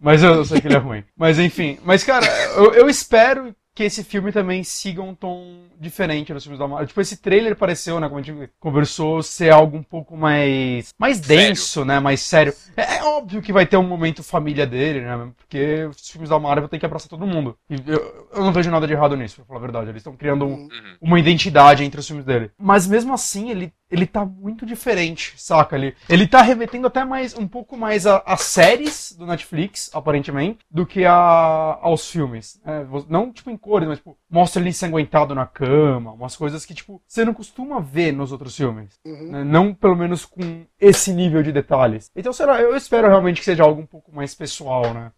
Mas 0.00 0.22
eu, 0.22 0.34
eu 0.34 0.44
sei 0.44 0.60
que 0.60 0.66
ele 0.66 0.74
é 0.74 0.78
ruim. 0.78 1.04
Mas 1.16 1.38
enfim. 1.38 1.78
Mas, 1.84 2.02
cara, 2.02 2.26
eu, 2.56 2.74
eu 2.74 2.88
espero 2.88 3.54
que 3.74 3.84
esse 3.84 4.04
filme 4.04 4.32
também 4.32 4.64
siga 4.64 5.02
um 5.02 5.14
tom 5.14 5.64
diferente 5.82 6.32
nos 6.32 6.44
filmes 6.44 6.58
da 6.58 6.68
Marvel. 6.68 6.86
Tipo, 6.86 7.00
esse 7.00 7.16
trailer 7.16 7.56
pareceu, 7.56 8.00
né, 8.00 8.08
como 8.08 8.20
a 8.20 8.22
gente 8.22 8.50
conversou, 8.58 9.22
ser 9.22 9.52
algo 9.52 9.76
um 9.76 9.82
pouco 9.82 10.16
mais 10.16 10.94
mais 10.98 11.20
denso, 11.20 11.80
sério. 11.80 11.86
né, 11.86 12.00
mais 12.00 12.20
sério. 12.20 12.54
É, 12.76 12.96
é, 12.96 13.04
óbvio 13.04 13.42
que 13.42 13.52
vai 13.52 13.66
ter 13.66 13.76
um 13.76 13.86
momento 13.86 14.22
família 14.22 14.66
dele, 14.66 15.00
né, 15.00 15.32
porque 15.36 15.84
os 15.84 16.08
filmes 16.08 16.30
da 16.30 16.38
Marvel 16.38 16.68
tem 16.68 16.80
que 16.80 16.86
abraçar 16.86 17.08
todo 17.08 17.26
mundo. 17.26 17.56
E 17.68 17.76
eu, 17.86 18.28
eu 18.32 18.44
não 18.44 18.52
vejo 18.52 18.70
nada 18.70 18.86
de 18.86 18.92
errado 18.92 19.16
nisso, 19.16 19.36
pra 19.36 19.44
falar 19.44 19.58
a 19.58 19.62
verdade. 19.62 19.90
Eles 19.90 20.00
estão 20.00 20.16
criando 20.16 20.44
um, 20.44 20.52
uhum. 20.52 20.96
uma 21.00 21.18
identidade 21.18 21.84
entre 21.84 22.00
os 22.00 22.06
filmes 22.06 22.24
dele. 22.24 22.50
Mas 22.58 22.86
mesmo 22.86 23.12
assim, 23.12 23.50
ele 23.50 23.72
ele 23.92 24.06
tá 24.06 24.24
muito 24.24 24.64
diferente, 24.64 25.34
saca? 25.36 25.76
Ele, 25.76 25.94
ele 26.08 26.26
tá 26.26 26.40
remetendo 26.40 26.86
até 26.86 27.04
mais 27.04 27.36
um 27.36 27.46
pouco 27.46 27.76
mais 27.76 28.06
a, 28.06 28.22
a 28.24 28.38
séries 28.38 29.14
do 29.16 29.26
Netflix, 29.26 29.90
aparentemente, 29.92 30.60
do 30.70 30.86
que 30.86 31.04
a, 31.04 31.12
aos 31.12 32.10
filmes. 32.10 32.58
É, 32.64 32.86
não, 33.08 33.30
tipo, 33.30 33.50
em 33.50 33.56
cores, 33.56 33.86
mas, 33.86 33.98
tipo, 33.98 34.16
mostra 34.30 34.62
ele 34.62 34.70
ensanguentado 34.70 35.34
na 35.34 35.44
cama, 35.44 35.71
umas 35.72 36.36
coisas 36.36 36.64
que, 36.64 36.74
tipo, 36.74 37.00
você 37.06 37.24
não 37.24 37.34
costuma 37.34 37.80
ver 37.80 38.12
nos 38.12 38.32
outros 38.32 38.56
filmes. 38.56 38.98
Uhum. 39.04 39.30
Né? 39.30 39.44
Não, 39.44 39.74
pelo 39.74 39.96
menos, 39.96 40.24
com 40.24 40.64
esse 40.80 41.12
nível 41.12 41.42
de 41.42 41.52
detalhes. 41.52 42.10
Então, 42.14 42.32
será, 42.32 42.60
eu 42.60 42.76
espero 42.76 43.08
realmente 43.08 43.38
que 43.38 43.44
seja 43.44 43.62
algo 43.62 43.80
um 43.80 43.86
pouco 43.86 44.14
mais 44.14 44.34
pessoal, 44.34 44.92
né? 44.94 45.12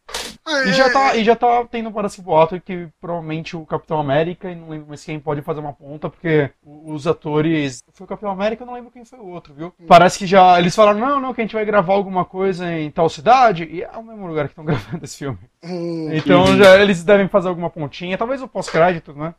Ah, 0.47 0.65
e, 0.69 0.73
já 0.75 0.91
tá, 0.91 1.17
é. 1.17 1.21
e 1.21 1.25
já 1.25 1.35
tá 1.35 1.65
tendo 1.65 1.91
para 1.91 2.07
esse 2.07 2.21
boato 2.21 2.61
que 2.61 2.87
provavelmente 3.01 3.57
o 3.57 3.65
Capitão 3.65 3.99
América, 3.99 4.51
e 4.51 4.55
não 4.55 4.69
lembro 4.69 4.89
mais 4.89 5.03
quem 5.03 5.19
pode 5.19 5.41
fazer 5.41 5.61
uma 5.61 5.73
ponta, 5.73 6.11
porque 6.11 6.51
os 6.63 7.07
atores. 7.07 7.83
Foi 7.95 8.05
o 8.05 8.09
Capitão 8.09 8.31
América, 8.31 8.63
eu 8.63 8.67
não 8.67 8.75
lembro 8.75 8.91
quem 8.91 9.07
foi 9.07 9.19
o 9.19 9.27
outro, 9.27 9.55
viu? 9.55 9.73
Hum. 9.81 9.87
Parece 9.89 10.19
que 10.19 10.27
já. 10.27 10.59
Eles 10.59 10.75
falaram, 10.75 10.99
não, 11.01 11.19
não, 11.19 11.33
que 11.33 11.41
a 11.41 11.45
gente 11.45 11.55
vai 11.55 11.65
gravar 11.65 11.95
alguma 11.95 12.27
coisa 12.27 12.71
em 12.71 12.91
tal 12.91 13.09
cidade, 13.09 13.65
e 13.65 13.83
é 13.83 13.97
o 13.97 14.03
mesmo 14.03 14.27
lugar 14.27 14.47
que 14.47 14.53
estão 14.53 14.65
gravando 14.67 15.03
esse 15.03 15.17
filme. 15.17 15.39
Hum, 15.63 16.11
então 16.13 16.47
já, 16.59 16.79
eles 16.79 17.03
devem 17.03 17.27
fazer 17.27 17.49
alguma 17.49 17.71
pontinha, 17.71 18.19
talvez 18.19 18.43
o 18.43 18.49
pós-crédito, 18.49 19.15
né? 19.15 19.35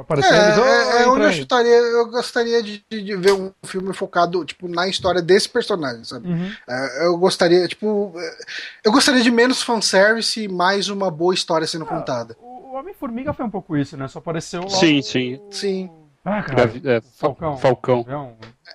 Aparecer 0.00 0.32
é, 0.32 0.38
é, 0.38 1.02
é 1.02 1.08
onde 1.08 1.24
eu 1.24 1.32
chutaria, 1.32 1.72
eu 1.72 2.10
gostaria 2.10 2.62
de, 2.62 2.84
de, 2.90 3.16
ver 3.16 3.32
um 3.32 3.52
filme 3.64 3.92
focado, 3.92 4.44
tipo, 4.44 4.68
na 4.68 4.88
história 4.88 5.22
desse 5.22 5.48
personagem, 5.48 6.04
sabe? 6.04 6.28
Uhum. 6.28 6.52
É, 6.68 7.06
eu 7.06 7.16
gostaria, 7.16 7.66
tipo, 7.68 8.12
eu 8.82 8.92
gostaria 8.92 9.22
de 9.22 9.30
menos 9.30 9.62
fanservice 9.62 10.42
e 10.42 10.48
mais 10.48 10.88
uma 10.88 11.10
boa 11.10 11.34
história 11.34 11.66
sendo 11.66 11.84
ah, 11.84 11.88
contada. 11.88 12.36
O 12.40 12.74
Homem-Formiga 12.74 13.32
foi 13.32 13.44
um 13.44 13.50
pouco 13.50 13.76
isso, 13.76 13.96
né? 13.96 14.08
Só 14.08 14.18
apareceu 14.18 14.62
lá 14.62 14.70
Sim, 14.70 15.00
sim. 15.02 15.40
Sim. 15.50 15.90
Ah, 16.24 16.42
cara, 16.42 16.72
é, 16.84 17.00
Falcão. 17.18 17.58
Falcão. 17.58 18.06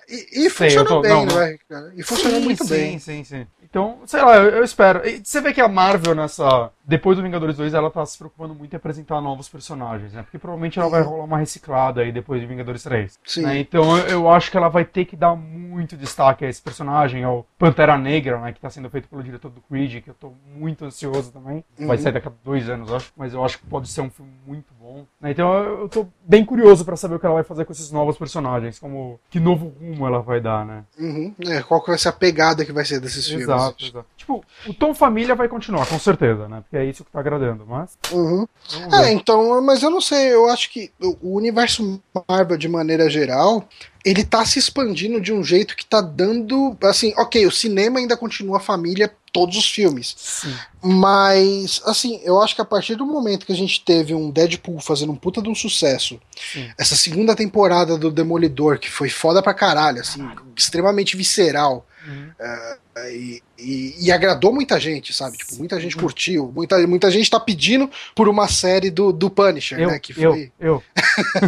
E, 0.08 0.46
e 0.46 0.50
funcionou 0.50 0.86
tô, 0.86 1.00
bem, 1.02 1.10
não, 1.10 1.26
né? 1.26 1.58
E 1.96 2.02
funcionou 2.02 2.38
sim, 2.38 2.44
muito 2.44 2.64
sim, 2.64 2.70
bem. 2.70 2.98
Sim, 2.98 3.24
sim, 3.24 3.38
sim. 3.38 3.46
Então, 3.70 4.00
sei 4.04 4.20
lá, 4.20 4.36
eu, 4.36 4.50
eu, 4.50 4.64
espero. 4.64 5.06
E 5.06 5.22
você 5.24 5.40
vê 5.40 5.52
que 5.52 5.60
a 5.60 5.68
Marvel 5.68 6.12
nessa. 6.12 6.72
Depois 6.84 7.16
do 7.16 7.22
Vingadores 7.22 7.56
2, 7.56 7.72
ela 7.72 7.88
tá 7.88 8.04
se 8.04 8.18
preocupando 8.18 8.52
muito 8.52 8.72
em 8.72 8.76
apresentar 8.76 9.20
novos 9.20 9.48
personagens, 9.48 10.12
né? 10.12 10.22
Porque 10.22 10.40
provavelmente 10.40 10.76
ela 10.76 10.90
vai 10.90 11.02
rolar 11.02 11.22
uma 11.22 11.38
reciclada 11.38 12.00
aí 12.00 12.10
depois 12.10 12.40
de 12.40 12.48
Vingadores 12.48 12.82
3. 12.82 13.16
Sim. 13.24 13.42
Né? 13.42 13.60
Então 13.60 13.96
eu, 13.96 14.06
eu, 14.08 14.30
acho 14.30 14.50
que 14.50 14.56
ela 14.56 14.68
vai 14.68 14.84
ter 14.84 15.04
que 15.04 15.14
dar 15.14 15.36
muito 15.36 15.96
destaque 15.96 16.44
a 16.44 16.48
esse 16.48 16.60
personagem, 16.60 17.22
ao 17.22 17.46
Pantera 17.56 17.96
Negra, 17.96 18.40
né? 18.40 18.52
Que 18.52 18.60
tá 18.60 18.68
sendo 18.68 18.90
feito 18.90 19.08
pelo 19.08 19.22
diretor 19.22 19.52
do 19.52 19.60
Creed, 19.60 20.02
que 20.02 20.10
eu 20.10 20.14
tô 20.14 20.32
muito 20.52 20.84
ansioso 20.84 21.30
também. 21.30 21.64
Uhum. 21.78 21.86
Vai 21.86 21.96
sair 21.96 22.12
daqui 22.12 22.26
a 22.26 22.32
dois 22.42 22.68
anos, 22.68 22.92
acho. 22.92 23.12
Mas 23.16 23.32
eu 23.34 23.44
acho 23.44 23.58
que 23.58 23.66
pode 23.66 23.88
ser 23.88 24.00
um 24.00 24.10
filme 24.10 24.32
muito 24.44 24.74
bom. 24.90 25.06
Né? 25.20 25.30
Então 25.30 25.52
eu, 25.54 25.80
eu 25.82 25.88
tô 25.88 26.06
bem 26.22 26.44
curioso 26.44 26.84
para 26.84 26.96
saber 26.96 27.14
o 27.14 27.20
que 27.20 27.26
ela 27.26 27.36
vai 27.36 27.44
fazer 27.44 27.64
com 27.64 27.72
esses 27.72 27.90
novos 27.92 28.18
personagens. 28.18 28.78
Como 28.78 29.20
que 29.30 29.38
novo 29.38 29.72
rumo 29.80 30.06
ela 30.06 30.20
vai 30.20 30.40
dar, 30.40 30.66
né? 30.66 30.84
Uhum. 30.98 31.34
É, 31.46 31.62
qual 31.62 31.80
que 31.80 31.88
vai 31.88 31.98
ser 31.98 32.08
a 32.08 32.12
pegada 32.12 32.64
que 32.64 32.72
vai 32.72 32.84
ser 32.84 33.00
desses 33.00 33.26
exato, 33.26 33.38
filmes. 33.38 33.48
Exato, 33.48 33.84
exato. 33.84 34.06
Tipo, 34.16 34.44
o 34.66 34.74
tom 34.74 34.94
família 34.94 35.34
vai 35.34 35.48
continuar, 35.48 35.86
com 35.86 35.98
certeza, 35.98 36.48
né? 36.48 36.60
Porque 36.62 36.76
é 36.76 36.84
isso 36.84 37.04
que 37.04 37.10
tá 37.10 37.20
agradando, 37.20 37.64
mas. 37.66 37.96
Uhum. 38.12 38.46
É, 38.92 39.12
então, 39.12 39.62
mas 39.62 39.82
eu 39.82 39.90
não 39.90 40.00
sei, 40.00 40.32
eu 40.34 40.48
acho 40.50 40.70
que 40.70 40.90
o 41.00 41.36
universo 41.36 42.00
Marvel, 42.28 42.56
de 42.56 42.68
maneira 42.68 43.08
geral, 43.08 43.68
ele 44.04 44.24
tá 44.24 44.44
se 44.44 44.58
expandindo 44.58 45.20
de 45.20 45.32
um 45.32 45.44
jeito 45.44 45.76
que 45.76 45.84
tá 45.84 46.00
dando. 46.00 46.76
Assim, 46.82 47.12
ok, 47.16 47.46
o 47.46 47.50
cinema 47.50 47.98
ainda 47.98 48.16
continua 48.16 48.60
família, 48.60 49.12
todos 49.32 49.56
os 49.56 49.70
filmes. 49.70 50.14
Sim. 50.16 50.54
Mas, 50.82 51.80
assim, 51.84 52.20
eu 52.24 52.40
acho 52.40 52.54
que 52.54 52.60
a 52.60 52.64
partir 52.64 52.94
do 52.94 53.06
momento 53.06 53.46
que 53.46 53.52
a 53.52 53.56
gente 53.56 53.80
teve 53.84 54.14
um 54.14 54.30
Deadpool 54.30 54.80
fazendo 54.80 55.12
um 55.12 55.16
puta 55.16 55.42
de 55.42 55.48
um 55.48 55.54
sucesso, 55.54 56.20
Sim. 56.52 56.68
essa 56.78 56.96
segunda 56.96 57.34
temporada 57.34 57.96
do 57.96 58.10
Demolidor, 58.10 58.78
que 58.78 58.90
foi 58.90 59.08
foda 59.08 59.42
pra 59.42 59.54
caralho, 59.54 60.00
assim, 60.00 60.20
caralho. 60.20 60.46
extremamente 60.56 61.16
visceral. 61.16 61.86
Uhum. 62.06 62.30
Uh, 62.40 62.78
e, 63.08 63.42
e, 63.58 64.06
e, 64.06 64.12
agradou 64.12 64.52
muita 64.52 64.78
gente, 64.80 65.14
sabe? 65.14 65.36
Tipo, 65.36 65.56
muita 65.56 65.78
gente 65.80 65.96
curtiu, 65.96 66.52
muita, 66.54 66.78
muita 66.86 67.10
gente 67.10 67.30
tá 67.30 67.38
pedindo 67.38 67.90
por 68.14 68.28
uma 68.28 68.48
série 68.48 68.90
do, 68.90 69.12
do 69.12 69.30
Punisher, 69.30 69.78
eu, 69.78 69.88
né? 69.88 69.98
Que 69.98 70.12
foi... 70.12 70.52
Eu, 70.58 70.82
eu. 70.82 70.82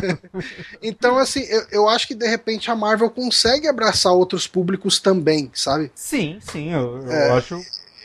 então, 0.83 1.19
assim, 1.19 1.43
eu, 1.45 1.67
eu 1.71 1.89
acho 1.89 2.07
que 2.07 2.15
de 2.15 2.27
repente 2.27 2.71
a 2.71 2.77
Marvel 2.77 3.11
consegue 3.11 3.69
abraçar 3.69 4.13
outros 4.13 4.47
públicos 4.47 5.01
também, 5.01 5.51
sabe? 5.55 5.91
Sim, 5.95 6.39
sim, 6.41 6.73
eu, 6.73 7.03
eu 7.05 7.13
é, 7.13 7.31
acho. 7.33 7.61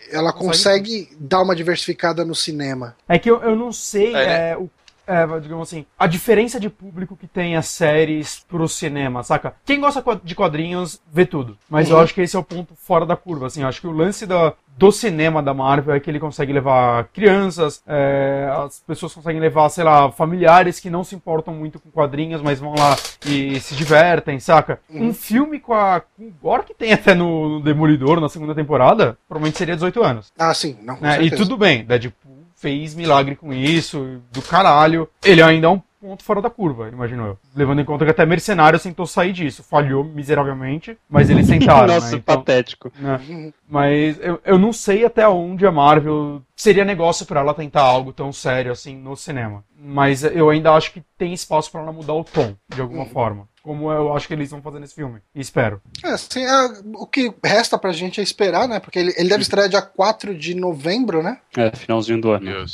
Ela 0.09 0.31
consegue, 0.31 1.03
consegue 1.03 1.17
dar 1.19 1.41
uma 1.41 1.55
diversificada 1.55 2.23
no 2.23 2.33
cinema. 2.33 2.95
É 3.09 3.19
que 3.19 3.29
eu, 3.29 3.41
eu 3.41 3.55
não 3.55 3.71
sei 3.73 4.15
é, 4.15 4.51
é, 4.51 4.57
o 4.57 4.69
é, 5.07 5.25
digamos 5.39 5.69
assim, 5.69 5.85
a 5.97 6.05
diferença 6.05 6.59
de 6.59 6.69
público 6.69 7.15
que 7.15 7.27
tem 7.27 7.55
as 7.55 7.67
séries 7.67 8.45
pro 8.47 8.67
cinema, 8.67 9.23
saca? 9.23 9.55
Quem 9.65 9.79
gosta 9.79 10.03
de 10.23 10.35
quadrinhos 10.35 11.01
vê 11.11 11.25
tudo. 11.25 11.57
Mas 11.69 11.89
uhum. 11.89 11.95
eu 11.95 12.01
acho 12.01 12.13
que 12.13 12.21
esse 12.21 12.35
é 12.35 12.39
o 12.39 12.43
ponto 12.43 12.75
fora 12.75 13.05
da 13.05 13.15
curva, 13.15 13.47
assim. 13.47 13.61
Eu 13.61 13.67
acho 13.67 13.79
que 13.79 13.87
o 13.87 13.91
lance 13.91 14.25
da, 14.25 14.53
do 14.77 14.91
cinema 14.91 15.41
da 15.41 15.53
Marvel 15.53 15.95
é 15.95 15.99
que 15.99 16.09
ele 16.09 16.19
consegue 16.19 16.53
levar 16.53 17.05
crianças, 17.05 17.81
é, 17.87 18.49
as 18.53 18.79
pessoas 18.81 19.13
conseguem 19.13 19.41
levar, 19.41 19.69
sei 19.69 19.83
lá, 19.83 20.11
familiares 20.11 20.79
que 20.79 20.89
não 20.89 21.03
se 21.03 21.15
importam 21.15 21.53
muito 21.53 21.79
com 21.79 21.89
quadrinhos, 21.89 22.41
mas 22.41 22.59
vão 22.59 22.75
lá 22.77 22.95
e 23.25 23.59
se 23.59 23.75
divertem, 23.75 24.39
saca? 24.39 24.79
Um 24.89 25.13
filme 25.13 25.59
com 25.59 25.73
a 25.73 26.01
com 26.01 26.27
o 26.27 26.31
gore 26.41 26.63
que 26.63 26.73
tem 26.73 26.93
até 26.93 27.13
no 27.13 27.59
Demolidor 27.61 28.19
na 28.19 28.29
segunda 28.29 28.53
temporada, 28.53 29.17
provavelmente 29.27 29.57
seria 29.57 29.75
18 29.75 30.03
anos. 30.03 30.31
Ah, 30.37 30.53
sim, 30.53 30.77
não, 30.81 30.97
com 30.97 31.03
né? 31.03 31.23
E 31.23 31.31
tudo 31.31 31.57
bem, 31.57 31.83
Deadpool 31.85 32.26
fez 32.57 32.95
milagre 32.95 33.35
com 33.35 33.53
isso, 33.53 34.19
do 34.31 34.41
caralho. 34.41 35.07
Ele 35.23 35.41
ainda 35.41 35.67
é 35.67 35.69
um 35.69 35.81
ponto 36.01 36.23
fora 36.23 36.41
da 36.41 36.49
curva, 36.49 36.89
imagino 36.89 37.25
eu. 37.25 37.37
Levando 37.55 37.81
em 37.81 37.85
conta 37.85 38.05
que 38.05 38.11
até 38.11 38.25
Mercenários 38.25 38.83
tentou 38.83 39.05
sair 39.05 39.33
disso. 39.33 39.63
Falhou 39.63 40.03
miseravelmente, 40.03 40.97
mas 41.09 41.29
eles 41.29 41.47
tentaram, 41.49 41.93
Nossa, 41.93 42.11
né? 42.11 42.17
Então, 42.17 42.35
patético. 42.37 42.91
né? 42.99 43.51
Mas 43.67 44.19
eu, 44.19 44.39
eu 44.45 44.57
não 44.57 44.73
sei 44.73 45.05
até 45.05 45.27
onde 45.27 45.65
a 45.65 45.71
Marvel 45.71 46.41
seria 46.55 46.85
negócio 46.85 47.25
pra 47.25 47.39
ela 47.41 47.53
tentar 47.53 47.81
algo 47.81 48.11
tão 48.13 48.31
sério 48.31 48.71
assim 48.71 48.95
no 48.95 49.15
cinema. 49.15 49.63
Mas 49.79 50.23
eu 50.23 50.49
ainda 50.49 50.73
acho 50.73 50.91
que 50.91 51.03
tem 51.17 51.33
espaço 51.33 51.71
pra 51.71 51.81
ela 51.81 51.91
mudar 51.91 52.13
o 52.13 52.23
tom, 52.23 52.55
de 52.73 52.81
alguma 52.81 53.05
forma. 53.05 53.47
Como 53.67 53.91
eu 53.91 54.15
acho 54.15 54.29
que 54.29 54.33
eles 54.33 54.49
vão 54.49 54.61
fazer 54.61 54.79
nesse 54.79 54.95
filme. 54.95 55.19
E 55.35 55.41
espero. 55.41 55.81
É, 56.01 56.11
assim, 56.11 56.41
é, 56.41 56.69
o 56.93 57.05
que 57.05 57.33
resta 57.43 57.77
pra 57.77 57.91
gente 57.91 58.21
é 58.21 58.23
esperar, 58.23 58.65
né? 58.65 58.79
Porque 58.79 58.97
ele, 58.97 59.13
ele 59.17 59.27
deve 59.27 59.41
estrear 59.41 59.67
dia 59.67 59.81
4 59.81 60.33
de 60.33 60.55
novembro, 60.55 61.21
né? 61.21 61.37
É, 61.57 61.75
finalzinho 61.75 62.21
do 62.21 62.31
ano. 62.31 62.65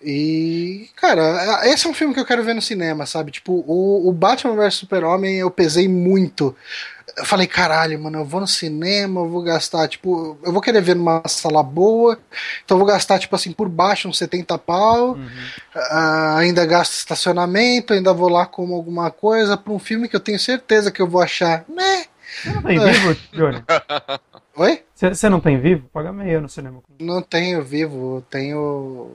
E, 0.00 0.90
cara, 0.94 1.62
esse 1.64 1.88
é 1.88 1.90
um 1.90 1.94
filme 1.94 2.14
que 2.14 2.20
eu 2.20 2.24
quero 2.24 2.44
ver 2.44 2.54
no 2.54 2.62
cinema, 2.62 3.04
sabe? 3.04 3.32
Tipo, 3.32 3.64
o, 3.66 4.08
o 4.08 4.12
Batman 4.12 4.54
vs 4.54 4.74
Super-Homem 4.74 5.38
eu 5.38 5.50
pesei 5.50 5.88
muito. 5.88 6.54
Eu 7.16 7.24
falei, 7.24 7.46
caralho, 7.46 7.98
mano, 7.98 8.18
eu 8.18 8.24
vou 8.24 8.40
no 8.40 8.46
cinema, 8.46 9.20
eu 9.20 9.28
vou 9.28 9.42
gastar, 9.42 9.88
tipo, 9.88 10.38
eu 10.42 10.52
vou 10.52 10.60
querer 10.60 10.80
ver 10.80 10.94
numa 10.94 11.22
sala 11.26 11.62
boa, 11.62 12.18
então 12.64 12.76
eu 12.76 12.78
vou 12.78 12.86
gastar, 12.86 13.18
tipo 13.18 13.34
assim, 13.34 13.52
por 13.52 13.68
baixo 13.68 14.08
uns 14.08 14.18
70 14.18 14.58
pau, 14.58 15.18
ah, 15.74 16.36
ainda 16.38 16.66
gasto 16.66 16.92
estacionamento, 16.92 17.92
ainda 17.92 18.12
vou 18.12 18.28
lá 18.28 18.46
como 18.46 18.74
alguma 18.74 19.10
coisa 19.10 19.56
pra 19.56 19.72
um 19.72 19.78
filme 19.78 20.08
que 20.08 20.16
eu 20.16 20.20
tenho 20.20 20.38
certeza 20.38 20.90
que 20.90 21.00
eu 21.00 21.08
vou 21.08 21.22
achar, 21.22 21.64
né? 21.68 22.04
Você 22.42 22.52
não 22.52 22.62
tem 22.62 22.78
vivo, 22.78 23.16
Johnny? 23.32 23.64
Oi? 24.56 24.82
Você 24.94 25.28
não 25.28 25.40
tem 25.40 25.58
vivo? 25.60 25.88
Paga 25.92 26.12
meia 26.12 26.40
no 26.40 26.48
cinema. 26.48 26.82
Não 27.00 27.22
tenho 27.22 27.62
vivo, 27.62 28.24
tenho. 28.28 29.08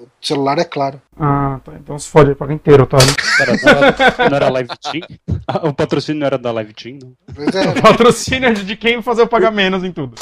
O 0.00 0.08
celular 0.22 0.58
é 0.58 0.64
claro. 0.64 1.02
Ah, 1.18 1.60
tá. 1.64 1.72
Então 1.74 1.98
se 1.98 2.08
fode, 2.08 2.34
paga 2.36 2.52
inteiro, 2.52 2.86
tá? 2.86 2.98
Era, 3.40 3.52
não, 3.56 3.68
era, 3.68 4.28
não 4.30 4.36
era 4.36 4.48
Live 4.48 4.70
Team? 4.80 5.02
Ah, 5.46 5.66
O 5.68 5.74
patrocínio 5.74 6.20
não 6.20 6.26
era 6.26 6.38
da 6.38 6.52
Live 6.52 6.72
Team, 6.72 6.98
não? 7.02 7.12
Pois 7.34 7.54
é, 7.54 7.72
Patrocínio 7.82 8.54
de 8.54 8.76
quem 8.76 9.02
fazer 9.02 9.22
eu 9.22 9.26
pagar 9.26 9.50
menos 9.50 9.82
em 9.82 9.90
tudo. 9.90 10.14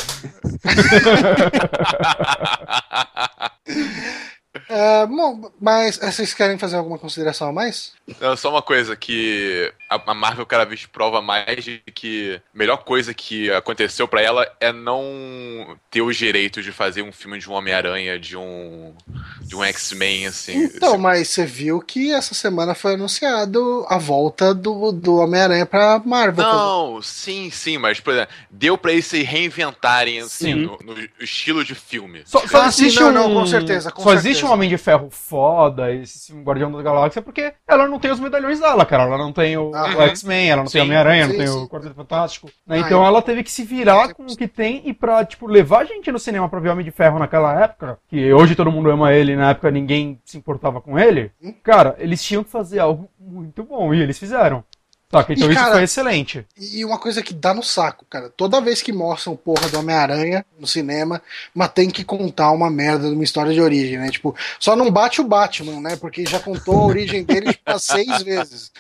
É, 4.69 5.05
bom, 5.07 5.51
mas 5.61 5.99
vocês 5.99 6.33
querem 6.33 6.57
fazer 6.59 6.77
alguma 6.77 6.99
consideração 6.99 7.49
a 7.49 7.53
mais? 7.53 7.93
Não, 8.21 8.35
só 8.37 8.49
uma 8.51 8.63
coisa 8.63 8.97
que 8.97 9.71
a 10.07 10.15
Marvel 10.15 10.47
cada 10.47 10.65
vez 10.65 10.87
prova 10.87 11.21
mais 11.23 11.65
de 11.65 11.83
que 11.95 12.41
a 12.55 12.59
melhor 12.59 12.79
coisa 12.79 13.13
que 13.15 13.51
aconteceu 13.51 14.07
pra 14.09 14.21
ela 14.23 14.47
é 14.61 14.73
não 14.73 15.77
ter 15.91 16.03
os 16.03 16.17
direitos 16.17 16.65
de 16.65 16.73
fazer 16.73 17.03
um 17.03 17.13
filme 17.13 17.39
de 17.39 17.49
um 17.49 17.53
Homem-Aranha, 17.55 18.19
de 18.19 18.37
um 18.37 18.95
de 19.43 19.55
um 19.57 19.63
X-Men 19.65 20.27
assim. 20.27 20.65
Então, 20.65 20.99
mas 20.99 21.29
você 21.29 21.47
viu 21.47 21.81
que 21.81 22.13
essa 22.13 22.35
semana 22.35 22.75
foi 22.75 22.95
anunciado 22.95 23.85
a 23.89 23.97
volta 23.99 24.53
do, 24.55 24.91
do 24.93 25.17
Homem-Aranha 25.17 25.65
pra 25.67 26.01
Marvel. 26.05 26.45
Não, 26.45 27.01
sim, 27.03 27.51
sim, 27.51 27.79
mas 27.79 28.01
por 28.01 28.13
exemplo, 28.13 28.35
deu 28.51 28.77
pra 28.77 28.93
eles 28.93 29.07
se 29.07 29.23
reinventarem 29.23 30.21
assim, 30.21 30.53
Sim. 30.53 30.55
no, 30.55 30.79
no 30.95 31.09
estilo 31.21 31.65
de 31.65 31.75
filme. 31.75 32.23
Só, 32.25 32.47
só 32.47 32.63
Ah, 32.63 32.67
existe 32.69 33.01
não, 33.01 33.09
um... 33.09 33.13
não, 33.13 33.35
com 33.35 33.47
certeza, 33.47 33.91
com 33.91 34.03
só 34.03 34.11
certeza. 34.11 34.29
existe 34.29 34.45
um 34.45 34.51
Homem 34.53 34.69
de 34.69 34.77
Ferro 34.79 35.09
foda, 35.11 35.93
esse 35.93 36.33
um 36.33 36.43
Guardião 36.43 36.71
da 36.73 36.83
Galáxia, 36.83 37.23
porque 37.23 37.53
ela 37.67 37.87
não 37.87 37.99
tem 37.99 38.11
os 38.11 38.21
medalhões 38.21 38.61
dela, 38.61 38.85
cara. 38.85 39.05
Ela 39.05 39.19
não 39.19 39.33
tem 39.33 39.57
o, 39.57 39.71
O 39.95 40.03
X-Men, 40.03 40.51
ela 40.51 40.63
não 40.63 40.71
tem 40.71 40.81
o 40.81 40.85
Sim, 40.85 40.89
Homem-Aranha, 40.89 41.27
não 41.29 41.37
tem 41.37 41.47
sim. 41.47 41.53
o 41.59 41.69
Quarteto 41.69 41.95
Fantástico. 41.95 42.47
né? 42.67 42.77
Ah, 42.77 42.81
Então 42.81 43.05
é. 43.05 43.07
ela 43.07 43.23
teve 43.23 43.43
que 43.43 43.51
se 43.51 43.63
virar 43.65 44.15
com 44.15 44.25
o 44.25 44.37
que 44.37 44.49
tem 44.49 44.83
e 44.85 44.93
pra, 44.93 45.25
tipo, 45.25 45.47
levar 45.47 45.81
a 45.81 45.85
gente 45.85 46.11
no 46.11 46.19
cinema 46.19 46.49
pra 46.49 46.61
ver 46.61 46.71
Homem 46.71 46.85
de 46.85 46.91
Ferro 46.91 47.19
naquela 47.19 47.63
época, 47.63 47.99
que 48.09 48.33
hoje 48.33 48.55
todo 48.55 48.73
mundo 48.73 48.91
ama 48.91 49.13
ele, 49.13 49.37
na 49.37 49.51
época 49.51 49.71
ninguém 49.71 50.21
se 50.25 50.37
importava 50.39 50.81
com 50.81 50.99
ele. 50.99 51.31
Hum. 51.43 51.55
Cara, 51.63 51.95
eles 51.99 52.23
tinham 52.23 52.43
que 52.43 52.51
fazer 52.51 52.79
algo 52.79 53.09
muito 53.19 53.63
bom 53.63 53.93
e 53.95 54.01
eles 54.01 54.19
fizeram. 54.19 54.65
Saca? 55.09 55.33
Então 55.33 55.49
E, 55.49 55.53
isso 55.53 55.61
cara, 55.61 55.75
foi 55.75 55.83
excelente. 55.85 56.45
E 56.59 56.85
uma 56.85 56.99
coisa 56.99 57.23
que 57.23 57.33
dá 57.33 57.55
no 57.55 57.63
saco, 57.63 58.05
cara. 58.11 58.29
Toda 58.29 58.61
vez 58.61 58.83
que 58.83 58.93
mostram 58.93 59.35
o 59.35 59.37
porra 59.39 59.69
do 59.69 59.79
Homem-Aranha 59.79 60.45
no 60.59 60.67
cinema, 60.67 61.23
mas 61.55 61.69
tem 61.69 61.89
que 61.89 62.03
contar 62.03 62.51
uma 62.51 62.69
merda 62.69 63.09
de 63.09 63.15
uma 63.15 63.23
história 63.23 63.53
de 63.53 63.61
origem, 63.61 63.99
né? 63.99 64.09
Tipo, 64.11 64.35
só 64.59 64.75
não 64.75 64.91
bate 64.91 65.21
o 65.21 65.25
Batman, 65.25 65.81
né? 65.81 65.95
Porque 65.95 66.27
já 66.27 66.41
contou 66.41 66.81
a 66.81 66.87
origem 66.87 67.23
dele, 67.23 67.53
tipo, 67.53 67.79
seis 67.79 68.21
vezes. 68.25 68.73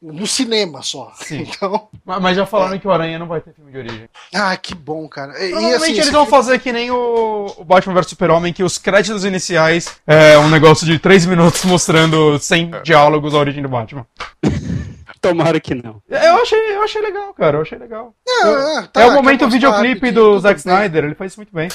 No 0.00 0.26
cinema 0.26 0.80
só. 0.82 1.12
Sim. 1.16 1.46
Então. 1.58 1.88
Mas 2.04 2.22
mas 2.22 2.36
já 2.36 2.46
falaram 2.46 2.78
que 2.78 2.86
o 2.86 2.90
Aranha 2.90 3.18
não 3.18 3.26
vai 3.26 3.40
ter 3.40 3.52
filme 3.52 3.72
de 3.72 3.78
origem. 3.78 4.08
Ah, 4.34 4.56
que 4.56 4.74
bom, 4.74 5.08
cara. 5.08 5.32
E, 5.42 5.48
e 5.48 5.50
Provavelmente 5.50 5.82
assim, 5.82 5.92
eles 5.92 6.04
esse 6.04 6.12
vão 6.12 6.26
fazer 6.26 6.58
que 6.60 6.72
nem 6.72 6.90
o, 6.90 7.52
o 7.56 7.64
Batman 7.64 7.94
vs 7.94 8.10
Super-Homem, 8.10 8.52
que 8.52 8.62
os 8.62 8.78
créditos 8.78 9.24
iniciais 9.24 10.00
é 10.06 10.38
um 10.38 10.48
negócio 10.48 10.86
de 10.86 10.98
3 10.98 11.26
minutos 11.26 11.64
mostrando 11.64 12.38
sem 12.38 12.70
diálogos 12.82 13.34
a 13.34 13.38
origem 13.38 13.62
do 13.62 13.68
Batman. 13.68 14.06
Tomara 15.20 15.58
que 15.58 15.74
não. 15.74 16.00
Eu 16.08 16.42
achei, 16.42 16.76
eu 16.76 16.82
achei 16.82 17.02
legal, 17.02 17.34
cara, 17.34 17.56
eu 17.56 17.62
achei 17.62 17.76
legal. 17.76 18.14
Ah, 18.44 18.88
tá, 18.92 19.00
é 19.00 19.06
o 19.06 19.08
quer 19.08 19.14
momento 19.16 19.48
videoclipe 19.48 20.12
do 20.12 20.38
Zack 20.38 20.62
bem. 20.62 20.72
Snyder, 20.74 21.04
ele 21.04 21.14
faz 21.16 21.32
isso 21.32 21.40
muito 21.40 21.52
bem. 21.52 21.68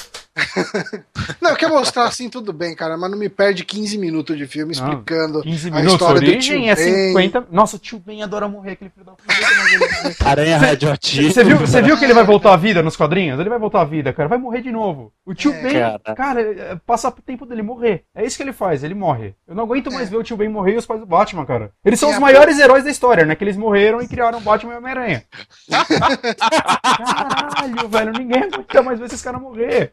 Não, 1.40 1.54
quer 1.54 1.68
mostrar 1.68 2.04
assim, 2.04 2.28
tudo 2.28 2.52
bem, 2.52 2.74
cara, 2.74 2.96
mas 2.96 3.10
não 3.10 3.16
me 3.18 3.28
perde 3.28 3.64
15 3.64 3.96
minutos 3.98 4.36
de 4.36 4.46
filme 4.46 4.74
Não, 4.76 4.82
explicando 4.88 5.42
15 5.42 5.68
a 5.68 5.70
minutos, 5.70 5.92
a 5.92 5.94
história 5.94 6.20
do 6.20 6.26
origem 6.26 6.62
tio 6.62 6.70
é 6.70 6.74
Ben. 6.74 7.08
50. 7.08 7.46
Nossa, 7.52 7.76
o 7.76 7.78
tio 7.78 7.98
Ben 8.00 8.22
adora 8.22 8.48
morrer, 8.48 8.72
aquele 8.72 8.90
filho 8.90 9.06
da 9.06 9.12
puta. 9.12 10.28
Aranha 10.28 10.58
radioativa. 10.58 11.30
Você 11.30 11.44
viu, 11.44 11.56
você 11.58 11.80
viu 11.82 11.96
que 11.98 12.04
ele 12.04 12.14
vai 12.14 12.24
voltar 12.24 12.52
à 12.52 12.56
vida 12.56 12.82
nos 12.82 12.96
quadrinhos? 12.96 13.38
Ele 13.38 13.48
vai 13.48 13.58
voltar 13.58 13.82
à 13.82 13.84
vida, 13.84 14.12
cara. 14.12 14.28
Vai 14.28 14.38
morrer 14.38 14.60
de 14.62 14.72
novo. 14.72 15.12
O 15.24 15.32
tio 15.34 15.52
É, 15.52 15.62
Ben, 15.62 15.72
cara. 15.72 16.00
cara, 16.16 16.40
é, 16.40 16.76
passa 16.86 17.08
o 17.08 17.12
tempo 17.12 17.46
dele 17.46 17.62
morrer. 17.62 18.04
É 18.14 18.24
isso 18.24 18.36
que 18.36 18.42
ele 18.42 18.52
faz, 18.52 18.82
ele 18.82 18.94
morre. 18.94 19.34
Eu 19.46 19.54
não 19.54 19.62
aguento 19.64 19.90
mais 19.92 20.08
É. 20.08 20.10
ver 20.10 20.16
o 20.16 20.22
tio 20.24 20.36
Ben 20.36 20.48
morrer 20.48 20.74
e 20.74 20.76
os 20.76 20.86
pais 20.86 21.00
do 21.00 21.06
Batman, 21.06 21.46
cara. 21.46 21.70
Eles 21.84 21.98
são 22.00 22.08
E 22.08 22.12
os 22.12 22.18
a- 22.18 22.20
maiores 22.20 22.58
heróis 22.58 22.84
da 22.84 22.90
história, 22.90 23.24
né? 23.24 23.34
Que 23.36 23.44
eles 23.44 23.56
morreram 23.56 24.00
e 24.02 24.08
criaram 24.08 24.38
o 24.38 24.42
Batman 24.42 24.72
e 24.72 24.74
o 24.74 24.78
Homem-Aranha. 24.78 25.22
Caralho, 26.84 27.88
velho, 27.88 28.12
ninguém 28.12 28.42
aguenta 28.44 28.82
mais 28.82 28.98
ver 28.98 29.06
esses 29.06 29.22
caras 29.22 29.40
morrer. 29.40 29.92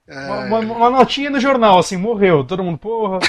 Uma, 0.11 0.59
uma- 0.59 0.75
uma 0.75 0.89
notinha 0.89 1.29
no 1.29 1.39
jornal, 1.39 1.79
assim, 1.79 1.97
morreu. 1.97 2.43
Todo 2.43 2.63
mundo, 2.63 2.77
porra, 2.77 3.19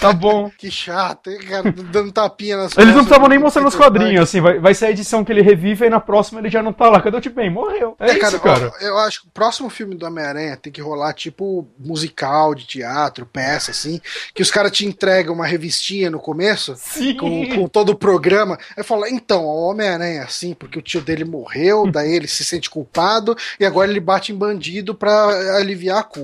tá 0.00 0.12
bom. 0.12 0.50
Que 0.58 0.70
chato, 0.70 1.30
hein, 1.30 1.38
cara, 1.38 1.72
dando 1.72 2.10
tapinha 2.12 2.56
nas 2.56 2.76
Eles 2.76 2.94
não 2.94 3.02
estavam 3.02 3.28
nem 3.28 3.38
mostrando 3.38 3.68
os 3.68 3.74
quadrinhos, 3.76 4.22
assim, 4.22 4.40
vai, 4.40 4.58
vai 4.58 4.74
ser 4.74 4.86
a 4.86 4.90
edição 4.90 5.24
que 5.24 5.30
ele 5.32 5.40
revive 5.42 5.86
e 5.86 5.90
na 5.90 6.00
próxima 6.00 6.40
ele 6.40 6.50
já 6.50 6.62
não 6.62 6.72
tá 6.72 6.88
lá. 6.88 7.00
Cadê 7.00 7.16
o 7.16 7.30
Ben? 7.30 7.48
Morreu. 7.50 7.94
É, 8.00 8.10
É, 8.10 8.14
cara, 8.18 8.34
isso, 8.36 8.40
cara. 8.40 8.72
ó, 8.74 8.84
eu 8.84 8.98
acho 8.98 9.22
que 9.22 9.28
o 9.28 9.30
próximo 9.30 9.70
filme 9.70 9.94
do 9.94 10.04
Homem-Aranha 10.06 10.56
tem 10.56 10.72
que 10.72 10.80
rolar 10.80 11.12
tipo 11.12 11.66
musical 11.78 12.54
de 12.54 12.66
teatro, 12.66 13.24
peça, 13.26 13.70
assim, 13.70 14.00
que 14.34 14.42
os 14.42 14.50
caras 14.50 14.72
te 14.72 14.84
entregam 14.84 15.34
uma 15.34 15.46
revistinha 15.46 16.10
no 16.10 16.18
começo. 16.18 16.74
Com, 17.18 17.48
com 17.54 17.68
todo 17.68 17.90
o 17.90 17.94
programa, 17.96 18.58
aí 18.76 18.82
fala: 18.82 19.08
então, 19.08 19.44
o 19.44 19.68
Homem-Aranha 19.70 20.22
assim, 20.24 20.54
porque 20.54 20.78
o 20.78 20.82
tio 20.82 21.00
dele 21.00 21.24
morreu, 21.24 21.90
daí 21.90 22.12
ele 22.14 22.26
se 22.28 22.44
sente 22.44 22.68
culpado 22.68 23.36
e 23.60 23.64
agora 23.64 23.90
ele 23.90 24.00
bate 24.00 24.32
em 24.32 24.36
bandido 24.36 24.94
pra 24.94 25.56
aliviar 25.56 25.98
a 25.98 26.02
culpa. 26.02 26.17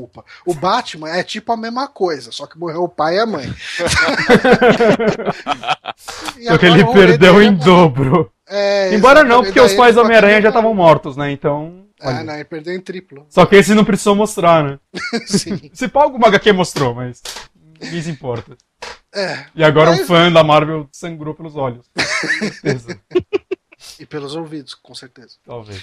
O 0.46 0.54
Batman 0.54 1.10
é 1.10 1.22
tipo 1.22 1.52
a 1.52 1.56
mesma 1.56 1.86
coisa, 1.88 2.30
só 2.32 2.46
que 2.46 2.58
morreu 2.58 2.84
o 2.84 2.88
pai 2.88 3.16
e 3.16 3.20
a 3.20 3.26
mãe. 3.26 3.54
E 6.38 6.44
Só 6.46 6.58
que 6.58 6.66
ele 6.66 6.84
perdeu 6.92 7.40
é 7.40 7.44
em 7.44 7.54
dobro. 7.54 8.30
É, 8.46 8.92
Embora 8.94 9.22
não, 9.24 9.42
porque 9.42 9.60
os 9.60 9.72
pais 9.74 9.94
do 9.94 10.02
Homem-Aranha 10.02 10.42
já 10.42 10.48
estavam 10.48 10.74
mortos, 10.74 11.16
né? 11.16 11.30
Então. 11.30 11.86
Ah, 12.00 12.08
olha. 12.08 12.24
não, 12.24 12.34
ele 12.34 12.44
perdeu 12.44 12.74
em 12.74 12.80
triplo. 12.80 13.24
Só 13.30 13.46
que 13.46 13.56
esse 13.56 13.74
não 13.74 13.84
precisou 13.84 14.14
mostrar, 14.14 14.62
né? 14.64 14.78
Sim. 15.26 15.70
Se 15.72 15.88
pá, 15.88 16.02
alguma 16.02 16.28
HQ 16.28 16.52
mostrou, 16.52 16.94
mas. 16.94 17.22
Ninguém 17.80 18.02
se 18.02 18.10
importa. 18.10 18.56
É, 19.14 19.46
E 19.54 19.62
agora 19.64 19.90
um 19.90 19.96
Mas- 19.96 20.06
fã 20.06 20.30
da 20.30 20.42
Marvel 20.42 20.88
sangrou 20.92 21.34
pelos 21.34 21.56
olhos. 21.56 21.86
Com 21.94 22.38
certeza. 22.38 23.00
e 24.00 24.04
pelos 24.06 24.34
ouvidos, 24.34 24.74
com 24.74 24.94
certeza. 24.94 25.36
Talvez. 25.46 25.82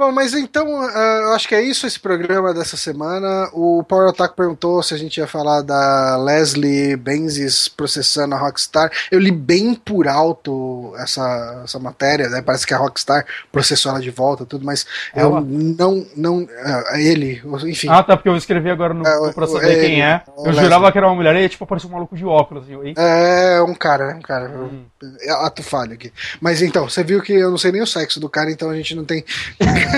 Bom, 0.00 0.12
mas 0.12 0.32
então, 0.32 0.80
ah, 0.80 1.20
eu 1.24 1.32
acho 1.34 1.46
que 1.46 1.54
é 1.54 1.60
isso 1.60 1.86
esse 1.86 2.00
programa 2.00 2.54
dessa 2.54 2.74
semana. 2.74 3.50
O 3.52 3.84
Power 3.84 4.08
Attack 4.08 4.34
perguntou 4.34 4.82
se 4.82 4.94
a 4.94 4.96
gente 4.96 5.18
ia 5.18 5.26
falar 5.26 5.60
da 5.60 6.16
Leslie 6.16 6.96
Benzies 6.96 7.68
processando 7.68 8.34
a 8.34 8.38
Rockstar. 8.38 8.90
Eu 9.10 9.18
li 9.18 9.30
bem 9.30 9.74
por 9.74 10.08
alto 10.08 10.94
essa, 10.96 11.60
essa 11.64 11.78
matéria, 11.78 12.30
né? 12.30 12.40
Parece 12.40 12.66
que 12.66 12.72
a 12.72 12.78
Rockstar 12.78 13.26
processou 13.52 13.92
ela 13.92 14.00
de 14.00 14.10
volta, 14.10 14.46
tudo, 14.46 14.64
mas 14.64 14.86
Ela? 15.14 15.40
eu 15.40 15.42
não, 15.42 16.06
não, 16.16 16.48
ah, 16.64 16.98
ele, 16.98 17.42
enfim. 17.66 17.88
Ah, 17.90 18.02
tá, 18.02 18.16
porque 18.16 18.30
eu 18.30 18.36
escrevi 18.38 18.70
agora 18.70 18.94
no 18.94 19.06
É, 19.06 19.32
pra 19.34 19.46
saber 19.46 19.70
é, 19.70 19.80
quem 19.80 20.02
é. 20.02 20.22
Eu 20.34 20.44
Leslie. 20.44 20.64
jurava 20.64 20.90
que 20.90 20.96
era 20.96 21.08
uma 21.08 21.14
mulher 21.14 21.36
e 21.36 21.46
tipo, 21.46 21.64
apareceu 21.64 21.90
um 21.90 21.92
maluco 21.92 22.16
de 22.16 22.24
óculos. 22.24 22.64
Hein? 22.70 22.94
É 22.96 23.60
um 23.60 23.74
cara, 23.74 24.12
é 24.12 24.14
um 24.14 24.22
cara. 24.22 24.48
Hum. 24.48 24.86
É 25.20 25.30
ato 25.44 25.62
falho 25.62 25.92
aqui. 25.92 26.10
Mas 26.40 26.62
então, 26.62 26.88
você 26.88 27.04
viu 27.04 27.20
que 27.20 27.34
eu 27.34 27.50
não 27.50 27.58
sei 27.58 27.70
nem 27.70 27.82
o 27.82 27.86
sexo 27.86 28.18
do 28.18 28.30
cara, 28.30 28.50
então 28.50 28.70
a 28.70 28.76
gente 28.76 28.94
não 28.94 29.04
tem 29.04 29.22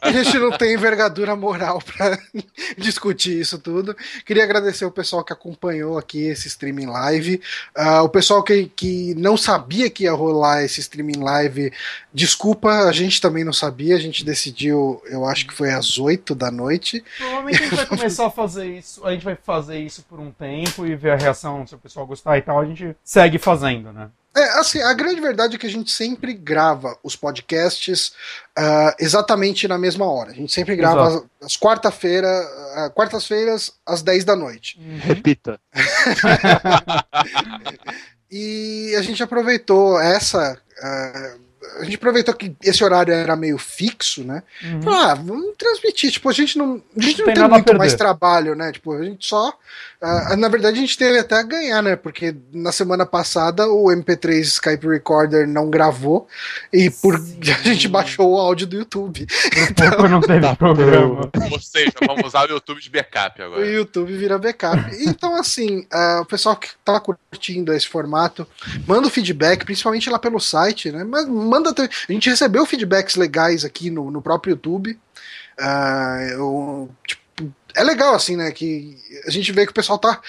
a 0.00 0.12
gente 0.12 0.38
não 0.38 0.50
tem 0.52 0.74
envergadura 0.74 1.34
moral 1.36 1.80
para 1.80 2.18
discutir 2.76 3.40
isso 3.40 3.58
tudo. 3.58 3.96
Queria 4.24 4.44
agradecer 4.44 4.84
o 4.84 4.90
pessoal 4.90 5.24
que 5.24 5.32
acompanhou 5.32 5.98
aqui 5.98 6.24
esse 6.24 6.48
streaming 6.48 6.86
live. 6.86 7.40
Uh, 7.76 8.02
o 8.02 8.08
pessoal 8.08 8.42
que, 8.42 8.66
que 8.66 9.14
não 9.16 9.36
sabia 9.36 9.90
que 9.90 10.04
ia 10.04 10.12
rolar 10.12 10.62
esse 10.62 10.80
streaming 10.80 11.18
live, 11.18 11.72
desculpa, 12.12 12.70
a 12.70 12.92
gente 12.92 13.20
também 13.20 13.44
não 13.44 13.52
sabia. 13.52 13.96
A 13.96 14.00
gente 14.00 14.24
decidiu, 14.24 15.02
eu 15.06 15.24
acho 15.26 15.46
que 15.46 15.54
foi 15.54 15.70
às 15.70 15.98
8 15.98 16.34
da 16.34 16.50
noite. 16.50 17.04
Provavelmente 17.18 17.62
a 17.62 17.64
gente 17.64 17.76
vai 17.76 17.86
começar 17.98 18.26
a 18.26 18.30
fazer 18.30 18.66
isso. 18.66 19.06
A 19.06 19.12
gente 19.12 19.24
vai 19.24 19.36
fazer 19.36 19.78
isso 19.78 20.04
por 20.08 20.18
um 20.20 20.30
tempo 20.30 20.86
e 20.86 20.94
ver 20.94 21.12
a 21.12 21.16
reação, 21.16 21.66
se 21.66 21.74
o 21.74 21.78
pessoal 21.78 22.06
gostar 22.06 22.38
e 22.38 22.42
tal. 22.42 22.60
A 22.60 22.64
gente 22.64 22.96
segue 23.04 23.38
fazendo, 23.38 23.92
né? 23.92 24.08
É, 24.34 24.58
assim, 24.58 24.80
a 24.80 24.94
grande 24.94 25.20
verdade 25.20 25.56
é 25.56 25.58
que 25.58 25.66
a 25.66 25.70
gente 25.70 25.90
sempre 25.90 26.32
grava 26.32 26.96
os 27.02 27.14
podcasts 27.14 28.14
uh, 28.58 28.94
exatamente 28.98 29.68
na 29.68 29.76
mesma 29.76 30.06
hora. 30.06 30.30
A 30.30 30.34
gente 30.34 30.52
sempre 30.52 30.74
grava 30.74 31.06
Exato. 31.06 31.30
as, 31.40 31.52
as 31.52 31.56
quarta-feira, 31.56 32.28
uh, 32.28 32.90
quartas-feiras, 32.92 33.72
às 33.84 34.02
10 34.02 34.24
da 34.24 34.34
noite. 34.34 34.80
Uhum. 34.80 34.98
Repita. 35.00 35.60
e 38.30 38.94
a 38.96 39.02
gente 39.02 39.22
aproveitou 39.22 40.00
essa. 40.00 40.58
Uh, 40.82 41.51
a 41.78 41.84
gente 41.84 41.96
aproveitou 41.96 42.34
que 42.34 42.54
esse 42.62 42.82
horário 42.82 43.12
era 43.12 43.36
meio 43.36 43.58
fixo, 43.58 44.24
né? 44.24 44.42
Uhum. 44.62 44.92
ah, 44.92 45.14
vamos 45.14 45.56
transmitir. 45.56 46.10
Tipo, 46.10 46.28
a 46.28 46.32
gente 46.32 46.58
não, 46.58 46.82
a 46.96 47.02
gente 47.02 47.18
não, 47.18 47.26
tem, 47.26 47.34
tem 47.34 47.48
muito 47.48 47.76
mais 47.76 47.94
trabalho, 47.94 48.54
né? 48.54 48.72
Tipo, 48.72 48.92
a 48.94 49.04
gente 49.04 49.26
só 49.26 49.56
Uh, 50.02 50.36
na 50.36 50.48
verdade, 50.48 50.78
a 50.78 50.80
gente 50.80 50.98
teve 50.98 51.16
até 51.16 51.36
a 51.36 51.44
ganhar, 51.44 51.80
né? 51.80 51.94
Porque 51.94 52.34
na 52.52 52.72
semana 52.72 53.06
passada 53.06 53.68
o 53.68 53.84
MP3 53.84 54.40
Skype 54.40 54.84
Recorder 54.84 55.46
não 55.46 55.70
gravou 55.70 56.26
e 56.72 56.90
por 56.90 57.14
a 57.14 57.68
gente 57.68 57.86
baixou 57.86 58.32
o 58.32 58.36
áudio 58.36 58.66
do 58.66 58.76
YouTube. 58.76 59.26
Então 59.72 60.08
não 60.08 60.20
teve 60.20 60.40
tá 60.40 60.56
programa. 60.56 61.30
Ou 61.50 61.60
seja, 61.60 61.92
vamos 62.06 62.26
usar 62.26 62.48
o 62.48 62.52
YouTube 62.52 62.80
de 62.80 62.90
backup 62.90 63.40
agora. 63.40 63.60
O 63.60 63.64
YouTube 63.64 64.12
vira 64.16 64.38
backup. 64.38 64.78
Então, 65.00 65.36
assim, 65.36 65.86
uh, 65.92 66.22
o 66.22 66.26
pessoal 66.26 66.56
que 66.56 66.68
tá 66.84 66.98
curtindo 66.98 67.72
esse 67.72 67.86
formato, 67.86 68.46
manda 68.86 69.06
o 69.06 69.10
feedback, 69.10 69.64
principalmente 69.64 70.10
lá 70.10 70.18
pelo 70.18 70.40
site, 70.40 70.90
né? 70.90 71.04
Mas 71.04 71.28
manda. 71.52 71.74
A 72.08 72.12
gente 72.12 72.30
recebeu 72.30 72.64
feedbacks 72.64 73.16
legais 73.16 73.64
aqui 73.64 73.90
no, 73.90 74.10
no 74.10 74.22
próprio 74.22 74.52
YouTube. 74.52 74.98
Uh, 75.60 76.32
eu, 76.32 76.90
tipo, 77.06 77.52
é 77.74 77.84
legal, 77.84 78.14
assim, 78.14 78.36
né? 78.36 78.50
Que 78.50 78.96
a 79.26 79.30
gente 79.30 79.52
vê 79.52 79.66
que 79.66 79.72
o 79.72 79.74
pessoal 79.74 79.98
tá 79.98 80.20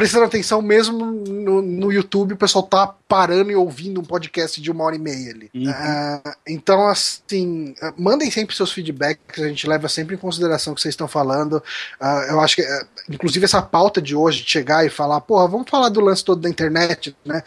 prestando 0.00 0.24
atenção 0.24 0.62
mesmo 0.62 1.04
no, 1.04 1.60
no 1.60 1.92
YouTube, 1.92 2.32
o 2.32 2.36
pessoal 2.38 2.64
tá 2.64 2.86
parando 3.06 3.50
e 3.50 3.54
ouvindo 3.54 4.00
um 4.00 4.04
podcast 4.04 4.58
de 4.58 4.70
uma 4.70 4.84
hora 4.84 4.96
e 4.96 4.98
meia 4.98 5.30
ali. 5.30 5.50
Uhum. 5.54 5.70
Uh, 5.70 6.32
então, 6.48 6.88
assim, 6.88 7.74
mandem 7.98 8.30
sempre 8.30 8.56
seus 8.56 8.72
feedbacks, 8.72 9.42
a 9.42 9.46
gente 9.46 9.66
leva 9.66 9.90
sempre 9.90 10.14
em 10.14 10.18
consideração 10.18 10.72
o 10.72 10.76
que 10.76 10.80
vocês 10.80 10.94
estão 10.94 11.06
falando. 11.06 11.62
Uh, 12.00 12.30
eu 12.30 12.40
acho 12.40 12.56
que, 12.56 12.62
uh, 12.62 12.86
inclusive, 13.10 13.44
essa 13.44 13.60
pauta 13.60 14.00
de 14.00 14.16
hoje, 14.16 14.42
de 14.42 14.50
chegar 14.50 14.86
e 14.86 14.88
falar, 14.88 15.20
porra, 15.20 15.46
vamos 15.46 15.68
falar 15.68 15.90
do 15.90 16.00
lance 16.00 16.24
todo 16.24 16.40
da 16.40 16.48
internet, 16.48 17.14
né? 17.22 17.42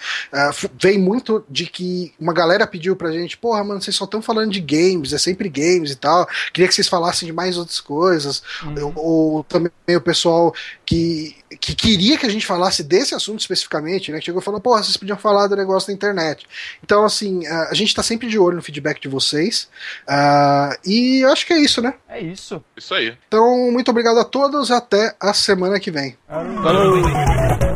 vem 0.79 0.99
muito 0.99 1.43
de 1.49 1.65
que 1.65 2.13
uma 2.19 2.33
galera 2.33 2.67
pediu 2.67 2.95
pra 2.95 3.11
gente, 3.11 3.35
porra, 3.35 3.63
mano, 3.63 3.81
vocês 3.81 3.95
só 3.95 4.05
estão 4.05 4.21
falando 4.21 4.51
de 4.51 4.59
games, 4.59 5.11
é 5.11 5.17
sempre 5.17 5.49
games 5.49 5.89
e 5.89 5.95
tal. 5.95 6.27
Queria 6.53 6.67
que 6.67 6.75
vocês 6.75 6.87
falassem 6.87 7.25
de 7.25 7.33
mais 7.33 7.57
outras 7.57 7.79
coisas. 7.79 8.43
Uhum. 8.63 8.93
Ou 8.95 9.43
também 9.43 9.71
o 9.89 10.01
pessoal 10.01 10.53
que, 10.85 11.35
que 11.59 11.75
queria 11.75 12.17
que 12.17 12.25
a 12.25 12.29
gente 12.29 12.45
falasse 12.45 12.83
desse 12.83 13.15
assunto 13.15 13.39
especificamente, 13.39 14.11
né? 14.11 14.19
Que 14.19 14.25
chegou 14.25 14.41
e 14.41 14.43
falou, 14.43 14.59
porra, 14.59 14.83
vocês 14.83 14.97
podiam 14.97 15.17
falar 15.17 15.47
do 15.47 15.55
negócio 15.55 15.87
da 15.87 15.93
internet. 15.93 16.45
Então, 16.83 17.03
assim, 17.03 17.45
a 17.47 17.73
gente 17.73 17.93
tá 17.93 18.03
sempre 18.03 18.27
de 18.27 18.37
olho 18.37 18.55
no 18.55 18.61
feedback 18.61 19.01
de 19.01 19.07
vocês. 19.07 19.69
Uh, 20.07 20.77
e 20.89 21.23
acho 21.25 21.45
que 21.45 21.53
é 21.53 21.59
isso, 21.59 21.81
né? 21.81 21.93
É 22.09 22.19
isso. 22.21 22.63
Isso 22.75 22.93
aí. 22.93 23.17
Então, 23.27 23.71
muito 23.71 23.91
obrigado 23.91 24.19
a 24.19 24.25
todos. 24.25 24.71
Até 24.71 25.15
a 25.19 25.33
semana 25.33 25.79
que 25.79 25.91
vem. 25.91 26.17
Falou. 26.27 27.72